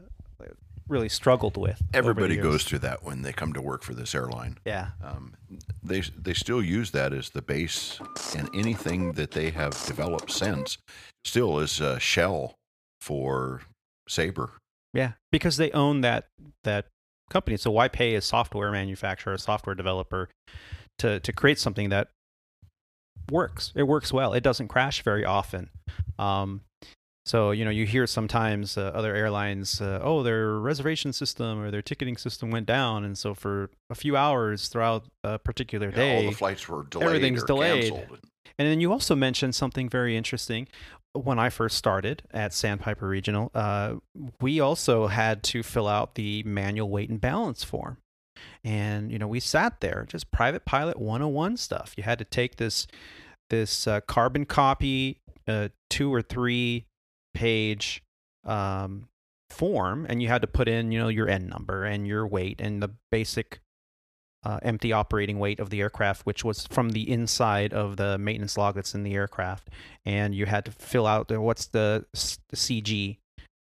really 0.91 1.09
struggled 1.09 1.57
with 1.57 1.81
Everybody 1.95 2.37
goes 2.37 2.65
through 2.65 2.81
that 2.81 3.03
when 3.03 3.23
they 3.23 3.33
come 3.33 3.53
to 3.53 3.63
work 3.63 3.83
for 3.83 3.95
this 3.95 4.15
airline. 4.15 4.59
yeah 4.67 4.89
Um, 5.03 5.35
they 5.83 6.01
they 6.01 6.35
still 6.35 6.63
use 6.63 6.91
that 6.91 7.13
as 7.13 7.31
the 7.31 7.43
base, 7.43 7.99
and 8.37 8.49
anything 8.55 9.13
that 9.13 9.31
they 9.31 9.51
have 9.51 9.73
developed 9.87 10.31
since 10.31 10.77
still 11.25 11.59
is 11.61 11.81
a 11.81 11.99
shell 12.01 12.55
for 13.01 13.63
Sabre. 14.09 14.51
Yeah, 14.93 15.13
because 15.31 15.57
they 15.57 15.71
own 15.71 16.01
that 16.03 16.27
that 16.65 16.87
company. 17.31 17.57
So 17.57 17.71
why 17.71 17.89
pay 17.89 18.17
a 18.17 18.21
software 18.21 18.73
manufacturer, 18.73 19.35
a 19.35 19.39
software 19.39 19.75
developer, 19.77 20.29
to 20.99 21.21
to 21.21 21.33
create 21.33 21.59
something 21.59 21.91
that 21.91 22.09
works? 23.31 23.73
It 23.77 23.85
works 23.85 24.13
well. 24.13 24.33
It 24.33 24.43
doesn't 24.43 24.69
crash 24.69 25.03
very 25.03 25.25
often. 25.25 25.71
Um, 26.19 26.63
so 27.27 27.51
you 27.51 27.65
know, 27.65 27.71
you 27.71 27.87
hear 27.87 28.07
sometimes 28.07 28.79
uh, 28.79 28.93
other 28.95 29.15
airlines, 29.15 29.81
uh, 29.81 30.01
oh, 30.03 30.23
their 30.23 30.59
reservation 30.59 31.13
system 31.13 31.61
or 31.61 31.71
their 31.71 31.83
ticketing 31.83 32.17
system 32.17 32.51
went 32.51 32.67
down, 32.67 33.05
and 33.05 33.17
so 33.17 33.35
for 33.35 33.71
a 33.91 33.95
few 33.95 34.17
hours 34.17 34.69
throughout 34.69 35.07
a 35.23 35.39
particular 35.39 35.91
know, 35.91 35.97
day, 35.97 36.17
all 36.17 36.31
the 36.31 36.37
flights 36.37 36.69
were 36.69 36.85
delayed 36.85 37.07
everything's 37.07 37.43
or 37.43 37.47
delayed. 37.47 37.93
canceled. 37.93 38.21
and 38.59 38.69
then 38.69 38.81
you 38.81 38.91
also 38.91 39.15
mentioned 39.15 39.55
something 39.55 39.89
very 39.89 40.17
interesting. 40.17 40.67
When 41.13 41.41
I 41.41 41.51
first 41.51 41.77
started 41.77 42.23
at 42.31 42.55
Sandpiper 42.55 43.09
Regional, 43.09 43.51
uh, 43.53 43.97
we 44.41 44.61
also 44.61 45.09
had 45.09 45.43
to 45.45 45.65
fill 45.65 45.89
out 45.89 46.15
the 46.15 46.45
manual 46.45 46.89
weight 46.89 47.11
and 47.11 47.21
balance 47.21 47.65
form. 47.65 47.97
And, 48.63 49.11
you 49.11 49.19
know, 49.19 49.27
we 49.27 49.41
sat 49.41 49.81
there, 49.81 50.07
just 50.09 50.31
private 50.31 50.65
pilot 50.65 51.01
101 51.01 51.57
stuff. 51.57 51.95
You 51.97 52.05
had 52.05 52.21
to 52.21 52.25
take 52.25 52.57
this, 52.57 52.87
this 53.51 53.89
uh, 53.89 54.03
carbon 54.03 54.45
copy, 54.47 55.19
uh, 55.49 55.71
two 55.89 56.15
or 56.15 56.23
three 56.23 56.87
page 57.35 58.03
um, 58.45 59.09
form, 59.51 60.07
and 60.09 60.23
you 60.23 60.29
had 60.29 60.43
to 60.43 60.49
put 60.49 60.69
in, 60.69 60.93
you 60.93 60.99
know, 60.99 61.09
your 61.09 61.29
N 61.29 61.49
number 61.49 61.85
and 61.85 62.07
your 62.07 62.27
weight 62.27 62.61
and 62.61 62.83
the 62.83 62.91
basic 63.11 63.61
uh, 64.43 64.59
empty 64.63 64.93
operating 64.93 65.39
weight 65.39 65.61
of 65.61 65.71
the 65.71 65.81
aircraft, 65.81 66.25
which 66.25 66.45
was 66.45 66.67
from 66.67 66.91
the 66.91 67.11
inside 67.11 67.75
of 67.75 67.97
the 67.97 68.17
maintenance 68.19 68.57
log 68.57 68.75
that's 68.75 68.95
in 68.95 69.03
the 69.03 69.15
aircraft. 69.15 69.69
And 70.05 70.35
you 70.35 70.47
had 70.47 70.65
to 70.65 70.71
fill 70.73 71.07
out 71.07 71.29
the, 71.29 71.41
what's 71.41 71.67
the, 71.67 72.07
the 72.13 72.57
CG, 72.57 73.19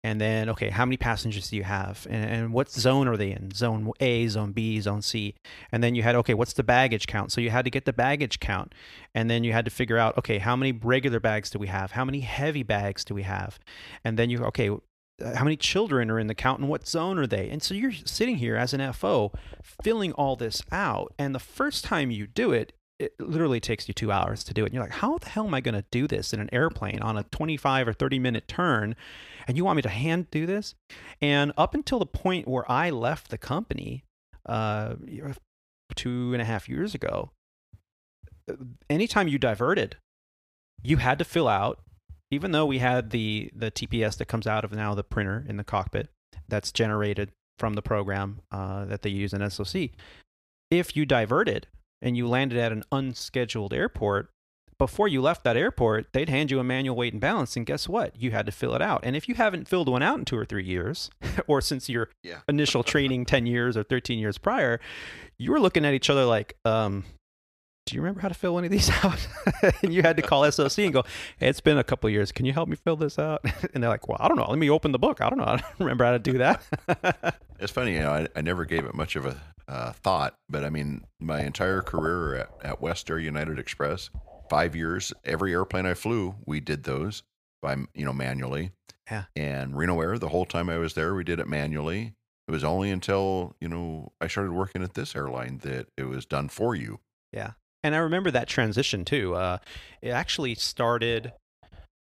and 0.06 0.20
then 0.20 0.48
okay, 0.50 0.70
how 0.70 0.84
many 0.84 0.96
passengers 0.96 1.50
do 1.50 1.56
you 1.56 1.64
have, 1.64 2.06
and, 2.08 2.30
and 2.30 2.52
what 2.52 2.70
zone 2.70 3.08
are 3.08 3.16
they 3.16 3.32
in? 3.32 3.50
Zone 3.52 3.90
A, 3.98 4.28
Zone 4.28 4.52
B, 4.52 4.80
Zone 4.80 5.02
C. 5.02 5.34
And 5.72 5.82
then 5.82 5.96
you 5.96 6.04
had 6.04 6.14
okay, 6.14 6.32
what's 6.32 6.52
the 6.52 6.62
baggage 6.62 7.08
count? 7.08 7.32
So 7.32 7.40
you 7.40 7.50
had 7.50 7.64
to 7.64 7.72
get 7.72 7.86
the 7.86 7.92
baggage 7.92 8.38
count, 8.38 8.72
and 9.16 9.28
then 9.28 9.42
you 9.42 9.52
had 9.52 9.64
to 9.64 9.70
figure 9.70 9.98
out 9.98 10.16
okay, 10.16 10.38
how 10.38 10.54
many 10.54 10.70
regular 10.70 11.18
bags 11.18 11.50
do 11.50 11.58
we 11.58 11.66
have? 11.66 11.90
How 11.90 12.04
many 12.04 12.20
heavy 12.20 12.62
bags 12.62 13.04
do 13.04 13.14
we 13.14 13.24
have? 13.24 13.58
And 14.04 14.16
then 14.16 14.30
you 14.30 14.44
okay. 14.44 14.70
How 15.34 15.44
many 15.44 15.56
children 15.56 16.10
are 16.10 16.20
in 16.20 16.26
the 16.26 16.34
count 16.34 16.60
and 16.60 16.68
what 16.68 16.86
zone 16.86 17.18
are 17.18 17.26
they? 17.26 17.48
And 17.48 17.62
so 17.62 17.74
you're 17.74 17.90
sitting 17.90 18.36
here 18.36 18.54
as 18.54 18.74
an 18.74 18.92
FO 18.92 19.32
filling 19.82 20.12
all 20.12 20.36
this 20.36 20.62
out. 20.70 21.14
And 21.18 21.34
the 21.34 21.40
first 21.40 21.84
time 21.84 22.10
you 22.10 22.26
do 22.26 22.52
it, 22.52 22.74
it 22.98 23.18
literally 23.18 23.58
takes 23.58 23.88
you 23.88 23.94
two 23.94 24.12
hours 24.12 24.44
to 24.44 24.54
do 24.54 24.62
it. 24.62 24.66
And 24.66 24.74
you're 24.74 24.82
like, 24.82 24.92
how 24.92 25.16
the 25.16 25.28
hell 25.30 25.46
am 25.46 25.54
I 25.54 25.62
going 25.62 25.74
to 25.74 25.86
do 25.90 26.06
this 26.06 26.34
in 26.34 26.40
an 26.40 26.50
airplane 26.52 27.00
on 27.00 27.16
a 27.16 27.22
25 27.24 27.88
or 27.88 27.92
30 27.94 28.18
minute 28.18 28.46
turn? 28.46 28.94
And 29.46 29.56
you 29.56 29.64
want 29.64 29.76
me 29.76 29.82
to 29.82 29.88
hand 29.88 30.30
do 30.30 30.46
this? 30.46 30.74
And 31.20 31.52
up 31.56 31.74
until 31.74 31.98
the 31.98 32.06
point 32.06 32.48
where 32.48 32.70
I 32.70 32.90
left 32.90 33.30
the 33.30 33.38
company 33.38 34.04
uh, 34.44 34.94
two 35.94 36.32
and 36.32 36.42
a 36.42 36.44
half 36.44 36.68
years 36.68 36.94
ago, 36.94 37.30
uh, 38.50 38.54
anytime 38.90 39.28
you 39.28 39.38
diverted, 39.38 39.96
you 40.82 40.98
had 40.98 41.18
to 41.18 41.24
fill 41.24 41.48
out, 41.48 41.80
even 42.30 42.52
though 42.52 42.66
we 42.66 42.78
had 42.78 43.10
the, 43.10 43.50
the 43.54 43.70
TPS 43.70 44.18
that 44.18 44.26
comes 44.26 44.46
out 44.46 44.64
of 44.64 44.72
now 44.72 44.94
the 44.94 45.04
printer 45.04 45.44
in 45.48 45.56
the 45.56 45.64
cockpit 45.64 46.08
that's 46.48 46.72
generated 46.72 47.30
from 47.58 47.74
the 47.74 47.82
program 47.82 48.40
uh, 48.50 48.84
that 48.84 49.02
they 49.02 49.10
use 49.10 49.32
in 49.32 49.48
SOC. 49.48 49.90
If 50.70 50.96
you 50.96 51.06
diverted 51.06 51.68
and 52.02 52.16
you 52.16 52.28
landed 52.28 52.58
at 52.58 52.72
an 52.72 52.82
unscheduled 52.92 53.72
airport, 53.72 54.30
before 54.78 55.08
you 55.08 55.22
left 55.22 55.44
that 55.44 55.56
airport, 55.56 56.12
they'd 56.12 56.28
hand 56.28 56.50
you 56.50 56.58
a 56.60 56.64
manual 56.64 56.96
weight 56.96 57.12
and 57.12 57.20
balance, 57.20 57.56
and 57.56 57.64
guess 57.64 57.88
what? 57.88 58.14
You 58.20 58.30
had 58.32 58.46
to 58.46 58.52
fill 58.52 58.74
it 58.74 58.82
out. 58.82 59.00
And 59.04 59.16
if 59.16 59.28
you 59.28 59.34
haven't 59.34 59.68
filled 59.68 59.88
one 59.88 60.02
out 60.02 60.18
in 60.18 60.24
two 60.24 60.36
or 60.36 60.44
three 60.44 60.64
years, 60.64 61.10
or 61.46 61.60
since 61.60 61.88
your 61.88 62.10
Yeah. 62.22 62.40
initial 62.48 62.82
training 62.84 63.24
10 63.26 63.46
years 63.46 63.76
or 63.76 63.82
13 63.82 64.18
years 64.18 64.38
prior, 64.38 64.80
you 65.38 65.50
were 65.52 65.60
looking 65.60 65.84
at 65.84 65.94
each 65.94 66.10
other 66.10 66.24
like, 66.24 66.56
um, 66.64 67.04
do 67.86 67.94
you 67.94 68.00
remember 68.02 68.20
how 68.20 68.26
to 68.28 68.34
fill 68.34 68.54
one 68.54 68.64
of 68.64 68.70
these 68.70 68.90
out? 69.04 69.26
and 69.82 69.94
you 69.94 70.02
had 70.02 70.16
to 70.16 70.22
call 70.22 70.50
SOC 70.50 70.78
and 70.80 70.92
go, 70.92 71.04
hey, 71.38 71.48
it's 71.48 71.60
been 71.60 71.78
a 71.78 71.84
couple 71.84 72.08
of 72.08 72.12
years. 72.12 72.32
Can 72.32 72.44
you 72.44 72.52
help 72.52 72.68
me 72.68 72.74
fill 72.76 72.96
this 72.96 73.18
out? 73.18 73.42
and 73.74 73.82
they're 73.82 73.90
like, 73.90 74.08
well, 74.08 74.18
I 74.20 74.26
don't 74.28 74.36
know. 74.36 74.46
Let 74.48 74.58
me 74.58 74.68
open 74.68 74.90
the 74.92 74.98
book. 74.98 75.20
I 75.20 75.28
don't 75.30 75.38
know. 75.38 75.44
I 75.44 75.56
don't 75.56 75.64
remember 75.78 76.04
how 76.04 76.10
to 76.12 76.18
do 76.18 76.38
that. 76.38 76.62
It's 77.60 77.72
funny, 77.72 77.94
you 77.94 78.00
know, 78.00 78.10
I, 78.10 78.28
I 78.36 78.40
never 78.42 78.64
gave 78.66 78.84
it 78.84 78.94
much 78.94 79.16
of 79.16 79.24
a 79.24 79.40
uh, 79.68 79.92
thought, 79.92 80.34
but 80.48 80.62
I 80.64 80.68
mean, 80.70 81.04
my 81.20 81.40
entire 81.42 81.80
career 81.80 82.34
at, 82.34 82.50
at 82.62 82.80
West 82.82 83.08
Air 83.10 83.18
United 83.18 83.58
Express, 83.58 84.10
five 84.48 84.76
years, 84.76 85.12
every 85.24 85.52
airplane 85.52 85.86
I 85.86 85.94
flew, 85.94 86.34
we 86.46 86.60
did 86.60 86.84
those 86.84 87.22
by, 87.62 87.76
you 87.94 88.04
know, 88.04 88.12
manually. 88.12 88.72
Yeah. 89.10 89.24
And 89.34 89.76
Reno 89.76 90.00
Air, 90.00 90.18
the 90.18 90.28
whole 90.28 90.46
time 90.46 90.68
I 90.68 90.78
was 90.78 90.94
there, 90.94 91.14
we 91.14 91.24
did 91.24 91.40
it 91.40 91.48
manually. 91.48 92.14
It 92.48 92.52
was 92.52 92.64
only 92.64 92.90
until, 92.90 93.56
you 93.60 93.68
know, 93.68 94.12
I 94.20 94.28
started 94.28 94.52
working 94.52 94.82
at 94.82 94.94
this 94.94 95.16
airline 95.16 95.58
that 95.58 95.88
it 95.96 96.04
was 96.04 96.26
done 96.26 96.48
for 96.48 96.74
you. 96.74 97.00
Yeah. 97.32 97.52
And 97.82 97.94
I 97.94 97.98
remember 97.98 98.30
that 98.30 98.48
transition 98.48 99.04
too. 99.04 99.34
Uh, 99.34 99.58
it 100.02 100.10
actually 100.10 100.54
started 100.54 101.32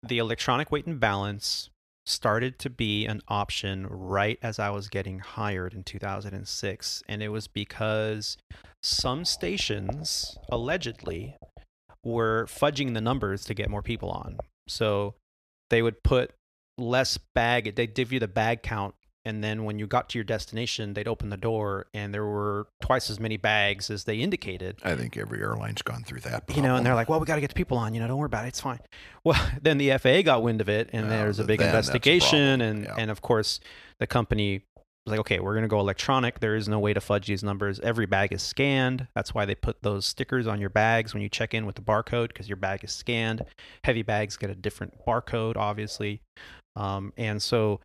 the 0.03 0.19
electronic 0.19 0.71
weight 0.71 0.87
and 0.87 0.99
balance 0.99 1.71
started 2.05 2.59
to 2.59 2.71
be 2.71 3.07
an 3.07 3.21
option 3.29 3.87
right 3.87 4.39
as 4.43 4.59
I 4.59 4.71
was 4.71 4.89
getting 4.89 5.21
hired 5.21 5.73
in 5.73 5.85
2006. 5.85 7.03
And 7.09 7.23
it 7.23 7.29
was 7.29 7.47
because 7.47 8.37
some 8.83 9.25
stations 9.25 10.37
allegedly 10.51 11.37
were 12.05 12.47
fudging 12.49 12.95
the 12.95 13.01
numbers 13.01 13.45
to 13.45 13.55
get 13.55 13.71
more 13.71 13.83
people 13.83 14.11
on. 14.11 14.39
So 14.69 15.15
they 15.71 15.83
would 15.83 16.03
put 16.03 16.33
less 16.79 17.19
bag, 17.35 17.75
they'd 17.77 17.95
give 17.95 18.13
you 18.13 18.19
the 18.21 18.29
bag 18.29 18.63
count 18.63 18.95
and 19.25 19.43
then 19.45 19.63
when 19.65 19.79
you 19.79 19.87
got 19.87 20.09
to 20.09 20.19
your 20.19 20.25
destination 20.25 20.95
they'd 20.95 21.07
open 21.07 21.31
the 21.31 21.37
door 21.37 21.87
and 21.95 22.13
there 22.13 22.25
were 22.25 22.67
twice 22.81 23.09
as 23.09 23.21
many 23.21 23.37
bags 23.37 23.89
as 23.89 24.03
they 24.03 24.17
indicated 24.17 24.79
I 24.83 24.97
think 24.97 25.17
every 25.17 25.41
airline's 25.41 25.81
gone 25.83 26.03
through 26.03 26.21
that. 26.21 26.45
you 26.57 26.61
know 26.63 26.75
and 26.75 26.85
they're 26.85 26.97
like 26.97 27.09
well 27.09 27.21
we 27.21 27.27
got 27.27 27.37
to 27.37 27.41
get 27.41 27.49
the 27.51 27.55
people 27.55 27.79
on 27.79 27.95
you 27.95 28.01
know 28.01 28.09
don't 28.09 28.19
worry 28.19 28.27
about 28.27 28.47
it 28.47 28.49
it's 28.49 28.61
fine 28.61 28.81
well 29.23 29.41
then 29.63 29.79
the 29.79 29.91
faa 29.99 30.23
got 30.23 30.43
wind 30.43 30.61
of 30.61 30.69
it 30.69 30.91
and 30.93 31.07
Oh, 31.07 31.09
there's 31.11 31.39
a 31.39 31.45
big 31.45 31.61
that's 31.61 31.73
a 31.73 31.77
investigation 31.79 32.61
and 32.61 32.85
Yeah. 32.85 32.95
and 32.99 33.11
of 33.13 33.23
course 33.23 33.61
the 34.01 34.07
company 34.09 34.63
like 35.07 35.19
okay 35.19 35.41
we're 35.41 35.53
going 35.53 35.63
to 35.63 35.69
go 35.69 35.81
electronic. 35.81 36.41
There 36.41 36.55
is 36.55 36.69
no 36.69 36.79
way 36.79 36.95
to 36.95 37.01
fudge 37.01 37.27
these 37.27 37.43
numbers. 37.43 37.81
Every 37.81 38.07
bag 38.07 38.33
is 38.33 38.43
scanned. 38.43 39.09
That's 39.15 39.35
why 39.35 39.45
they 39.45 39.55
put 39.55 39.83
those 39.83 40.07
stickers 40.07 40.47
on 40.47 40.61
your 40.61 40.71
bags 40.71 41.13
when 41.13 41.23
you 41.23 41.29
check 41.29 41.55
in 41.55 41.67
with 41.67 41.75
the 41.75 41.83
barcode 41.83 42.29
because 42.29 42.49
your 42.49 42.57
bag 42.57 42.85
is 42.85 42.93
scanned. 42.93 43.45
Heavy 43.85 44.03
bags 44.03 44.37
get 44.37 44.51
a 44.51 44.55
different 44.55 45.05
barcode 45.07 45.57
obviously. 45.57 46.21
Um, 46.77 47.13
and 47.17 47.43
so 47.43 47.81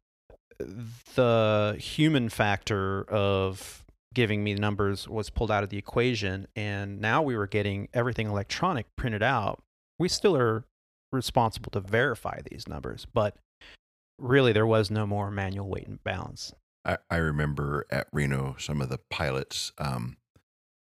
the 1.15 1.76
human 1.80 2.30
factor 2.30 3.03
of 3.10 3.84
giving 4.14 4.44
me 4.44 4.53
the 4.53 4.61
numbers 4.61 5.07
was 5.07 5.30
pulled 5.30 5.52
out 5.52 5.64
of 5.64 5.69
the 5.69 5.77
equation 5.77 6.48
and 6.56 6.99
now 6.99 7.22
we 7.22 7.35
were 7.35 7.48
getting 7.48 7.88
everything 7.94 8.27
electronic 8.27 8.85
printed 8.95 9.23
out. 9.23 9.61
We 9.99 10.07
still 10.07 10.35
are 10.38 10.64
responsible 11.11 11.72
to 11.72 11.80
verify 11.80 12.41
these 12.49 12.68
numbers 12.68 13.07
but 13.11 13.35
really 14.19 14.52
there 14.52 14.65
was 14.65 14.91
no 14.91 15.06
more 15.06 15.31
manual 15.31 15.69
weight 15.69 15.88
and 15.88 16.03
balance 16.03 16.53
I, 16.88 16.98
I 17.10 17.18
remember 17.18 17.86
at 17.92 18.08
Reno 18.12 18.56
some 18.58 18.82
of 18.82 18.90
the 18.90 19.00
pilots 19.10 19.74
um, 19.78 20.18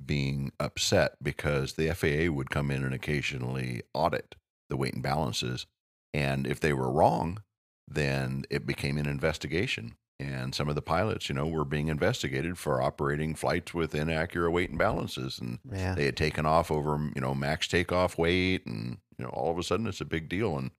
being 0.04 0.52
upset 0.60 1.16
because 1.22 1.74
the 1.74 1.90
FAA 1.94 2.32
would 2.32 2.52
come 2.52 2.70
in 2.70 2.84
and 2.84 2.94
occasionally 2.94 3.82
audit 3.94 4.36
the 4.70 4.78
weight 4.78 4.94
and 4.94 5.04
balances. 5.04 5.66
And 6.14 6.46
if 6.46 6.60
they 6.60 6.72
were 6.72 6.92
wrong, 6.92 7.42
then 7.88 8.44
it 8.50 8.68
became 8.68 8.98
an 8.98 9.08
investigation. 9.08 9.96
And 10.20 10.56
some 10.56 10.68
of 10.68 10.76
the 10.76 10.82
pilots, 10.82 11.30
you 11.30 11.36
know, 11.36 11.46
were 11.46 11.66
being 11.66 11.90
investigated 11.90 12.58
for 12.58 12.82
operating 12.82 13.36
flights 13.36 13.74
with 13.74 13.94
inaccurate 13.94 14.52
weight 14.52 14.70
and 14.70 14.80
balances. 14.80 15.40
And 15.40 15.60
yeah 15.72 15.94
they 15.96 16.06
had 16.06 16.18
taken 16.18 16.46
off 16.46 16.72
over, 16.72 17.12
you 17.16 17.22
know, 17.22 17.36
max 17.36 17.68
takeoff 17.68 18.18
weight. 18.18 18.66
And, 18.66 18.98
you 19.18 19.26
know, 19.26 19.30
all 19.30 19.52
of 19.52 19.58
a 19.58 19.64
sudden 19.64 19.88
it's 19.88 20.02
a 20.02 20.06
big 20.06 20.28
deal. 20.30 20.58
And, 20.58 20.72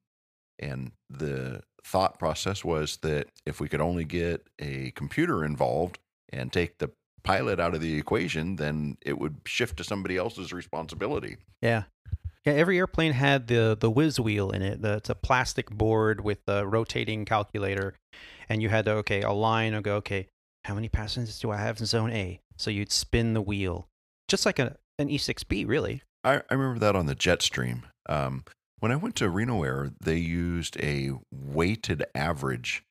and 0.58 0.92
the 1.10 1.62
thought 1.84 2.18
process 2.18 2.64
was 2.64 2.98
that 2.98 3.28
if 3.46 3.60
we 3.60 3.68
could 3.68 3.80
only 3.80 4.04
get 4.04 4.46
a 4.58 4.92
computer 4.92 5.44
involved 5.44 5.98
and 6.32 6.52
take 6.52 6.78
the 6.78 6.90
pilot 7.22 7.58
out 7.58 7.74
of 7.74 7.80
the 7.80 7.96
equation, 7.98 8.56
then 8.56 8.96
it 9.04 9.18
would 9.18 9.36
shift 9.46 9.76
to 9.78 9.84
somebody 9.84 10.16
else's 10.16 10.52
responsibility. 10.52 11.36
yeah 11.62 11.84
yeah 12.46 12.52
every 12.52 12.78
airplane 12.78 13.12
had 13.12 13.48
the 13.48 13.76
the 13.78 13.90
whiz 13.90 14.20
wheel 14.20 14.50
in 14.50 14.62
it 14.62 14.80
the, 14.80 14.94
it's 14.94 15.10
a 15.10 15.14
plastic 15.14 15.70
board 15.70 16.20
with 16.20 16.38
a 16.46 16.66
rotating 16.66 17.24
calculator 17.24 17.94
and 18.48 18.62
you 18.62 18.68
had 18.68 18.84
to 18.84 18.92
okay 18.92 19.22
align 19.22 19.74
and 19.74 19.82
go 19.84 19.96
okay 19.96 20.28
how 20.64 20.74
many 20.74 20.88
passengers 20.88 21.40
do 21.40 21.50
i 21.50 21.56
have 21.56 21.80
in 21.80 21.86
zone 21.86 22.12
a 22.12 22.40
so 22.56 22.70
you'd 22.70 22.92
spin 22.92 23.34
the 23.34 23.42
wheel 23.42 23.88
just 24.28 24.46
like 24.46 24.60
a, 24.60 24.76
an 25.00 25.08
e6b 25.08 25.66
really 25.66 26.00
I, 26.24 26.42
I 26.50 26.54
remember 26.54 26.78
that 26.80 26.96
on 26.96 27.06
the 27.06 27.14
Jetstream. 27.14 27.84
Um, 28.08 28.44
when 28.80 28.92
I 28.92 28.96
went 28.96 29.16
to 29.16 29.28
Reno 29.28 29.62
Air, 29.62 29.90
they 30.00 30.16
used 30.16 30.76
a 30.80 31.12
weighted 31.32 32.04
average, 32.14 32.82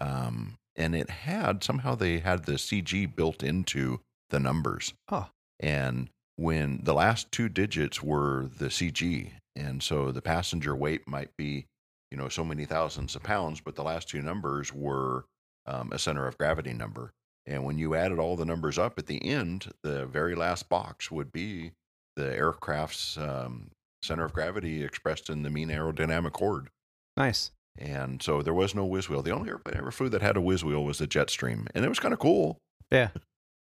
um, 0.00 0.56
and 0.74 0.94
it 0.94 1.10
had 1.10 1.62
somehow 1.62 1.94
they 1.94 2.18
had 2.18 2.44
the 2.44 2.52
CG 2.52 3.14
built 3.14 3.42
into 3.42 4.00
the 4.30 4.40
numbers. 4.40 4.94
Oh. 5.10 5.28
And 5.60 6.10
when 6.36 6.80
the 6.82 6.94
last 6.94 7.32
two 7.32 7.48
digits 7.48 8.02
were 8.02 8.48
the 8.58 8.66
CG, 8.66 9.32
and 9.54 9.82
so 9.82 10.12
the 10.12 10.22
passenger 10.22 10.74
weight 10.74 11.08
might 11.08 11.30
be, 11.36 11.66
you 12.10 12.18
know, 12.18 12.28
so 12.28 12.44
many 12.44 12.64
thousands 12.64 13.16
of 13.16 13.22
pounds, 13.22 13.60
but 13.60 13.74
the 13.74 13.82
last 13.82 14.08
two 14.08 14.22
numbers 14.22 14.72
were 14.72 15.24
um, 15.66 15.90
a 15.92 15.98
center 15.98 16.26
of 16.26 16.38
gravity 16.38 16.72
number. 16.72 17.12
And 17.46 17.64
when 17.64 17.78
you 17.78 17.94
added 17.94 18.18
all 18.18 18.36
the 18.36 18.44
numbers 18.44 18.78
up 18.78 18.98
at 18.98 19.06
the 19.06 19.24
end, 19.24 19.72
the 19.82 20.06
very 20.06 20.34
last 20.34 20.68
box 20.68 21.10
would 21.10 21.32
be 21.32 21.72
the 22.16 22.34
aircraft's 22.34 23.16
um, 23.16 23.70
center 24.06 24.24
of 24.24 24.32
gravity 24.32 24.82
expressed 24.84 25.28
in 25.28 25.42
the 25.42 25.50
mean 25.50 25.68
aerodynamic 25.68 26.32
chord. 26.32 26.68
nice 27.16 27.50
And 27.78 28.22
so 28.22 28.40
there 28.42 28.54
was 28.54 28.74
no 28.74 28.84
whiz 28.86 29.08
wheel. 29.08 29.22
The 29.22 29.32
only 29.32 29.50
airplane 29.50 29.74
I 29.76 29.78
ever 29.78 29.90
flew 29.90 30.08
that 30.10 30.22
had 30.22 30.36
a 30.36 30.40
whiz 30.40 30.64
wheel 30.64 30.82
was 30.84 30.98
the 30.98 31.06
Jetstream, 31.06 31.66
and 31.74 31.84
it 31.84 31.88
was 31.88 31.98
kind 31.98 32.14
of 32.14 32.20
cool. 32.20 32.58
Yeah, 32.90 33.08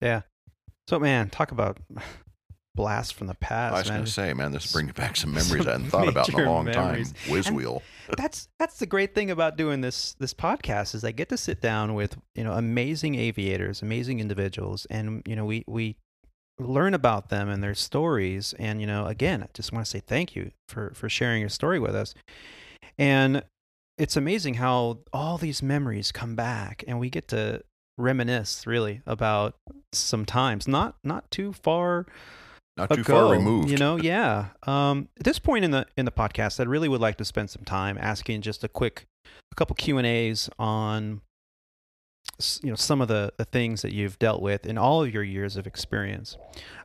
yeah. 0.01 0.21
So 0.87 0.97
man, 0.99 1.29
talk 1.29 1.51
about 1.51 1.77
blast 2.75 3.13
from 3.15 3.27
the 3.27 3.35
past, 3.35 3.75
I 3.75 3.79
was 3.79 3.89
going 3.89 4.05
to 4.05 4.09
say, 4.11 4.33
man, 4.33 4.51
this 4.51 4.71
brings 4.71 4.93
back 4.93 5.15
some 5.17 5.35
Some 5.37 5.49
memories 5.57 5.67
I 5.67 5.71
hadn't 5.73 5.89
thought 5.89 6.07
about 6.07 6.29
in 6.29 6.39
a 6.39 6.49
long 6.49 6.65
memories. 6.65 7.11
time. 7.11 7.31
Whiz 7.31 7.47
And- 7.47 7.55
wheel. 7.55 7.83
that's 8.17 8.47
that's 8.57 8.79
the 8.79 8.85
great 8.87 9.13
thing 9.13 9.29
about 9.31 9.57
doing 9.57 9.81
this 9.81 10.13
this 10.19 10.33
podcast 10.33 10.95
is 10.95 11.03
I 11.03 11.11
get 11.11 11.29
to 11.29 11.37
sit 11.37 11.61
down 11.61 11.93
with 11.93 12.17
you 12.35 12.43
know 12.43 12.53
amazing 12.53 13.15
aviators, 13.15 13.81
amazing 13.81 14.19
individuals, 14.19 14.87
and 14.89 15.21
you 15.27 15.35
know 15.35 15.45
we 15.45 15.63
we 15.67 15.97
learn 16.59 16.93
about 16.93 17.29
them 17.29 17.49
and 17.49 17.63
their 17.63 17.75
stories. 17.75 18.53
And 18.59 18.81
you 18.81 18.87
know, 18.87 19.05
again, 19.05 19.43
I 19.43 19.47
just 19.53 19.71
want 19.71 19.85
to 19.85 19.89
say 19.89 20.01
thank 20.05 20.35
you 20.35 20.51
for 20.67 20.91
for 20.93 21.09
sharing 21.09 21.39
your 21.39 21.49
story 21.49 21.79
with 21.79 21.95
us. 21.95 22.13
And 22.97 23.43
it's 23.97 24.15
amazing 24.15 24.55
how 24.55 24.99
all 25.11 25.37
these 25.37 25.61
memories 25.61 26.11
come 26.11 26.35
back, 26.35 26.83
and 26.87 26.99
we 26.99 27.09
get 27.09 27.27
to 27.29 27.63
reminisce 27.97 28.65
really 28.65 29.01
about 29.05 29.55
some 29.91 30.25
times 30.25 30.67
not 30.67 30.95
not 31.03 31.29
too 31.31 31.51
far 31.51 32.05
Not 32.77 32.89
too 32.89 33.01
ago, 33.01 33.27
far 33.27 33.31
removed. 33.33 33.69
You 33.69 33.77
know, 33.77 33.97
yeah. 34.01 34.47
Um, 34.63 35.09
at 35.17 35.25
this 35.25 35.39
point 35.39 35.65
in 35.65 35.71
the 35.71 35.85
in 35.97 36.05
the 36.05 36.11
podcast, 36.11 36.59
I 36.59 36.63
really 36.63 36.87
would 36.87 37.01
like 37.01 37.17
to 37.17 37.25
spend 37.25 37.49
some 37.49 37.63
time 37.65 37.97
asking 37.99 38.41
just 38.41 38.63
a 38.63 38.69
quick, 38.69 39.05
a 39.25 39.55
couple 39.55 39.75
Q 39.75 39.97
and 39.97 40.07
A's 40.07 40.49
on, 40.57 41.21
you 42.63 42.69
know, 42.69 42.75
some 42.75 43.01
of 43.01 43.07
the 43.07 43.33
the 43.37 43.45
things 43.45 43.81
that 43.81 43.93
you've 43.93 44.17
dealt 44.19 44.41
with 44.41 44.65
in 44.65 44.77
all 44.77 45.03
of 45.03 45.13
your 45.13 45.23
years 45.23 45.57
of 45.57 45.67
experience. 45.67 46.37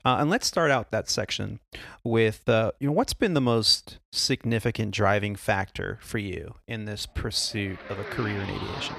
Uh, 0.04 0.16
and 0.20 0.28
let's 0.30 0.46
start 0.46 0.70
out 0.70 0.90
that 0.90 1.08
section 1.08 1.60
with, 2.02 2.48
uh, 2.48 2.72
you 2.78 2.88
know, 2.88 2.92
what's 2.92 3.14
been 3.14 3.34
the 3.34 3.40
most 3.40 3.98
significant 4.12 4.92
driving 4.92 5.34
factor 5.34 5.98
for 6.02 6.18
you 6.18 6.54
in 6.68 6.84
this 6.84 7.06
pursuit 7.06 7.78
of 7.88 7.98
a 7.98 8.04
career 8.04 8.40
in 8.40 8.50
aviation? 8.50 8.96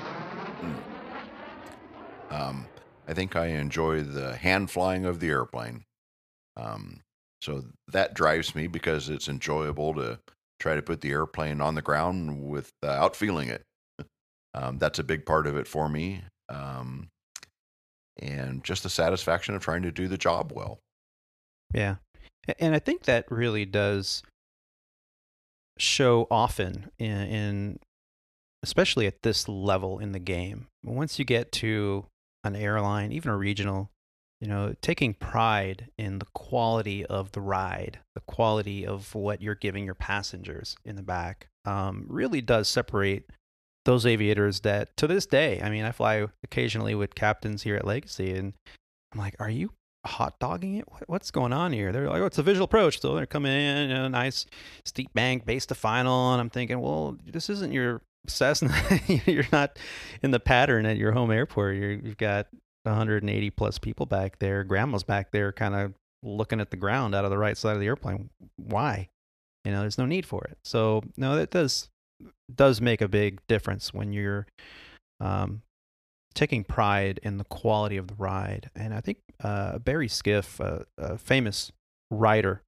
Um, 2.31 2.65
I 3.07 3.13
think 3.13 3.35
I 3.35 3.47
enjoy 3.47 4.01
the 4.01 4.35
hand 4.35 4.71
flying 4.71 5.05
of 5.05 5.19
the 5.19 5.29
airplane. 5.29 5.85
Um, 6.57 7.01
so 7.41 7.65
that 7.89 8.15
drives 8.15 8.55
me 8.55 8.67
because 8.67 9.09
it's 9.09 9.27
enjoyable 9.27 9.93
to 9.95 10.19
try 10.59 10.75
to 10.75 10.81
put 10.81 11.01
the 11.01 11.11
airplane 11.11 11.61
on 11.61 11.75
the 11.75 11.81
ground 11.81 12.49
without 12.49 13.15
feeling 13.15 13.49
it. 13.49 13.63
Um, 14.57 14.77
that's 14.77 14.99
a 14.99 15.03
big 15.03 15.25
part 15.25 15.47
of 15.47 15.57
it 15.57 15.67
for 15.67 15.89
me. 15.89 16.21
Um, 16.49 17.09
and 18.17 18.63
just 18.63 18.83
the 18.83 18.89
satisfaction 18.89 19.55
of 19.55 19.61
trying 19.61 19.81
to 19.81 19.91
do 19.91 20.07
the 20.07 20.17
job 20.17 20.51
well. 20.53 20.79
Yeah. 21.73 21.95
And 22.59 22.75
I 22.75 22.79
think 22.79 23.03
that 23.03 23.29
really 23.29 23.65
does 23.65 24.23
show 25.77 26.27
often 26.31 26.89
in, 26.97 27.09
in 27.09 27.79
especially 28.63 29.07
at 29.07 29.21
this 29.23 29.49
level 29.49 29.99
in 29.99 30.11
the 30.11 30.19
game. 30.19 30.67
Once 30.83 31.19
you 31.19 31.25
get 31.25 31.51
to 31.51 32.05
an 32.43 32.55
airline, 32.55 33.11
even 33.11 33.31
a 33.31 33.37
regional, 33.37 33.89
you 34.39 34.47
know, 34.47 34.73
taking 34.81 35.13
pride 35.13 35.89
in 35.97 36.19
the 36.19 36.27
quality 36.33 37.05
of 37.05 37.31
the 37.33 37.41
ride, 37.41 37.99
the 38.13 38.21
quality 38.21 38.85
of 38.85 39.13
what 39.13 39.41
you're 39.41 39.55
giving 39.55 39.85
your 39.85 39.95
passengers 39.95 40.77
in 40.85 40.95
the 40.95 41.03
back, 41.03 41.47
um, 41.65 42.05
really 42.07 42.41
does 42.41 42.67
separate 42.67 43.29
those 43.85 44.05
aviators 44.05 44.61
that 44.61 44.95
to 44.97 45.07
this 45.07 45.25
day, 45.25 45.61
I 45.63 45.69
mean, 45.69 45.85
I 45.85 45.91
fly 45.91 46.27
occasionally 46.43 46.95
with 46.95 47.15
captains 47.15 47.63
here 47.63 47.75
at 47.75 47.85
Legacy 47.85 48.33
and 48.33 48.53
I'm 49.13 49.19
like, 49.19 49.35
are 49.39 49.49
you 49.49 49.71
hot 50.05 50.39
dogging 50.39 50.75
it? 50.75 50.85
What, 50.91 51.03
what's 51.07 51.31
going 51.31 51.53
on 51.53 51.71
here? 51.71 51.91
They're 51.91 52.09
like, 52.09 52.21
oh, 52.21 52.25
it's 52.25 52.37
a 52.37 52.43
visual 52.43 52.65
approach. 52.65 52.99
So 52.99 53.15
they're 53.15 53.25
coming 53.25 53.51
in, 53.51 53.89
you 53.89 53.95
know, 53.95 54.07
nice 54.07 54.45
steep 54.85 55.13
bank, 55.13 55.45
base 55.45 55.65
to 55.67 55.75
final. 55.75 56.33
And 56.33 56.41
I'm 56.41 56.49
thinking, 56.49 56.79
well, 56.79 57.17
this 57.25 57.49
isn't 57.49 57.71
your 57.71 58.01
Cessna. 58.27 58.73
You're 59.25 59.47
not 59.51 59.77
in 60.23 60.31
the 60.31 60.39
pattern 60.39 60.85
at 60.85 60.97
your 60.97 61.11
home 61.11 61.31
airport. 61.31 61.75
You're, 61.75 61.91
you've 61.91 62.17
got 62.17 62.47
180 62.83 63.49
plus 63.51 63.77
people 63.77 64.05
back 64.05 64.39
there. 64.39 64.63
Grandma's 64.63 65.03
back 65.03 65.31
there 65.31 65.51
kind 65.51 65.75
of 65.75 65.93
looking 66.23 66.59
at 66.59 66.71
the 66.71 66.77
ground 66.77 67.13
out 67.13 67.25
of 67.25 67.31
the 67.31 67.37
right 67.37 67.57
side 67.57 67.75
of 67.75 67.79
the 67.79 67.87
airplane. 67.87 68.29
Why? 68.57 69.09
You 69.63 69.71
know, 69.71 69.81
there's 69.81 69.97
no 69.97 70.05
need 70.05 70.25
for 70.25 70.43
it. 70.45 70.57
So, 70.63 71.03
no, 71.17 71.35
that 71.35 71.51
does 71.51 71.89
does 72.53 72.81
make 72.81 73.01
a 73.01 73.07
big 73.07 73.39
difference 73.47 73.93
when 73.93 74.13
you're 74.13 74.47
um, 75.19 75.61
taking 76.33 76.63
pride 76.63 77.19
in 77.23 77.37
the 77.37 77.45
quality 77.45 77.97
of 77.97 78.07
the 78.07 78.15
ride. 78.15 78.69
And 78.75 78.93
I 78.93 79.01
think 79.01 79.19
uh, 79.43 79.79
Barry 79.79 80.07
Schiff, 80.07 80.59
a 80.59 81.17
famous 81.17 81.71
writer 82.11 82.61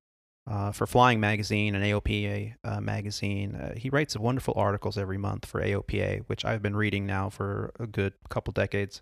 uh, 0.50 0.72
for 0.72 0.88
Flying 0.88 1.20
Magazine 1.20 1.76
and 1.76 1.84
AOPA 1.84 2.56
uh, 2.64 2.82
magazine. 2.82 3.56
Uh, 3.56 3.76
he 3.76 3.90
writes 3.90 4.18
wonderful 4.18 4.54
articles 4.56 4.98
every 4.98 5.18
month 5.18 5.46
for 5.46 5.62
AOPA, 5.62 6.24
which 6.28 6.46
I've 6.46 6.62
been 6.62 6.76
reading 6.76 7.06
now 7.06 7.30
for 7.30 7.72
a 7.80 7.86
good 7.86 8.14
couple 8.30 8.54
decades. 8.54 9.02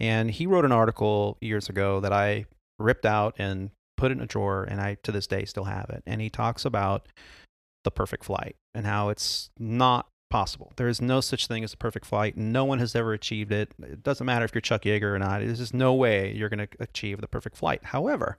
And 0.00 0.30
he 0.30 0.46
wrote 0.46 0.64
an 0.64 0.72
article 0.72 1.36
years 1.40 1.68
ago 1.68 2.00
that 2.00 2.12
I 2.12 2.46
ripped 2.78 3.04
out 3.04 3.34
and 3.38 3.70
put 3.96 4.12
in 4.12 4.20
a 4.20 4.26
drawer, 4.26 4.64
and 4.64 4.80
I 4.80 4.96
to 5.02 5.12
this 5.12 5.26
day 5.26 5.44
still 5.44 5.64
have 5.64 5.90
it. 5.90 6.02
And 6.06 6.20
he 6.20 6.30
talks 6.30 6.64
about 6.64 7.06
the 7.84 7.90
perfect 7.90 8.24
flight 8.24 8.56
and 8.74 8.86
how 8.86 9.08
it's 9.08 9.50
not 9.58 10.08
possible. 10.30 10.72
There 10.76 10.88
is 10.88 11.00
no 11.00 11.20
such 11.20 11.46
thing 11.46 11.64
as 11.64 11.72
a 11.72 11.76
perfect 11.76 12.06
flight. 12.06 12.36
No 12.36 12.64
one 12.64 12.78
has 12.78 12.94
ever 12.94 13.12
achieved 13.12 13.52
it. 13.52 13.72
It 13.82 14.02
doesn't 14.02 14.26
matter 14.26 14.44
if 14.44 14.54
you're 14.54 14.60
Chuck 14.60 14.82
Yeager 14.82 15.14
or 15.14 15.18
not. 15.18 15.40
There's 15.40 15.58
just 15.58 15.74
no 15.74 15.94
way 15.94 16.32
you're 16.34 16.48
going 16.48 16.66
to 16.66 16.68
achieve 16.80 17.20
the 17.20 17.28
perfect 17.28 17.56
flight. 17.56 17.84
However, 17.84 18.38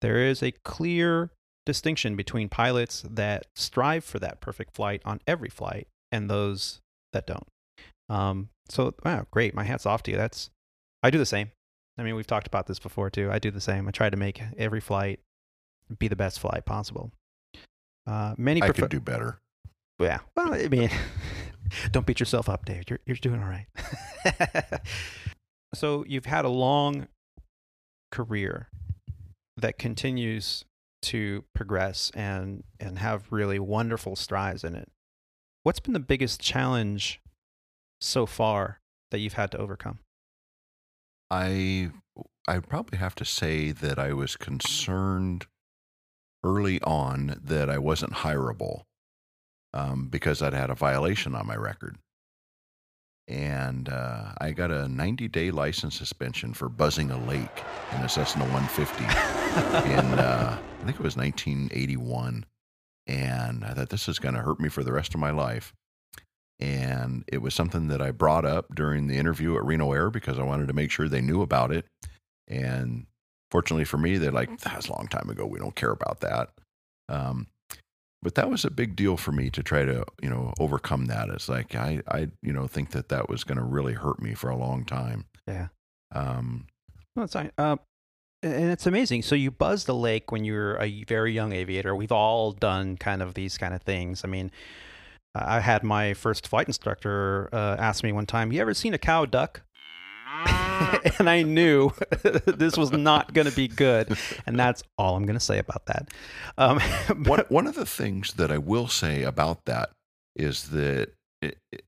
there 0.00 0.18
is 0.18 0.42
a 0.42 0.52
clear 0.64 1.30
distinction 1.66 2.14
between 2.14 2.48
pilots 2.48 3.04
that 3.08 3.46
strive 3.56 4.04
for 4.04 4.18
that 4.18 4.40
perfect 4.40 4.74
flight 4.74 5.02
on 5.04 5.20
every 5.26 5.48
flight 5.48 5.88
and 6.12 6.30
those 6.30 6.80
that 7.12 7.26
don't. 7.26 7.46
Um, 8.08 8.48
so, 8.68 8.94
wow, 9.04 9.26
great. 9.30 9.54
My 9.54 9.64
hat's 9.64 9.86
off 9.86 10.02
to 10.04 10.10
you. 10.10 10.16
That's 10.16 10.50
I 11.02 11.10
do 11.10 11.18
the 11.18 11.26
same. 11.26 11.50
I 11.98 12.02
mean, 12.02 12.16
we've 12.16 12.26
talked 12.26 12.46
about 12.46 12.66
this 12.66 12.78
before 12.78 13.10
too. 13.10 13.30
I 13.30 13.38
do 13.38 13.50
the 13.50 13.60
same. 13.60 13.86
I 13.88 13.90
try 13.90 14.10
to 14.10 14.16
make 14.16 14.42
every 14.56 14.80
flight 14.80 15.20
be 15.98 16.08
the 16.08 16.16
best 16.16 16.40
flight 16.40 16.64
possible. 16.64 17.12
Uh, 18.06 18.34
many 18.36 18.62
I 18.62 18.70
could 18.70 18.90
do 18.90 19.00
better. 19.00 19.40
Yeah. 19.98 20.20
Well, 20.36 20.54
I 20.54 20.68
mean, 20.68 20.90
don't 21.92 22.06
beat 22.06 22.20
yourself 22.20 22.48
up, 22.48 22.64
Dave. 22.64 22.84
You're 22.88 23.00
you're 23.06 23.16
doing 23.16 23.42
all 23.42 23.48
right. 23.48 24.80
so 25.74 26.04
you've 26.06 26.26
had 26.26 26.44
a 26.44 26.50
long 26.50 27.08
career 28.10 28.68
that 29.56 29.78
continues 29.78 30.64
to 31.02 31.44
progress 31.54 32.10
and 32.14 32.64
and 32.80 32.98
have 32.98 33.30
really 33.30 33.58
wonderful 33.58 34.16
strides 34.16 34.64
in 34.64 34.74
it. 34.74 34.90
What's 35.62 35.80
been 35.80 35.94
the 35.94 36.00
biggest 36.00 36.40
challenge 36.40 37.20
so 38.00 38.26
far 38.26 38.80
that 39.10 39.18
you've 39.18 39.34
had 39.34 39.50
to 39.52 39.58
overcome? 39.58 40.00
I 41.30 41.90
I 42.46 42.58
probably 42.58 42.98
have 42.98 43.14
to 43.16 43.24
say 43.24 43.70
that 43.70 43.98
I 43.98 44.12
was 44.12 44.36
concerned 44.36 45.46
early 46.44 46.80
on 46.82 47.40
that 47.42 47.68
I 47.68 47.78
wasn't 47.78 48.12
hireable 48.12 48.82
um, 49.72 50.08
because 50.08 50.42
I'd 50.42 50.52
had 50.52 50.70
a 50.70 50.74
violation 50.74 51.34
on 51.34 51.46
my 51.46 51.56
record. 51.56 51.96
And 53.26 53.88
uh, 53.88 54.32
I 54.38 54.50
got 54.52 54.70
a 54.70 54.86
90 54.86 55.28
day 55.28 55.50
license 55.50 55.96
suspension 55.96 56.52
for 56.52 56.68
buzzing 56.68 57.10
a 57.10 57.26
lake 57.26 57.64
in 57.94 58.02
a 58.02 58.08
Cessna 58.08 58.44
150 58.44 59.04
in, 59.90 60.18
uh, 60.18 60.58
I 60.58 60.84
think 60.84 60.96
it 60.96 61.02
was 61.02 61.16
1981. 61.16 62.44
And 63.06 63.64
I 63.64 63.72
thought 63.72 63.88
this 63.88 64.08
is 64.08 64.18
going 64.18 64.34
to 64.34 64.42
hurt 64.42 64.60
me 64.60 64.68
for 64.68 64.84
the 64.84 64.92
rest 64.92 65.14
of 65.14 65.20
my 65.20 65.30
life. 65.30 65.72
And 66.60 67.24
it 67.26 67.38
was 67.38 67.54
something 67.54 67.88
that 67.88 68.00
I 68.00 68.10
brought 68.10 68.44
up 68.44 68.74
during 68.74 69.06
the 69.06 69.16
interview 69.16 69.56
at 69.56 69.64
Reno 69.64 69.92
Air 69.92 70.10
because 70.10 70.38
I 70.38 70.44
wanted 70.44 70.68
to 70.68 70.74
make 70.74 70.90
sure 70.90 71.08
they 71.08 71.20
knew 71.20 71.42
about 71.42 71.72
it. 71.72 71.86
And 72.46 73.06
fortunately 73.54 73.84
for 73.84 73.98
me, 73.98 74.18
they're 74.18 74.32
like, 74.32 74.58
that 74.62 74.74
was 74.74 74.88
a 74.88 74.92
long 74.92 75.06
time 75.06 75.30
ago. 75.30 75.46
We 75.46 75.60
don't 75.60 75.76
care 75.76 75.92
about 75.92 76.18
that. 76.22 76.48
Um, 77.08 77.46
but 78.20 78.34
that 78.34 78.50
was 78.50 78.64
a 78.64 78.70
big 78.70 78.96
deal 78.96 79.16
for 79.16 79.30
me 79.30 79.48
to 79.50 79.62
try 79.62 79.84
to, 79.84 80.04
you 80.20 80.28
know, 80.28 80.52
overcome 80.58 81.06
that. 81.06 81.28
It's 81.28 81.48
like, 81.48 81.76
I, 81.76 82.02
I, 82.08 82.30
you 82.42 82.52
know, 82.52 82.66
think 82.66 82.90
that 82.90 83.10
that 83.10 83.28
was 83.28 83.44
going 83.44 83.58
to 83.58 83.64
really 83.64 83.92
hurt 83.92 84.20
me 84.20 84.34
for 84.34 84.50
a 84.50 84.56
long 84.56 84.84
time. 84.84 85.26
Yeah. 85.46 85.68
Um, 86.12 86.66
well, 87.14 87.26
it's, 87.26 87.36
uh, 87.36 87.76
and 88.42 88.72
it's 88.72 88.88
amazing. 88.88 89.22
So 89.22 89.36
you 89.36 89.52
buzzed 89.52 89.86
the 89.86 89.94
lake 89.94 90.32
when 90.32 90.44
you 90.44 90.54
were 90.54 90.76
a 90.82 91.04
very 91.04 91.32
young 91.32 91.52
aviator. 91.52 91.94
We've 91.94 92.10
all 92.10 92.50
done 92.50 92.96
kind 92.96 93.22
of 93.22 93.34
these 93.34 93.56
kind 93.56 93.72
of 93.72 93.82
things. 93.82 94.24
I 94.24 94.26
mean, 94.26 94.50
I 95.32 95.60
had 95.60 95.84
my 95.84 96.12
first 96.14 96.48
flight 96.48 96.66
instructor 96.66 97.50
uh, 97.52 97.76
ask 97.78 98.02
me 98.02 98.10
one 98.10 98.26
time, 98.26 98.50
"You 98.50 98.60
ever 98.62 98.74
seen 98.74 98.94
a 98.94 98.98
cow 98.98 99.26
duck?" 99.26 99.62
and 101.18 101.28
I 101.28 101.42
knew 101.42 101.90
this 102.22 102.76
was 102.76 102.92
not 102.92 103.34
going 103.34 103.48
to 103.48 103.54
be 103.54 103.68
good, 103.68 104.16
and 104.46 104.58
that's 104.58 104.82
all 104.98 105.16
I'm 105.16 105.26
going 105.26 105.38
to 105.38 105.44
say 105.44 105.58
about 105.58 105.86
that. 105.86 106.08
Um, 106.58 106.80
but, 107.08 107.50
one 107.50 107.64
one 107.64 107.66
of 107.66 107.74
the 107.74 107.86
things 107.86 108.34
that 108.34 108.50
I 108.50 108.58
will 108.58 108.88
say 108.88 109.22
about 109.22 109.64
that 109.66 109.90
is 110.36 110.70
that 110.70 111.12
it, 111.40 111.58
it, 111.72 111.84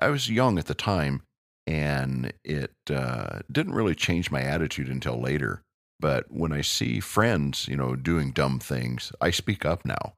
I 0.00 0.08
was 0.08 0.30
young 0.30 0.58
at 0.58 0.66
the 0.66 0.74
time, 0.74 1.22
and 1.66 2.32
it 2.44 2.72
uh, 2.90 3.40
didn't 3.50 3.74
really 3.74 3.94
change 3.94 4.30
my 4.30 4.42
attitude 4.42 4.88
until 4.88 5.20
later. 5.20 5.62
But 5.98 6.30
when 6.30 6.52
I 6.52 6.60
see 6.60 7.00
friends, 7.00 7.66
you 7.68 7.76
know, 7.76 7.96
doing 7.96 8.32
dumb 8.32 8.58
things, 8.58 9.12
I 9.20 9.30
speak 9.30 9.64
up 9.64 9.84
now. 9.84 10.14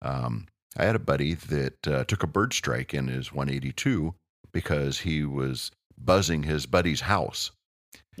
Um, 0.00 0.46
I 0.76 0.84
had 0.84 0.94
a 0.94 1.00
buddy 1.00 1.34
that 1.34 1.86
uh, 1.86 2.04
took 2.04 2.22
a 2.22 2.28
bird 2.28 2.54
strike 2.54 2.94
in 2.94 3.08
his 3.08 3.32
182 3.32 4.14
because 4.52 5.00
he 5.00 5.24
was 5.24 5.70
buzzing 6.04 6.44
his 6.44 6.66
buddy's 6.66 7.02
house. 7.02 7.50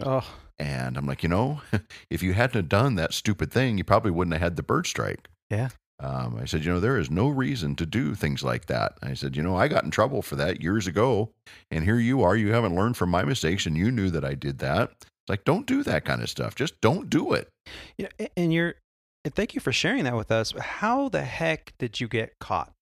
Oh. 0.02 0.26
And 0.58 0.96
I'm 0.96 1.06
like, 1.06 1.22
you 1.22 1.28
know, 1.28 1.60
if 2.10 2.22
you 2.22 2.34
hadn't 2.34 2.68
done 2.68 2.96
that 2.96 3.14
stupid 3.14 3.52
thing, 3.52 3.78
you 3.78 3.84
probably 3.84 4.10
wouldn't 4.10 4.34
have 4.34 4.42
had 4.42 4.56
the 4.56 4.62
bird 4.62 4.86
strike. 4.86 5.28
Yeah. 5.50 5.68
Um, 6.00 6.38
I 6.40 6.44
said, 6.44 6.64
you 6.64 6.72
know, 6.72 6.78
there 6.78 6.98
is 6.98 7.10
no 7.10 7.28
reason 7.28 7.74
to 7.76 7.86
do 7.86 8.14
things 8.14 8.44
like 8.44 8.66
that. 8.66 8.92
I 9.02 9.14
said, 9.14 9.36
you 9.36 9.42
know, 9.42 9.56
I 9.56 9.66
got 9.66 9.84
in 9.84 9.90
trouble 9.90 10.22
for 10.22 10.36
that 10.36 10.62
years 10.62 10.86
ago, 10.86 11.32
and 11.72 11.82
here 11.82 11.98
you 11.98 12.22
are. 12.22 12.36
You 12.36 12.52
haven't 12.52 12.76
learned 12.76 12.96
from 12.96 13.10
my 13.10 13.24
mistakes, 13.24 13.66
and 13.66 13.76
you 13.76 13.90
knew 13.90 14.08
that 14.10 14.24
I 14.24 14.34
did 14.34 14.58
that. 14.58 14.92
It's 15.00 15.28
like, 15.28 15.44
don't 15.44 15.66
do 15.66 15.82
that 15.82 16.04
kind 16.04 16.22
of 16.22 16.30
stuff. 16.30 16.54
Just 16.54 16.80
don't 16.80 17.10
do 17.10 17.32
it. 17.32 17.48
You 17.96 18.04
know, 18.04 18.26
and 18.36 18.52
you're 18.52 18.76
and 19.24 19.34
thank 19.34 19.54
you 19.54 19.60
for 19.60 19.72
sharing 19.72 20.04
that 20.04 20.16
with 20.16 20.30
us. 20.30 20.52
How 20.58 21.08
the 21.08 21.22
heck 21.22 21.74
did 21.78 22.00
you 22.00 22.06
get 22.06 22.38
caught? 22.38 22.72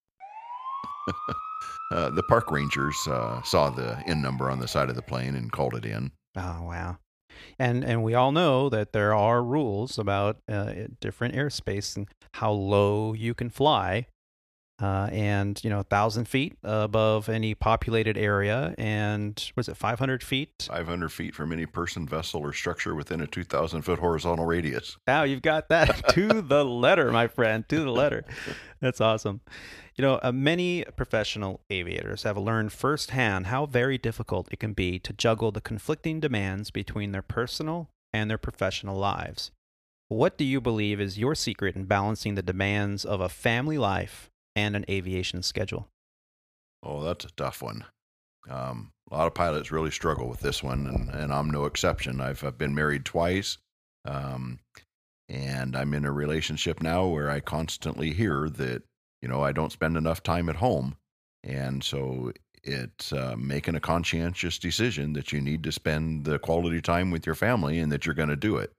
uh, 1.90 2.10
the 2.10 2.22
park 2.24 2.50
rangers 2.50 2.96
uh, 3.08 3.42
saw 3.42 3.70
the 3.70 4.02
N 4.06 4.22
number 4.22 4.50
on 4.50 4.58
the 4.58 4.68
side 4.68 4.88
of 4.88 4.96
the 4.96 5.02
plane 5.02 5.34
and 5.34 5.52
called 5.52 5.74
it 5.74 5.84
in. 5.84 6.12
Oh 6.36 6.62
wow! 6.62 6.98
And 7.58 7.84
and 7.84 8.02
we 8.02 8.14
all 8.14 8.32
know 8.32 8.68
that 8.68 8.92
there 8.92 9.14
are 9.14 9.42
rules 9.42 9.98
about 9.98 10.38
uh, 10.48 10.72
different 11.00 11.34
airspace 11.34 11.96
and 11.96 12.08
how 12.34 12.52
low 12.52 13.12
you 13.12 13.34
can 13.34 13.50
fly 13.50 14.06
uh, 14.80 15.08
and 15.10 15.62
you 15.64 15.70
know, 15.70 15.80
a 15.80 15.84
thousand 15.84 16.26
feet 16.28 16.56
above 16.62 17.28
any 17.28 17.54
populated 17.54 18.18
area, 18.18 18.74
and 18.76 19.50
was 19.56 19.68
it 19.68 19.76
500 19.76 20.22
feet? 20.22 20.68
500 20.70 21.08
feet 21.10 21.34
from 21.34 21.52
any 21.52 21.66
person, 21.66 22.06
vessel, 22.06 22.42
or 22.42 22.52
structure 22.52 22.94
within 22.94 23.20
a 23.20 23.26
2,000 23.26 23.82
foot 23.82 23.98
horizontal 23.98 24.44
radius. 24.44 24.98
Now 25.06 25.22
you've 25.22 25.42
got 25.42 25.68
that 25.70 26.08
to 26.14 26.42
the 26.42 26.64
letter, 26.64 27.10
my 27.10 27.26
friend, 27.26 27.66
to 27.70 27.80
the 27.80 27.90
letter. 27.90 28.24
That's 28.80 29.00
awesome. 29.00 29.40
You 29.96 30.02
know, 30.02 30.20
uh, 30.22 30.32
many 30.32 30.84
professional 30.94 31.62
aviators 31.70 32.24
have 32.24 32.36
learned 32.36 32.72
firsthand 32.72 33.46
how 33.46 33.64
very 33.64 33.96
difficult 33.96 34.48
it 34.50 34.60
can 34.60 34.74
be 34.74 34.98
to 34.98 35.14
juggle 35.14 35.52
the 35.52 35.62
conflicting 35.62 36.20
demands 36.20 36.70
between 36.70 37.12
their 37.12 37.22
personal 37.22 37.88
and 38.12 38.28
their 38.28 38.36
professional 38.36 38.98
lives. 38.98 39.52
What 40.08 40.36
do 40.36 40.44
you 40.44 40.60
believe 40.60 41.00
is 41.00 41.18
your 41.18 41.34
secret 41.34 41.76
in 41.76 41.86
balancing 41.86 42.34
the 42.34 42.42
demands 42.42 43.06
of 43.06 43.22
a 43.22 43.30
family 43.30 43.78
life 43.78 44.30
and 44.56 44.74
an 44.74 44.84
aviation 44.90 45.42
schedule? 45.42 45.88
Oh, 46.82 47.04
that's 47.04 47.24
a 47.24 47.30
tough 47.36 47.62
one. 47.62 47.84
Um, 48.48 48.90
a 49.10 49.14
lot 49.14 49.26
of 49.26 49.34
pilots 49.34 49.70
really 49.70 49.90
struggle 49.90 50.28
with 50.28 50.40
this 50.40 50.62
one, 50.62 50.86
and, 50.86 51.10
and 51.10 51.32
I'm 51.32 51.50
no 51.50 51.66
exception. 51.66 52.20
I've, 52.20 52.42
I've 52.42 52.58
been 52.58 52.74
married 52.74 53.04
twice, 53.04 53.58
um, 54.04 54.58
and 55.28 55.76
I'm 55.76 55.94
in 55.94 56.04
a 56.04 56.12
relationship 56.12 56.82
now 56.82 57.06
where 57.06 57.30
I 57.30 57.40
constantly 57.40 58.12
hear 58.12 58.48
that, 58.48 58.82
you 59.22 59.28
know, 59.28 59.42
I 59.42 59.52
don't 59.52 59.72
spend 59.72 59.96
enough 59.96 60.22
time 60.22 60.48
at 60.48 60.56
home. 60.56 60.96
And 61.44 61.84
so 61.84 62.32
it's 62.62 63.12
uh, 63.12 63.34
making 63.38 63.74
a 63.76 63.80
conscientious 63.80 64.58
decision 64.58 65.12
that 65.12 65.32
you 65.32 65.40
need 65.40 65.62
to 65.64 65.72
spend 65.72 66.24
the 66.24 66.38
quality 66.38 66.80
time 66.80 67.10
with 67.10 67.26
your 67.26 67.34
family 67.34 67.78
and 67.78 67.92
that 67.92 68.06
you're 68.06 68.14
going 68.14 68.28
to 68.28 68.36
do 68.36 68.56
it. 68.56 68.72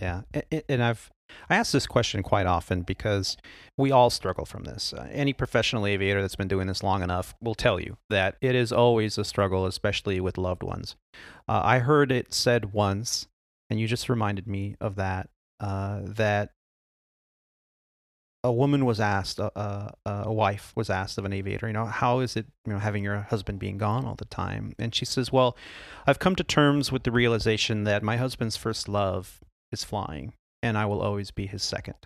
Yeah, 0.00 0.22
and 0.68 0.82
I've 0.82 1.10
I 1.48 1.56
ask 1.56 1.72
this 1.72 1.86
question 1.86 2.22
quite 2.22 2.46
often 2.46 2.82
because 2.82 3.36
we 3.76 3.90
all 3.90 4.10
struggle 4.10 4.44
from 4.44 4.64
this. 4.64 4.92
Uh, 4.92 5.08
any 5.10 5.32
professional 5.32 5.86
aviator 5.86 6.20
that's 6.20 6.36
been 6.36 6.48
doing 6.48 6.66
this 6.66 6.82
long 6.82 7.02
enough 7.02 7.34
will 7.40 7.54
tell 7.54 7.80
you 7.80 7.96
that 8.10 8.36
it 8.40 8.54
is 8.54 8.72
always 8.72 9.18
a 9.18 9.24
struggle, 9.24 9.66
especially 9.66 10.20
with 10.20 10.38
loved 10.38 10.62
ones. 10.62 10.96
Uh, 11.48 11.60
I 11.64 11.78
heard 11.80 12.12
it 12.12 12.32
said 12.32 12.72
once, 12.72 13.26
and 13.70 13.80
you 13.80 13.86
just 13.86 14.08
reminded 14.08 14.46
me 14.46 14.76
of 14.80 14.96
that, 14.96 15.28
uh, 15.60 16.00
that 16.04 16.50
a 18.44 18.52
woman 18.52 18.84
was 18.84 18.98
asked, 18.98 19.38
uh, 19.38 19.50
uh, 19.54 19.90
a 20.04 20.32
wife 20.32 20.72
was 20.74 20.90
asked 20.90 21.16
of 21.16 21.24
an 21.24 21.32
aviator, 21.32 21.68
you 21.68 21.72
know, 21.72 21.86
how 21.86 22.18
is 22.18 22.36
it, 22.36 22.46
you 22.66 22.72
know, 22.72 22.78
having 22.80 23.04
your 23.04 23.20
husband 23.20 23.60
being 23.60 23.78
gone 23.78 24.04
all 24.04 24.16
the 24.16 24.24
time? 24.24 24.72
And 24.80 24.92
she 24.94 25.04
says, 25.04 25.30
well, 25.30 25.56
I've 26.06 26.18
come 26.18 26.34
to 26.36 26.44
terms 26.44 26.90
with 26.90 27.04
the 27.04 27.12
realization 27.12 27.84
that 27.84 28.02
my 28.02 28.16
husband's 28.16 28.56
first 28.56 28.88
love 28.88 29.40
is 29.72 29.84
flying 29.84 30.34
and 30.62 30.78
I 30.78 30.86
will 30.86 31.00
always 31.00 31.30
be 31.30 31.46
his 31.46 31.62
second. 31.62 31.96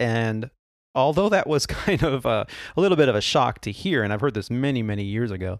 and 0.00 0.50
although 0.94 1.28
that 1.28 1.46
was 1.46 1.66
kind 1.66 2.02
of 2.02 2.26
a, 2.26 2.46
a, 2.76 2.80
little 2.80 2.96
bit 2.96 3.08
of 3.08 3.14
a 3.14 3.20
shock 3.20 3.60
to 3.62 3.72
hear, 3.72 4.02
and 4.02 4.12
I've 4.12 4.20
heard 4.20 4.34
this 4.34 4.50
many, 4.50 4.82
many 4.82 5.04
years 5.04 5.30
ago, 5.30 5.58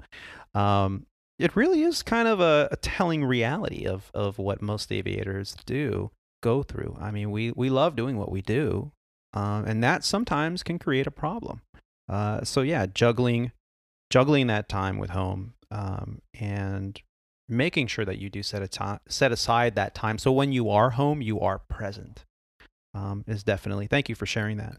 um, 0.55 1.06
it 1.38 1.56
really 1.56 1.82
is 1.82 2.02
kind 2.02 2.28
of 2.28 2.40
a, 2.40 2.68
a, 2.70 2.76
telling 2.76 3.24
reality 3.24 3.86
of, 3.86 4.10
of 4.12 4.38
what 4.38 4.60
most 4.60 4.92
aviators 4.92 5.56
do 5.64 6.10
go 6.42 6.62
through. 6.62 6.98
I 7.01 7.10
mean, 7.10 7.30
we, 7.30 7.52
we 7.52 7.70
love 7.70 7.97
doing 7.97 8.18
what 8.18 8.30
we 8.30 8.42
do, 8.42 8.92
uh, 9.34 9.62
and 9.66 9.82
that 9.82 10.05
sometimes 10.05 10.62
can 10.62 10.78
create 10.78 11.06
a 11.06 11.12
problem. 11.12 11.62
Uh, 12.09 12.42
so 12.42 12.60
yeah, 12.60 12.86
juggling 12.86 13.52
juggling 14.10 14.48
that 14.48 14.68
time 14.68 14.98
with 14.98 15.10
home 15.10 15.55
um, 15.70 16.20
and 16.34 17.01
making 17.51 17.86
sure 17.89 18.05
that 18.05 18.18
you 18.18 18.31
do 18.31 18.43
set 18.43 18.62
a 18.62 18.68
time 18.68 19.01
set 19.09 19.32
aside 19.32 19.74
that 19.74 19.94
time. 19.94 20.18
So 20.18 20.32
when 20.32 20.52
you 20.52 20.70
are 20.70 20.90
home 20.90 21.20
you 21.22 21.40
are 21.40 21.59
present 21.59 22.24
um, 22.94 23.24
is 23.27 23.43
definitely 23.43 23.86
thank 23.86 24.09
you 24.09 24.14
for 24.14 24.27
sharing 24.27 24.56
that. 24.59 24.77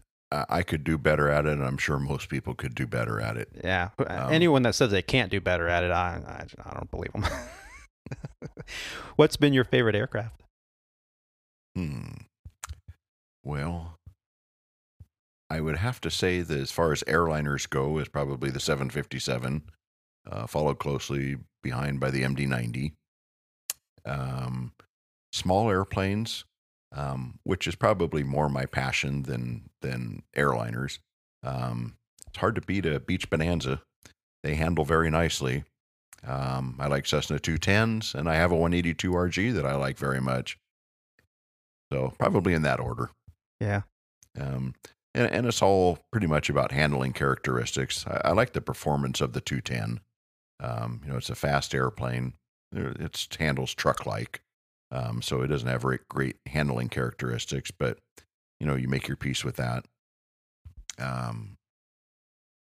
I 0.48 0.62
could 0.62 0.82
do 0.82 0.96
better 0.96 1.28
at 1.28 1.44
it, 1.44 1.52
and 1.52 1.62
I'm 1.62 1.76
sure 1.76 1.98
most 1.98 2.30
people 2.30 2.54
could 2.54 2.74
do 2.74 2.86
better 2.86 3.20
at 3.20 3.36
it. 3.36 3.50
yeah 3.62 3.90
um, 3.98 4.32
anyone 4.32 4.62
that 4.62 4.74
says 4.74 4.90
they 4.90 5.02
can't 5.02 5.30
do 5.30 5.40
better 5.42 5.68
at 5.68 5.84
it 5.84 5.90
i, 5.90 6.46
I, 6.64 6.70
I 6.70 6.72
don't 6.74 6.90
believe 6.90 7.12
them 7.12 7.24
what's 9.16 9.36
been 9.36 9.52
your 9.52 9.64
favorite 9.64 9.94
aircraft? 9.94 10.42
Hmm. 11.76 12.12
Well, 13.44 13.96
I 15.50 15.60
would 15.60 15.76
have 15.78 16.00
to 16.02 16.10
say 16.10 16.42
that 16.42 16.58
as 16.58 16.70
far 16.70 16.92
as 16.92 17.02
airliners 17.04 17.68
go, 17.68 17.98
is 17.98 18.08
probably 18.08 18.50
the 18.50 18.60
757, 18.60 19.62
uh, 20.30 20.46
followed 20.46 20.78
closely 20.78 21.36
behind 21.62 22.00
by 22.00 22.10
the 22.10 22.22
MD90. 22.22 22.92
Um, 24.04 24.72
small 25.32 25.70
airplanes, 25.70 26.44
um, 26.94 27.38
which 27.44 27.66
is 27.66 27.74
probably 27.74 28.22
more 28.22 28.48
my 28.48 28.66
passion 28.66 29.22
than 29.22 29.70
than 29.80 30.22
airliners. 30.36 30.98
Um, 31.42 31.96
it's 32.26 32.38
hard 32.38 32.54
to 32.54 32.60
beat 32.60 32.86
a 32.86 33.00
Beech 33.00 33.30
Bonanza. 33.30 33.82
They 34.42 34.54
handle 34.54 34.84
very 34.84 35.10
nicely. 35.10 35.64
Um, 36.26 36.76
I 36.78 36.86
like 36.86 37.06
Cessna 37.06 37.38
210s, 37.38 38.14
and 38.14 38.28
I 38.28 38.36
have 38.36 38.52
a 38.52 38.56
182 38.56 39.10
RG 39.10 39.54
that 39.54 39.66
I 39.66 39.74
like 39.74 39.98
very 39.98 40.20
much. 40.20 40.58
So 41.92 42.14
probably 42.18 42.54
in 42.54 42.62
that 42.62 42.80
order. 42.80 43.10
yeah 43.60 43.82
Um, 44.40 44.74
and, 45.14 45.30
and 45.30 45.46
it's 45.46 45.60
all 45.60 45.98
pretty 46.10 46.26
much 46.26 46.48
about 46.48 46.72
handling 46.72 47.12
characteristics. 47.12 48.06
I, 48.06 48.20
I 48.26 48.32
like 48.32 48.52
the 48.52 48.60
performance 48.60 49.20
of 49.20 49.32
the 49.32 49.40
210. 49.40 50.00
Um, 50.60 51.00
you 51.04 51.10
know, 51.10 51.16
it's 51.18 51.30
a 51.30 51.34
fast 51.34 51.74
airplane. 51.74 52.34
It 52.74 53.26
handles 53.38 53.74
truck-like, 53.74 54.40
um, 54.90 55.20
so 55.22 55.42
it 55.42 55.48
doesn't 55.48 55.68
have 55.68 55.82
great, 55.82 56.08
great 56.08 56.36
handling 56.46 56.88
characteristics. 56.88 57.70
But 57.70 57.98
you 58.60 58.66
know, 58.66 58.76
you 58.76 58.88
make 58.88 59.08
your 59.08 59.16
peace 59.16 59.44
with 59.44 59.56
that. 59.56 59.84
Um, 60.98 61.56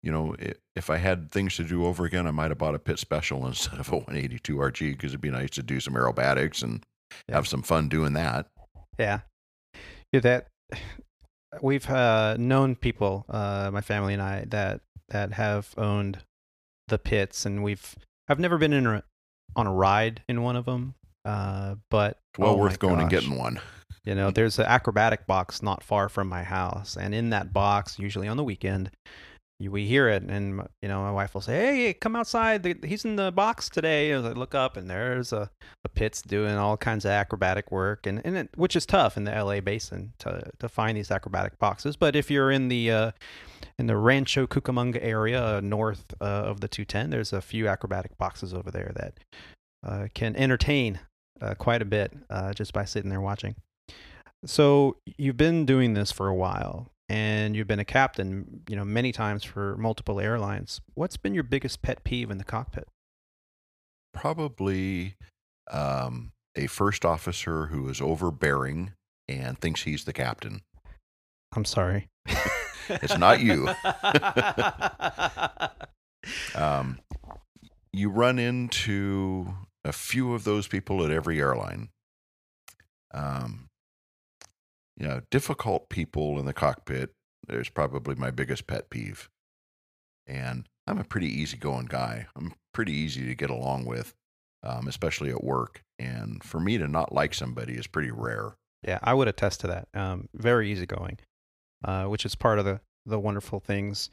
you 0.04 0.12
know, 0.12 0.36
i 0.42 0.54
if 0.76 0.90
I 0.90 0.98
had 0.98 1.32
things 1.32 1.58
to 1.58 1.66
do 1.66 1.86
over 1.86 2.06
again, 2.06 2.26
I 2.26 2.32
might 2.32 2.50
have 2.50 2.58
bought 2.58 2.76
a 2.76 2.80
Pitts 2.80 3.02
Special 3.02 3.46
instead 3.48 3.80
of 3.80 3.90
a 3.92 3.96
182 3.98 4.56
RG 4.56 4.92
because 4.94 5.12
it'd 5.12 5.22
be 5.22 5.30
nice 5.30 5.50
to 5.52 5.64
do 5.64 5.80
some 5.80 5.94
aerobatics 5.96 6.64
and 6.64 6.84
Yeah. 7.28 7.36
have 7.36 7.48
some 7.48 7.62
fun 7.62 7.90
doing 7.90 8.14
that. 8.14 8.48
Yeah. 8.98 9.20
Yeah, 10.14 10.22
that 10.22 10.48
we've 11.62 11.88
uh, 11.90 12.38
known 12.38 12.76
people, 12.76 13.26
uh, 13.30 13.70
my 13.72 13.82
family 13.82 14.14
and 14.14 14.22
I, 14.22 14.46
that 14.48 14.82
that 15.10 15.34
have 15.34 15.74
owned 15.78 16.20
the 16.92 17.00
Pitts, 17.00 17.48
and 17.48 17.64
we've 17.64 17.96
I've 18.30 18.40
never 18.40 18.60
been 18.60 18.74
in 18.74 18.86
a, 18.86 19.04
on 19.56 19.66
a 19.66 19.74
ride 19.74 20.22
in 20.30 20.44
one 20.44 20.56
of 20.56 20.66
them, 20.66 20.94
uh, 21.26 21.76
but 21.90 22.20
well 22.38 22.52
oh 22.52 22.58
worth 22.58 22.78
going 22.78 23.00
and 23.00 23.10
getting 23.10 23.36
one. 23.36 23.60
You 24.06 24.16
know, 24.16 24.32
there's 24.32 24.58
an 24.60 24.66
acrobatic 24.66 25.28
box 25.28 25.62
not 25.64 25.84
far 25.84 26.10
from 26.10 26.28
my 26.28 26.44
house, 26.44 26.96
and 26.96 27.16
in 27.16 27.32
that 27.32 27.52
box, 27.52 27.98
usually 27.98 28.28
on 28.28 28.38
the 28.38 28.44
weekend, 28.44 28.92
we 29.70 29.86
hear 29.86 30.08
it, 30.08 30.24
and 30.24 30.68
you 30.82 30.88
know, 30.88 31.02
my 31.02 31.12
wife 31.12 31.34
will 31.34 31.42
say, 31.42 31.54
"Hey, 31.54 31.94
come 31.94 32.16
outside! 32.16 32.84
He's 32.84 33.06
in 33.06 33.16
the 33.16 33.32
box 33.32 33.70
today." 33.70 34.12
And 34.12 34.26
I 34.26 34.32
look 34.32 34.56
up, 34.56 34.78
and 34.78 34.90
there's 34.90 35.34
a, 35.34 35.50
a 35.84 35.90
Pitts 35.90 36.22
doing 36.22 36.56
all 36.56 36.78
kinds 36.78 37.06
of 37.06 37.12
acrobatic 37.12 37.72
work, 37.72 38.08
and 38.08 38.22
and 38.26 38.38
it, 38.38 38.50
which 38.56 38.76
is 38.76 38.86
tough 38.86 39.18
in 39.18 39.26
the 39.26 39.34
L.A. 39.34 39.60
basin 39.60 40.14
to 40.20 40.50
to 40.60 40.70
find 40.70 40.98
these 40.98 41.12
acrobatic 41.12 41.60
boxes. 41.60 41.96
But 41.96 42.16
if 42.16 42.32
you're 42.32 42.52
in 42.52 42.70
the 42.70 42.92
uh, 42.92 43.12
in 43.78 43.88
the 43.88 43.98
Rancho 43.98 44.48
Cucamonga 44.48 45.00
area 45.02 45.58
uh, 45.58 45.62
north 45.62 46.14
uh, 46.22 46.26
of 46.26 46.62
the 46.62 46.68
210, 46.68 47.10
there's 47.10 47.34
a 47.34 47.42
few 47.42 47.68
acrobatic 47.68 48.18
boxes 48.18 48.54
over 48.54 48.72
there 48.72 48.92
that 48.96 49.14
uh, 49.86 50.08
can 50.14 50.36
entertain 50.36 51.00
uh, 51.42 51.56
quite 51.56 51.82
a 51.82 51.86
bit 51.86 52.14
just 52.56 52.74
by 52.74 52.86
sitting 52.86 53.10
there 53.10 53.22
watching. 53.22 53.56
So 54.46 54.98
you've 55.18 55.38
been 55.38 55.66
doing 55.66 55.94
this 55.94 56.12
for 56.12 56.28
a 56.28 56.36
while, 56.36 56.88
and 57.12 57.56
you've 57.56 57.68
been 57.68 57.80
a 57.80 57.86
captain, 57.86 58.62
you 58.70 58.76
know, 58.76 58.86
many 58.86 59.12
times 59.12 59.44
for 59.44 59.76
multiple 59.78 60.20
airlines. 60.20 60.82
What's 60.94 61.18
been 61.18 61.34
your 61.34 61.44
biggest 61.44 61.82
pet 61.82 62.04
peeve 62.04 62.32
in 62.32 62.38
the 62.38 62.44
cockpit? 62.44 62.88
probably 64.14 65.16
um, 65.72 66.32
a 66.56 66.68
first 66.68 67.06
officer 67.06 67.68
who 67.68 67.90
is 67.90 68.02
overbearing 68.02 68.92
and 69.28 69.58
thinks 69.60 69.84
he's 69.84 70.06
the 70.06 70.14
captain. 70.14 70.62
I'm 71.56 71.66
sorry. 71.66 72.08
It's 72.90 73.18
not 73.18 73.42
you. 73.42 73.70
Um, 76.54 77.00
you 77.92 78.10
run 78.12 78.38
into 78.38 79.56
a 79.84 79.92
few 79.92 80.36
of 80.36 80.44
those 80.44 80.68
people 80.68 81.04
at 81.04 81.10
every 81.10 81.40
airline. 81.40 81.90
Um, 83.12 83.70
you 85.02 85.08
know, 85.08 85.22
difficult 85.32 85.90
people 85.90 86.40
in 86.40 86.46
the 86.46 86.54
cockpit. 86.54 87.10
There's 87.48 87.70
probably 87.70 88.14
my 88.14 88.30
biggest 88.30 88.68
pet 88.68 88.92
peeve. 88.92 89.30
And 90.28 90.70
I'm 90.86 91.00
a 91.00 91.04
pretty 91.04 91.28
easygoing 91.28 91.88
guy. 91.88 92.28
I'm 92.36 92.54
pretty 92.72 92.92
easy 92.92 93.26
to 93.26 93.34
get 93.34 93.50
along 93.50 93.86
with, 93.86 94.14
um, 94.62 94.88
especially 94.88 95.32
at 95.32 95.44
work. 95.44 95.82
And 95.98 96.44
for 96.44 96.60
me 96.60 96.78
to 96.78 96.88
not 96.88 97.12
like 97.12 97.34
somebody 97.34 97.74
is 97.74 97.88
pretty 97.88 98.12
rare. 98.12 98.58
Yeah, 98.88 99.00
I 99.02 99.16
would 99.16 99.28
attest 99.28 99.62
to 99.62 99.68
that. 99.68 99.88
Um, 99.96 100.30
very 100.36 100.72
easygoing, 100.72 101.18
uh, 101.84 102.06
which 102.06 102.24
is 102.24 102.36
part 102.36 102.60
of 102.60 102.66
the, 102.66 102.80
the 103.08 103.20
wonderful 103.20 103.60
things 103.60 104.12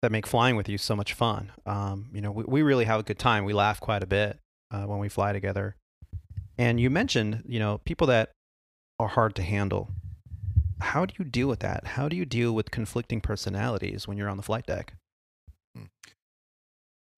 that 0.00 0.12
make 0.12 0.28
flying 0.28 0.54
with 0.54 0.68
you 0.68 0.78
so 0.78 0.94
much 0.94 1.12
fun. 1.12 1.50
Um, 1.66 2.08
you 2.12 2.20
know, 2.20 2.30
we, 2.30 2.44
we 2.44 2.62
really 2.62 2.84
have 2.84 3.00
a 3.00 3.02
good 3.02 3.18
time. 3.18 3.44
We 3.44 3.52
laugh 3.52 3.80
quite 3.80 4.04
a 4.04 4.06
bit 4.06 4.38
uh, 4.70 4.84
when 4.84 5.00
we 5.00 5.08
fly 5.08 5.32
together. 5.32 5.74
And 6.56 6.78
you 6.78 6.88
mentioned, 6.88 7.42
you 7.46 7.58
know, 7.58 7.78
people 7.78 8.06
that 8.06 8.30
are 9.00 9.08
hard 9.08 9.34
to 9.34 9.42
handle. 9.42 9.90
How 10.80 11.06
do 11.06 11.14
you 11.18 11.24
deal 11.24 11.48
with 11.48 11.60
that? 11.60 11.86
How 11.86 12.08
do 12.08 12.16
you 12.16 12.24
deal 12.24 12.52
with 12.52 12.70
conflicting 12.70 13.20
personalities 13.20 14.08
when 14.08 14.16
you're 14.16 14.28
on 14.28 14.36
the 14.36 14.42
flight 14.42 14.66
deck? 14.66 14.94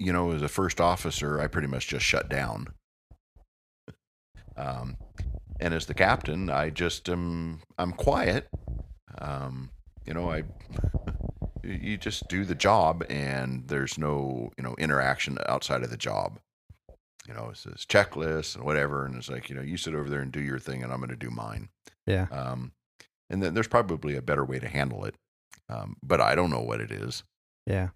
you 0.02 0.12
know, 0.12 0.32
as 0.32 0.42
a 0.42 0.48
first 0.48 0.80
officer, 0.80 1.40
I 1.40 1.46
pretty 1.46 1.68
much 1.68 1.86
just 1.86 2.04
shut 2.04 2.28
down. 2.28 2.66
Um, 4.56 4.96
and 5.60 5.72
as 5.72 5.86
the 5.86 5.94
captain, 5.94 6.50
I 6.50 6.70
just 6.70 7.08
am 7.08 7.60
I'm 7.78 7.92
quiet. 7.92 8.48
Um, 9.18 9.70
you 10.04 10.12
know, 10.12 10.28
I 10.28 10.42
you 11.62 11.96
just 11.96 12.26
do 12.28 12.44
the 12.44 12.56
job, 12.56 13.04
and 13.08 13.68
there's 13.68 13.96
no 13.96 14.50
you 14.58 14.64
know 14.64 14.74
interaction 14.76 15.38
outside 15.46 15.84
of 15.84 15.90
the 15.90 15.96
job. 15.96 16.40
You 17.28 17.34
know, 17.34 17.50
it's 17.50 17.62
this 17.62 17.86
checklist 17.86 18.56
and 18.56 18.64
whatever, 18.64 19.06
and 19.06 19.14
it's 19.14 19.30
like 19.30 19.48
you 19.48 19.54
know, 19.54 19.62
you 19.62 19.76
sit 19.76 19.94
over 19.94 20.10
there 20.10 20.20
and 20.20 20.32
do 20.32 20.40
your 20.40 20.58
thing, 20.58 20.82
and 20.82 20.92
I'm 20.92 20.98
going 20.98 21.10
to 21.10 21.16
do 21.16 21.30
mine. 21.30 21.68
Yeah. 22.06 22.26
Um, 22.32 22.72
and 23.32 23.42
then 23.42 23.54
there's 23.54 23.68
probably 23.68 24.14
a 24.14 24.22
better 24.22 24.44
way 24.44 24.58
to 24.58 24.68
handle 24.68 25.04
it, 25.04 25.16
um, 25.68 25.96
but 26.02 26.20
I 26.20 26.34
don't 26.34 26.50
know 26.50 26.60
what 26.60 26.80
it 26.80 26.92
is. 26.92 27.24
Yeah. 27.66 27.88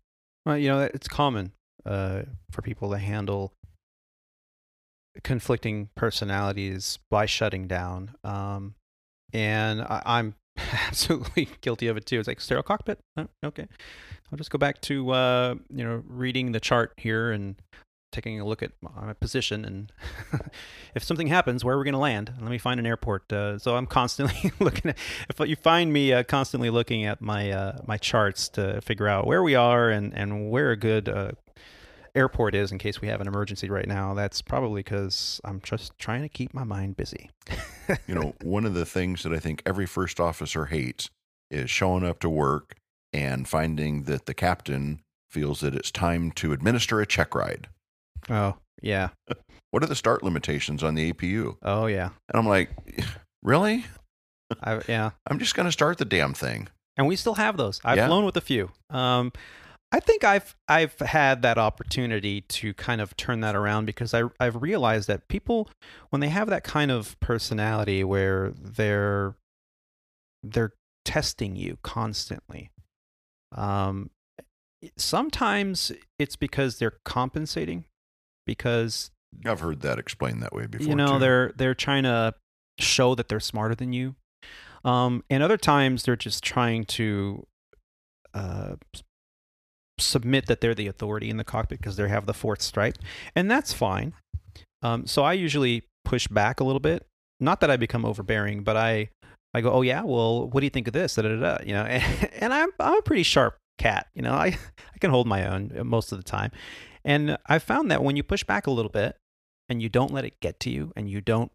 Well, 0.44 0.56
you 0.56 0.68
know, 0.68 0.80
it's 0.80 1.08
common 1.08 1.52
uh, 1.84 2.22
for 2.50 2.62
people 2.62 2.90
to 2.90 2.98
handle 2.98 3.52
conflicting 5.22 5.88
personalities 5.94 6.98
by 7.10 7.26
shutting 7.26 7.66
down. 7.66 8.14
Um, 8.24 8.74
and 9.32 9.82
I, 9.82 10.02
I'm 10.04 10.34
absolutely 10.86 11.48
guilty 11.60 11.88
of 11.88 11.96
it 11.96 12.06
too. 12.06 12.18
It's 12.18 12.28
like 12.28 12.40
sterile 12.40 12.62
cockpit. 12.62 12.98
Oh, 13.16 13.26
okay. 13.44 13.66
I'll 14.30 14.38
just 14.38 14.50
go 14.50 14.58
back 14.58 14.80
to, 14.82 15.10
uh, 15.10 15.54
you 15.70 15.84
know, 15.84 16.02
reading 16.06 16.52
the 16.52 16.60
chart 16.60 16.92
here 16.96 17.30
and 17.30 17.56
taking 18.12 18.40
a 18.40 18.44
look 18.44 18.62
at 18.62 18.72
my 18.80 19.12
position. 19.14 19.64
And 19.64 19.92
if 20.94 21.02
something 21.02 21.26
happens, 21.26 21.64
where 21.64 21.74
are 21.74 21.78
we 21.78 21.84
going 21.84 21.92
to 21.92 21.98
land? 21.98 22.32
Let 22.40 22.50
me 22.50 22.58
find 22.58 22.80
an 22.80 22.86
airport. 22.86 23.32
Uh, 23.32 23.58
so 23.58 23.76
I'm 23.76 23.86
constantly 23.86 24.52
looking 24.60 24.90
at, 24.90 24.98
if 25.28 25.48
you 25.48 25.56
find 25.56 25.92
me 25.92 26.12
uh, 26.12 26.22
constantly 26.22 26.70
looking 26.70 27.04
at 27.04 27.20
my, 27.20 27.50
uh, 27.50 27.78
my 27.86 27.98
charts 27.98 28.48
to 28.50 28.80
figure 28.80 29.08
out 29.08 29.26
where 29.26 29.42
we 29.42 29.54
are 29.54 29.90
and, 29.90 30.14
and 30.14 30.50
where 30.50 30.70
a 30.70 30.76
good, 30.76 31.08
uh, 31.08 31.32
airport 32.16 32.54
is 32.54 32.72
in 32.72 32.78
case 32.78 33.00
we 33.00 33.08
have 33.08 33.20
an 33.20 33.28
emergency 33.28 33.68
right 33.68 33.86
now, 33.86 34.14
that's 34.14 34.40
probably 34.40 34.80
because 34.80 35.40
I'm 35.44 35.60
just 35.60 35.96
trying 35.98 36.22
to 36.22 36.28
keep 36.28 36.54
my 36.54 36.64
mind 36.64 36.96
busy. 36.96 37.30
you 38.06 38.14
know, 38.14 38.34
one 38.42 38.64
of 38.64 38.74
the 38.74 38.86
things 38.86 39.22
that 39.22 39.32
I 39.32 39.38
think 39.38 39.62
every 39.66 39.86
first 39.86 40.18
officer 40.18 40.66
hates 40.66 41.10
is 41.50 41.70
showing 41.70 42.04
up 42.04 42.18
to 42.20 42.30
work 42.30 42.76
and 43.12 43.46
finding 43.46 44.04
that 44.04 44.26
the 44.26 44.34
captain 44.34 45.00
feels 45.30 45.60
that 45.60 45.74
it's 45.74 45.90
time 45.90 46.32
to 46.32 46.52
administer 46.52 47.00
a 47.00 47.06
check 47.06 47.34
ride. 47.34 47.68
Oh, 48.30 48.56
yeah. 48.82 49.08
What 49.72 49.82
are 49.82 49.86
the 49.88 49.96
start 49.96 50.22
limitations 50.22 50.82
on 50.82 50.94
the 50.94 51.12
APU? 51.12 51.56
Oh, 51.60 51.84
yeah. 51.86 52.10
And 52.30 52.38
I'm 52.40 52.46
like, 52.46 52.70
really? 53.42 53.84
I, 54.62 54.80
yeah. 54.88 55.10
I'm 55.26 55.38
just 55.38 55.54
going 55.54 55.66
to 55.66 55.72
start 55.72 55.98
the 55.98 56.06
damn 56.06 56.32
thing. 56.32 56.68
And 56.96 57.06
we 57.06 57.14
still 57.16 57.34
have 57.34 57.58
those. 57.58 57.78
I've 57.84 57.98
Yeah. 57.98 58.06
flown 58.06 58.24
with 58.24 58.38
a 58.38 58.40
few. 58.40 58.70
Um, 58.88 59.32
I 59.92 60.00
think 60.00 60.24
I've 60.24 60.54
I've 60.66 60.98
had 61.00 61.42
that 61.42 61.58
opportunity 61.58 62.40
to 62.40 62.72
kind 62.74 63.02
of 63.02 63.16
turn 63.18 63.40
that 63.40 63.54
around 63.54 63.84
because 63.84 64.14
I 64.14 64.22
I've 64.40 64.62
realized 64.62 65.08
that 65.08 65.28
people 65.28 65.68
when 66.08 66.20
they 66.20 66.28
have 66.30 66.48
that 66.48 66.64
kind 66.64 66.90
of 66.90 67.18
personality 67.20 68.02
where 68.02 68.52
they're 68.58 69.34
they're 70.42 70.72
testing 71.04 71.54
you 71.54 71.76
constantly. 71.82 72.70
Um, 73.54 74.10
sometimes 74.96 75.92
it's 76.18 76.36
because 76.36 76.78
they're 76.78 76.98
compensating 77.04 77.84
because 78.46 79.10
I've 79.44 79.60
heard 79.60 79.80
that 79.80 79.98
explained 79.98 80.42
that 80.42 80.54
way 80.54 80.66
before. 80.66 80.86
you 80.86 80.94
know 80.94 81.14
too. 81.14 81.18
they're 81.18 81.52
they're 81.56 81.74
trying 81.74 82.04
to 82.04 82.34
show 82.78 83.14
that 83.14 83.28
they're 83.28 83.40
smarter 83.40 83.74
than 83.74 83.92
you 83.92 84.14
um, 84.84 85.24
and 85.28 85.42
other 85.42 85.56
times 85.56 86.04
they're 86.04 86.16
just 86.16 86.44
trying 86.44 86.84
to 86.84 87.46
uh, 88.34 88.76
submit 89.98 90.46
that 90.46 90.60
they're 90.60 90.74
the 90.74 90.86
authority 90.86 91.30
in 91.30 91.36
the 91.38 91.44
cockpit 91.44 91.80
because 91.80 91.96
they 91.96 92.08
have 92.08 92.26
the 92.26 92.34
fourth 92.34 92.62
stripe 92.62 92.98
and 93.34 93.50
that's 93.50 93.72
fine 93.72 94.12
um, 94.82 95.06
so 95.06 95.22
i 95.24 95.32
usually 95.32 95.84
push 96.04 96.28
back 96.28 96.60
a 96.60 96.64
little 96.64 96.80
bit 96.80 97.06
not 97.40 97.60
that 97.60 97.70
i 97.70 97.76
become 97.76 98.04
overbearing 98.04 98.62
but 98.62 98.76
i 98.76 99.08
i 99.54 99.60
go 99.60 99.72
oh 99.72 99.82
yeah 99.82 100.02
well 100.02 100.48
what 100.48 100.60
do 100.60 100.66
you 100.66 100.70
think 100.70 100.86
of 100.86 100.92
this 100.92 101.14
da, 101.14 101.22
da, 101.22 101.36
da, 101.36 101.58
you 101.64 101.72
know 101.72 101.82
and, 101.82 102.30
and 102.40 102.52
i'm 102.52 102.68
i'm 102.78 102.98
a 102.98 103.02
pretty 103.02 103.22
sharp 103.22 103.56
cat 103.78 104.06
you 104.14 104.22
know 104.22 104.32
i 104.32 104.46
i 104.94 104.98
can 105.00 105.10
hold 105.10 105.26
my 105.26 105.46
own 105.46 105.72
most 105.84 106.12
of 106.12 106.18
the 106.18 106.24
time 106.24 106.50
and 107.06 107.38
i 107.46 107.58
found 107.58 107.90
that 107.90 108.02
when 108.02 108.16
you 108.16 108.22
push 108.22 108.44
back 108.44 108.66
a 108.66 108.70
little 108.70 108.90
bit 108.90 109.16
and 109.68 109.80
you 109.80 109.88
don't 109.88 110.12
let 110.12 110.24
it 110.24 110.38
get 110.40 110.60
to 110.60 110.70
you 110.70 110.92
and 110.94 111.08
you 111.08 111.20
don't 111.20 111.50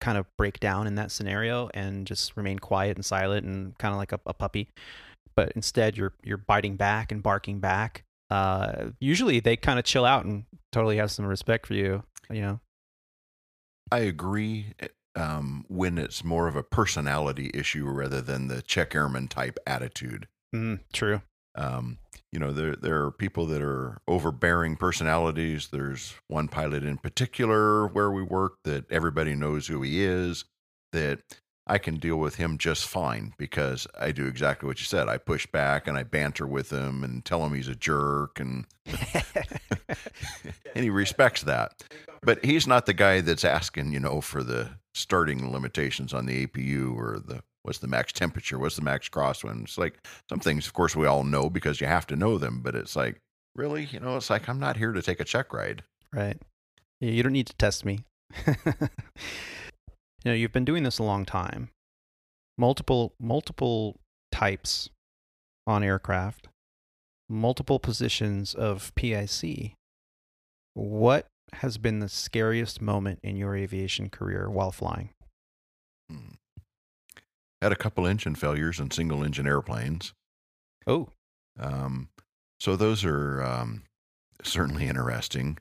kind 0.00 0.18
of 0.18 0.26
break 0.36 0.60
down 0.60 0.86
in 0.86 0.96
that 0.96 1.10
scenario 1.10 1.70
and 1.72 2.06
just 2.06 2.36
remain 2.36 2.58
quiet 2.58 2.96
and 2.96 3.04
silent 3.04 3.46
and 3.46 3.78
kind 3.78 3.94
of 3.94 3.98
like 3.98 4.12
a, 4.12 4.20
a 4.26 4.34
puppy 4.34 4.68
but 5.34 5.50
instead 5.52 5.96
you're 5.96 6.12
you're 6.22 6.36
biting 6.36 6.76
back 6.76 7.10
and 7.10 7.22
barking 7.22 7.58
back 7.58 8.04
uh 8.30 8.90
usually 9.00 9.40
they 9.40 9.56
kind 9.56 9.78
of 9.78 9.84
chill 9.84 10.04
out 10.04 10.26
and 10.26 10.44
totally 10.72 10.98
have 10.98 11.10
some 11.10 11.24
respect 11.24 11.66
for 11.66 11.74
you 11.74 12.02
you 12.30 12.42
know 12.42 12.60
I 13.92 13.98
agree 13.98 14.72
eh, 14.80 14.88
um, 15.14 15.64
when 15.68 15.98
it's 15.98 16.24
more 16.24 16.48
of 16.48 16.56
a 16.56 16.62
personality 16.62 17.50
issue 17.54 17.86
rather 17.86 18.20
than 18.20 18.48
the 18.48 18.62
check 18.62 18.94
airman 18.94 19.28
type 19.28 19.58
attitude. 19.66 20.26
mm, 20.54 20.80
true 20.92 21.22
Um, 21.54 21.98
you 22.34 22.40
know, 22.40 22.52
there 22.52 22.74
there 22.74 23.04
are 23.04 23.12
people 23.12 23.46
that 23.46 23.62
are 23.62 23.98
overbearing 24.08 24.76
personalities. 24.76 25.68
There's 25.68 26.14
one 26.26 26.48
pilot 26.48 26.82
in 26.82 26.98
particular 26.98 27.86
where 27.86 28.10
we 28.10 28.24
work 28.24 28.54
that 28.64 28.90
everybody 28.90 29.36
knows 29.36 29.68
who 29.68 29.82
he 29.82 30.02
is. 30.02 30.44
That 30.92 31.20
I 31.66 31.78
can 31.78 31.96
deal 31.96 32.16
with 32.16 32.34
him 32.34 32.58
just 32.58 32.88
fine 32.88 33.34
because 33.38 33.86
I 33.98 34.10
do 34.10 34.26
exactly 34.26 34.66
what 34.66 34.80
you 34.80 34.84
said. 34.84 35.08
I 35.08 35.16
push 35.16 35.46
back 35.46 35.86
and 35.86 35.96
I 35.96 36.02
banter 36.02 36.46
with 36.46 36.70
him 36.70 37.04
and 37.04 37.24
tell 37.24 37.46
him 37.46 37.54
he's 37.54 37.68
a 37.68 37.76
jerk 37.76 38.40
and 38.40 38.66
and 40.74 40.84
he 40.84 40.90
respects 40.90 41.44
that. 41.44 41.84
But 42.20 42.44
he's 42.44 42.66
not 42.66 42.86
the 42.86 42.94
guy 42.94 43.20
that's 43.20 43.44
asking, 43.44 43.92
you 43.92 44.00
know, 44.00 44.20
for 44.20 44.42
the 44.42 44.70
starting 44.92 45.52
limitations 45.52 46.12
on 46.12 46.26
the 46.26 46.46
APU 46.46 46.96
or 46.96 47.20
the 47.24 47.44
what's 47.64 47.78
the 47.78 47.88
max 47.88 48.12
temperature, 48.12 48.58
what's 48.58 48.76
the 48.76 48.82
max 48.82 49.08
crosswind. 49.08 49.64
It's 49.64 49.78
like 49.78 50.06
some 50.28 50.38
things, 50.38 50.66
of 50.66 50.74
course, 50.74 50.94
we 50.94 51.06
all 51.06 51.24
know 51.24 51.50
because 51.50 51.80
you 51.80 51.86
have 51.86 52.06
to 52.08 52.16
know 52.16 52.38
them. 52.38 52.60
But 52.62 52.76
it's 52.76 52.94
like, 52.94 53.20
really, 53.56 53.86
you 53.86 53.98
know, 53.98 54.16
it's 54.16 54.30
like 54.30 54.48
I'm 54.48 54.60
not 54.60 54.76
here 54.76 54.92
to 54.92 55.02
take 55.02 55.18
a 55.18 55.24
check 55.24 55.52
ride. 55.52 55.82
right 56.12 56.38
Yeah, 57.00 57.10
you 57.10 57.22
don't 57.22 57.32
need 57.32 57.48
to 57.48 57.56
test 57.56 57.84
me 57.84 58.04
you 58.46 58.54
know 60.24 60.32
you've 60.32 60.52
been 60.52 60.64
doing 60.64 60.82
this 60.82 60.98
a 60.98 61.02
long 61.02 61.24
time 61.24 61.70
multiple 62.58 63.14
multiple 63.20 63.96
types 64.32 64.90
on 65.66 65.82
aircraft 65.82 66.48
multiple 67.28 67.78
positions 67.78 68.54
of 68.54 68.92
pic 68.94 69.74
what 70.74 71.26
has 71.54 71.78
been 71.78 72.00
the 72.00 72.08
scariest 72.08 72.82
moment 72.82 73.20
in 73.22 73.36
your 73.36 73.54
aviation 73.56 74.08
career 74.10 74.50
while 74.50 74.72
flying 74.72 75.10
Hmm. 76.10 76.34
Had 77.64 77.72
a 77.72 77.76
couple 77.76 78.06
engine 78.06 78.34
failures 78.34 78.78
in 78.78 78.90
single 78.90 79.24
engine 79.24 79.46
airplanes. 79.46 80.12
oh 80.86 81.08
Um, 81.58 82.10
so 82.60 82.76
those 82.76 83.06
are 83.06 83.42
um, 83.42 83.84
certainly 84.42 84.86
interesting. 84.86 85.56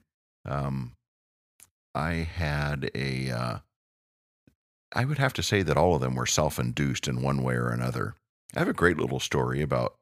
Um, 0.46 0.98
I 1.96 2.16
had 2.16 2.92
a, 2.94 3.32
uh, 3.32 3.58
I 4.92 5.06
would 5.06 5.18
have 5.18 5.32
to 5.32 5.42
say 5.42 5.62
that 5.64 5.78
all 5.78 5.96
of 5.96 6.02
them 6.02 6.16
were 6.16 6.26
self 6.26 6.60
induced 6.60 7.08
in 7.08 7.22
one 7.22 7.42
way 7.42 7.54
or 7.54 7.70
another. 7.70 8.16
I 8.54 8.60
have 8.60 8.68
a 8.68 8.74
great 8.74 8.98
little 8.98 9.22
story 9.22 9.62
about 9.62 9.96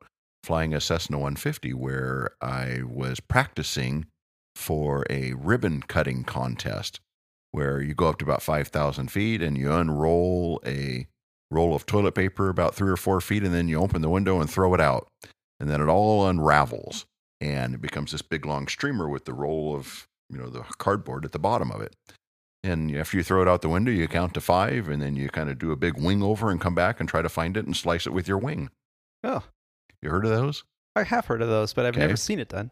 flying 0.44 0.73
a 0.73 0.82
Cessna 0.82 1.18
150 1.18 1.76
where 1.76 2.32
I 2.41 2.82
was 2.84 3.19
practicing 3.19 4.07
for 4.56 5.06
a 5.07 5.34
ribbon 5.34 5.84
cutting 5.84 6.23
contest 6.23 6.99
where 7.52 7.80
you 7.80 7.94
go 7.94 8.07
up 8.07 8.18
to 8.18 8.26
about 8.26 8.41
5,000 8.41 9.11
feet 9.11 9.44
and 9.44 9.56
you 9.56 9.72
unroll 9.72 10.60
a 10.65 11.06
roll 11.52 11.76
of 11.76 11.86
toilet 11.86 12.14
paper 12.15 12.49
about 12.49 12.73
three 12.73 12.90
or 12.90 12.98
four 12.98 13.22
feet 13.22 13.44
and 13.44 13.53
then 13.53 13.68
you 13.68 13.80
open 13.80 14.02
the 14.02 14.10
window 14.10 14.40
and 14.41 14.49
throw 14.49 14.73
it 14.73 14.82
out. 14.82 15.07
And 15.60 15.69
then 15.69 15.82
it 15.82 15.88
all 15.90 16.26
unravels 16.28 17.06
and 17.40 17.76
it 17.76 17.82
becomes 17.82 18.11
this 18.11 18.22
big 18.23 18.45
long 18.45 18.68
streamer 18.68 19.07
with 19.10 19.26
the 19.26 19.34
roll 19.34 19.76
of 19.76 20.07
you 20.30 20.38
know 20.38 20.49
the 20.49 20.61
cardboard 20.80 21.26
at 21.26 21.34
the 21.34 21.40
bottom 21.40 21.69
of 21.72 21.82
it. 21.82 21.94
And 22.64 22.95
after 22.95 23.18
you 23.18 23.23
throw 23.23 23.41
it 23.41 23.48
out 23.48 23.61
the 23.61 23.69
window 23.69 23.91
you 23.91 24.07
count 24.07 24.34
to 24.36 24.41
five 24.41 24.88
and 24.88 25.02
then 25.02 25.15
you 25.15 25.30
kind 25.30 25.49
of 25.49 25.60
do 25.60 25.72
a 25.72 25.76
big 25.76 25.99
wing 26.02 26.23
over 26.23 26.49
and 26.49 26.60
come 26.61 26.73
back 26.76 26.99
and 26.99 27.07
try 27.10 27.22
to 27.22 27.30
find 27.30 27.57
it 27.57 27.65
and 27.65 27.76
slice 27.76 28.07
it 28.07 28.14
with 28.14 28.28
your 28.28 28.38
wing. 28.38 28.69
Oh. 29.23 29.44
You 30.02 30.10
heard 30.10 30.26
of 30.26 30.32
those? 30.32 30.64
I 30.95 31.03
have 31.03 31.26
heard 31.28 31.41
of 31.41 31.48
those 31.49 31.73
but 31.73 31.86
i've 31.86 31.94
Okay. 31.95 32.02
never 32.02 32.15
seen 32.18 32.40
it 32.40 32.49
done. 32.49 32.72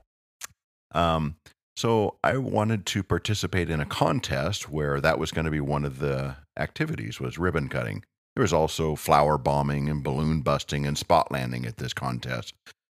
Um, 0.93 1.35
so 1.77 2.18
i 2.23 2.35
wanted 2.38 2.85
to 2.88 3.03
participate 3.03 3.69
in 3.69 3.80
a 3.80 3.85
contest 3.85 4.69
where 4.69 4.99
that 4.99 5.19
was 5.19 5.31
going 5.31 5.45
to 5.45 5.51
be 5.51 5.61
one 5.61 5.85
of 5.85 5.99
the 5.99 6.35
activities 6.57 7.19
was 7.19 7.38
ribbon 7.38 7.69
cutting 7.69 8.03
there 8.35 8.41
was 8.43 8.53
also 8.53 8.95
flower 8.95 9.38
bombing 9.38 9.89
and 9.89 10.03
balloon 10.03 10.41
busting 10.41 10.85
and 10.85 10.97
spot 10.97 11.31
landing 11.31 11.65
at 11.65 11.77
this 11.77 11.93
contest. 11.93 12.53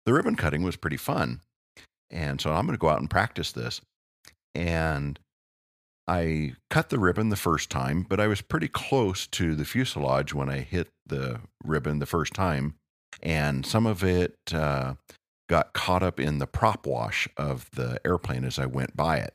The 0.06 0.14
ribbon 0.14 0.36
cutting 0.36 0.64
was 0.64 0.76
pretty 0.76 0.98
fun. 0.98 1.42
And 2.10 2.42
so 2.42 2.52
i'm 2.52 2.66
going 2.66 2.78
to 2.78 2.82
go 2.82 2.90
out 2.90 3.00
and 3.00 3.10
practice 3.10 3.52
this. 3.52 3.82
And 4.54 5.18
I 6.08 6.56
cut 6.70 6.90
the 6.90 7.00
ribbon 7.00 7.30
the 7.30 7.36
first 7.36 7.70
time, 7.70 8.06
but 8.08 8.20
I 8.20 8.28
was 8.28 8.42
pretty 8.42 8.68
close 8.68 9.28
to 9.28 9.56
the 9.56 9.66
fuselage 9.66 10.34
when 10.34 10.50
I 10.50 10.60
hit 10.60 10.90
the 11.06 11.40
ribbon 11.64 12.00
the 12.00 12.06
first 12.06 12.34
time, 12.34 12.76
and 13.22 13.66
some 13.66 13.86
of 13.86 14.04
it 14.04 14.36
uh, 14.54 14.96
got 15.48 15.74
caught 15.74 16.04
up 16.04 16.20
in 16.20 16.40
the 16.40 16.48
prop 16.48 16.86
wash 16.86 17.30
of 17.38 17.70
the 17.72 18.02
airplane 18.04 18.44
as 18.44 18.60
I 18.60 18.66
went 18.66 18.98
by 18.98 19.18
it. 19.18 19.34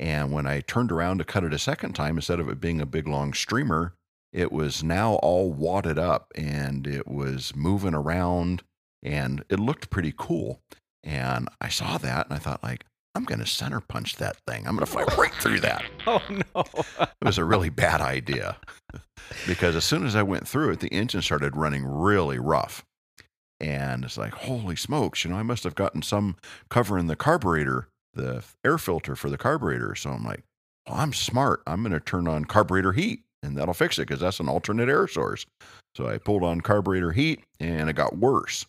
And 0.00 0.32
when 0.32 0.46
I 0.46 0.60
turned 0.60 0.92
around 0.92 1.18
to 1.18 1.24
cut 1.24 1.44
it 1.44 1.52
a 1.52 1.58
second 1.58 1.94
time, 1.94 2.16
instead 2.16 2.40
of 2.40 2.48
it 2.48 2.60
being 2.60 2.80
a 2.80 2.86
big 2.86 3.06
long 3.06 3.32
streamer, 3.34 3.94
it 4.32 4.52
was 4.52 4.82
now 4.82 5.14
all 5.14 5.50
wadded 5.50 5.98
up 5.98 6.32
and 6.34 6.86
it 6.86 7.08
was 7.08 7.54
moving 7.56 7.94
around 7.94 8.62
and 9.02 9.44
it 9.48 9.58
looked 9.58 9.90
pretty 9.90 10.12
cool. 10.16 10.60
And 11.02 11.48
I 11.60 11.68
saw 11.68 11.98
that 11.98 12.26
and 12.26 12.34
I 12.34 12.38
thought, 12.38 12.62
like, 12.62 12.84
I'm 13.14 13.24
going 13.24 13.40
to 13.40 13.46
center 13.46 13.80
punch 13.80 14.16
that 14.16 14.36
thing. 14.46 14.66
I'm 14.66 14.76
going 14.76 14.86
to 14.86 14.92
fly 14.92 15.04
right 15.16 15.34
through 15.34 15.60
that. 15.60 15.84
oh 16.06 16.22
no 16.28 16.64
It 17.00 17.24
was 17.24 17.38
a 17.38 17.44
really 17.44 17.70
bad 17.70 18.00
idea 18.00 18.58
because 19.46 19.74
as 19.74 19.84
soon 19.84 20.06
as 20.06 20.14
I 20.14 20.22
went 20.22 20.46
through 20.46 20.72
it, 20.72 20.80
the 20.80 20.88
engine 20.88 21.22
started 21.22 21.56
running 21.56 21.84
really 21.84 22.38
rough. 22.38 22.84
And 23.60 24.04
it's 24.04 24.16
like, 24.16 24.34
holy 24.34 24.76
smokes, 24.76 25.24
you 25.24 25.30
know, 25.30 25.36
I 25.36 25.42
must 25.42 25.64
have 25.64 25.74
gotten 25.74 26.02
some 26.02 26.36
cover 26.70 26.96
in 26.96 27.08
the 27.08 27.16
carburetor, 27.16 27.88
the 28.14 28.44
air 28.64 28.78
filter 28.78 29.16
for 29.16 29.30
the 29.30 29.38
carburetor. 29.38 29.96
So 29.96 30.10
I'm 30.10 30.24
like, 30.24 30.44
well, 30.86 30.98
I'm 30.98 31.12
smart. 31.12 31.62
I'm 31.66 31.82
going 31.82 31.92
to 31.92 31.98
turn 31.98 32.28
on 32.28 32.44
carburetor 32.44 32.92
heat 32.92 33.22
and 33.42 33.56
that'll 33.56 33.74
fix 33.74 33.98
it 33.98 34.02
because 34.08 34.20
that's 34.20 34.40
an 34.40 34.48
alternate 34.48 34.88
air 34.88 35.06
source. 35.06 35.46
So 35.96 36.08
I 36.08 36.18
pulled 36.18 36.42
on 36.42 36.60
carburetor 36.60 37.12
heat 37.12 37.40
and 37.60 37.88
it 37.88 37.96
got 37.96 38.18
worse. 38.18 38.66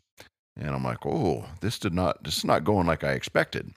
And 0.58 0.70
I'm 0.70 0.84
like, 0.84 1.06
oh, 1.06 1.46
this 1.62 1.80
did 1.80 1.94
not, 1.94 2.24
this 2.24 2.38
is 2.38 2.46
not 2.46 2.64
going 2.64 2.88
like 2.88 3.04
I 3.04 3.14
expected. 3.14 3.72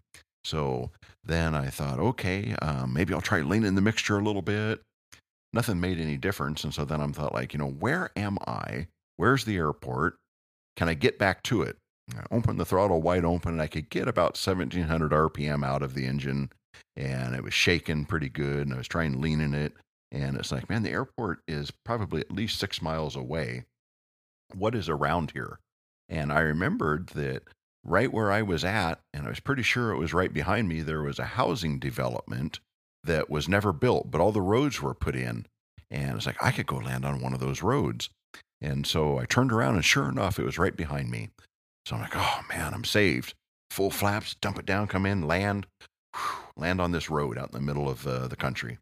So 0.44 0.90
then 1.24 1.54
I 1.54 1.68
thought, 1.68 2.00
okay, 2.00 2.54
um, 2.62 2.92
maybe 2.92 3.14
I'll 3.14 3.20
try 3.20 3.40
leaning 3.42 3.74
the 3.74 3.80
mixture 3.80 4.18
a 4.18 4.24
little 4.24 4.42
bit. 4.42 4.80
Nothing 5.52 5.80
made 5.80 6.00
any 6.00 6.16
difference. 6.16 6.64
And 6.64 6.74
so 6.74 6.84
then 6.84 7.00
I'm 7.00 7.12
thought 7.12 7.34
like, 7.34 7.52
you 7.52 7.58
know, 7.58 7.68
where 7.68 8.10
am 8.16 8.38
I? 8.46 8.86
Where's 9.16 9.44
the 9.44 9.56
airport? 9.56 10.16
Can 10.76 10.88
I 10.88 10.94
get 10.94 11.18
back 11.18 11.42
to 11.44 11.62
it? 11.62 11.76
I 12.16 12.24
opened 12.34 12.58
the 12.58 12.64
throttle 12.64 13.00
wide 13.00 13.24
open 13.24 13.52
and 13.52 13.62
I 13.62 13.66
could 13.68 13.88
get 13.90 14.08
about 14.08 14.36
1700 14.36 15.12
RPM 15.12 15.64
out 15.64 15.82
of 15.82 15.94
the 15.94 16.06
engine 16.06 16.50
and 16.96 17.34
it 17.34 17.44
was 17.44 17.54
shaking 17.54 18.06
pretty 18.06 18.28
good. 18.28 18.66
And 18.66 18.74
I 18.74 18.78
was 18.78 18.88
trying 18.88 19.20
leaning 19.20 19.54
it. 19.54 19.74
And 20.12 20.36
it's 20.36 20.52
like, 20.52 20.68
man, 20.68 20.82
the 20.82 20.90
airport 20.90 21.40
is 21.48 21.72
probably 21.84 22.20
at 22.20 22.30
least 22.30 22.60
six 22.60 22.82
miles 22.82 23.16
away. 23.16 23.64
What 24.54 24.74
is 24.74 24.88
around 24.88 25.30
here? 25.30 25.58
And 26.08 26.30
I 26.30 26.40
remembered 26.40 27.08
that 27.08 27.44
right 27.82 28.12
where 28.12 28.30
I 28.30 28.42
was 28.42 28.64
at, 28.64 29.00
and 29.14 29.26
I 29.26 29.30
was 29.30 29.40
pretty 29.40 29.62
sure 29.62 29.90
it 29.90 29.98
was 29.98 30.12
right 30.12 30.32
behind 30.32 30.68
me, 30.68 30.82
there 30.82 31.02
was 31.02 31.18
a 31.18 31.24
housing 31.24 31.78
development 31.78 32.60
that 33.02 33.30
was 33.30 33.48
never 33.48 33.72
built, 33.72 34.10
but 34.10 34.20
all 34.20 34.32
the 34.32 34.42
roads 34.42 34.80
were 34.82 34.94
put 34.94 35.16
in. 35.16 35.46
And 35.90 36.16
it's 36.16 36.26
like, 36.26 36.42
I 36.42 36.52
could 36.52 36.66
go 36.66 36.76
land 36.76 37.04
on 37.04 37.20
one 37.20 37.32
of 37.32 37.40
those 37.40 37.62
roads. 37.62 38.10
And 38.60 38.86
so 38.86 39.18
I 39.18 39.24
turned 39.24 39.50
around, 39.50 39.76
and 39.76 39.84
sure 39.84 40.08
enough, 40.08 40.38
it 40.38 40.44
was 40.44 40.58
right 40.58 40.76
behind 40.76 41.10
me. 41.10 41.30
So 41.86 41.96
I'm 41.96 42.02
like, 42.02 42.14
oh 42.14 42.40
man, 42.48 42.74
I'm 42.74 42.84
saved. 42.84 43.34
Full 43.70 43.90
flaps, 43.90 44.36
dump 44.40 44.58
it 44.58 44.66
down, 44.66 44.86
come 44.86 45.06
in, 45.06 45.26
land, 45.26 45.66
whew, 46.14 46.44
land 46.56 46.80
on 46.80 46.92
this 46.92 47.10
road 47.10 47.38
out 47.38 47.48
in 47.48 47.58
the 47.58 47.66
middle 47.66 47.88
of 47.88 48.06
uh, 48.06 48.28
the 48.28 48.36
country. 48.36 48.78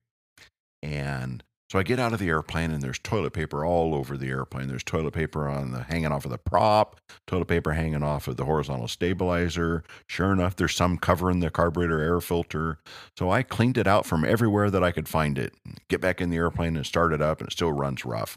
And 0.83 1.43
So 1.71 1.79
I 1.79 1.85
get 1.85 2.01
out 2.01 2.13
of 2.13 2.19
the 2.19 2.29
airplane 2.29 2.73
and 2.73 2.83
there's 2.83 2.99
toilet 2.99 3.33
paper 3.33 3.65
all 3.65 3.95
over 3.95 4.17
the 4.17 4.29
airplane. 4.29 4.67
There's 4.67 4.83
toilet 4.83 5.13
paper 5.13 5.49
on 5.49 5.71
the 5.71 5.85
hanging 5.85 6.11
off 6.11 6.25
of 6.25 6.33
the 6.33 6.39
prop, 6.39 6.99
toilet 7.29 7.47
paper 7.47 7.75
hanging 7.75 8.03
off 8.03 8.27
of 8.27 8.37
the 8.37 8.45
horizontal 8.45 8.89
stabilizer. 8.89 9.85
Sure 10.09 10.33
enough, 10.33 10.57
there's 10.57 10.75
some 10.75 10.99
covering 10.99 11.39
the 11.39 11.49
carburetor 11.49 12.01
air 12.01 12.21
filter. 12.21 12.79
So 13.17 13.31
I 13.31 13.45
cleaned 13.45 13.79
it 13.79 13.87
out 13.87 14.05
from 14.05 14.25
everywhere 14.25 14.69
that 14.69 14.83
I 14.83 14.91
could 14.91 15.07
find 15.07 15.39
it. 15.39 15.55
Get 15.89 16.01
back 16.01 16.21
in 16.21 16.31
the 16.31 16.39
airplane 16.39 16.75
and 16.77 16.85
start 16.85 17.13
it 17.13 17.23
up, 17.23 17.39
and 17.39 17.47
it 17.47 17.53
still 17.53 17.73
runs 17.73 18.05
rough. 18.05 18.37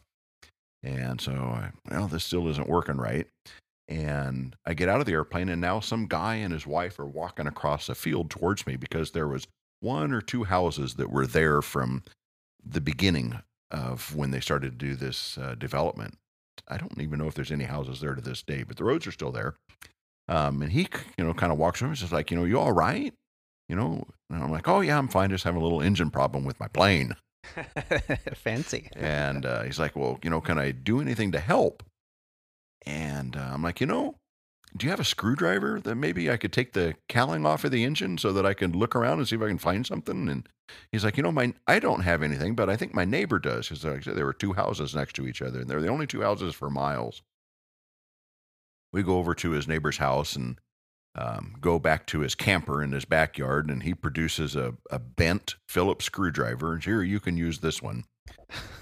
And 0.84 1.20
so, 1.20 1.32
I, 1.32 1.72
well, 1.90 2.08
this 2.08 2.26
still 2.26 2.48
isn't 2.50 2.70
working 2.70 2.98
right. 2.98 3.26
And 3.88 4.56
I 4.64 4.76
get 4.76 4.90
out 4.90 5.00
of 5.00 5.08
the 5.08 5.14
airplane, 5.14 5.50
and 5.50 5.60
now 5.60 5.80
some 5.80 6.06
guy 6.06 6.36
and 6.36 6.54
his 6.54 6.68
wife 6.68 7.00
are 7.00 7.08
walking 7.08 7.48
across 7.48 7.90
a 7.90 7.96
field 7.96 8.30
towards 8.30 8.68
me 8.68 8.76
because 8.76 9.12
there 9.12 9.28
was 9.28 9.48
one 9.80 10.14
or 10.14 10.22
two 10.22 10.44
houses 10.44 10.94
that 10.96 11.10
were 11.12 11.26
there 11.26 11.64
from 11.64 12.04
the 12.66 12.82
beginning 12.82 13.40
of 13.72 14.16
when 14.16 14.32
they 14.32 14.40
started 14.40 14.80
to 14.80 14.86
do 14.86 14.96
this 14.96 15.38
uh, 15.38 15.56
development. 15.56 16.18
I 16.68 16.78
don't 16.78 17.00
even 17.02 17.20
know 17.20 17.28
if 17.28 17.34
there's 17.34 17.52
any 17.52 17.66
houses 17.66 18.00
there 18.00 18.16
to 18.16 18.22
this 18.22 18.44
day, 18.44 18.64
but 18.64 18.78
the 18.78 18.84
roads 18.84 19.08
are 19.08 19.12
still 19.12 19.32
there. 19.32 19.56
Um, 20.28 20.62
and 20.62 20.72
he, 20.72 20.88
you 21.18 21.26
know, 21.26 21.34
kind 21.34 21.52
of 21.52 21.58
walks 21.58 21.82
over 21.82 21.90
and 21.90 21.98
says, 21.98 22.14
like, 22.14 22.32
you 22.32 22.38
know, 22.38 22.46
you 22.46 22.60
all 22.60 22.72
right? 22.72 23.14
You 23.68 23.76
know, 23.76 24.04
and 24.30 24.44
I'm 24.44 24.52
like, 24.52 24.68
oh 24.68 24.82
yeah, 24.82 24.98
I'm 24.98 25.08
fine. 25.08 25.30
Just 25.30 25.44
having 25.44 25.60
a 25.60 25.64
little 25.64 25.82
engine 25.82 26.12
problem 26.12 26.46
with 26.46 26.60
my 26.60 26.68
plane. 26.68 27.16
Fancy. 28.36 28.90
and 28.96 29.46
uh, 29.46 29.64
he's 29.64 29.80
like, 29.80 29.96
well, 29.96 30.20
you 30.24 30.30
know, 30.30 30.40
can 30.42 30.58
I 30.58 30.72
do 30.72 31.02
anything 31.02 31.32
to 31.34 31.40
help? 31.40 31.84
And 32.86 33.36
uh, 33.36 33.52
I'm 33.54 33.64
like, 33.64 33.82
you 33.82 33.88
know, 33.88 34.16
do 34.76 34.86
you 34.86 34.90
have 34.90 35.00
a 35.00 35.06
screwdriver 35.06 35.80
that 35.82 35.96
maybe 35.96 36.32
I 36.32 36.38
could 36.38 36.52
take 36.52 36.74
the 36.74 36.96
cowling 37.08 37.46
off 37.46 37.64
of 37.64 37.72
the 37.72 37.84
engine 37.84 38.18
so 38.18 38.34
that 38.34 38.46
I 38.46 38.54
can 38.54 38.72
look 38.72 38.96
around 38.96 39.20
and 39.20 39.28
see 39.28 39.36
if 39.36 39.42
I 39.42 39.48
can 39.48 39.58
find 39.58 39.86
something? 39.86 40.28
And 40.28 40.50
he's 40.92 41.04
like, 41.04 41.18
you 41.18 41.24
know, 41.24 41.32
my 41.32 41.54
I 41.68 41.80
don't 41.80 42.02
have 42.02 42.24
anything, 42.24 42.56
but 42.56 42.70
I 42.70 42.76
think 42.76 42.94
my 42.94 43.06
neighbor 43.06 43.40
does. 43.40 43.70
Because 43.70 43.86
like 43.86 44.04
there 44.04 44.26
were 44.26 44.34
two 44.34 44.54
houses 44.54 44.96
next 44.96 45.16
to 45.16 45.28
each 45.28 45.42
other, 45.42 45.62
and 45.62 45.70
they're 45.70 45.82
the 45.82 45.90
only 45.90 46.08
two 46.08 46.22
houses 46.22 46.56
for 46.56 46.70
miles. 46.70 47.22
We 48.92 49.04
go 49.04 49.18
over 49.18 49.36
to 49.36 49.52
his 49.52 49.68
neighbor's 49.68 49.98
house 49.98 50.36
and 50.36 50.60
um, 51.16 51.56
go 51.62 51.78
back 51.78 52.08
to 52.08 52.20
his 52.20 52.36
camper 52.36 52.82
in 52.82 52.92
his 52.92 53.06
backyard, 53.06 53.70
and 53.70 53.84
he 53.84 53.94
produces 53.94 54.56
a, 54.56 54.74
a 54.90 55.00
bent 55.00 55.56
Phillips 55.68 56.06
screwdriver. 56.06 56.74
And 56.74 56.84
here, 56.84 57.04
you 57.04 57.20
can 57.20 57.38
use 57.38 57.60
this 57.60 57.82
one. 57.82 58.06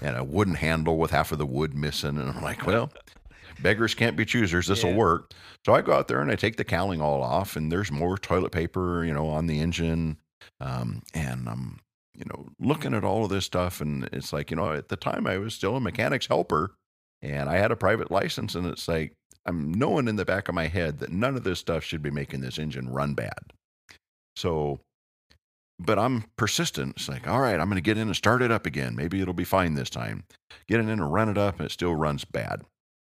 And 0.00 0.16
a 0.16 0.24
wooden 0.24 0.54
handle 0.54 0.98
with 0.98 1.10
half 1.10 1.32
of 1.32 1.38
the 1.38 1.46
wood 1.46 1.74
missing. 1.74 2.18
And 2.18 2.30
I'm 2.30 2.42
like, 2.42 2.66
well, 2.66 2.90
beggars 3.62 3.94
can't 3.94 4.16
be 4.16 4.24
choosers. 4.24 4.66
This 4.66 4.82
will 4.82 4.90
Yeah. 4.90 4.96
work. 4.96 5.32
So 5.64 5.74
I 5.74 5.82
go 5.82 5.92
out 5.92 6.08
there 6.08 6.20
and 6.20 6.30
I 6.30 6.36
take 6.36 6.56
the 6.56 6.64
cowling 6.64 7.00
all 7.00 7.22
off, 7.22 7.56
and 7.56 7.70
there's 7.70 7.90
more 7.90 8.18
toilet 8.18 8.52
paper, 8.52 9.04
you 9.04 9.12
know, 9.12 9.28
on 9.28 9.46
the 9.46 9.60
engine. 9.60 10.18
Um, 10.60 11.02
and 11.14 11.48
I'm, 11.48 11.80
you 12.14 12.24
know, 12.26 12.48
looking 12.58 12.94
at 12.94 13.04
all 13.04 13.24
of 13.24 13.30
this 13.30 13.46
stuff, 13.46 13.80
and 13.80 14.08
it's 14.12 14.32
like, 14.32 14.50
you 14.50 14.56
know, 14.56 14.72
at 14.72 14.88
the 14.88 14.96
time 14.96 15.26
I 15.26 15.38
was 15.38 15.54
still 15.54 15.76
a 15.76 15.80
mechanic's 15.80 16.26
helper, 16.26 16.74
and 17.20 17.48
I 17.48 17.56
had 17.56 17.70
a 17.70 17.76
private 17.76 18.10
license, 18.10 18.54
and 18.54 18.66
it's 18.66 18.88
like 18.88 19.12
I'm 19.46 19.72
knowing 19.72 20.08
in 20.08 20.16
the 20.16 20.24
back 20.24 20.48
of 20.48 20.54
my 20.54 20.66
head 20.68 20.98
that 20.98 21.10
none 21.10 21.36
of 21.36 21.44
this 21.44 21.58
stuff 21.58 21.84
should 21.84 22.02
be 22.02 22.10
making 22.10 22.40
this 22.40 22.58
engine 22.58 22.88
run 22.90 23.14
bad. 23.14 23.52
So, 24.36 24.80
but 25.78 25.98
I'm 25.98 26.24
persistent. 26.36 26.94
It's 26.96 27.08
like, 27.08 27.26
all 27.26 27.40
right, 27.40 27.58
I'm 27.58 27.66
going 27.66 27.74
to 27.76 27.80
get 27.80 27.98
in 27.98 28.06
and 28.08 28.16
start 28.16 28.42
it 28.42 28.50
up 28.52 28.66
again. 28.66 28.94
Maybe 28.94 29.20
it'll 29.20 29.34
be 29.34 29.44
fine 29.44 29.74
this 29.74 29.90
time. 29.90 30.24
Get 30.68 30.78
it 30.78 30.84
in 30.84 30.90
and 30.90 31.12
run 31.12 31.28
it 31.28 31.38
up, 31.38 31.58
and 31.58 31.66
it 31.66 31.72
still 31.72 31.94
runs 31.94 32.24
bad. 32.24 32.62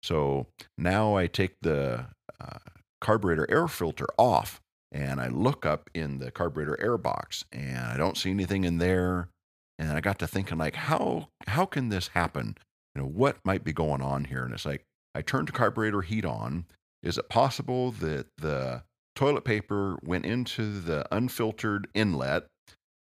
So 0.03 0.47
now 0.77 1.17
I 1.17 1.27
take 1.27 1.57
the 1.61 2.07
uh, 2.41 2.59
carburetor 3.01 3.51
air 3.51 3.69
filter 3.69 4.07
off 4.17 4.61
and 4.93 5.21
I 5.21 5.29
look 5.29 5.67
up 5.67 5.91
in 5.95 6.19
the 6.19 6.31
carburetor 6.31 6.81
air 6.81 6.97
box 6.97 7.45
and 7.53 7.79
I 7.79 7.97
don't 7.97 8.17
see 8.17 8.31
anything 8.31 8.65
in 8.65 8.79
there. 8.79 9.29
And 9.79 9.93
I 9.93 10.01
got 10.01 10.19
to 10.21 10.27
thinking 10.27 10.59
like, 10.59 10.75
how 10.75 11.29
how 11.47 11.65
can 11.65 11.89
this 11.89 12.09
happen? 12.09 12.57
You 12.95 13.03
know, 13.03 13.09
what 13.09 13.37
might 13.45 13.65
be 13.65 13.73
going 13.73 14.03
on 14.03 14.25
here? 14.25 14.45
And 14.45 14.53
it's 14.53 14.67
like 14.67 14.85
I 15.15 15.23
turned 15.23 15.49
the 15.49 15.53
carburetor 15.53 16.03
heat 16.03 16.25
on. 16.25 16.67
Is 17.03 17.17
it 17.17 17.29
possible 17.29 17.93
that 17.93 18.27
the 18.39 18.83
toilet 19.15 19.45
paper 19.45 19.99
went 20.03 20.27
into 20.27 20.81
the 20.81 21.07
unfiltered 21.15 21.89
inlet 21.95 22.47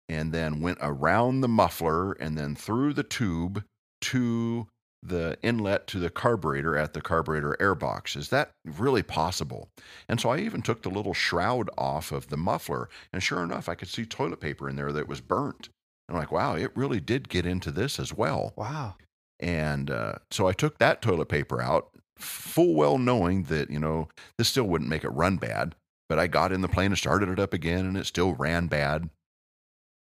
and 0.08 0.32
then 0.32 0.62
went 0.62 0.80
around 0.82 1.42
the 1.42 1.48
muffler 1.48 2.14
and 2.14 2.38
then 2.38 2.56
through 2.56 2.94
the 2.94 3.04
tube 3.04 3.64
to 4.02 4.68
the 5.02 5.38
inlet 5.42 5.88
to 5.88 6.00
the 6.00 6.10
carburetor 6.10 6.76
at 6.78 6.94
the 6.94 7.02
carburetor 7.02 7.56
air 7.60 7.76
box. 7.76 8.16
Is 8.16 8.30
that 8.30 8.52
really 8.66 9.04
possible? 9.04 9.70
And 10.08 10.20
so 10.20 10.30
I 10.30 10.40
even 10.40 10.62
took 10.62 10.82
the 10.82 10.90
little 10.90 11.14
shroud 11.14 11.70
off 11.78 12.12
of 12.12 12.30
the 12.30 12.38
muffler, 12.38 12.90
and 13.14 13.24
sure 13.24 13.44
enough, 13.44 13.70
I 13.70 13.76
could 13.76 13.88
see 13.88 14.06
toilet 14.06 14.42
paper 14.42 14.70
in 14.70 14.76
there 14.76 14.92
that 14.92 15.08
was 15.08 15.22
burnt. 15.22 15.70
And 16.08 16.18
I'm 16.18 16.22
like, 16.22 16.32
wow, 16.32 16.56
it 16.56 16.76
really 16.76 17.00
did 17.00 17.30
get 17.30 17.46
into 17.46 17.72
this 17.72 18.00
as 18.00 18.14
well. 18.14 18.54
Wow. 18.56 18.96
And 19.40 19.90
uh, 19.90 20.16
so 20.32 20.48
I 20.48 20.54
took 20.54 20.80
that 20.80 21.02
toilet 21.02 21.30
paper 21.30 21.62
out, 21.62 21.90
full 22.18 22.76
well 22.76 22.98
knowing 22.98 23.44
that, 23.44 23.70
you 23.70 23.80
know, 23.80 24.10
this 24.38 24.50
still 24.50 24.66
wouldn't 24.66 24.90
make 24.90 25.04
it 25.04 25.10
run 25.10 25.38
bad. 25.38 25.76
But 26.10 26.20
I 26.20 26.28
got 26.28 26.52
in 26.52 26.62
the 26.62 26.68
plane 26.68 26.88
and 26.88 26.98
started 26.98 27.30
it 27.30 27.40
up 27.40 27.54
again, 27.54 27.86
and 27.86 27.96
it 27.96 28.08
still 28.08 28.34
ran 28.34 28.68
bad. 28.68 29.10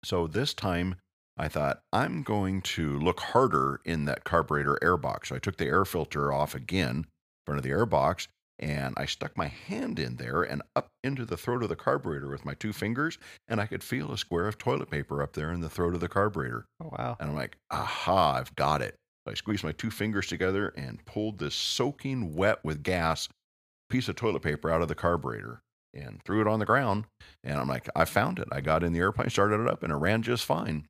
So 0.05 0.28
this 0.28 0.55
time 0.55 0.94
I 1.39 1.48
thought, 1.48 1.81
I'm 1.93 2.23
going 2.23 2.62
to 2.62 2.98
look 2.98 3.20
harder 3.20 3.81
in 3.85 4.05
that 4.06 4.24
carburetor 4.24 4.78
air 4.82 4.97
box. 4.97 5.28
So 5.28 5.36
I 5.36 5.39
took 5.39 5.56
the 5.56 5.66
air 5.66 5.85
filter 5.85 6.32
off 6.32 6.55
again 6.55 6.97
in 6.97 7.06
front 7.47 7.59
of 7.59 7.65
the 7.65 7.70
air 7.70 7.86
box 7.86 8.28
and 8.59 8.94
I 8.97 9.06
stuck 9.06 9.36
my 9.36 9.47
hand 9.47 9.98
in 9.98 10.16
there 10.16 10.43
and 10.43 10.62
up 10.74 10.89
into 11.05 11.24
the 11.24 11.36
throat 11.36 11.62
of 11.62 11.69
the 11.69 11.77
carburetor 11.77 12.28
with 12.28 12.44
my 12.44 12.55
two 12.55 12.73
fingers, 12.73 13.19
and 13.47 13.60
I 13.60 13.66
could 13.66 13.85
feel 13.85 14.10
a 14.10 14.19
square 14.19 14.48
of 14.48 14.59
toilet 14.59 14.90
paper 14.90 15.23
up 15.23 15.35
there 15.35 15.52
in 15.52 15.60
the 15.60 15.70
throat 15.70 15.94
of 15.94 16.01
the 16.01 16.09
carburetor. 16.09 16.66
Oh, 16.82 16.90
wow. 16.98 17.16
And 17.20 17.31
I'm 17.31 17.36
like, 17.36 17.56
aha, 17.70 18.35
I've 18.35 18.55
got 18.56 18.82
it. 18.82 18.97
So 19.24 19.32
I 19.32 19.35
squeezed 19.35 19.65
my 19.65 19.73
two 19.73 19.90
fingers 19.90 20.27
together 20.27 20.73
and 20.77 21.05
pulled 21.05 21.39
this 21.39 21.55
soaking 21.55 22.35
wet 22.35 22.59
with 22.65 22.82
gas 22.82 23.28
piece 23.89 24.09
of 24.09 24.16
toilet 24.16 24.43
paper 24.43 24.70
out 24.70 24.82
of 24.82 24.89
the 24.89 24.94
carburetor 24.94 25.60
and 25.94 26.20
threw 26.24 26.40
it 26.40 26.47
on 26.47 26.59
the 26.59 26.66
ground. 26.66 27.05
And 27.44 27.59
I'm 27.59 27.69
like, 27.69 27.89
I 27.94 28.05
found 28.05 28.39
it. 28.39 28.48
I 28.51 28.60
got 28.60 28.82
in 28.82 28.93
the 28.93 28.98
airplane, 28.98 29.31
started 29.31 29.60
it 29.60 29.69
up, 29.69 29.82
and 29.82 29.93
it 29.93 29.97
ran 29.97 30.23
just 30.23 30.44
fine. 30.44 30.86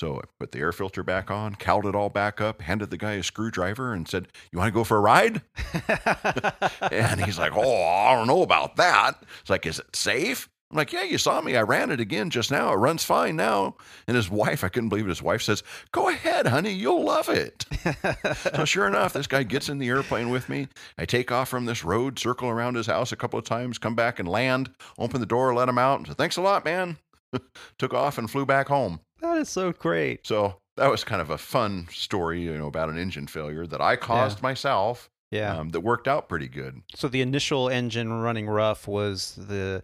So 0.00 0.16
I 0.16 0.22
put 0.38 0.52
the 0.52 0.60
air 0.60 0.72
filter 0.72 1.02
back 1.02 1.30
on, 1.30 1.56
cowled 1.56 1.84
it 1.84 1.94
all 1.94 2.08
back 2.08 2.40
up, 2.40 2.62
handed 2.62 2.88
the 2.88 2.96
guy 2.96 3.12
a 3.12 3.22
screwdriver, 3.22 3.92
and 3.92 4.08
said, 4.08 4.28
You 4.50 4.58
want 4.58 4.68
to 4.68 4.72
go 4.72 4.82
for 4.82 4.96
a 4.96 5.00
ride? 5.00 5.42
And 6.90 7.22
he's 7.22 7.38
like, 7.38 7.52
Oh, 7.54 7.84
I 7.84 8.14
don't 8.14 8.26
know 8.26 8.40
about 8.40 8.76
that. 8.76 9.22
It's 9.42 9.50
like, 9.50 9.66
Is 9.66 9.78
it 9.78 9.94
safe? 9.94 10.48
I'm 10.70 10.78
like, 10.78 10.94
Yeah, 10.94 11.02
you 11.02 11.18
saw 11.18 11.42
me. 11.42 11.54
I 11.54 11.60
ran 11.60 11.90
it 11.90 12.00
again 12.00 12.30
just 12.30 12.50
now. 12.50 12.72
It 12.72 12.76
runs 12.76 13.04
fine 13.04 13.36
now. 13.36 13.76
And 14.06 14.16
his 14.16 14.30
wife, 14.30 14.64
I 14.64 14.70
couldn't 14.70 14.88
believe 14.88 15.04
it. 15.04 15.10
His 15.10 15.22
wife 15.22 15.42
says, 15.42 15.62
Go 15.92 16.08
ahead, 16.08 16.46
honey. 16.46 16.72
You'll 16.72 17.04
love 17.04 17.28
it. 17.28 17.66
so 18.54 18.64
sure 18.64 18.86
enough, 18.86 19.12
this 19.12 19.26
guy 19.26 19.42
gets 19.42 19.68
in 19.68 19.76
the 19.76 19.88
airplane 19.88 20.30
with 20.30 20.48
me. 20.48 20.68
I 20.96 21.04
take 21.04 21.30
off 21.30 21.50
from 21.50 21.66
this 21.66 21.84
road, 21.84 22.18
circle 22.18 22.48
around 22.48 22.76
his 22.76 22.86
house 22.86 23.12
a 23.12 23.16
couple 23.16 23.38
of 23.38 23.44
times, 23.44 23.76
come 23.76 23.96
back 23.96 24.18
and 24.18 24.26
land, 24.26 24.70
open 24.98 25.20
the 25.20 25.26
door, 25.26 25.52
let 25.52 25.68
him 25.68 25.76
out, 25.76 25.98
and 25.98 26.08
say, 26.08 26.14
Thanks 26.14 26.38
a 26.38 26.42
lot, 26.42 26.64
man. 26.64 26.96
Took 27.78 27.92
off 27.92 28.16
and 28.16 28.30
flew 28.30 28.46
back 28.46 28.68
home. 28.68 29.00
That 29.20 29.38
is 29.38 29.48
so 29.48 29.72
great. 29.72 30.26
So 30.26 30.56
that 30.76 30.90
was 30.90 31.04
kind 31.04 31.20
of 31.20 31.30
a 31.30 31.38
fun 31.38 31.86
story, 31.92 32.42
you 32.42 32.56
know, 32.56 32.66
about 32.66 32.88
an 32.88 32.98
engine 32.98 33.26
failure 33.26 33.66
that 33.66 33.80
I 33.80 33.96
caused 33.96 34.42
myself. 34.42 35.08
Yeah. 35.30 35.56
Um, 35.56 35.68
that 35.70 35.80
worked 35.80 36.08
out 36.08 36.28
pretty 36.28 36.48
good. 36.48 36.82
so 36.96 37.06
the 37.06 37.20
initial 37.20 37.68
engine 37.68 38.12
running 38.12 38.48
rough 38.48 38.88
was 38.88 39.34
the 39.36 39.82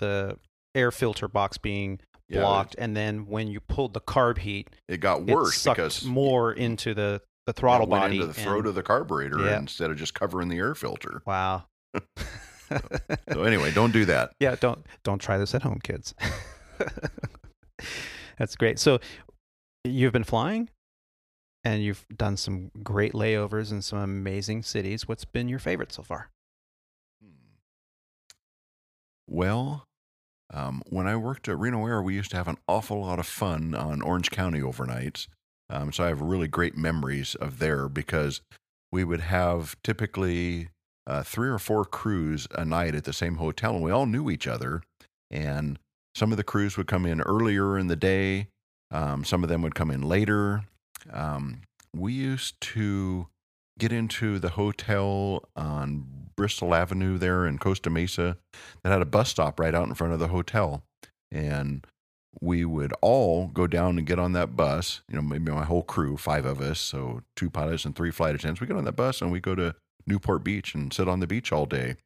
the 0.00 0.36
air 0.74 0.90
filter 0.90 1.28
box 1.28 1.58
being 1.58 2.00
Yeah, 2.28 2.40
blocked, 2.40 2.74
and 2.78 2.96
then 2.96 3.26
when 3.26 3.48
you 3.48 3.60
pulled 3.60 3.92
the 3.94 4.00
carb 4.00 4.38
heat, 4.38 4.68
It 4.88 4.98
got 4.98 5.22
worse 5.24 5.56
sucked 5.58 5.76
because 5.76 6.04
more 6.04 6.52
into 6.52 6.94
the 6.94 7.22
the 7.46 7.52
throttle 7.52 7.86
it 7.86 7.90
went 7.90 8.02
body. 8.04 8.14
into 8.16 8.26
the 8.26 8.34
throat 8.34 8.58
and- 8.58 8.66
of 8.68 8.74
the 8.74 8.82
carburetor 8.82 9.40
Yeah. 9.44 9.58
instead 9.58 9.90
of 9.90 9.96
just 9.96 10.14
covering 10.14 10.48
the 10.48 10.58
air 10.58 10.74
filter. 10.74 11.22
wow. 11.26 11.64
So 13.32 13.42
anyway, 13.42 13.72
don't 13.72 13.92
do 13.92 14.04
that. 14.06 14.32
yeah, 14.40 14.54
don't 14.58 14.84
don't 15.04 15.18
try 15.20 15.38
this 15.38 15.54
at 15.54 15.62
home, 15.62 15.78
kids. 15.82 16.14
That's 18.40 18.56
great. 18.56 18.78
So 18.78 19.00
you've 19.84 20.14
been 20.14 20.24
flying 20.24 20.70
and 21.62 21.82
you've 21.82 22.06
done 22.16 22.38
some 22.38 22.70
great 22.82 23.12
layovers 23.12 23.70
in 23.70 23.82
some 23.82 23.98
amazing 23.98 24.62
cities. 24.62 25.06
What's 25.06 25.26
been 25.26 25.46
your 25.46 25.58
favorite 25.58 25.92
so 25.92 26.02
far? 26.02 26.30
Well, 29.28 29.84
um, 30.52 30.82
when 30.88 31.06
I 31.06 31.16
worked 31.16 31.48
at 31.48 31.58
Reno 31.58 31.86
Air, 31.86 32.02
we 32.02 32.14
used 32.14 32.30
to 32.30 32.38
have 32.38 32.48
an 32.48 32.56
awful 32.66 33.02
lot 33.02 33.18
of 33.18 33.26
fun 33.26 33.74
on 33.74 34.00
Orange 34.00 34.30
County 34.30 34.60
overnights. 34.60 35.28
Um, 35.68 35.92
so 35.92 36.02
I 36.02 36.08
have 36.08 36.22
really 36.22 36.48
great 36.48 36.76
memories 36.76 37.34
of 37.34 37.58
there 37.58 37.88
because 37.90 38.40
we 38.90 39.04
would 39.04 39.20
have 39.20 39.76
typically 39.84 40.70
uh, 41.06 41.22
three 41.22 41.48
or 41.48 41.58
four 41.58 41.84
crews 41.84 42.48
a 42.52 42.64
night 42.64 42.94
at 42.94 43.04
the 43.04 43.12
same 43.12 43.36
hotel, 43.36 43.74
and 43.74 43.84
we 43.84 43.92
all 43.92 44.06
knew 44.06 44.30
each 44.30 44.48
other. 44.48 44.82
And 45.30 45.78
some 46.14 46.32
of 46.32 46.36
the 46.36 46.44
crews 46.44 46.76
would 46.76 46.86
come 46.86 47.06
in 47.06 47.20
earlier 47.20 47.78
in 47.78 47.86
the 47.86 47.96
day, 47.96 48.48
um, 48.90 49.24
some 49.24 49.42
of 49.42 49.48
them 49.48 49.62
would 49.62 49.74
come 49.74 49.90
in 49.90 50.02
later. 50.02 50.64
Um, 51.12 51.62
we 51.94 52.12
used 52.12 52.60
to 52.60 53.28
get 53.78 53.92
into 53.92 54.38
the 54.38 54.50
hotel 54.50 55.44
on 55.56 56.06
Bristol 56.36 56.74
Avenue 56.74 57.18
there 57.18 57.46
in 57.46 57.58
Costa 57.58 57.90
Mesa 57.90 58.36
that 58.82 58.90
had 58.90 59.02
a 59.02 59.06
bus 59.06 59.30
stop 59.30 59.58
right 59.58 59.74
out 59.74 59.88
in 59.88 59.94
front 59.94 60.12
of 60.12 60.18
the 60.18 60.28
hotel. 60.28 60.82
And 61.32 61.86
we 62.40 62.64
would 62.64 62.92
all 63.00 63.48
go 63.48 63.66
down 63.66 63.98
and 63.98 64.06
get 64.06 64.18
on 64.18 64.32
that 64.32 64.56
bus. 64.56 65.02
You 65.08 65.16
know, 65.16 65.22
maybe 65.22 65.50
my 65.50 65.64
whole 65.64 65.82
crew, 65.82 66.16
five 66.16 66.44
of 66.44 66.60
us, 66.60 66.78
so 66.78 67.22
two 67.36 67.50
pilots 67.50 67.84
and 67.84 67.96
three 67.96 68.10
flight 68.10 68.34
attendants. 68.34 68.60
We 68.60 68.66
get 68.66 68.76
on 68.76 68.84
that 68.84 68.96
bus 68.96 69.20
and 69.20 69.32
we 69.32 69.40
go 69.40 69.54
to 69.54 69.74
Newport 70.06 70.44
Beach 70.44 70.74
and 70.74 70.92
sit 70.92 71.08
on 71.08 71.20
the 71.20 71.26
beach 71.26 71.52
all 71.52 71.66
day. 71.66 71.96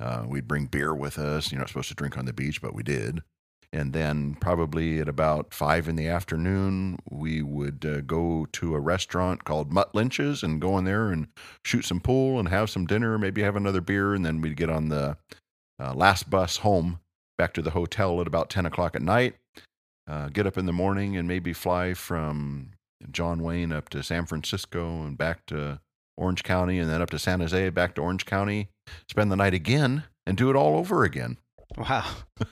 Uh, 0.00 0.24
we'd 0.26 0.48
bring 0.48 0.66
beer 0.66 0.94
with 0.94 1.18
us. 1.18 1.50
You're 1.50 1.58
not 1.58 1.68
supposed 1.68 1.88
to 1.88 1.94
drink 1.94 2.16
on 2.16 2.24
the 2.24 2.32
beach, 2.32 2.62
but 2.62 2.74
we 2.74 2.82
did. 2.82 3.22
And 3.72 3.92
then, 3.92 4.34
probably 4.40 4.98
at 4.98 5.08
about 5.08 5.52
five 5.52 5.88
in 5.88 5.96
the 5.96 6.08
afternoon, 6.08 6.98
we 7.10 7.42
would 7.42 7.84
uh, 7.84 8.00
go 8.00 8.46
to 8.52 8.74
a 8.74 8.80
restaurant 8.80 9.44
called 9.44 9.70
Mutt 9.70 9.94
Lynch's 9.94 10.42
and 10.42 10.60
go 10.60 10.78
in 10.78 10.84
there 10.84 11.10
and 11.10 11.28
shoot 11.66 11.84
some 11.84 12.00
pool 12.00 12.38
and 12.38 12.48
have 12.48 12.70
some 12.70 12.86
dinner, 12.86 13.18
maybe 13.18 13.42
have 13.42 13.56
another 13.56 13.82
beer. 13.82 14.14
And 14.14 14.24
then 14.24 14.40
we'd 14.40 14.56
get 14.56 14.70
on 14.70 14.88
the 14.88 15.18
uh, 15.78 15.92
last 15.92 16.30
bus 16.30 16.58
home 16.58 17.00
back 17.36 17.52
to 17.54 17.62
the 17.62 17.70
hotel 17.70 18.20
at 18.22 18.26
about 18.26 18.48
10 18.48 18.64
o'clock 18.64 18.96
at 18.96 19.02
night, 19.02 19.36
uh, 20.08 20.28
get 20.28 20.46
up 20.46 20.56
in 20.56 20.64
the 20.64 20.72
morning 20.72 21.16
and 21.16 21.28
maybe 21.28 21.52
fly 21.52 21.92
from 21.92 22.70
John 23.10 23.42
Wayne 23.42 23.72
up 23.72 23.90
to 23.90 24.02
San 24.02 24.24
Francisco 24.24 25.02
and 25.02 25.18
back 25.18 25.44
to 25.46 25.78
Orange 26.16 26.42
County 26.42 26.78
and 26.78 26.90
then 26.90 27.02
up 27.02 27.10
to 27.10 27.18
San 27.18 27.40
Jose, 27.40 27.68
back 27.70 27.94
to 27.94 28.00
Orange 28.00 28.24
County, 28.24 28.70
spend 29.10 29.30
the 29.30 29.36
night 29.36 29.54
again 29.54 30.04
and 30.26 30.38
do 30.38 30.48
it 30.48 30.56
all 30.56 30.76
over 30.76 31.04
again. 31.04 31.36
Wow. 31.76 32.10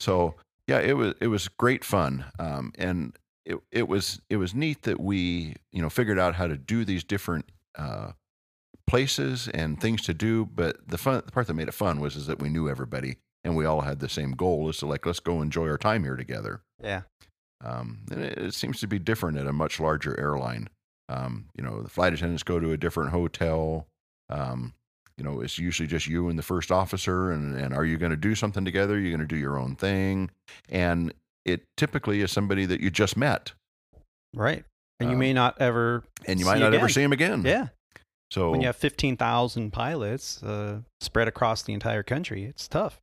So 0.00 0.34
yeah, 0.66 0.80
it 0.80 0.96
was 0.96 1.14
it 1.20 1.28
was 1.28 1.48
great 1.48 1.84
fun, 1.84 2.24
um, 2.38 2.72
and 2.76 3.16
it 3.44 3.58
it 3.70 3.88
was 3.88 4.20
it 4.30 4.36
was 4.36 4.54
neat 4.54 4.82
that 4.82 5.00
we 5.00 5.56
you 5.72 5.82
know 5.82 5.90
figured 5.90 6.18
out 6.18 6.34
how 6.34 6.46
to 6.46 6.56
do 6.56 6.84
these 6.84 7.04
different 7.04 7.46
uh, 7.78 8.12
places 8.86 9.48
and 9.48 9.80
things 9.80 10.02
to 10.02 10.14
do. 10.14 10.46
But 10.46 10.88
the 10.88 10.98
fun 10.98 11.22
the 11.24 11.32
part 11.32 11.46
that 11.46 11.54
made 11.54 11.68
it 11.68 11.74
fun 11.74 12.00
was 12.00 12.16
is 12.16 12.26
that 12.26 12.40
we 12.40 12.48
knew 12.48 12.68
everybody 12.68 13.16
and 13.44 13.54
we 13.54 13.66
all 13.66 13.82
had 13.82 14.00
the 14.00 14.08
same 14.08 14.32
goal 14.32 14.68
is 14.68 14.78
to 14.78 14.86
like 14.86 15.06
let's 15.06 15.20
go 15.20 15.42
enjoy 15.42 15.68
our 15.68 15.78
time 15.78 16.02
here 16.02 16.16
together. 16.16 16.62
Yeah. 16.82 17.02
Um, 17.62 18.00
and 18.10 18.22
it, 18.22 18.38
it 18.38 18.54
seems 18.54 18.80
to 18.80 18.86
be 18.86 18.98
different 18.98 19.38
at 19.38 19.46
a 19.46 19.52
much 19.52 19.78
larger 19.78 20.18
airline. 20.18 20.68
Um, 21.08 21.46
you 21.56 21.62
know, 21.62 21.82
the 21.82 21.90
flight 21.90 22.14
attendants 22.14 22.42
go 22.42 22.58
to 22.58 22.72
a 22.72 22.76
different 22.76 23.10
hotel. 23.10 23.86
Um, 24.30 24.74
you 25.18 25.24
know, 25.24 25.40
it's 25.40 25.58
usually 25.58 25.86
just 25.86 26.06
you 26.06 26.28
and 26.28 26.38
the 26.38 26.42
first 26.42 26.72
officer, 26.72 27.30
and, 27.30 27.56
and 27.56 27.74
are 27.74 27.84
you 27.84 27.98
going 27.98 28.10
to 28.10 28.16
do 28.16 28.34
something 28.34 28.64
together? 28.64 28.98
You're 28.98 29.10
going 29.16 29.26
to 29.26 29.32
do 29.32 29.36
your 29.40 29.58
own 29.58 29.76
thing. 29.76 30.30
And 30.68 31.12
it 31.44 31.62
typically 31.76 32.20
is 32.20 32.32
somebody 32.32 32.66
that 32.66 32.80
you 32.80 32.90
just 32.90 33.16
met. 33.16 33.52
Right. 34.34 34.64
And 35.00 35.10
you 35.10 35.14
Um, 35.14 35.20
may 35.20 35.32
not 35.32 35.60
ever. 35.60 36.02
And 36.26 36.40
you 36.40 36.46
might 36.46 36.58
not 36.58 36.74
ever 36.74 36.88
see 36.88 37.02
him 37.02 37.12
again. 37.12 37.42
Yeah. 37.44 37.68
So 38.30 38.50
When 38.50 38.60
you 38.60 38.66
have 38.66 38.76
15,000 38.76 39.70
pilots 39.72 40.42
uh, 40.42 40.80
spread 41.00 41.28
across 41.28 41.62
the 41.62 41.72
entire 41.72 42.02
country, 42.02 42.44
it's 42.44 42.66
tough. 42.66 43.00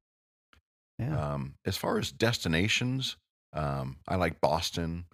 Yeah. 0.99 1.33
Um, 1.33 1.53
as 1.65 1.77
far 1.77 1.97
as 1.97 2.11
destinations, 2.11 3.15
um, 3.53 3.97
I 4.07 4.15
like 4.15 4.41
Boston. 4.41 5.05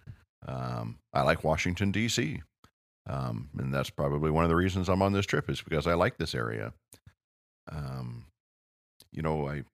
Um, 0.46 0.98
I 1.12 1.22
like 1.22 1.44
Washington 1.44 1.92
D.C. 1.92 2.42
Um, 3.08 3.48
and 3.58 3.72
that's 3.72 3.90
probably 3.90 4.30
one 4.30 4.44
of 4.44 4.50
the 4.50 4.56
reasons 4.56 4.88
I'm 4.88 5.02
on 5.02 5.12
this 5.12 5.26
trip 5.26 5.48
is 5.48 5.62
because 5.62 5.86
I 5.86 5.94
like 5.94 6.18
this 6.18 6.34
area. 6.34 6.72
Um, 7.70 8.26
you 9.12 9.22
know, 9.22 9.48
I 9.48 9.64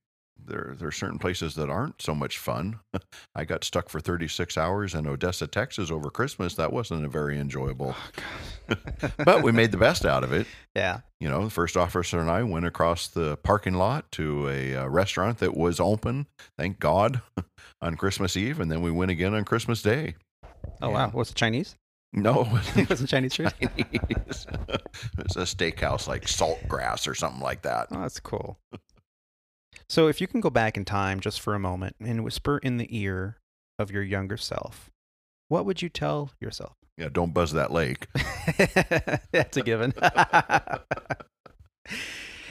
there 0.47 0.75
there 0.79 0.89
are 0.89 0.93
certain 0.93 1.19
places 1.19 1.55
that 1.55 1.71
aren't 1.71 2.03
so 2.03 2.15
much 2.15 2.39
fun. 2.39 2.81
I 3.37 3.45
got 3.45 3.63
stuck 3.65 3.89
for 3.89 4.01
36 4.01 4.59
hours 4.59 4.95
in 4.95 5.07
Odessa, 5.07 5.47
Texas 5.47 5.91
over 5.91 6.11
Christmas. 6.11 6.55
That 6.57 6.73
wasn't 6.73 7.05
a 7.05 7.09
very 7.09 7.39
enjoyable, 7.39 7.95
Oh, 8.69 8.77
but 9.25 9.43
we 9.43 9.53
made 9.53 9.71
the 9.71 9.79
best 9.79 10.05
out 10.05 10.25
of 10.25 10.33
it. 10.33 10.47
yeah. 10.77 11.01
You 11.21 11.29
know, 11.29 11.45
the 11.45 11.51
first 11.51 11.77
officer 11.77 12.21
and 12.21 12.29
I 12.31 12.43
went 12.43 12.67
across 12.67 13.07
the 13.09 13.37
parking 13.39 13.75
lot 13.75 14.11
to 14.13 14.49
a 14.49 14.75
uh, 14.77 14.87
restaurant 14.89 15.39
that 15.39 15.57
was 15.57 15.79
open, 15.81 16.27
thank 16.59 16.79
God, 16.81 17.21
on 17.81 17.97
Christmas 17.97 18.37
Eve, 18.37 18.61
and 18.61 18.71
then 18.71 18.83
we 18.83 18.91
went 18.91 19.11
again 19.13 19.35
on 19.35 19.45
Christmas 19.45 19.83
Day. 19.83 20.17
Oh, 20.83 20.89
Yeah. 20.89 20.95
wow. 20.95 21.11
Was 21.15 21.31
it 21.31 21.37
Chinese? 21.37 21.77
No, 22.15 22.49
it 22.77 22.89
wasn't 22.89 23.11
Chinese 23.11 23.35
food? 23.35 23.53
Chinese. 23.61 24.47
it's 25.19 25.37
a 25.37 25.41
steakhouse 25.41 26.07
like 26.07 26.25
Saltgrass 26.27 27.09
or 27.09 27.15
something 27.15 27.43
like 27.43 27.63
that. 27.63 27.89
Oh, 27.91 28.01
that's 28.01 28.21
cool. 28.21 28.59
So, 29.89 30.07
if 30.07 30.21
you 30.21 30.29
can 30.29 30.41
go 30.41 30.49
back 30.49 30.77
in 30.77 30.85
time 30.85 31.19
just 31.19 31.41
for 31.41 31.55
a 31.55 31.59
moment 31.59 31.97
and 32.01 32.23
whisper 32.23 32.59
in 32.59 32.77
the 32.77 32.87
ear 32.97 33.39
of 33.81 33.91
your 33.91 34.03
younger 34.03 34.37
self, 34.37 34.91
what 35.49 35.67
would 35.67 35.83
you 35.83 35.89
tell 35.89 36.31
yourself? 36.41 36.77
Yeah, 36.97 37.09
don't 37.13 37.35
buzz 37.35 37.53
that 37.53 37.73
lake. 37.73 38.07
That's 39.33 39.57
a 39.57 39.63
given. 39.63 39.93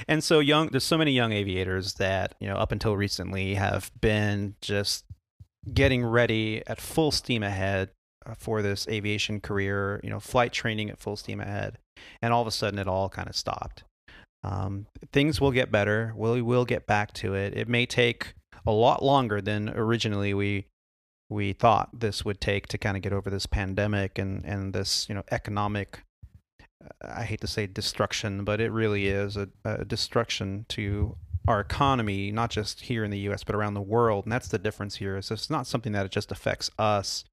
and 0.09 0.21
so 0.21 0.39
young 0.39 0.67
there's 0.67 0.83
so 0.83 0.97
many 0.97 1.13
young 1.13 1.31
aviators 1.31 1.93
that, 1.93 2.35
you 2.41 2.47
know, 2.47 2.57
up 2.57 2.73
until 2.73 2.97
recently 2.97 3.55
have 3.55 3.89
been 4.01 4.55
just 4.59 5.05
getting 5.73 6.05
ready 6.05 6.61
at 6.67 6.81
full 6.81 7.11
steam 7.11 7.41
ahead 7.41 7.91
for 8.37 8.61
this 8.61 8.87
aviation 8.87 9.39
career, 9.39 9.99
you 10.03 10.09
know, 10.09 10.19
flight 10.19 10.53
training 10.53 10.89
at 10.89 10.99
full 10.99 11.15
steam 11.15 11.39
ahead. 11.39 11.77
And 12.21 12.33
all 12.33 12.41
of 12.41 12.47
a 12.47 12.51
sudden 12.51 12.79
it 12.79 12.87
all 12.87 13.09
kind 13.09 13.29
of 13.29 13.35
stopped. 13.35 13.83
Um, 14.43 14.87
things 15.11 15.39
will 15.39 15.51
get 15.51 15.71
better. 15.71 16.13
We 16.15 16.41
will 16.41 16.65
get 16.65 16.85
back 16.85 17.13
to 17.13 17.33
it. 17.33 17.55
It 17.55 17.69
may 17.69 17.85
take 17.85 18.33
a 18.65 18.71
lot 18.71 19.03
longer 19.03 19.41
than 19.41 19.69
originally 19.69 20.33
we 20.33 20.65
we 21.29 21.53
thought 21.53 21.89
this 21.99 22.23
would 22.23 22.39
take 22.39 22.67
to 22.67 22.77
kind 22.77 22.95
of 22.95 23.01
get 23.01 23.13
over 23.13 23.29
this 23.29 23.45
pandemic 23.45 24.19
and 24.19 24.43
and 24.45 24.73
this 24.73 25.07
you 25.07 25.15
know 25.15 25.23
economic 25.31 26.03
I 27.01 27.23
hate 27.23 27.41
to 27.41 27.47
say 27.47 27.67
destruction, 27.67 28.43
but 28.43 28.59
it 28.59 28.71
really 28.71 29.07
is 29.07 29.37
a, 29.37 29.47
a 29.63 29.85
destruction 29.85 30.65
to 30.69 31.15
our 31.47 31.59
economy, 31.59 32.31
not 32.31 32.49
just 32.49 32.81
here 32.81 33.03
in 33.03 33.11
the 33.11 33.19
U.S. 33.19 33.43
but 33.43 33.55
around 33.55 33.73
the 33.73 33.81
world. 33.81 34.25
And 34.25 34.31
that's 34.31 34.47
the 34.47 34.57
difference 34.57 34.95
here. 34.95 35.17
It's 35.17 35.49
not 35.49 35.67
something 35.67 35.91
that 35.93 36.09
just 36.11 36.31
affects 36.31 36.69
us. 36.77 37.25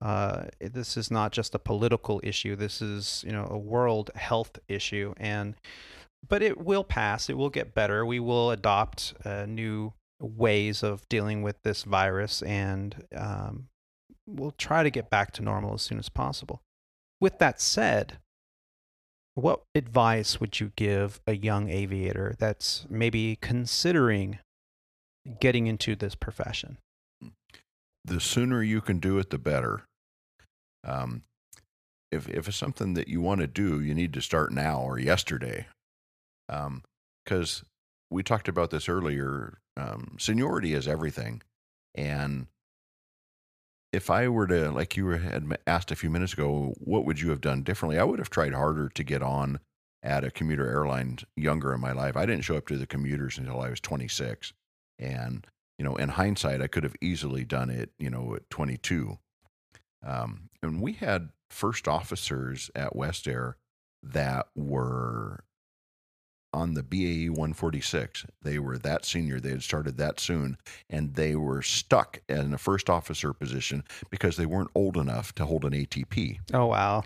Uh, 0.00 0.44
this 0.60 0.96
is 0.96 1.10
not 1.10 1.32
just 1.32 1.54
a 1.54 1.58
political 1.58 2.20
issue. 2.22 2.56
This 2.56 2.82
is 2.82 3.24
you 3.26 3.32
know 3.32 3.46
a 3.50 3.58
world 3.58 4.10
health 4.14 4.58
issue, 4.68 5.14
and 5.16 5.54
but 6.28 6.42
it 6.42 6.58
will 6.58 6.84
pass. 6.84 7.28
It 7.28 7.36
will 7.36 7.50
get 7.50 7.74
better. 7.74 8.04
We 8.04 8.20
will 8.20 8.50
adopt 8.50 9.14
uh, 9.24 9.46
new 9.46 9.92
ways 10.20 10.82
of 10.82 11.08
dealing 11.08 11.42
with 11.42 11.62
this 11.62 11.84
virus, 11.84 12.42
and 12.42 13.04
um, 13.16 13.68
we'll 14.26 14.52
try 14.52 14.82
to 14.82 14.90
get 14.90 15.10
back 15.10 15.32
to 15.32 15.42
normal 15.42 15.74
as 15.74 15.82
soon 15.82 15.98
as 15.98 16.08
possible. 16.08 16.60
With 17.20 17.38
that 17.38 17.60
said, 17.60 18.18
what 19.34 19.62
advice 19.74 20.40
would 20.40 20.60
you 20.60 20.72
give 20.76 21.20
a 21.26 21.34
young 21.34 21.68
aviator 21.68 22.34
that's 22.38 22.86
maybe 22.88 23.36
considering 23.40 24.38
getting 25.40 25.66
into 25.66 25.96
this 25.96 26.14
profession? 26.14 26.78
The 28.04 28.20
sooner 28.20 28.62
you 28.62 28.80
can 28.80 28.98
do 28.98 29.18
it, 29.18 29.30
the 29.30 29.38
better. 29.38 29.84
Um, 30.84 31.22
if 32.12 32.28
if 32.28 32.48
it's 32.48 32.56
something 32.56 32.94
that 32.94 33.08
you 33.08 33.20
want 33.20 33.40
to 33.40 33.46
do, 33.46 33.80
you 33.80 33.94
need 33.94 34.12
to 34.14 34.20
start 34.20 34.52
now 34.52 34.80
or 34.80 34.98
yesterday. 34.98 35.66
Because 36.46 37.64
we 38.10 38.22
talked 38.22 38.48
about 38.48 38.70
this 38.70 38.88
earlier. 38.88 39.58
Um, 39.76 40.16
seniority 40.20 40.74
is 40.74 40.86
everything, 40.86 41.42
and 41.94 42.46
if 43.94 44.10
I 44.10 44.28
were 44.28 44.46
to, 44.48 44.70
like 44.72 44.96
you 44.96 45.08
had 45.08 45.56
asked 45.66 45.92
a 45.92 45.96
few 45.96 46.10
minutes 46.10 46.32
ago, 46.32 46.74
what 46.78 47.04
would 47.04 47.20
you 47.20 47.30
have 47.30 47.40
done 47.40 47.62
differently? 47.62 47.98
I 47.98 48.04
would 48.04 48.18
have 48.18 48.30
tried 48.30 48.52
harder 48.52 48.88
to 48.88 49.04
get 49.04 49.22
on 49.22 49.60
at 50.02 50.24
a 50.24 50.32
commuter 50.32 50.68
airline 50.68 51.18
younger 51.36 51.72
in 51.72 51.80
my 51.80 51.92
life. 51.92 52.16
I 52.16 52.26
didn't 52.26 52.44
show 52.44 52.56
up 52.56 52.66
to 52.68 52.76
the 52.76 52.86
commuters 52.86 53.38
until 53.38 53.60
I 53.60 53.70
was 53.70 53.80
26. 53.80 54.52
And, 54.98 55.46
you 55.78 55.84
know, 55.84 55.96
in 55.96 56.10
hindsight, 56.10 56.62
I 56.62 56.66
could 56.68 56.84
have 56.84 56.96
easily 57.00 57.44
done 57.44 57.70
it, 57.70 57.90
you 57.98 58.10
know, 58.10 58.34
at 58.34 58.48
22. 58.50 59.18
Um, 60.06 60.50
and 60.62 60.80
we 60.80 60.92
had 60.92 61.30
first 61.50 61.88
officers 61.88 62.70
at 62.74 62.94
WestAir 62.94 63.54
that 64.02 64.46
were 64.54 65.44
on 66.52 66.74
the 66.74 66.82
BAe 66.84 67.28
146. 67.30 68.26
They 68.42 68.58
were 68.60 68.78
that 68.78 69.04
senior. 69.04 69.40
They 69.40 69.50
had 69.50 69.62
started 69.62 69.96
that 69.98 70.20
soon, 70.20 70.56
and 70.88 71.14
they 71.14 71.34
were 71.34 71.62
stuck 71.62 72.20
in 72.28 72.54
a 72.54 72.58
first 72.58 72.88
officer 72.88 73.32
position 73.32 73.82
because 74.10 74.36
they 74.36 74.46
weren't 74.46 74.70
old 74.74 74.96
enough 74.96 75.34
to 75.36 75.46
hold 75.46 75.64
an 75.64 75.72
ATP. 75.72 76.38
Oh 76.52 76.66
wow, 76.66 77.02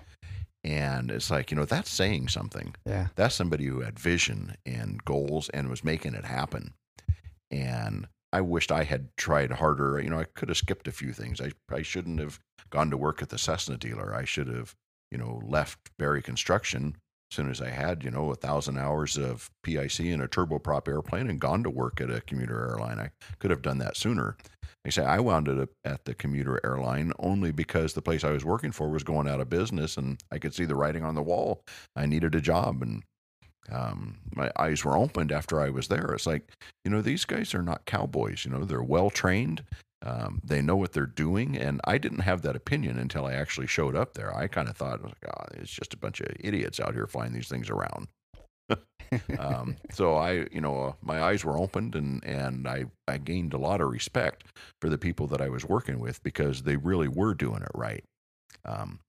And 0.65 1.11
it's 1.11 1.31
like, 1.31 1.51
you 1.51 1.57
know, 1.57 1.65
that's 1.65 1.89
saying 1.91 2.29
something. 2.29 2.75
yeah, 2.85 3.07
That's 3.17 3.35
somebody 3.35 3.65
who 3.65 3.81
had 3.81 3.99
vision 3.99 4.57
and 4.67 5.03
goals 5.05 5.49
and 5.51 5.71
was 5.71 5.83
making 5.83 6.13
it 6.15 6.27
happen. 6.27 6.75
And 7.51 8.07
I 8.33 8.41
wished 8.41 8.71
I 8.71 8.85
had 8.85 9.09
tried 9.17 9.53
harder. 9.53 10.01
You 10.01 10.11
know, 10.11 10.21
I 10.21 10.25
could 10.25 10.49
have 10.49 10.59
skipped 10.59 10.89
a 10.89 10.93
few 10.93 11.13
things. 11.13 11.41
I, 11.41 11.53
I 11.75 11.83
shouldn't 11.83 12.21
have 12.21 12.39
gone 12.71 12.91
to 12.91 12.97
work 12.97 13.23
at 13.23 13.31
the 13.31 13.39
Cessna 13.39 13.77
dealer. 13.77 14.15
I 14.15 14.25
should 14.25 14.49
have, 14.49 14.75
you 15.11 15.19
know, 15.19 15.41
left 15.45 15.79
Barry 15.99 16.23
Construction 16.23 16.97
as 17.31 17.37
soon 17.37 17.51
as 17.51 17.61
I 17.61 17.71
had, 17.71 18.05
you 18.05 18.11
know, 18.11 18.31
a 18.31 18.37
thousand 18.37 18.79
hours 18.79 19.17
of 19.17 19.51
PIC 19.63 20.01
in 20.01 20.21
a 20.21 20.29
turboprop 20.29 20.89
airplane 20.89 21.29
and 21.29 21.41
gone 21.41 21.63
to 21.63 21.71
work 21.71 22.01
at 22.01 22.11
a 22.11 22.23
commuter 22.23 22.69
airline. 22.71 22.99
I 22.99 23.11
could 23.39 23.51
have 23.51 23.63
done 23.63 23.79
that 23.79 23.97
sooner. 23.97 24.37
They 24.85 24.91
say 24.91 25.05
I 25.05 25.19
wound 25.19 25.49
up 25.49 25.71
at 25.85 26.05
the 26.05 26.15
commuter 26.15 26.61
airline 26.65 27.13
only 27.19 27.53
because 27.53 27.93
the 27.93 28.03
place 28.03 28.25
I 28.25 28.31
was 28.31 28.45
working 28.45 28.73
for 28.73 28.89
was 28.89 29.03
going 29.03 29.29
out 29.29 29.41
of 29.41 29.51
business 29.51 29.97
and 29.97 30.23
I 30.31 30.39
could 30.39 30.55
see 30.55 30.65
the 30.65 30.77
writing 30.77 31.05
on 31.05 31.15
the 31.15 31.23
wall. 31.23 31.63
I 31.97 32.07
needed 32.07 32.35
a 32.35 32.41
job 32.41 32.83
and 32.83 33.03
um, 33.71 34.17
my 34.35 34.51
eyes 34.57 34.85
were 34.85 34.97
opened 34.97 35.33
after 35.33 35.61
I 35.61 35.71
was 35.71 35.89
there. 35.89 36.13
It's 36.15 36.27
like, 36.27 36.51
you 36.85 36.91
know, 36.91 37.03
these 37.03 37.25
guys 37.25 37.55
are 37.55 37.63
not 37.63 37.85
cowboys. 37.87 38.45
You 38.45 38.51
know, 38.53 38.65
they're 38.65 38.83
well 38.83 39.11
trained 39.11 39.65
Um, 40.03 40.41
they 40.45 40.63
know 40.63 40.77
what 40.77 40.93
they're 40.93 41.07
doing, 41.07 41.57
and 41.59 41.81
I 41.85 41.99
didn't 41.99 42.21
have 42.21 42.43
that 42.43 42.55
opinion 42.57 42.99
until 42.99 43.27
I 43.27 43.35
actually 43.35 43.67
showed 43.67 43.97
up 43.97 44.15
there. 44.15 44.35
I 44.37 44.47
kind 44.47 44.69
of 44.69 44.77
thought, 44.77 45.03
like, 45.03 45.15
oh, 45.27 45.45
it's 45.55 45.73
just 45.73 45.93
a 45.95 45.97
bunch 45.99 46.21
of 46.21 46.29
idiots 46.39 46.79
out 46.81 46.95
here 46.95 47.07
flying 47.07 47.33
these 47.33 47.49
things 47.49 47.69
around. 47.69 48.07
um, 49.39 49.77
so 49.91 50.17
I, 50.17 50.47
you 50.53 50.61
know, 50.61 50.83
uh, 50.85 50.93
my 51.03 51.23
eyes 51.23 51.45
were 51.45 51.59
opened, 51.59 51.95
and 51.97 52.23
and 52.25 52.69
I 52.69 52.87
I 53.09 53.19
gained 53.19 53.55
a 53.55 53.59
lot 53.59 53.81
of 53.81 53.91
respect 53.91 54.45
for 54.81 54.89
the 54.89 54.99
people 54.99 55.27
that 55.29 55.41
I 55.41 55.49
was 55.49 55.65
working 55.65 55.99
with 55.99 56.23
because 56.23 56.63
they 56.63 56.77
really 56.77 57.09
were 57.09 57.35
doing 57.35 57.63
it 57.63 57.71
right. 57.75 58.05
Um, 58.65 59.01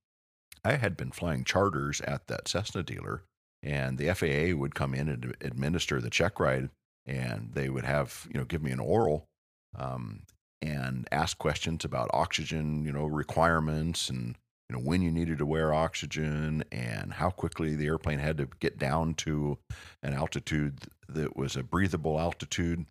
I 0.65 0.73
had 0.75 0.97
been 0.97 1.11
flying 1.11 1.43
charters 1.43 2.01
at 2.01 2.27
that 2.27 2.47
Cessna 2.47 2.83
dealer, 2.83 3.23
and 3.63 3.97
the 3.97 4.13
FAA 4.13 4.57
would 4.57 4.75
come 4.75 4.93
in 4.93 5.09
and 5.09 5.35
administer 5.41 5.99
the 5.99 6.09
check 6.09 6.39
ride, 6.39 6.69
and 7.05 7.51
they 7.53 7.69
would 7.69 7.85
have 7.85 8.27
you 8.31 8.39
know 8.39 8.45
give 8.45 8.63
me 8.63 8.71
an 8.71 8.79
oral. 8.79 9.27
Um, 9.75 10.23
and 10.61 11.07
ask 11.11 11.37
questions 11.37 11.85
about 11.85 12.09
oxygen, 12.11 12.83
you 12.83 12.91
know, 12.91 13.05
requirements 13.05 14.09
and 14.09 14.35
you 14.69 14.75
know 14.75 14.81
when 14.81 15.01
you 15.01 15.11
needed 15.11 15.37
to 15.39 15.45
wear 15.45 15.73
oxygen 15.73 16.63
and 16.71 17.13
how 17.13 17.29
quickly 17.29 17.75
the 17.75 17.87
airplane 17.87 18.19
had 18.19 18.37
to 18.37 18.47
get 18.59 18.77
down 18.77 19.13
to 19.15 19.57
an 20.03 20.13
altitude 20.13 20.79
that 21.07 21.35
was 21.35 21.55
a 21.55 21.63
breathable 21.63 22.19
altitude 22.19 22.85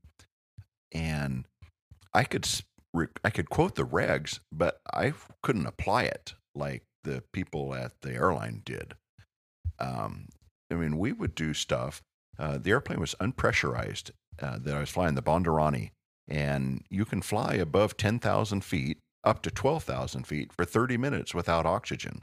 and 0.92 1.46
i 2.12 2.24
could 2.24 2.46
i 3.24 3.30
could 3.30 3.48
quote 3.48 3.76
the 3.76 3.86
regs 3.86 4.40
but 4.50 4.80
i 4.92 5.12
couldn't 5.42 5.66
apply 5.66 6.02
it 6.02 6.34
like 6.54 6.82
the 7.04 7.22
people 7.32 7.74
at 7.74 7.92
the 8.00 8.12
airline 8.12 8.60
did 8.64 8.94
um, 9.78 10.26
i 10.70 10.74
mean 10.74 10.98
we 10.98 11.12
would 11.12 11.34
do 11.34 11.54
stuff 11.54 12.02
uh, 12.38 12.56
the 12.56 12.70
airplane 12.70 13.00
was 13.00 13.14
unpressurized 13.20 14.10
uh, 14.40 14.58
that 14.58 14.74
i 14.74 14.80
was 14.80 14.90
flying 14.90 15.14
the 15.14 15.22
Bandeirante 15.22 15.90
and 16.28 16.84
you 16.90 17.04
can 17.04 17.22
fly 17.22 17.54
above 17.54 17.96
10,000 17.96 18.62
feet 18.62 18.98
up 19.24 19.42
to 19.42 19.50
12,000 19.50 20.26
feet 20.26 20.52
for 20.52 20.64
30 20.64 20.96
minutes 20.96 21.34
without 21.34 21.66
oxygen. 21.66 22.22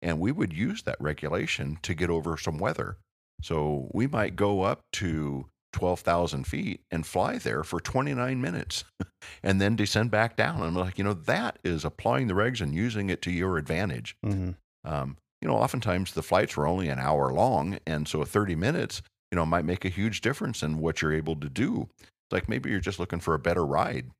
And 0.00 0.18
we 0.18 0.32
would 0.32 0.52
use 0.52 0.82
that 0.84 1.00
regulation 1.00 1.78
to 1.82 1.94
get 1.94 2.08
over 2.08 2.36
some 2.36 2.58
weather. 2.58 2.96
So 3.42 3.88
we 3.92 4.06
might 4.06 4.36
go 4.36 4.62
up 4.62 4.82
to 4.94 5.46
12,000 5.72 6.46
feet 6.46 6.80
and 6.90 7.06
fly 7.06 7.38
there 7.38 7.62
for 7.62 7.80
29 7.80 8.40
minutes 8.40 8.84
and 9.42 9.60
then 9.60 9.76
descend 9.76 10.10
back 10.10 10.36
down. 10.36 10.56
And 10.56 10.64
I'm 10.64 10.74
like, 10.74 10.96
you 10.96 11.04
know, 11.04 11.14
that 11.14 11.58
is 11.64 11.84
applying 11.84 12.28
the 12.28 12.34
regs 12.34 12.60
and 12.60 12.74
using 12.74 13.10
it 13.10 13.20
to 13.22 13.30
your 13.30 13.58
advantage. 13.58 14.16
Mm-hmm. 14.24 14.50
Um, 14.84 15.16
you 15.40 15.48
know, 15.48 15.54
oftentimes 15.54 16.12
the 16.12 16.22
flights 16.22 16.56
were 16.56 16.66
only 16.66 16.88
an 16.88 16.98
hour 16.98 17.32
long. 17.32 17.78
And 17.86 18.06
so 18.06 18.24
30 18.24 18.54
minutes, 18.54 19.02
you 19.30 19.36
know, 19.36 19.46
might 19.46 19.64
make 19.64 19.84
a 19.84 19.90
huge 19.90 20.20
difference 20.20 20.62
in 20.62 20.78
what 20.78 21.00
you're 21.00 21.12
able 21.12 21.36
to 21.36 21.48
do. 21.48 21.88
It's 22.00 22.32
like 22.32 22.48
maybe 22.48 22.70
you're 22.70 22.80
just 22.80 22.98
looking 22.98 23.20
for 23.20 23.34
a 23.34 23.38
better 23.38 23.64
ride. 23.64 24.10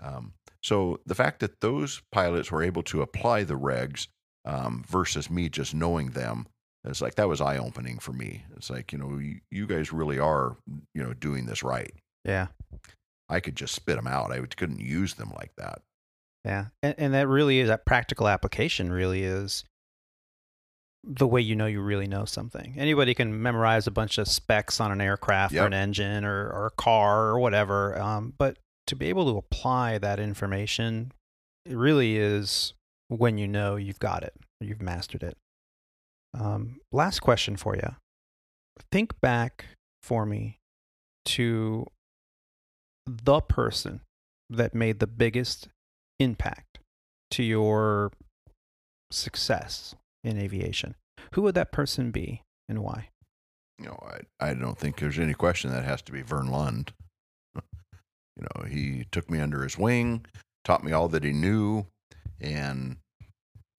Um, 0.00 0.32
so 0.62 1.00
the 1.06 1.14
fact 1.14 1.40
that 1.40 1.60
those 1.60 2.02
pilots 2.12 2.50
were 2.50 2.62
able 2.62 2.82
to 2.84 3.02
apply 3.02 3.44
the 3.44 3.58
regs 3.58 4.08
um, 4.44 4.84
versus 4.88 5.30
me 5.30 5.48
just 5.48 5.74
knowing 5.74 6.10
them, 6.10 6.46
it's 6.84 7.02
like 7.02 7.16
that 7.16 7.28
was 7.28 7.40
eye 7.40 7.58
opening 7.58 7.98
for 7.98 8.12
me. 8.12 8.44
It's 8.56 8.70
like 8.70 8.92
you 8.92 8.98
know 8.98 9.18
you, 9.18 9.40
you, 9.50 9.66
guys 9.66 9.92
really 9.92 10.18
are 10.18 10.56
you 10.94 11.02
know 11.02 11.12
doing 11.12 11.44
this 11.44 11.62
right. 11.62 11.92
Yeah, 12.24 12.46
I 13.28 13.40
could 13.40 13.54
just 13.54 13.74
spit 13.74 13.96
them 13.96 14.06
out. 14.06 14.32
I 14.32 14.40
couldn't 14.40 14.80
use 14.80 15.14
them 15.14 15.30
like 15.36 15.52
that. 15.58 15.82
Yeah, 16.44 16.66
and, 16.82 16.94
and 16.96 17.14
that 17.14 17.28
really 17.28 17.58
is 17.58 17.68
that 17.68 17.84
practical 17.84 18.28
application. 18.28 18.90
Really 18.90 19.24
is 19.24 19.64
the 21.02 21.26
way 21.26 21.40
you 21.40 21.56
know 21.56 21.66
you 21.66 21.80
really 21.80 22.06
know 22.06 22.24
something. 22.24 22.74
Anybody 22.76 23.14
can 23.14 23.42
memorize 23.42 23.86
a 23.86 23.90
bunch 23.90 24.18
of 24.18 24.28
specs 24.28 24.80
on 24.80 24.92
an 24.92 25.00
aircraft 25.00 25.54
yep. 25.54 25.64
or 25.64 25.66
an 25.66 25.72
engine 25.72 26.24
or, 26.24 26.50
or 26.50 26.66
a 26.66 26.70
car 26.70 27.28
or 27.28 27.40
whatever, 27.40 27.98
um, 27.98 28.34
but 28.36 28.58
to 28.86 28.96
be 28.96 29.06
able 29.08 29.30
to 29.32 29.38
apply 29.38 29.98
that 29.98 30.18
information, 30.18 31.12
it 31.64 31.76
really 31.76 32.16
is 32.16 32.74
when 33.08 33.38
you 33.38 33.48
know 33.48 33.76
you've 33.76 33.98
got 33.98 34.22
it, 34.22 34.34
you've 34.60 34.82
mastered 34.82 35.22
it. 35.22 35.36
Um, 36.34 36.80
last 36.92 37.20
question 37.20 37.56
for 37.56 37.74
you. 37.76 37.96
Think 38.92 39.20
back 39.20 39.66
for 40.02 40.26
me 40.26 40.58
to 41.26 41.86
the 43.06 43.40
person 43.40 44.00
that 44.48 44.74
made 44.74 44.98
the 44.98 45.06
biggest 45.06 45.68
impact 46.18 46.78
to 47.30 47.42
your 47.42 48.12
success 49.10 49.94
in 50.22 50.38
aviation. 50.38 50.94
Who 51.32 51.42
would 51.42 51.54
that 51.54 51.72
person 51.72 52.10
be 52.10 52.42
and 52.68 52.80
why? 52.80 53.08
You 53.78 53.86
know, 53.86 53.98
I, 54.40 54.50
I 54.50 54.54
don't 54.54 54.78
think 54.78 54.98
there's 54.98 55.18
any 55.18 55.34
question 55.34 55.70
that 55.70 55.84
has 55.84 56.02
to 56.02 56.12
be 56.12 56.22
Vern 56.22 56.48
Lund. 56.48 56.92
You 58.36 58.46
know, 58.54 58.68
he 58.70 59.04
took 59.12 59.28
me 59.28 59.38
under 59.38 59.62
his 59.62 59.76
wing, 59.76 60.24
taught 60.64 60.82
me 60.82 60.92
all 60.92 61.08
that 61.08 61.24
he 61.24 61.32
knew, 61.32 61.84
and 62.40 62.96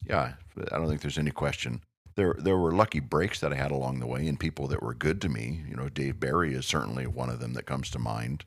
yeah, 0.05 0.33
I 0.71 0.77
don't 0.77 0.87
think 0.87 1.01
there's 1.01 1.17
any 1.17 1.31
question. 1.31 1.81
There, 2.15 2.35
there 2.37 2.57
were 2.57 2.71
lucky 2.71 2.99
breaks 2.99 3.39
that 3.39 3.51
I 3.51 3.55
had 3.55 3.71
along 3.71 3.99
the 3.99 4.05
way, 4.05 4.27
and 4.27 4.39
people 4.39 4.67
that 4.67 4.83
were 4.83 4.93
good 4.93 5.19
to 5.21 5.29
me. 5.29 5.63
You 5.67 5.75
know, 5.75 5.89
Dave 5.89 6.19
Barry 6.19 6.53
is 6.53 6.67
certainly 6.67 7.07
one 7.07 7.29
of 7.29 7.39
them 7.39 7.53
that 7.53 7.65
comes 7.65 7.89
to 7.91 7.97
mind. 7.97 8.45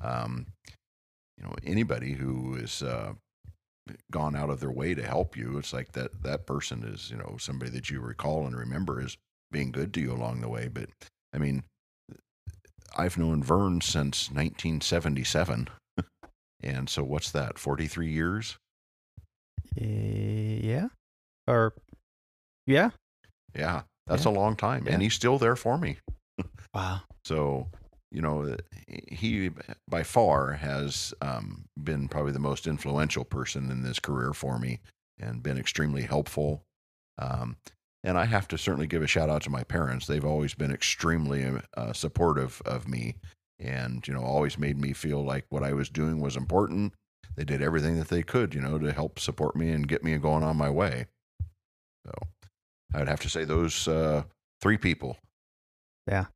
Um, 0.00 0.46
you 1.36 1.44
know, 1.44 1.54
anybody 1.64 2.12
who 2.12 2.54
is 2.54 2.82
uh, 2.82 3.14
gone 4.10 4.36
out 4.36 4.50
of 4.50 4.60
their 4.60 4.70
way 4.70 4.94
to 4.94 5.02
help 5.02 5.36
you, 5.36 5.58
it's 5.58 5.72
like 5.72 5.92
that 5.92 6.22
that 6.22 6.46
person 6.46 6.84
is, 6.84 7.10
you 7.10 7.16
know, 7.16 7.36
somebody 7.38 7.70
that 7.72 7.90
you 7.90 8.00
recall 8.00 8.46
and 8.46 8.56
remember 8.56 9.00
as 9.00 9.16
being 9.50 9.72
good 9.72 9.92
to 9.94 10.00
you 10.00 10.12
along 10.12 10.40
the 10.40 10.48
way. 10.48 10.68
But 10.68 10.88
I 11.32 11.38
mean, 11.38 11.62
uh, 12.10 12.16
I've 12.96 13.18
known 13.18 13.42
Vern 13.42 13.80
since 13.80 14.30
1977. 14.30 15.68
and 16.62 16.88
so 16.88 17.02
what's 17.04 17.30
that, 17.32 17.58
43 17.58 18.10
years? 18.10 18.58
Eh, 19.80 20.60
yeah. 20.62 20.88
Or, 21.46 21.74
yeah. 22.66 22.90
Yeah. 23.54 23.82
That's 24.06 24.24
yeah. 24.24 24.30
a 24.30 24.34
long 24.34 24.56
time. 24.56 24.84
Yeah. 24.86 24.94
And 24.94 25.02
he's 25.02 25.14
still 25.14 25.38
there 25.38 25.56
for 25.56 25.78
me. 25.78 25.98
wow. 26.74 27.00
So, 27.24 27.66
you 28.10 28.22
know, 28.22 28.56
he 28.86 29.50
by 29.88 30.02
far 30.02 30.52
has 30.52 31.12
um, 31.20 31.66
been 31.82 32.08
probably 32.08 32.32
the 32.32 32.38
most 32.38 32.66
influential 32.66 33.24
person 33.24 33.70
in 33.70 33.82
this 33.82 33.98
career 33.98 34.32
for 34.32 34.58
me 34.58 34.80
and 35.18 35.42
been 35.42 35.58
extremely 35.58 36.02
helpful. 36.02 36.62
Um, 37.18 37.56
and 38.04 38.16
I 38.16 38.26
have 38.26 38.48
to 38.48 38.58
certainly 38.58 38.86
give 38.86 39.02
a 39.02 39.06
shout 39.06 39.28
out 39.28 39.42
to 39.42 39.50
my 39.50 39.64
parents. 39.64 40.06
They've 40.06 40.24
always 40.24 40.54
been 40.54 40.72
extremely 40.72 41.60
uh, 41.76 41.92
supportive 41.92 42.62
of 42.64 42.88
me 42.88 43.16
and, 43.58 44.06
you 44.06 44.14
know, 44.14 44.22
always 44.22 44.56
made 44.56 44.78
me 44.78 44.92
feel 44.92 45.24
like 45.24 45.44
what 45.48 45.64
I 45.64 45.72
was 45.72 45.90
doing 45.90 46.20
was 46.20 46.36
important. 46.36 46.94
They 47.34 47.44
did 47.44 47.60
everything 47.60 47.98
that 47.98 48.08
they 48.08 48.22
could, 48.22 48.54
you 48.54 48.60
know, 48.60 48.78
to 48.78 48.92
help 48.92 49.18
support 49.18 49.56
me 49.56 49.70
and 49.70 49.88
get 49.88 50.04
me 50.04 50.16
going 50.18 50.44
on 50.44 50.56
my 50.56 50.70
way. 50.70 51.06
So 52.06 52.12
I'd 52.94 53.08
have 53.08 53.20
to 53.20 53.28
say 53.28 53.44
those 53.44 53.88
uh, 53.88 54.22
three 54.60 54.78
people. 54.78 55.18
Yeah. 56.06 56.26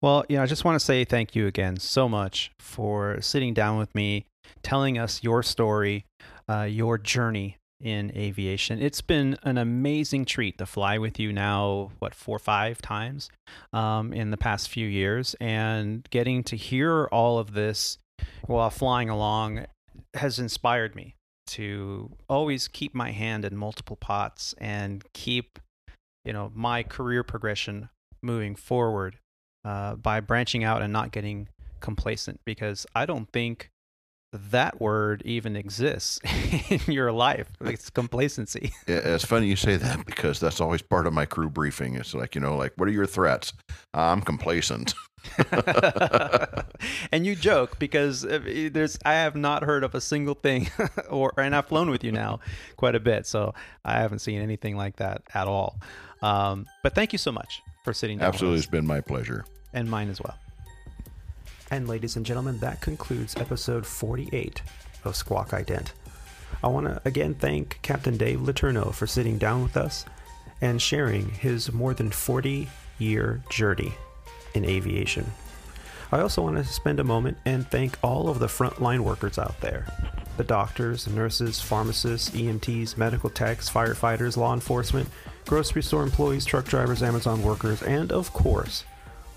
Well, 0.00 0.24
you 0.28 0.36
know, 0.36 0.44
I 0.44 0.46
just 0.46 0.64
want 0.64 0.78
to 0.78 0.84
say 0.84 1.04
thank 1.04 1.34
you 1.34 1.48
again 1.48 1.78
so 1.78 2.08
much 2.08 2.52
for 2.60 3.20
sitting 3.20 3.52
down 3.52 3.78
with 3.78 3.92
me, 3.96 4.26
telling 4.62 4.96
us 4.96 5.24
your 5.24 5.42
story, 5.42 6.04
uh, 6.48 6.62
your 6.62 6.98
journey 6.98 7.56
in 7.80 8.12
aviation. 8.16 8.80
It's 8.80 9.00
been 9.00 9.36
an 9.42 9.58
amazing 9.58 10.24
treat 10.24 10.58
to 10.58 10.66
fly 10.66 10.98
with 10.98 11.18
you 11.18 11.32
now, 11.32 11.90
what, 11.98 12.14
four 12.14 12.36
or 12.36 12.40
five 12.40 12.80
times 12.80 13.28
um, 13.72 14.12
in 14.12 14.30
the 14.30 14.36
past 14.36 14.68
few 14.68 14.86
years. 14.86 15.34
And 15.40 16.08
getting 16.10 16.44
to 16.44 16.56
hear 16.56 17.06
all 17.06 17.38
of 17.38 17.54
this 17.54 17.98
while 18.46 18.70
flying 18.70 19.08
along 19.08 19.66
has 20.14 20.38
inspired 20.38 20.94
me 20.94 21.16
to 21.48 22.12
always 22.28 22.68
keep 22.68 22.94
my 22.94 23.10
hand 23.10 23.44
in 23.44 23.56
multiple 23.56 23.96
pots 23.96 24.54
and 24.58 25.02
keep, 25.12 25.58
you 26.24 26.32
know, 26.32 26.52
my 26.54 26.84
career 26.84 27.24
progression 27.24 27.88
moving 28.22 28.54
forward 28.54 29.18
uh, 29.68 29.96
by 29.96 30.18
branching 30.20 30.64
out 30.64 30.80
and 30.80 30.90
not 30.90 31.12
getting 31.12 31.46
complacent 31.80 32.40
because 32.46 32.86
I 32.94 33.04
don't 33.04 33.30
think 33.30 33.70
that 34.32 34.80
word 34.80 35.20
even 35.26 35.56
exists 35.56 36.18
in 36.70 36.80
your 36.86 37.12
life. 37.12 37.48
It's 37.60 37.90
complacency. 37.90 38.72
yeah, 38.86 39.00
it's 39.04 39.26
funny 39.26 39.46
you 39.46 39.56
say 39.56 39.76
that 39.76 40.06
because 40.06 40.40
that's 40.40 40.62
always 40.62 40.80
part 40.80 41.06
of 41.06 41.12
my 41.12 41.26
crew 41.26 41.50
briefing. 41.50 41.96
It's 41.96 42.14
like, 42.14 42.34
you 42.34 42.40
know, 42.40 42.56
like, 42.56 42.72
what 42.76 42.88
are 42.88 42.92
your 42.92 43.04
threats? 43.04 43.52
I'm 43.92 44.22
complacent. 44.22 44.94
and 47.12 47.26
you 47.26 47.34
joke 47.34 47.78
because 47.78 48.22
there's 48.22 48.98
I 49.04 49.14
have 49.14 49.36
not 49.36 49.64
heard 49.64 49.84
of 49.84 49.94
a 49.94 50.00
single 50.00 50.34
thing 50.34 50.70
or 51.10 51.34
and 51.36 51.54
I've 51.54 51.66
flown 51.66 51.90
with 51.90 52.04
you 52.04 52.12
now 52.12 52.40
quite 52.76 52.94
a 52.94 53.00
bit 53.00 53.26
so 53.26 53.52
I 53.84 53.98
haven't 53.98 54.20
seen 54.20 54.40
anything 54.40 54.76
like 54.76 54.96
that 54.96 55.22
at 55.34 55.46
all. 55.46 55.78
Um, 56.22 56.66
but 56.82 56.94
thank 56.94 57.12
you 57.12 57.18
so 57.18 57.32
much 57.32 57.60
for 57.84 57.92
sitting 57.92 58.18
down. 58.18 58.28
Absolutely, 58.28 58.58
it's 58.58 58.66
been 58.68 58.86
my 58.86 59.00
pleasure. 59.02 59.44
And 59.72 59.90
mine 59.90 60.10
as 60.10 60.20
well. 60.20 60.36
And 61.70 61.86
ladies 61.88 62.16
and 62.16 62.24
gentlemen, 62.24 62.58
that 62.58 62.80
concludes 62.80 63.36
episode 63.36 63.86
48 63.86 64.62
of 65.04 65.16
Squawk 65.16 65.50
Ident. 65.50 65.88
I 66.62 66.68
want 66.68 66.86
to 66.86 67.00
again 67.04 67.34
thank 67.34 67.78
Captain 67.82 68.16
Dave 68.16 68.40
Letourneau 68.40 68.92
for 68.92 69.06
sitting 69.06 69.38
down 69.38 69.62
with 69.62 69.76
us 69.76 70.04
and 70.60 70.80
sharing 70.80 71.28
his 71.30 71.72
more 71.72 71.94
than 71.94 72.10
40 72.10 72.68
year 72.98 73.42
journey 73.50 73.92
in 74.54 74.64
aviation. 74.64 75.26
I 76.10 76.20
also 76.20 76.42
want 76.42 76.56
to 76.56 76.64
spend 76.64 77.00
a 77.00 77.04
moment 77.04 77.36
and 77.44 77.70
thank 77.70 77.98
all 78.02 78.28
of 78.28 78.38
the 78.38 78.46
frontline 78.46 79.00
workers 79.00 79.38
out 79.38 79.60
there 79.60 79.86
the 80.38 80.44
doctors, 80.44 81.08
nurses, 81.08 81.60
pharmacists, 81.60 82.30
EMTs, 82.30 82.96
medical 82.96 83.28
techs, 83.28 83.68
firefighters, 83.68 84.36
law 84.36 84.54
enforcement, 84.54 85.08
grocery 85.46 85.82
store 85.82 86.04
employees, 86.04 86.44
truck 86.44 86.64
drivers, 86.64 87.02
Amazon 87.02 87.42
workers, 87.42 87.82
and 87.82 88.12
of 88.12 88.32
course, 88.32 88.84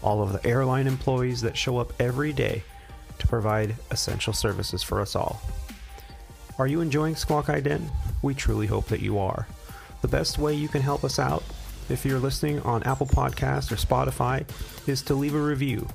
all 0.02 0.22
of 0.22 0.34
the 0.34 0.45
airline 0.45 0.88
employees 0.88 1.41
that 1.41 1.57
show 1.57 1.78
up 1.78 1.94
every 1.99 2.34
day 2.34 2.64
to 3.19 3.28
provide 3.28 3.76
essential 3.91 4.34
services 4.34 4.82
for 4.84 4.99
us 5.02 5.15
all. 5.15 5.41
Are 6.57 6.68
you 6.68 6.82
enjoying 6.82 7.15
Squawk 7.15 7.48
Ident? 7.48 7.90
We 8.22 8.34
truly 8.34 8.68
hope 8.68 8.88
that 8.88 9.02
you 9.02 9.18
are. 9.18 9.48
The 10.02 10.07
best 10.07 10.38
way 10.38 10.53
you 10.53 10.68
can 10.68 10.82
help 10.82 11.03
us 11.03 11.19
out, 11.19 11.44
if 11.90 12.06
you're 12.06 12.19
listening 12.19 12.60
on 12.61 12.84
Apple 12.84 13.07
Podcasts 13.07 13.72
or 13.72 13.76
Spotify, 13.76 14.45
is 14.88 15.02
to 15.03 15.14
leave 15.14 15.36
a 15.36 15.41
review 15.41 15.88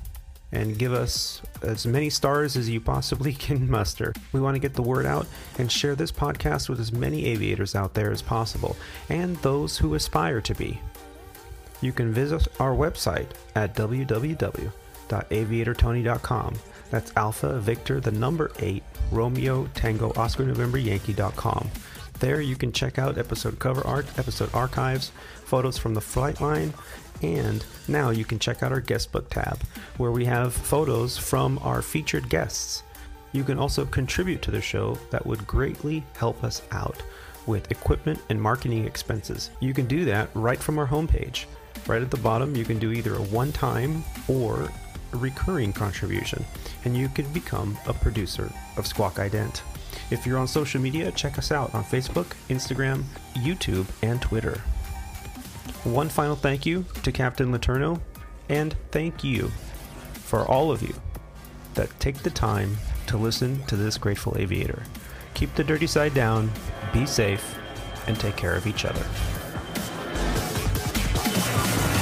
and 0.51 0.77
give 0.77 0.93
us 0.93 1.41
as 1.61 1.85
many 1.85 2.09
stars 2.09 2.55
as 2.55 2.69
you 2.69 2.79
possibly 2.79 3.33
can 3.47 3.69
muster. 3.69 4.13
We 4.31 4.39
want 4.39 4.55
to 4.55 4.59
get 4.59 4.73
the 4.73 4.81
word 4.81 5.05
out 5.05 5.27
and 5.57 5.71
share 5.71 5.95
this 5.95 6.11
podcast 6.11 6.69
with 6.69 6.79
as 6.79 6.91
many 6.91 7.25
aviators 7.25 7.75
out 7.75 7.93
there 7.93 8.11
as 8.11 8.21
possible 8.21 8.77
and 9.09 9.35
those 9.37 9.77
who 9.77 9.95
aspire 9.95 10.41
to 10.41 10.55
be. 10.55 10.79
You 11.81 11.91
can 11.91 12.11
visit 12.11 12.47
our 12.59 12.75
website 12.75 13.27
at 13.55 13.75
www.av8rtony.com. 13.75 16.53
That's 16.89 17.11
Alpha 17.15 17.59
Victor, 17.59 17.99
the 17.99 18.11
number 18.11 18.51
8, 18.59 18.83
Romeo 19.11 19.67
Tango 19.73 20.13
Oscar 20.15 20.45
November 20.45 20.77
Yankee.com. 20.77 21.69
There 22.19 22.41
you 22.41 22.55
can 22.55 22.71
check 22.71 22.97
out 22.97 23.17
episode 23.17 23.59
cover 23.59 23.85
art, 23.85 24.05
episode 24.17 24.49
archives, 24.53 25.11
photos 25.45 25.77
from 25.77 25.93
the 25.93 26.01
flight 26.01 26.41
line, 26.41 26.73
and 27.21 27.63
now 27.87 28.09
you 28.09 28.25
can 28.25 28.39
check 28.39 28.63
out 28.63 28.71
our 28.71 28.81
guest 28.81 29.11
book 29.11 29.29
tab 29.29 29.59
where 29.97 30.11
we 30.11 30.25
have 30.25 30.53
photos 30.53 31.17
from 31.17 31.59
our 31.59 31.81
featured 31.81 32.29
guests. 32.29 32.83
You 33.33 33.43
can 33.43 33.59
also 33.59 33.85
contribute 33.85 34.41
to 34.43 34.51
the 34.51 34.61
show 34.61 34.97
that 35.11 35.25
would 35.25 35.45
greatly 35.45 36.03
help 36.15 36.43
us 36.43 36.61
out 36.71 37.01
with 37.45 37.71
equipment 37.71 38.19
and 38.29 38.41
marketing 38.41 38.85
expenses. 38.85 39.51
You 39.59 39.73
can 39.73 39.85
do 39.85 40.05
that 40.05 40.29
right 40.33 40.59
from 40.59 40.79
our 40.79 40.87
homepage. 40.87 41.45
Right 41.87 42.01
at 42.01 42.11
the 42.11 42.17
bottom, 42.17 42.55
you 42.55 42.65
can 42.65 42.79
do 42.79 42.91
either 42.91 43.15
a 43.15 43.21
one 43.21 43.53
time 43.53 44.03
or 44.27 44.69
a 45.13 45.17
recurring 45.17 45.71
contribution, 45.71 46.45
and 46.83 46.97
you 46.97 47.07
can 47.07 47.31
become 47.31 47.77
a 47.87 47.93
producer 47.93 48.51
of 48.75 48.85
Squawk 48.85 49.15
Ident. 49.15 49.61
If 50.11 50.25
you're 50.25 50.37
on 50.37 50.47
social 50.47 50.81
media, 50.81 51.11
check 51.11 51.37
us 51.37 51.51
out 51.51 51.73
on 51.73 51.85
Facebook, 51.85 52.27
Instagram, 52.49 53.03
YouTube, 53.35 53.87
and 54.01 54.21
Twitter. 54.21 54.61
One 55.85 56.09
final 56.09 56.35
thank 56.35 56.65
you 56.65 56.85
to 57.03 57.11
Captain 57.13 57.53
Letourneau, 57.53 58.01
and 58.49 58.75
thank 58.91 59.23
you 59.23 59.49
for 60.13 60.45
all 60.45 60.71
of 60.71 60.81
you 60.81 60.93
that 61.75 61.97
take 62.01 62.17
the 62.17 62.29
time 62.29 62.75
to 63.07 63.15
listen 63.15 63.63
to 63.67 63.77
this 63.77 63.97
grateful 63.97 64.35
aviator. 64.37 64.83
Keep 65.35 65.55
the 65.55 65.63
dirty 65.63 65.87
side 65.87 66.13
down, 66.13 66.51
be 66.91 67.05
safe, 67.05 67.57
and 68.07 68.19
take 68.19 68.35
care 68.35 68.55
of 68.55 68.67
each 68.67 68.83
other. 68.83 69.05
Thank 71.57 71.91
you. 71.91 71.96